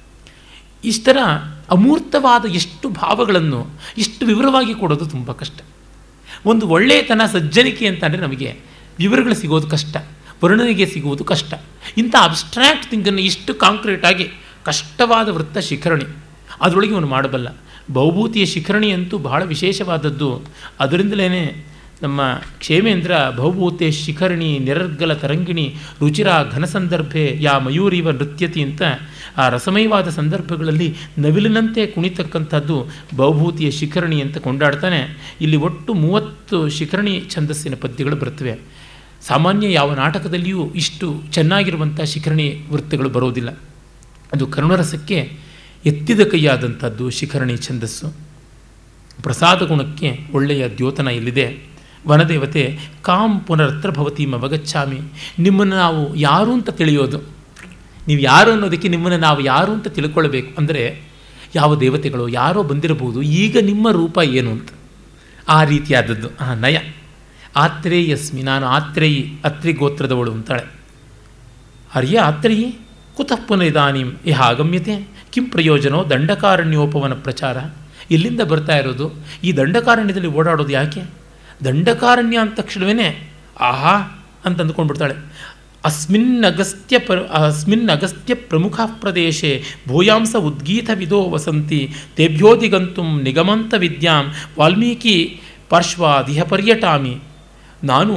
[0.84, 1.18] ಇಷ್ಟರ
[1.70, 3.60] ಅಮೂರ್ತವಾದ ಎಷ್ಟು ಭಾವಗಳನ್ನು,
[3.98, 5.58] ಇಷ್ಟು ವಿವರವಾಗಿ ಕೊಡೋದು ತುಂಬ ಕಷ್ಟ.
[6.46, 8.50] ಒಂದು ಒಳ್ಳೆಯತನ ಸಜ್ಜನಿಕೆ ಅಂತಂದರೆ ನಮಗೆ
[8.98, 9.96] ವಿವರಗಳು ಸಿಗೋದು ಕಷ್ಟ,
[10.44, 11.52] ವರ್ಣನೆಗೆ ಸಿಗುವುದು ಕಷ್ಟ.
[11.98, 14.26] ಇಂಥ ಅಬ್ಸ್ಟ್ರಾಕ್ಟ್ ಥಿಂಗನ್ನು ಇಷ್ಟು ಕಾಂಕ್ರೀಟಾಗಿ
[14.64, 16.06] ಕಷ್ಟವಾದ ವೃತ್ತ ಶಿಖರಣಿ,
[16.60, 17.48] ಅದರೊಳಗೆ ಇವನು ಮಾಡಬಲ್ಲ.
[17.92, 20.30] ಬಹುಭೂತಿಯ ಶಿಖರಣಿ ಅಂತೂ ಬಹಳ ವಿಶೇಷವಾದದ್ದು.
[20.80, 21.28] ಅದರಿಂದಲೇ
[22.02, 22.20] ನಮ್ಮ
[22.58, 25.66] ಕ್ಷೇಮೇಂದ್ರ ಬಹುಭೂತೆ ಶಿಖರಣಿ, ನಿರರ್ಗಲ ತರಂಗಿಣಿ,
[26.00, 28.82] ರುಚಿರ ಘನ ಸಂದರ್ಭೆ ಯಾ ಮಯೂರಿವ ನೃತ್ಯತಿ ಅಂತ
[29.36, 32.86] ಆ ರಸಮಯವಾದ ಸಂದರ್ಭಗಳಲ್ಲಿ ನವಿಲಿನಂತೆ ಕುಣಿತಕ್ಕಂಥದ್ದು
[33.16, 35.34] ಬಹುಭೂತಿಯ ಶಿಖರಣಿ ಅಂತ ಕೊಂಡಾಡ್ತಾನೆ.
[35.40, 38.60] ಇಲ್ಲಿ ಒಟ್ಟು ಮೂವತ್ತು ಶಿಖರಣಿ ಛಂದಸ್ಸಿನ ಪದ್ಯಗಳು ಬರ್ತವೆ
[39.26, 43.50] ಸಾಮಾನ್ಯ ಯಾವ ನಾಟಕದಲ್ಲಿಯೂ ಇಷ್ಟು ಚೆನ್ನಾಗಿರುವಂಥ ಶಿಖರಣಿ ವೃತ್ತಗಳು ಬರೋದಿಲ್ಲ
[44.32, 45.38] ಅದು ಕರುಣರಸಕ್ಕೆ
[45.86, 48.14] ಎತ್ತಿದ ಕೈಯಾದಂಥದ್ದು ಶಿಖರಣಿ ಛಂದಸ್ಸು.
[49.22, 51.64] ಪ್ರಸಾದ ಗುಣಕ್ಕೆ ಒಳ್ಳೆಯ ದ್ಯೋತನ ಇಲ್ಲಿದೆ.
[52.08, 54.98] ವನದೇವತೆ ಕಾಂ ಪುನರತ್ರ ಭವತಿ ಮವಗಚ್ಚಾಮಿ
[55.38, 57.33] ನಿಮ್ಮನ್ನು ನಾವು ಯಾರು ಅಂತ ತಿಳಿಯೋದು?
[58.08, 61.02] ನೀವು ಯಾರು ಅನ್ನೋದಕ್ಕೆ ನಿಮ್ಮನ್ನು ನಾವು ಯಾರು ಅಂತ ತಿಳ್ಕೊಳ್ಬೇಕು ಅಂದರೆ
[61.54, 64.68] ಯಾವ ದೇವತೆಗಳು ಯಾರೋ ಬಂದಿರಬಹುದು, ಈಗ ನಿಮ್ಮ ರೂಪ ಏನು ಅಂತ.
[65.48, 66.78] ಆ ರೀತಿಯಾದದ್ದು, ಆ ನಯ.
[67.56, 70.64] ಆತ್ರೇಯಸ್ಮಿ, ನಾನು ಆತ್ರೇಯಿ, ಅತ್ರಿ ಗೋತ್ರದವಳು ಅಂತಾಳೆ.
[71.94, 72.78] ಅರ್ಯ ಆತ್ರೇಯಿ?
[73.16, 75.08] ಕುತಃ ಇದಾನಿ, ಇಹ ಆಗಮ್ಯತೆ.
[75.32, 77.56] ಕಿಂ ಪ್ರಯೋಜನೋ, ದಂಡಕಾರಣ್ಯೋಪವನ ಪ್ರಚಾರ.
[78.10, 79.12] ಇಲ್ಲಿಂದ ಬರ್ತಾ ಇರೋದು?
[79.44, 81.02] ಈ ದಂಡಕಾರಣ್ಯದಲ್ಲಿ ಓಡಾಡೋದು ಯಾಕೆ?
[81.64, 85.33] ದಂಡಕಾರಣ್ಯ ಅಂದ ತಕ್ಷಣವೇ ಆಹಾ ಅಂತ ಅಂದ್ಕೊಂಡ್ಬಿಡ್ತಾಳೆ
[85.84, 89.50] ಅಸ್ಮಿನ್ ಅಗಸ್ತ್ಯ ಪ್ರ ಅಸ್ಮಿನ್ ಅಗಸ್ತ್ಯ ಪ್ರಮುಖ ಪ್ರದೇಶೆ
[89.88, 91.80] ಭೂಯಾಂಸ ಉದ್ಗೀತ ವಿದೋ ವಸಂತಿ
[92.16, 94.24] ತೇಭ್ಯೋದಿಗಂತು ನಿಗಮಂತ ವಿದ್ಯಾಂ
[94.58, 95.16] ವಾಲ್ಮೀಕಿ
[95.68, 97.14] ಪಾರ್ಶ್ವಾದಿಹ ಪರ್ಯಟಾಮಿ
[97.84, 98.16] ನಾನು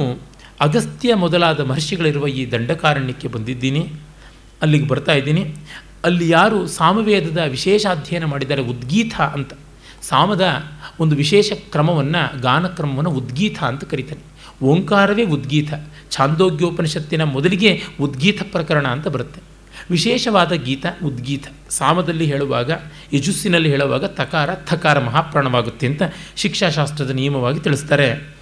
[0.60, 3.82] ಅಗಸ್ತ್ಯ ಮೊದಲಾದ ಮಹರ್ಷಿಗಳಿರುವ ಈ ದಂಡಕಾರಣ್ಯಕ್ಕೆ ಬಂದಿದ್ದೀನಿ,
[4.62, 5.42] ಅಲ್ಲಿಗೆ ಬರ್ತಾ ಇದ್ದೀನಿ.
[6.04, 9.52] ಅಲ್ಲಿ ಯಾರು ಸಾಮವೇದದ ವಿಶೇಷ ಅಧ್ಯಯನ ಮಾಡಿದ್ದಾರೆ, ಉದ್ಗೀತ ಅಂತ,
[10.02, 10.44] ಸಾಮದ
[11.00, 14.24] ಒಂದು ವಿಶೇಷ ಕ್ರಮವನ್ನು, ಗಾನಕ್ರಮವನ್ನು ಉದ್ಗೀತ ಅಂತ ಕರೀತಾರೆ.
[14.62, 15.74] ಓಂಕಾರವೇ ಉದ್ಗೀತ.
[16.10, 19.40] ಛಾಂದೋಗ್ಯೋಪನಿಷತ್ತಿನ ಮೊದಲಿಗೆ ಉದ್ಗೀತ ಪ್ರಕರಣ ಅಂತ ಬರುತ್ತೆ.
[19.90, 21.46] ವಿಶೇಷವಾದ ಗೀತ ಉದ್ಗೀತ.
[21.70, 22.70] ಸಾಮದಲ್ಲಿ ಹೇಳುವಾಗ,
[23.14, 26.02] ಯಜುಸ್ಸಿನಲ್ಲಿ ಹೇಳುವಾಗ ತಕಾರ, ಥಕಾರ ಮಹಾಪ್ರಾಣವಾಗುತ್ತೆ ಅಂತ
[26.36, 28.36] ಶಿಕ್ಷಾಶಾಸ್ತ್ರದ ನಿಯಮವಾಗಿ ತಿಳಿಸ್ತಾರೆ.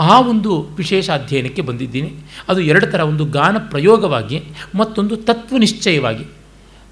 [0.00, 2.12] ಆ ಒಂದು ವಿಶೇಷ ಅಧ್ಯಯನಕ್ಕೆ ಬಂದಿದ್ದೀನಿ.
[2.48, 4.42] ಅದು ಎರಡು ಥರ, ಒಂದು ಗಾನ ಪ್ರಯೋಗವಾಗಿ,
[4.74, 6.24] ಮತ್ತೊಂದು ತತ್ವನಿಶ್ಚಯವಾಗಿ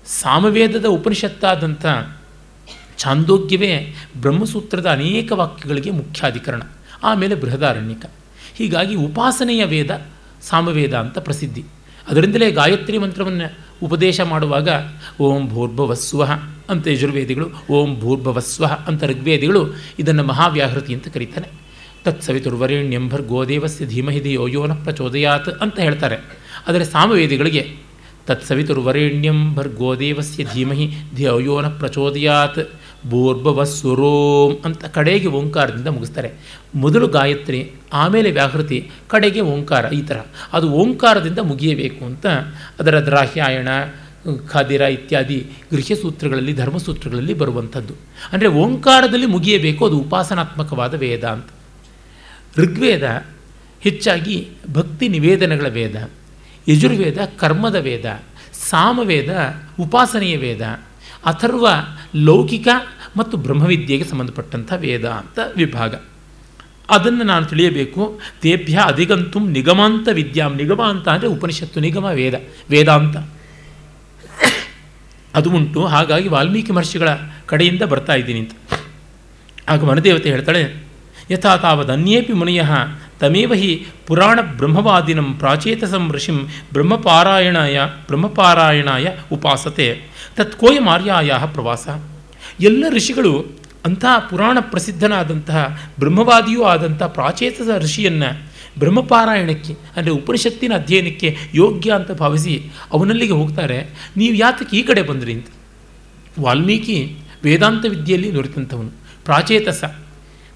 [0.06, 1.86] ಸಾಮವೇದದ ಉಪನಿಷತ್ತಾದಂಥ
[2.98, 6.62] ಛಾಂದೋಗ್ಯವೇ ಬ್ರಹ್ಮಸೂತ್ರದ ಅನೇಕ ವಾಕ್ಯಗಳಿಗೆ ಮುಖ್ಯಾಧಿಕರಣ.
[7.02, 8.04] ಆಮೇಲೆ ಬೃಹದಾರಣ್ಯಕ.
[8.58, 10.06] ಹೀಗಾಗಿ ಉಪಾಸನೆಯ ವೇದ,
[10.42, 11.64] ಸಾಮವೇದ ಅಂತ ಪ್ರಸಿದ್ಧಿ.
[12.08, 14.68] ಅದರಿಂದಲೇ ಗಾಯತ್ರಿ ಮಂತ್ರವನ್ನು ಉಪದೇಶ ಮಾಡುವಾಗ
[15.20, 16.24] ಓಂ ಭೂರ್ಭವಸ್ವ
[16.68, 21.48] ಅಂತ ಯಜುರ್ವೇದಿಗಳು, ಓಂ ಭೂರ್ಭವಸ್ವ ಅಂತ ಋಗ್ವೇದಿಗಳು ಇದನ್ನು ಮಹಾವ್ಯಾಹೃತಿ ಅಂತ ಕರೀತಾರೆ.
[22.04, 26.16] ತತ್ಸವಿತುರ್ವರೇಣ್ಯಂ ಗೋದೇವಸ್ಯ ಧೀಮಹಿ ಧಿಯೋ ಯೋನ ಪ್ರಚೋದಯಾತ್ ಅಂತ ಹೇಳ್ತಾರೆ.
[26.68, 27.88] ಆದರೆ ಸಾಮವೇದಿಗಳಿಗೆ
[28.26, 32.58] ತತ್ಸವಿತುರ್ವರೇಣ್ಯಂ ಭರ್ಗೋದೇವಸ್ಯ ಧೀಮಹಿ ಧಿಯೋ ಅಯೋನ ಪ್ರಚೋದಯಾತ್
[33.06, 36.32] ಭೂರ್ಭವಸ್ವರೋಂ ಅಂತ ಕಡೆಗೆ ಓಂಕಾರದಿಂದ ಮುಗಿಸ್ತಾರೆ.
[36.74, 40.18] ಮೊದಲು ಗಾಯತ್ರಿ, ಆಮೇಲೆ ವ್ಯಾಹೃತಿ, ಕಡೆಗೆ ಓಂಕಾರ ಈ ಥರ
[40.52, 42.26] ಅದು ಓಂಕಾರದಿಂದ ಮುಗಿಯಬೇಕು ಅಂತ
[42.78, 43.68] ಅದರ ದ್ರಾಹ್ಯಾಯಣ,
[44.46, 47.94] ಖಾದಿರ ಇತ್ಯಾದಿ ಗೃಹ್ಯಸೂತ್ರಗಳಲ್ಲಿ ಧರ್ಮಸೂತ್ರಗಳಲ್ಲಿ ಬರುವಂಥದ್ದು.
[48.32, 51.46] ಅಂದರೆ ಓಂಕಾರದಲ್ಲಿ ಮುಗಿಯಬೇಕು, ಅದು ಉಪಾಸನಾತ್ಮಕವಾದ ವೇದ ಅಂತ.
[52.58, 53.24] ಋಗ್ವೇದ
[53.80, 56.10] ಹೆಚ್ಚಾಗಿ ಭಕ್ತಿ ನಿವೇದನೆಗಳ ವೇದ,
[56.68, 58.22] ಯಜುರ್ವೇದ ಕರ್ಮದ ವೇದ,
[58.70, 59.30] ಸಾಮವೇದ,
[59.80, 60.60] ಉಪಾಸನೆಯ ವೇದ
[61.28, 61.68] ಅಥರ್ವ,
[62.16, 62.68] ಲೌಕಿಕ
[63.16, 65.94] ಮತ್ತು ಬ್ರಹ್ಮವಿದ್ಯೆಗೆ ಸಂಬಂಧಪಟ್ಟಂಥ ವೇದ ಅಂತ ವಿಭಾಗ.
[66.90, 68.20] ಅದನ್ನು ನಾನು ತಿಳಿಯಬೇಕು.
[68.40, 70.56] ತೇಭ್ಯ ಅಧಿಗಂತು ನಿಗಮಾಂತ ವಿದ್ಯಾಂ.
[70.56, 72.34] ನಿಗಮ ಅಂತ ಅಂದರೆ ಉಪನಿಷತ್ತು ನಿಗಮ, ವೇದ.
[72.70, 73.16] ವೇದಾಂತ.
[75.34, 75.84] ಅದು ಉಂಟು.
[75.84, 77.08] ಹಾಗಾಗಿ ವಾಲ್ಮೀಕಿ ಮಹರ್ಷಿಗಳ
[77.46, 78.80] ಕಡೆಯಿಂದ ಬರ್ತಾ ಇದ್ದೀನಿ ಅಂತ.
[79.68, 80.88] ಆಗ ಮನದೇವತೆ ಹೇಳ್ತಾಳೆ
[81.30, 82.62] ಯಥಾ ತಾವದನ್ಯೇಪಿ ಮುನಿಯ
[83.20, 83.70] ತಮೇವ ಹಿ
[84.06, 86.38] ಪುರಾಣ ಬ್ರಹ್ಮವಾದಿನಂ ಪ್ರಾಚೇತಸಂ ಋಷಿಂ
[86.72, 87.78] ಬ್ರಹ್ಮಪಾರಾಯಣಾಯ
[88.08, 89.88] ಬ್ರಹ್ಮಪಾರಾಯಣಾಯ ಉಪಾಸತೆ
[90.36, 91.88] ತತ್ಕೋಯ ಮಾರ್ಯಾಯ ಪ್ರವಾಸ
[92.60, 93.32] ಎಲ್ಲ ಋಷಿಗಳು
[93.84, 95.58] ಅಂಥ ಪುರಾಣ ಪ್ರಸಿದ್ಧನಾದಂತಹ
[95.98, 98.30] ಬ್ರಹ್ಮವಾದಿಯೂ ಆದಂಥ ಪ್ರಾಚೇತಸ ಋಷಿಯನ್ನು
[98.78, 102.54] ಬ್ರಹ್ಮಪಾರಾಯಣಕ್ಕೆ, ಅಂದರೆ ಉಪನಿಷತ್ತಿನ ಅಧ್ಯಯನಕ್ಕೆ ಯೋಗ್ಯ ಅಂತ ಭಾವಿಸಿ
[102.92, 103.78] ಅವನಲ್ಲಿಗೆ ಹೋಗ್ತಾರೆ.
[104.16, 105.48] ನೀವು ಯಾತಕ್ಕೆ ಈ ಕಡೆ ಬಂದ್ರಿ ಅಂತ.
[106.40, 106.98] ವಾಲ್ಮೀಕಿ
[107.44, 108.92] ವೇದಾಂತ ವಿದ್ಯೆಯಲ್ಲಿ ನುರಿತಂಥವನು,
[109.24, 109.84] ಪ್ರಾಚೇತಸ,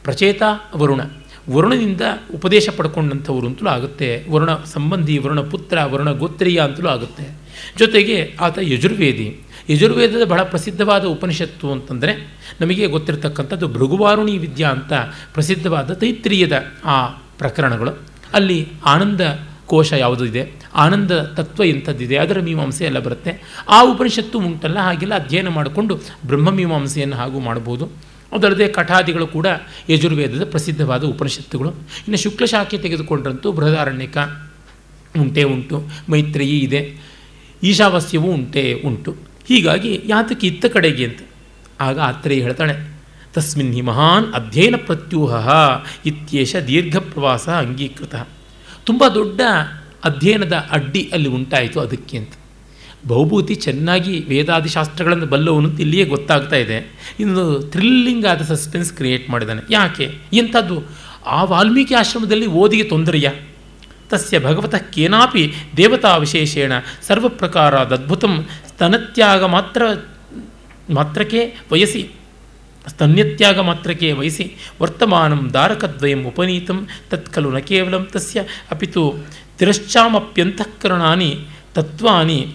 [0.04, 0.42] ಪ್ರಚೇತ
[0.76, 1.00] ವರುಣ.
[1.50, 2.00] ವರುಣನಿಂದ
[2.34, 4.24] ಉಪದೇಶ ಪಡ್ಕೊಂಡಂಥವ್ರು ಅಂತಲೂ ಆಗುತ್ತೆ.
[4.30, 7.38] ವರುಣ ಸಂಬಂಧಿ, ವರುಣ ಪುತ್ರ, ವರುಣ ಗೋತ್ರೀಯ ಅಂತಲೂ ಆಗುತ್ತೆ.
[7.78, 9.40] ಜೊತೆಗೆ ಆತ ಯಜುರ್ವೇದಿ.
[9.70, 14.92] ಯಜುರ್ವೇದದ ಬಹಳ ಪ್ರಸಿದ್ಧವಾದ ಉಪನಿಷತ್ತು ಅಂತಂದರೆ ನಮಗೆ ಗೊತ್ತಿರತಕ್ಕಂಥದ್ದು ಭೃಗುವಾರುಣಿ ವಿದ್ಯಾ ಅಂತ
[15.34, 17.98] ಪ್ರಸಿದ್ಧವಾದ ತೈತ್ರಿಯದ ಆ ಪ್ರಕರಣಗಳು.
[18.34, 19.20] ಅಲ್ಲಿ ಆನಂದ
[19.66, 22.16] ಕೋಶ ಯಾವುದು ಇದೆ ಆನಂದ ತತ್ವ ಎಂಥದ್ದಿದೆ?
[22.16, 23.62] ಅದರ ಮೀಮಾಂಸೆ ಎಲ್ಲ ಬರುತ್ತೆ.
[23.68, 25.94] ಆ ಉಪನಿಷತ್ತು ಉಂಟಲ್ಲ, ಹಾಗೆಲ್ಲ ಅಧ್ಯಯನ ಮಾಡಿಕೊಂಡು
[26.26, 27.88] ಬ್ರಹ್ಮಮೀಮಾಂಸೆಯನ್ನು ಹಾಗೂ ಮಾಡ್ಬೋದು.
[28.32, 29.46] ಅದಲ್ಲದೆ ಕಠಾದಿಗಳು ಕೂಡ
[29.90, 31.70] ಯಜುರ್ವೇದದ ಪ್ರಸಿದ್ಧವಾದ ಉಪನಿಷತ್ತುಗಳು.
[32.04, 34.18] ಇನ್ನು ಶುಕ್ಲಶಾಖೆ ತೆಗೆದುಕೊಂಡ್ರಂತೂ ಬೃಹದಾರಣ್ಯಕ
[35.20, 35.78] ಉಂಟೇ ಉಂಟು,
[36.10, 36.80] ಮೈತ್ರೇಯಿ ಇದೆ,
[37.62, 39.12] ಈಶಾವಾಸ್ಯವೂ ಉಂಟೇ ಉಂಟು.
[39.48, 41.20] ಹೀಗಾಗಿ ಯಾತಕ್ಕೆ ಇತ್ತ ಕಡೆಗೆ ಅಂತ?
[41.80, 42.74] ಆಗ ಆತ್ರೇಯ ಹೇಳ್ತಾಳೆ,
[43.34, 45.48] ತಸ್ಮಿನ್ ಹಿ ಮಹಾನ್ ಅಧ್ಯಯನ ಪ್ರತ್ಯೂಹ
[46.06, 48.14] ಇತ್ಯೇಷ ದೀರ್ಘ ಪ್ರವಾಸ ಅಂಗೀಕೃತ.
[48.84, 49.40] ತುಂಬ ದೊಡ್ಡ
[50.04, 52.34] ಅಧ್ಯಯನದ ಅಡ್ಡಿ ಅಲ್ಲಿ ಉಂಟಾಯಿತು ಅದಕ್ಕೆ ಅಂತ.
[53.06, 57.00] ಬಹುಭೂತಿ ಚೆನ್ನಾಗಿ ವೇದಾದಿ ಶಾಸ್ತ್ರಗಳನ್ನು ಬಲ್ಲವನು ಇಲ್ಲಿಯೇ ಗೊತ್ತಾಗ್ತಾ ಇದೆ.
[57.20, 59.60] ಇನ್ನು ಥ್ರಿಲ್ಲಿಂಗ್ ಆದ ಸಸ್ಪೆನ್ಸ್ ಕ್ರಿಯೇಟ್ ಮಾಡಿದ್ದಾನೆ.
[59.70, 60.18] ಯಾಕೆ?
[60.32, 60.82] ಎಂಥದ್ದು?
[61.26, 63.30] ಆ ವಾಲ್ಮೀಕಿ ಆಶ್ರಮದಲ್ಲಿ ಓದಿಗೆ ತೊಂದರೆಯ?
[64.10, 66.72] ತಸ್ಯ ಭಗವತಃ ಕೇನಾಪಿ ದೇವತಾ ವಿಶೇಷೇಣ.
[67.06, 69.82] ಸರ್ವಪ್ರಕಾರಾದದ್ಭುತಂ ಸ್ತನತ್ಯಾಗ ಮಾತ್ರ,
[70.90, 72.10] ಮಾತ್ರಕ್ಕೆ ವಯಸಿ.
[72.88, 74.52] ಸ್ತನ್ಯತ್ಯಾಗ ಮಾತ್ರಕ್ಕೆ ವಯಸಿ.
[74.82, 76.88] ವರ್ತಮಾನಂ ದಾರಕದ್ವಯಂ ಉಪನೀತಂ.
[77.10, 79.26] ತತ್ಕಲು ನ ಕೇವಲ ತಸ್ಯ ಅಪಿತು.
[79.58, 82.54] ತಿರಶ್ಚಾಮಪ್ಯಂತಃಕರಣಾನಿ ತತ್ವಾನಿ.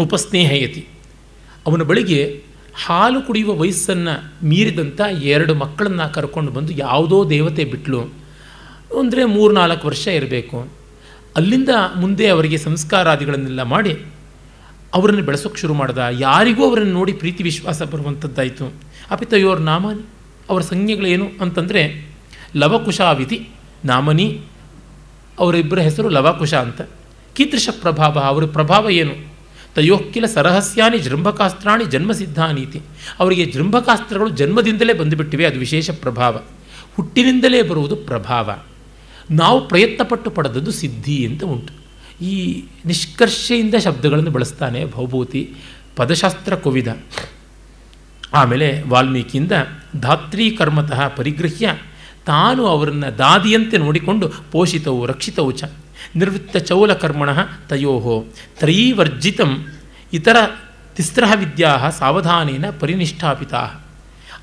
[0.00, 0.86] ಉಪಸ್ನೇಹಯತಿ.
[1.66, 2.42] ಅವನ ಬಳಿಗೆ
[2.86, 8.00] ಹಾಲು ಕುಡಿಯುವ ವಯಸ್ಸನ್ನು ಮೀರಿದಂಥ ಎರಡು ಮಕ್ಕಳನ್ನು ಕರ್ಕೊಂಡು ಬಂದು ಯಾವುದೋ ದೇವತೆ ಬಿಟ್ಲು.
[9.00, 10.68] ಅಂದರೆ ಮೂರು ನಾಲ್ಕು ವರ್ಷ ಇರಬೇಕು.
[11.36, 13.92] ಅಲ್ಲಿಂದ ಮುಂದೆ ಅವರಿಗೆ ಸಂಸ್ಕಾರಾದಿಗಳನ್ನೆಲ್ಲ ಮಾಡಿ
[14.94, 15.98] ಅವರನ್ನು ಬೆಳೆಸೋಕ್ಕೆ ಶುರು ಮಾಡ್ದ.
[16.20, 18.72] ಯಾರಿಗೂ ಅವರನ್ನು ನೋಡಿ ಪ್ರೀತಿ ವಿಶ್ವಾಸ ಬರುವಂಥದ್ದಾಯಿತು
[19.10, 20.06] ಅಪಿತಯೋರ್ ನಾಮನಿ,
[20.50, 22.10] ಅವರ ಸಂಜ್ಞೆಗಳೇನು ಅಂತಂದರೆ
[22.56, 23.48] ಲವಕುಶಾವಿಧಿ
[23.84, 24.40] ನಾಮನಿ,
[25.38, 26.80] ಅವರಿಬ್ಬರ ಹೆಸರು ಲವಕುಶ ಅಂತ.
[27.34, 29.37] ಕೀದೃಶ ಪ್ರಭಾವ, ಅವರ ಪ್ರಭಾವ ಏನು?
[29.74, 32.80] ತಯೋಕ್ಕಿಲ ಸರಹಸ್ಯಾನಿ ಜೃಂಭಕಾಸ್ತ್ರಾಣಿ ಜನ್ಮಸಿದ್ಧಾನೀತಿ.
[33.18, 36.40] ಅವರಿಗೆ ಜೃಂಭಕಾಸ್ತ್ರಗಳು ಜನ್ಮದಿಂದಲೇ ಬಂದುಬಿಟ್ಟಿವೆ, ಅದು ವಿಶೇಷ ಪ್ರಭಾವ.
[36.96, 38.50] ಹುಟ್ಟಿನಿಂದಲೇ ಬರುವುದು ಪ್ರಭಾವ.
[39.30, 41.74] ನಾವು ಪ್ರಯತ್ನಪಟ್ಟು ಪಡೆದದ್ದು ಸಿದ್ಧಿ ಅಂತ ಉಂಟು.
[42.24, 45.54] ಈ ನಿಷ್ಕರ್ಷೆಯಿಂದ ಶಬ್ದಗಳನ್ನು ಬಳಸ್ತಾನೆ ಭೌಭೂತಿ,
[45.96, 46.88] ಪದಶಾಸ್ತ್ರ ಕವಿದ.
[48.32, 49.52] ಆಮೇಲೆ ವಾಲ್ಮೀಕಿಯಿಂದ
[50.00, 51.74] ಧಾತ್ರಿ ಕರ್ಮತಃ ಪರಿಗೃಹ್ಯ,
[52.26, 55.64] ತಾನು ಅವರನ್ನು ದಾದಿಯಂತೆ ನೋಡಿಕೊಂಡು ಪೋಷಿತವು, ರಕ್ಷಿತವು ಚ.
[56.16, 57.28] ನಿರ್ವೃತ್ತ ಚೌಲ ಕರ್ಮಣ
[57.68, 58.24] ತಯೋ
[58.58, 59.40] ತ್ರಯೀವರ್ಜಿತ
[60.12, 60.36] ಇತರ
[60.96, 63.70] ತಿಸ್ರ ವಿದ್ಯಾ ಸಾವಧಾನೇನ ಪರಿನಿಷ್ಠಾಪಿತಾ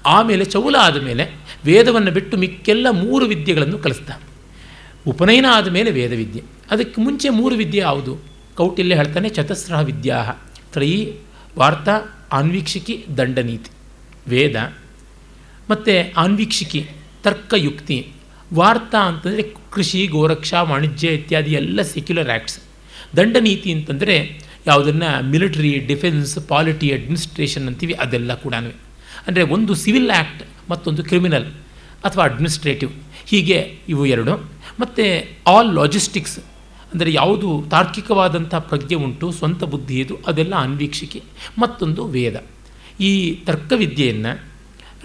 [0.05, 1.29] ಆಮೇಲೆ ಚೌಲ ಆದಮೇಲೆ
[1.65, 4.09] ವೇದವನ್ನು ಬಿಟ್ಟು ಮಿಕ್ಕೆಲ್ಲ ಮೂರು ವಿದ್ಯೆಗಳನ್ನು ಕಲಿಸ್ದ.
[5.07, 6.43] ಉಪನಯನ ಆದಮೇಲೆ ವೇದವಿದ್ಯೆ.
[6.71, 8.17] ಅದಕ್ಕೆ ಮುಂಚೆ ಮೂರು ವಿದ್ಯೆ ಯಾವುದು?
[8.55, 10.31] ಕೌಟಿಲ್ಯ ಹೇಳ್ತಾನೆ ಚತಸ್ರ ವಿದ್ಯಾ
[10.73, 11.13] ತ್ರಯೀ
[11.57, 13.71] ವಾರ್ತಾ ಆನ್ವೀಕ್ಷಿಕಿ ದಂಡನೀತಿ.
[14.29, 14.73] ವೇದ.
[15.69, 16.89] ಮತ್ತು ಆನ್ವೀಕ್ಷಿಕಿ
[17.23, 18.11] ತರ್ಕಯುಕ್ತಿ.
[18.57, 19.43] ವಾರ್ತಾ ಅಂತಂದರೆ
[19.75, 22.57] ಕೃಷಿ, ಗೋರಕ್ಷಾ, ವಾಣಿಜ್ಯ ಇತ್ಯಾದಿ ಎಲ್ಲ ಸೆಕ್ಯುಲರ್ ಆ್ಯಕ್ಟ್ಸ್
[23.17, 24.15] ದಂಡನೀತಿ ಅಂತಂದರೆ
[24.69, 28.55] ಯಾವುದನ್ನು ಮಿಲಿಟರಿ ಡಿಫೆನ್ಸ್ ಪಾಲಿಟಿ ಅಡ್ಮಿನಿಸ್ಟ್ರೇಷನ್ ಅಂತೀವಿ, ಅದೆಲ್ಲ ಕೂಡ
[29.27, 31.47] ಅಂದರೆ ಒಂದು ಸಿವಿಲ್ ಆ್ಯಕ್ಟ್ ಮತ್ತೊಂದು ಕ್ರಿಮಿನಲ್
[32.07, 32.91] ಅಥವಾ ಅಡ್ಮಿನಿಸ್ಟ್ರೇಟಿವ್
[33.31, 33.57] ಹೀಗೆ
[33.93, 34.33] ಇವು ಎರಡು.
[34.81, 35.05] ಮತ್ತು
[35.53, 36.37] ಆಲ್ ಲಾಜಿಸ್ಟಿಕ್ಸ್
[36.93, 41.19] ಅಂದರೆ ಯಾವುದು ತಾರ್ಕಿಕವಾದಂಥ ಪ್ರಜ್ಞೆ ಉಂಟು, ಸ್ವಂತ ಬುದ್ಧಿ ಇದು, ಅದೆಲ್ಲ ಅನ್ವೀಕ್ಷಿಕೆ.
[41.61, 42.35] ಮತ್ತೊಂದು ವೇದ.
[43.09, 43.11] ಈ
[43.47, 44.33] ತರ್ಕವಿದ್ಯೆಯನ್ನು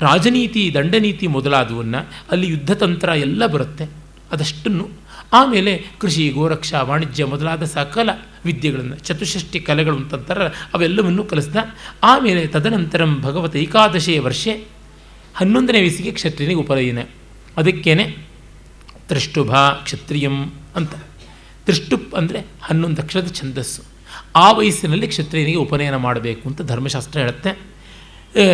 [0.01, 3.85] ರಾಜನೀತಿ, ದಂಡನೀತಿ ಮೊದಲಾದವನ್ನು ಅಲ್ಲಿ ಯುದ್ಧತಂತ್ರ ಎಲ್ಲ ಬರುತ್ತೆ.
[4.32, 4.89] ಅದಷ್ಟನ್ನು.
[5.32, 8.10] ಆಮೇಲೆ ಕೃಷಿ, ಗೋರಕ್ಷಾ, ವಾಣಿಜ್ಯ ಮೊದಲಾದ ಸಕಲ
[8.44, 11.56] ವಿದ್ಯೆಗಳನ್ನು ಚತುಷ್ಠಿ ಕಲೆಗಳು ಅಂತಂತಾರೆ ಅವೆಲ್ಲವನ್ನೂ ಕಲಿಸ್ದ.
[12.02, 14.64] ಆಮೇಲೆ ತದನಂತರಂ ಭಗವತ ಏಕಾದಶೇ ವರ್ಷೆ
[15.35, 16.98] ಹನ್ನೊಂದನೇ ವಯಸ್ಸಿಗೆ ಕ್ಷತ್ರಿಯನಿಗೆ ಉಪನಯನ.
[17.56, 18.16] ಅದಕ್ಕೇನೆ
[19.09, 20.94] ತ್ರಿಷ್ಟುಭ ಕ್ಷತ್ರಿಯಂ ಅಂತ.
[21.64, 23.82] ತ್ರಿಷ್ಟುಪ್ ಅಂದರೆ ಹನ್ನೊಂದು ಅಕ್ಷರದ ಛಂದಸ್ಸು.
[24.36, 27.59] ಆ ವಯಸ್ಸಿನಲ್ಲಿ ಕ್ಷತ್ರಿಯನಿಗೆ ಉಪನಯನ ಮಾಡಬೇಕು ಅಂತ ಧರ್ಮಶಾಸ್ತ್ರ ಹೇಳುತ್ತೆ.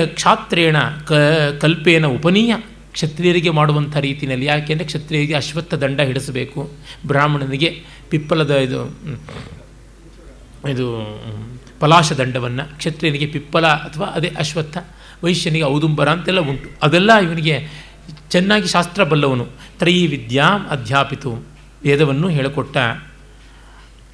[0.07, 1.13] ಕ್ಷಾತ್ರೇಣ ಕ,
[1.61, 2.57] ಕಲ್ಪೇನ ಉಪನೀಯ.
[2.93, 6.71] ಕ್ಷತ್ರಿಯರಿಗೆ ಮಾಡುವಂಥ ರೀತಿಯಲ್ಲಿ ಯಾಕೆಂದರೆ ಕ್ಷತ್ರಿಯರಿಗೆ ಅಶ್ವತ್ಥ ದಂಡ ಹಿಡಿಸಬೇಕು.
[7.07, 8.99] ಬ್ರಾಹ್ಮಣನಿಗೆ ಪಿಪ್ಪಲದ ಇದು
[10.69, 10.87] ಇದು
[11.81, 14.79] ಪಲಾಶ ದಂಡವನ್ನು, ಕ್ಷತ್ರಿಯನಿಗೆ ಪಿಪ್ಪಲ ಅಥವಾ ಅದೇ ಅಶ್ವತ್ಥ,
[15.25, 16.71] ವೈಶ್ಯನಿಗೆ ಔದುಂಬರ ಅಂತೆಲ್ಲ ಉಂಟು.
[16.83, 17.69] ಅದೆಲ್ಲ ಇವನಿಗೆ
[18.31, 19.47] ಚೆನ್ನಾಗಿ ಶಾಸ್ತ್ರ ಬಲ್ಲವನು.
[19.79, 21.47] ತ್ರಯಿ ವಿದ್ಯಾ ಅಧ್ಯಾಪಿತು
[21.85, 22.77] ವೇದವನ್ನು ಹೇಳಿಕೊಟ್ಟ.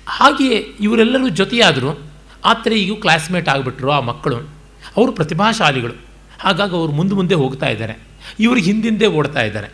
[0.06, 2.00] ಹಾಗೆಯೇ ಇವರೆಲ್ಲರೂ ಜೊತೆಯಾದರು
[2.44, 4.61] ಆತ್ರೇಯಿಗೂ ಕ್ಲಾಸ್ಮೇಟ್ ಆಗಿಬಿಟ್ರು ಆ ಮಕ್ಕಳು.
[4.96, 5.92] ಅವರು ಪ್ರತಿಭಾಶಾಲಿಗಳು.
[6.40, 7.98] ಹಾಗಾಗಿ ಅವರು ಮುಂದೆ ಮುಂದೆ ಹೋಗ್ತಾ ಇದ್ದಾರೆ.
[8.40, 9.68] ಇವರು ಹಿಂದಿಂದೆ ಓಡ್ತಾ ಇದ್ದಾರೆ.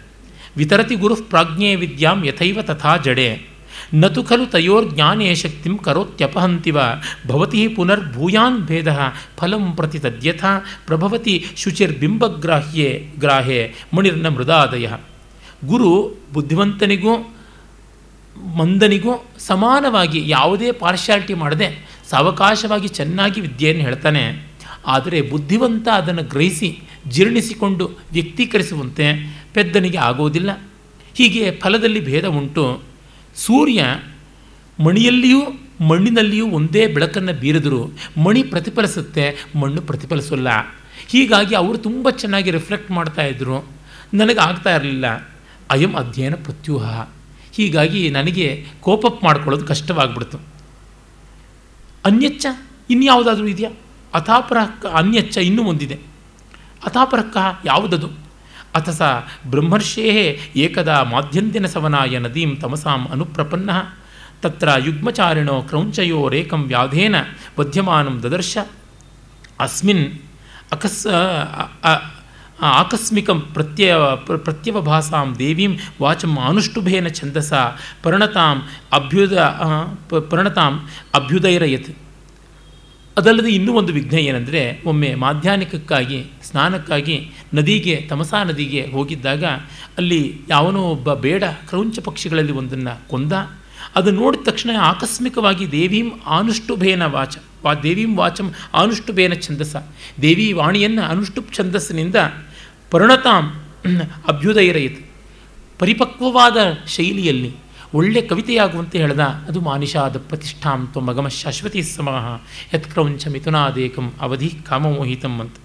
[0.56, 3.48] ವಿತರತಿ ಗುರು ಪ್ರಾಜ್ಞೆ ವಿದ್ಯಾಂ ಯಥೈವ ತಥಾ ಜಡೆ.
[3.94, 6.78] ನತು ಖಲು ತಯೋರ್ಜ್ಞಾನೇ ಶಕ್ತಿಂ ಕರೋತ್ಯಪಹಂತಿವ.
[7.28, 8.86] ಭವತಿ ಪುನರ್ ಭೂಯಾನ್ ಭೇದ
[9.36, 10.64] ಫಲಂ ಪ್ರತಿ ತದ್ಯಥಾ.
[10.86, 14.88] ಪ್ರಭವತಿ ಶುಚಿರ್ಬಿಂಬಗ್ರಾಹ್ಯೆ ಗ್ರಾಹೆ ಮಣಿರ್ನ ಮೃದಾದಯ.
[15.64, 17.34] ಗುರು ಬುದ್ಧಿವಂತನಿಗೂ
[18.56, 24.47] ಮಂದನಿಗೂ ಸಮಾನವಾಗಿ ಯಾವುದೇ ಪಾರ್ಶಾಲಿಟಿ ಮಾಡದೆ ಸಾವಕಾಶವಾಗಿ ಚೆನ್ನಾಗಿ ವಿದ್ಯೆಯನ್ನು ಹೇಳ್ತಾನೆ.
[24.86, 30.50] ಆದರೆ ಬುದ್ಧಿವಂತ ಅದನ್ನು ಗ್ರಹಿಸಿ ಜೀರ್ಣಿಸಿಕೊಂಡು ವ್ಯಕ್ತೀಕರಿಸುವಂತೆ ಪೆದ್ದನಿಗೆ ಆಗೋದಿಲ್ಲ.
[31.14, 32.82] ಹೀಗೆ ಫಲದಲ್ಲಿ ಭೇದ ಉಂಟು.
[33.34, 33.84] ಸೂರ್ಯ
[34.84, 35.40] ಮಣಿಯಲ್ಲಿಯೂ
[35.88, 37.90] ಮಣ್ಣಿನಲ್ಲಿಯೂ ಒಂದೇ ಬೆಳಕನ್ನು ಬೀರಿದರೂ
[38.24, 40.48] ಮಣಿ ಪ್ರತಿಫಲಿಸುತ್ತೆ, ಮಣ್ಣು ಪ್ರತಿಫಲಿಸಲ್ಲ.
[41.08, 43.66] ಹೀಗಾಗಿ ಅವರು ತುಂಬ ಚೆನ್ನಾಗಿ ರಿಫ್ಲೆಕ್ಟ್ ಮಾಡ್ತಾ ಇದ್ದರು
[44.14, 45.30] ನನಗೆ ಆಗ್ತಾ ಇರಲಿಲ್ಲ.
[45.70, 47.08] ಅಯಂ ಅಧ್ಯಯನ ಪ್ರತ್ಯೂಹ.
[47.52, 50.38] ಹೀಗಾಗಿ ನನಗೆ ಕೋಪಪ್ ಮಾಡ್ಕೊಳ್ಳೋದು ಕಷ್ಟವಾಗ್ಬಿಡ್ತು.
[52.04, 52.46] ಅನ್ಯಚ್ಚ
[52.90, 53.70] ಇನ್ಯಾವುದಾದ್ರೂ ಇದೆಯಾ?
[54.14, 55.98] ಅಥಾಪರಕ್ಕ ಅನ್ಯಚ್ಚ ಇನ್ನೂ ಒಂದಿದೆ.
[56.86, 58.08] ಅಥಾಪರಕ್ಕ ಯಾವುದದು?
[58.74, 59.02] ಅಥ ಸ
[59.46, 60.06] ಬ್ರಹ್ಮರ್ಷೇ
[60.56, 63.70] ಏಕದಾ ಮಾಧ್ಯಂತಿನ ಸವನಾಯ ನದೀಂ ತಮಸಾಂ ಅನುಪ್ರಪನ್ನ
[64.42, 67.16] ತತ್ರ ಯುಗ್ಮಚಾರಿಣೋ ಕ್ರೌಂಚಯೋ ರೇಕಂ ವ್ಯಾಧೇನ
[67.60, 68.58] ವಧ್ಯಮಾನಂ ದದರ್ಶ.
[69.60, 70.06] ಅಸ್ಮಿನ್
[70.72, 71.06] ಅಕಸ್
[72.62, 73.94] ಆಕಸ್ಮಿಕಂ ಪ್ರತ್ಯಯ
[74.24, 77.52] ಪ್ರತ್ಯವಭಾಸಾಂ ದೇವೀಂ ವಾಚಂ ಅನುಷ್ಟುಭೇನ ಛಂದಸ
[78.02, 78.56] ಪರ್ಣತಾಂ
[78.92, 79.38] ಅಭ್ಯುದ
[80.30, 81.90] ಪರ್ಣತಾಂ ಅಭ್ಯುದೈರಯತ್.
[83.18, 87.16] ಅದಲ್ಲದೆ ಇನ್ನೂ ಒಂದು ವಿಘ್ನ ಏನೆಂದರೆ, ಒಮ್ಮೆ ಮಾಧ್ಯಾಹ್ನಿಕಕ್ಕಾಗಿ, ಸ್ನಾನಕ್ಕಾಗಿ
[87.54, 89.44] ನದಿಗೆ, ತಮಸಾ ನದಿಗೆ ಹೋಗಿದ್ದಾಗ
[89.98, 93.32] ಅಲ್ಲಿ ಯಾವನೋ ಒಬ್ಬ ಬೇಡ ಕ್ರೌಂಚ ಪಕ್ಷಿಗಳಲ್ಲಿ ಒಂದನ್ನು ಕೊಂದ,
[93.96, 99.76] ಅದು ನೋಡಿದ ತಕ್ಷಣ ಆಕಸ್ಮಿಕವಾಗಿ ದೇವೀಂ ಅನುಷ್ಟುಭೇನ ವಾಚ, ವಾ ದೇವೀಂ ವಾಚಂ ಆನುಷ್ಠುಭೇನ ಛಂದಸ,
[100.22, 102.16] ದೇವಿ ವಾಣಿಯನ್ನು ಅನುಷ್ಟುಪ್ ಛಂದಸ್ಸಿನಿಂದ
[102.90, 103.44] ಪರಿಣತಾಂ
[104.28, 105.00] ಅಭ್ಯುದಯರಯಿತು
[105.78, 107.50] ಪರಿಪಕ್ವವಾದ ಶೈಲಿಯಲ್ಲಿ
[107.96, 112.26] ಒಳ್ಳೆ ಕವಿತೆಯಾಗುವಂತೆ ಹೇಳ್ದ, ಅದು ಮಾನಿಷಾದ ಪ್ರತಿಷ್ಠಾಂ ತ್ವ ಮಗಮ ಶಾಶ್ವತಿ ಸಮಃ
[112.74, 115.56] ಯತ್ಕ್ರೌಂಚ ಮಿಥುನಾದೇಕಂ ಅವಧಿ ಕಾಮಮೋಹಿತಂ ಅಂತ.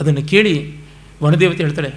[0.00, 0.54] ಅದನ್ನು ಕೇಳಿ
[1.22, 1.90] ವನದೇವತೆ ಹೇಳ್ತಾಳೆ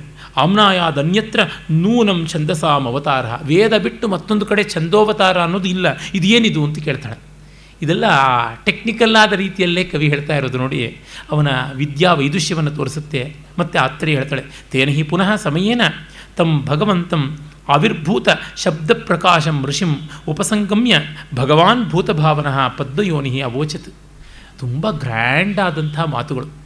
[0.44, 1.42] ಆಮ್ನಾಯಾದನ್ಯತ್ರ
[1.84, 7.18] ನೂನಂ ಛಂದಸಾಮ್ ಅವತಾರ, ವೇದ ಬಿಟ್ಟು ಮತ್ತೊಂದು ಕಡೆ ಛಂದೋವತಾರ ಅನ್ನೋದು ಇಲ್ಲ, ಇದೇನಿದು ಅಂತ ಕೇಳ್ತಾಳೆ.
[7.84, 8.06] ಇದೆಲ್ಲ
[8.66, 10.80] ಟೆಕ್ನಿಕಲ್ ಆದ ರೀತಿಯಲ್ಲೇ ಕವಿ ಹೇಳ್ತಾ ಇರೋದು ನೋಡಿ,
[11.32, 11.48] ಅವನ
[11.82, 13.22] ವಿದ್ಯಾ ವೈದುಷ್ಯವನ್ನು ತೋರಿಸುತ್ತೆ,
[13.60, 15.82] ಮತ್ತು ಆತ್ರಿ ಹೇಳ್ತಾಳೆ ತೇನ ಹಿ ಪುನಃ ಸಮಯೇನ
[16.38, 17.24] ತಮ್ಮ ಭಗವಂತಂ
[17.70, 18.28] ಆವಿರ್ಭೂತ
[18.58, 19.94] ಶಬ್ದ ಪ್ರಕಾಶಂ ಋಷಿಂ
[20.28, 21.00] ಉಪಸಂಗಮ್ಯ
[21.36, 23.94] ಭಗವಾನ್ ಭೂತಭಾವನಃ ಪದ್ಮಯೋನಿ ಅವೋಚತ್.
[24.60, 26.64] ತುಂಬ ಗ್ರ್ಯಾಂಡ್ ಆದಂಥ ಮಾತುಗಳು.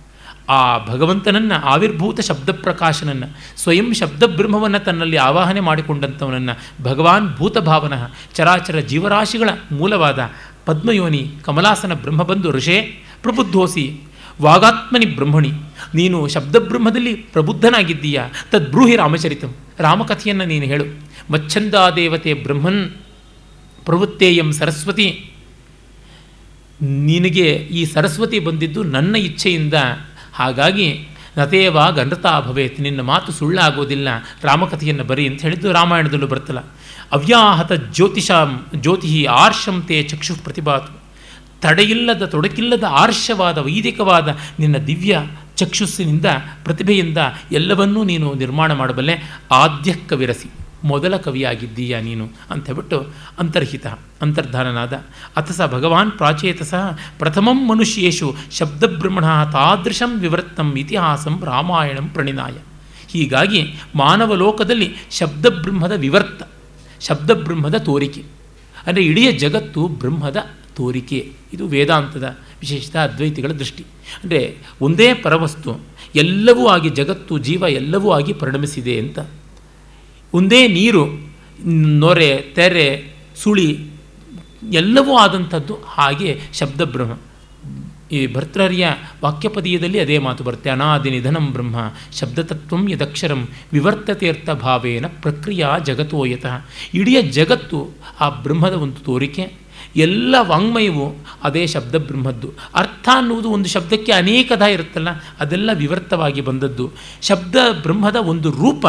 [0.49, 9.49] ಆ ಭಗವಂತನನ್ನು, ಆವಿರ್ಭೂತ ಶಬ್ದ ಪ್ರಕಾಶನನ್ನು ಸ್ವಯಂ ಶಬ್ದ ಬ್ರಹ್ಮವನ್ನು ತನ್ನಲ್ಲಿ ಆವಾಹನೆ ಮಾಡಿಕೊಂಡಂಥವನನ್ನು ಭಗವಾನ್ ಭೂತಭಾವನಃ ಚರಾಚರ ಜೀವರಾಶಿಗಳ
[9.72, 10.19] ಮೂಲವಾದ
[10.65, 12.82] ಪದ್ಮಯೋನಿ ಕಮಲಾಸನ ಬ್ರಹ್ಮಬಂಧು ಋಷೇ,
[13.22, 14.02] ಪ್ರಬುದ್ಧೋಸಿ,
[14.41, 15.52] ವಾಗಾತ್ಮನಿ ಬ್ರಹ್ಮಣಿ
[15.95, 18.22] ನೀನು ಶಬ್ದಬ್ರಹ್ಮದಲ್ಲಿ ಪ್ರಬುದ್ಧನಾಗಿದ್ದೀಯ?
[18.51, 19.55] ತದ್ಬ್ರೂಹಿ ರಾಮಚರಿತಂ.
[19.80, 20.85] ರಾಮಕಥೆಯನ್ನು ನೀನು ಹೇಳು.
[21.31, 22.91] ಮಚ್ಛಂದಾದೇವತೆ ಬ್ರಹ್ಮನ್
[23.85, 25.31] ಪ್ರವೃತ್ತೇಯಂ ಸರಸ್ವತಿ.
[26.81, 29.73] ನಿನಗೆ ಈ ಸರಸ್ವತಿ ಬಂದಿದ್ದು ನನ್ನ ಇಚ್ಛೆಯಿಂದ.
[30.34, 31.07] ಹಾಗಾಗಿ
[31.38, 32.81] ನತೇವಾ ಗಂಡತಾ ಭವೇತ್.
[32.81, 34.07] ನಿನ್ನ ಮಾತು ಸುಳ್ಳಾಗೋದಿಲ್ಲ.
[34.43, 36.59] ರಾಮಕಥೆಯನ್ನು ಬರಿ ಅಂತ ಹೇಳಿದ್ದು ರಾಮಾಯಣದಲ್ಲೂ ಬರ್ತಲ್ಲ
[37.11, 41.07] ಅವ್ಯಾಹತ ಜ್ಯೋತಿಷಾಂ ಜ್ಯೋತಿ ಆರ್ಷಂ ತೇ ಚಕ್ಷು ಪ್ರತಿಭಾತು.
[41.61, 45.19] ತಡೆಯಿಲ್ಲದ ತೊಡಕಿಲ್ಲದ ಆರ್ಷವಾದ ವೈದಿಕವಾದ ನಿನ್ನ ದಿವ್ಯ
[45.57, 46.25] ಚಕ್ಷುಸ್ಸಿನಿಂದ
[46.63, 47.17] ಪ್ರತಿಭೆಯಿಂದ
[47.51, 49.41] ಎಲ್ಲವನ್ನೂ ನೀನು ನಿರ್ಮಾಣ ಮಾಡಬಲ್ಲೆ.
[49.51, 50.49] ಆದ್ಯ ಕವಿರಸಿ
[50.84, 52.29] ಮೊದಲ ಕವಿಯಾಗಿದ್ದೀಯ ನೀನು?
[52.51, 53.09] ಅಂತ ಹೇಳ್ಬಿಟ್ಟು
[53.39, 53.85] ಅಂತರ್ಹಿತ,
[54.21, 54.93] ಅಂತರ್ಧಾನನಾದ
[55.38, 56.73] ಅಥ ಸ ಭಗವಾನ್ ಪ್ರಾಚೇತಸ,
[57.19, 62.53] ಪ್ರಥಮಂ ಮನುಷ್ಯೇಶು ಶಬ್ದಬ್ರಹ್ಮಣ ತಾದೃಶಂ ವಿವೃತ್ತಂ ಇತಿಹಾಸಂ ರಾಮಾಯಣಂ ಪ್ರಣಿನಾಯ.
[63.07, 63.61] ಹೀಗಾಗಿ
[63.95, 66.43] ಮಾನವ ಲೋಕದಲ್ಲಿ ಶಬ್ದಬ್ರಹ್ಮದ ವಿವರ್ತ,
[67.01, 68.23] ಶಬ್ದಬ್ರಹ್ಮದ ತೋರಿಕೆ.
[68.88, 70.38] ಅಂದರೆ ಇಡೀ ಜಗತ್ತು ಬ್ರಹ್ಮದ
[70.77, 71.19] ತೋರಿಕೆ.
[71.53, 72.27] ಇದು ವೇದಾಂತದ
[72.61, 73.83] ವಿಶೇಷತ ಅದ್ವೈತಿಗಳ ದೃಷ್ಟಿ.
[74.23, 74.41] ಅಂದರೆ
[74.81, 75.71] ಒಂದೇ ಪರವಸ್ತು
[76.15, 79.19] ಎಲ್ಲವೂ ಆಗಿ ಜಗತ್ತು ಜೀವ ಎಲ್ಲವೂ ಆಗಿ ಪರಿಣಮಿಸಿದೆ ಅಂತ.
[80.33, 81.03] ಒಂದೇ ನೀರು,
[82.03, 82.87] ನೊರೆ, ತೆರೆ,
[83.35, 83.69] ಸುಳಿ
[84.73, 87.15] ಎಲ್ಲವೂ ಆದಂಥದ್ದು ಹಾಗೆ ಶಬ್ದಬ್ರಹ್ಮ.
[88.11, 88.87] ಈ ಭರ್ತೃರ್ಯ
[89.23, 90.69] ವಾಕ್ಯಪದೀಯದಲ್ಲಿ ಅದೇ ಮಾತು ಬರುತ್ತೆ.
[90.69, 91.77] ಅನಾದಿ ನಿಧನಂ ಬ್ರಹ್ಮ,
[92.19, 93.41] ಶಬ್ದತತ್ವಂ ಯದಕ್ಷರಂ
[93.73, 96.55] ವಿವರ್ತತೀರ್ಥ ಭಾವೇನ ಪ್ರಕ್ರಿಯಾ ಜಗತ್ತೋಯತಃ
[96.93, 97.79] ಇಡೀ ಜಗತ್ತು
[98.19, 99.45] ಆ ಬ್ರಹ್ಮದ ಒಂದು ತೋರಿಕೆ.
[99.95, 102.51] ಎಲ್ಲ ವಾಂಗ್ಮಯವು ಅದೇ ಶಬ್ದ ಬ್ರಹ್ಮದ್ದು.
[102.76, 105.07] ಅರ್ಥ ಅನ್ನುವುದು ಒಂದು ಶಬ್ದಕ್ಕೆ ಅನೇಕದ ಇರುತ್ತಲ್ಲ,
[105.39, 106.91] ಅದೆಲ್ಲ ವಿವರ್ತವಾಗಿ ಬಂದದ್ದು.
[107.22, 108.85] ಶಬ್ದ ಬ್ರಹ್ಮದ ಒಂದು ರೂಪ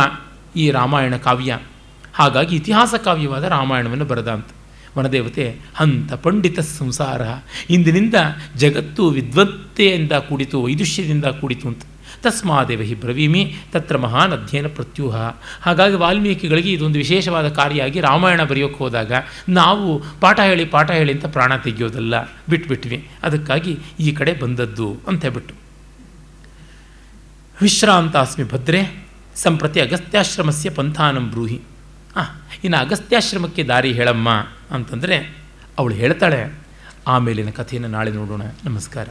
[0.57, 1.59] ಈ ರಾಮಾಯಣ ಕಾವ್ಯ.
[2.15, 4.47] ಹಾಗಾಗಿ ಇತಿಹಾಸ ಕಾವ್ಯವಾದ ರಾಮಾಯಣವನ್ನು ಬರೆದ ಅಂತ.
[4.99, 7.23] ವನದೇವತೆ, ಹಂತ ಪಂಡಿತ ಸಂಸಾರ,
[7.71, 8.15] ಇಂದಿನಿಂದ
[8.57, 11.83] ಜಗತ್ತು ವಿದ್ವತ್ತೆಯಿಂದ ಕೂಡಿತು ವೈದುಷ್ಯದಿಂದ ಕೂಡಿತು ಅಂತ.
[12.23, 15.17] ತಸ್ಮಾದೇವ ಹಿ ಬ್ರವೀಮಿ, ತತ್ರ ಮಹಾನ್ ಅಧ್ಯಯನ ಪ್ರತ್ಯೂಹ.
[15.63, 19.13] ಹಾಗಾಗಿ ವಾಲ್ಮೀಕಿಗಳಿಗೆ ಇದೊಂದು ವಿಶೇಷವಾದ ಕಾರ್ಯ ಆಗಿ ರಾಮಾಯಣ ಬರೆಯೋಕ್ಕೆ ಹೋದಾಗ
[19.49, 23.09] ನಾವು ಪಾಠ ಹೇಳಿ ಪಾಠ ಹೇಳಿ ಅಂತ ಪ್ರಾಣ ತೆಗೆಯೋದಲ್ಲ, ಬಿಟ್ಬಿಟ್ವಿ.
[23.23, 25.55] ಅದಕ್ಕಾಗಿ ಈ ಕಡೆ ಬಂದದ್ದು ಅಂತ ಹೇಳ್ಬಿಟ್ಟು.
[27.63, 31.61] ವಿಶ್ರಾಂತಾಸ್ಮಿ ಭದ್ರೆ, ಸಂಪ್ರತಿ ಅಗಸ್ತ್ಯಾಶ್ರಮಸ್ಯ ಪಂಥಾನಂ ಬ್ರೂಹಿ.
[32.17, 34.29] ಹಾಂ ಇನ್ನು ಅಗಸ್ತ್ಯಾಶ್ರಮಕ್ಕೆ ದಾರಿ ಹೇಳಮ್ಮ
[34.71, 35.37] ಅಂತಂದರೆ
[35.79, 36.59] ಅವಳು ಹೇಳ್ತಾಳೆ.
[37.07, 38.43] ಆಮೇಲಿನ ಕಥೆಯನ್ನು ನಾಳೆ ನೋಡೋಣ.
[38.65, 39.09] ನಮಸ್ಕಾರ.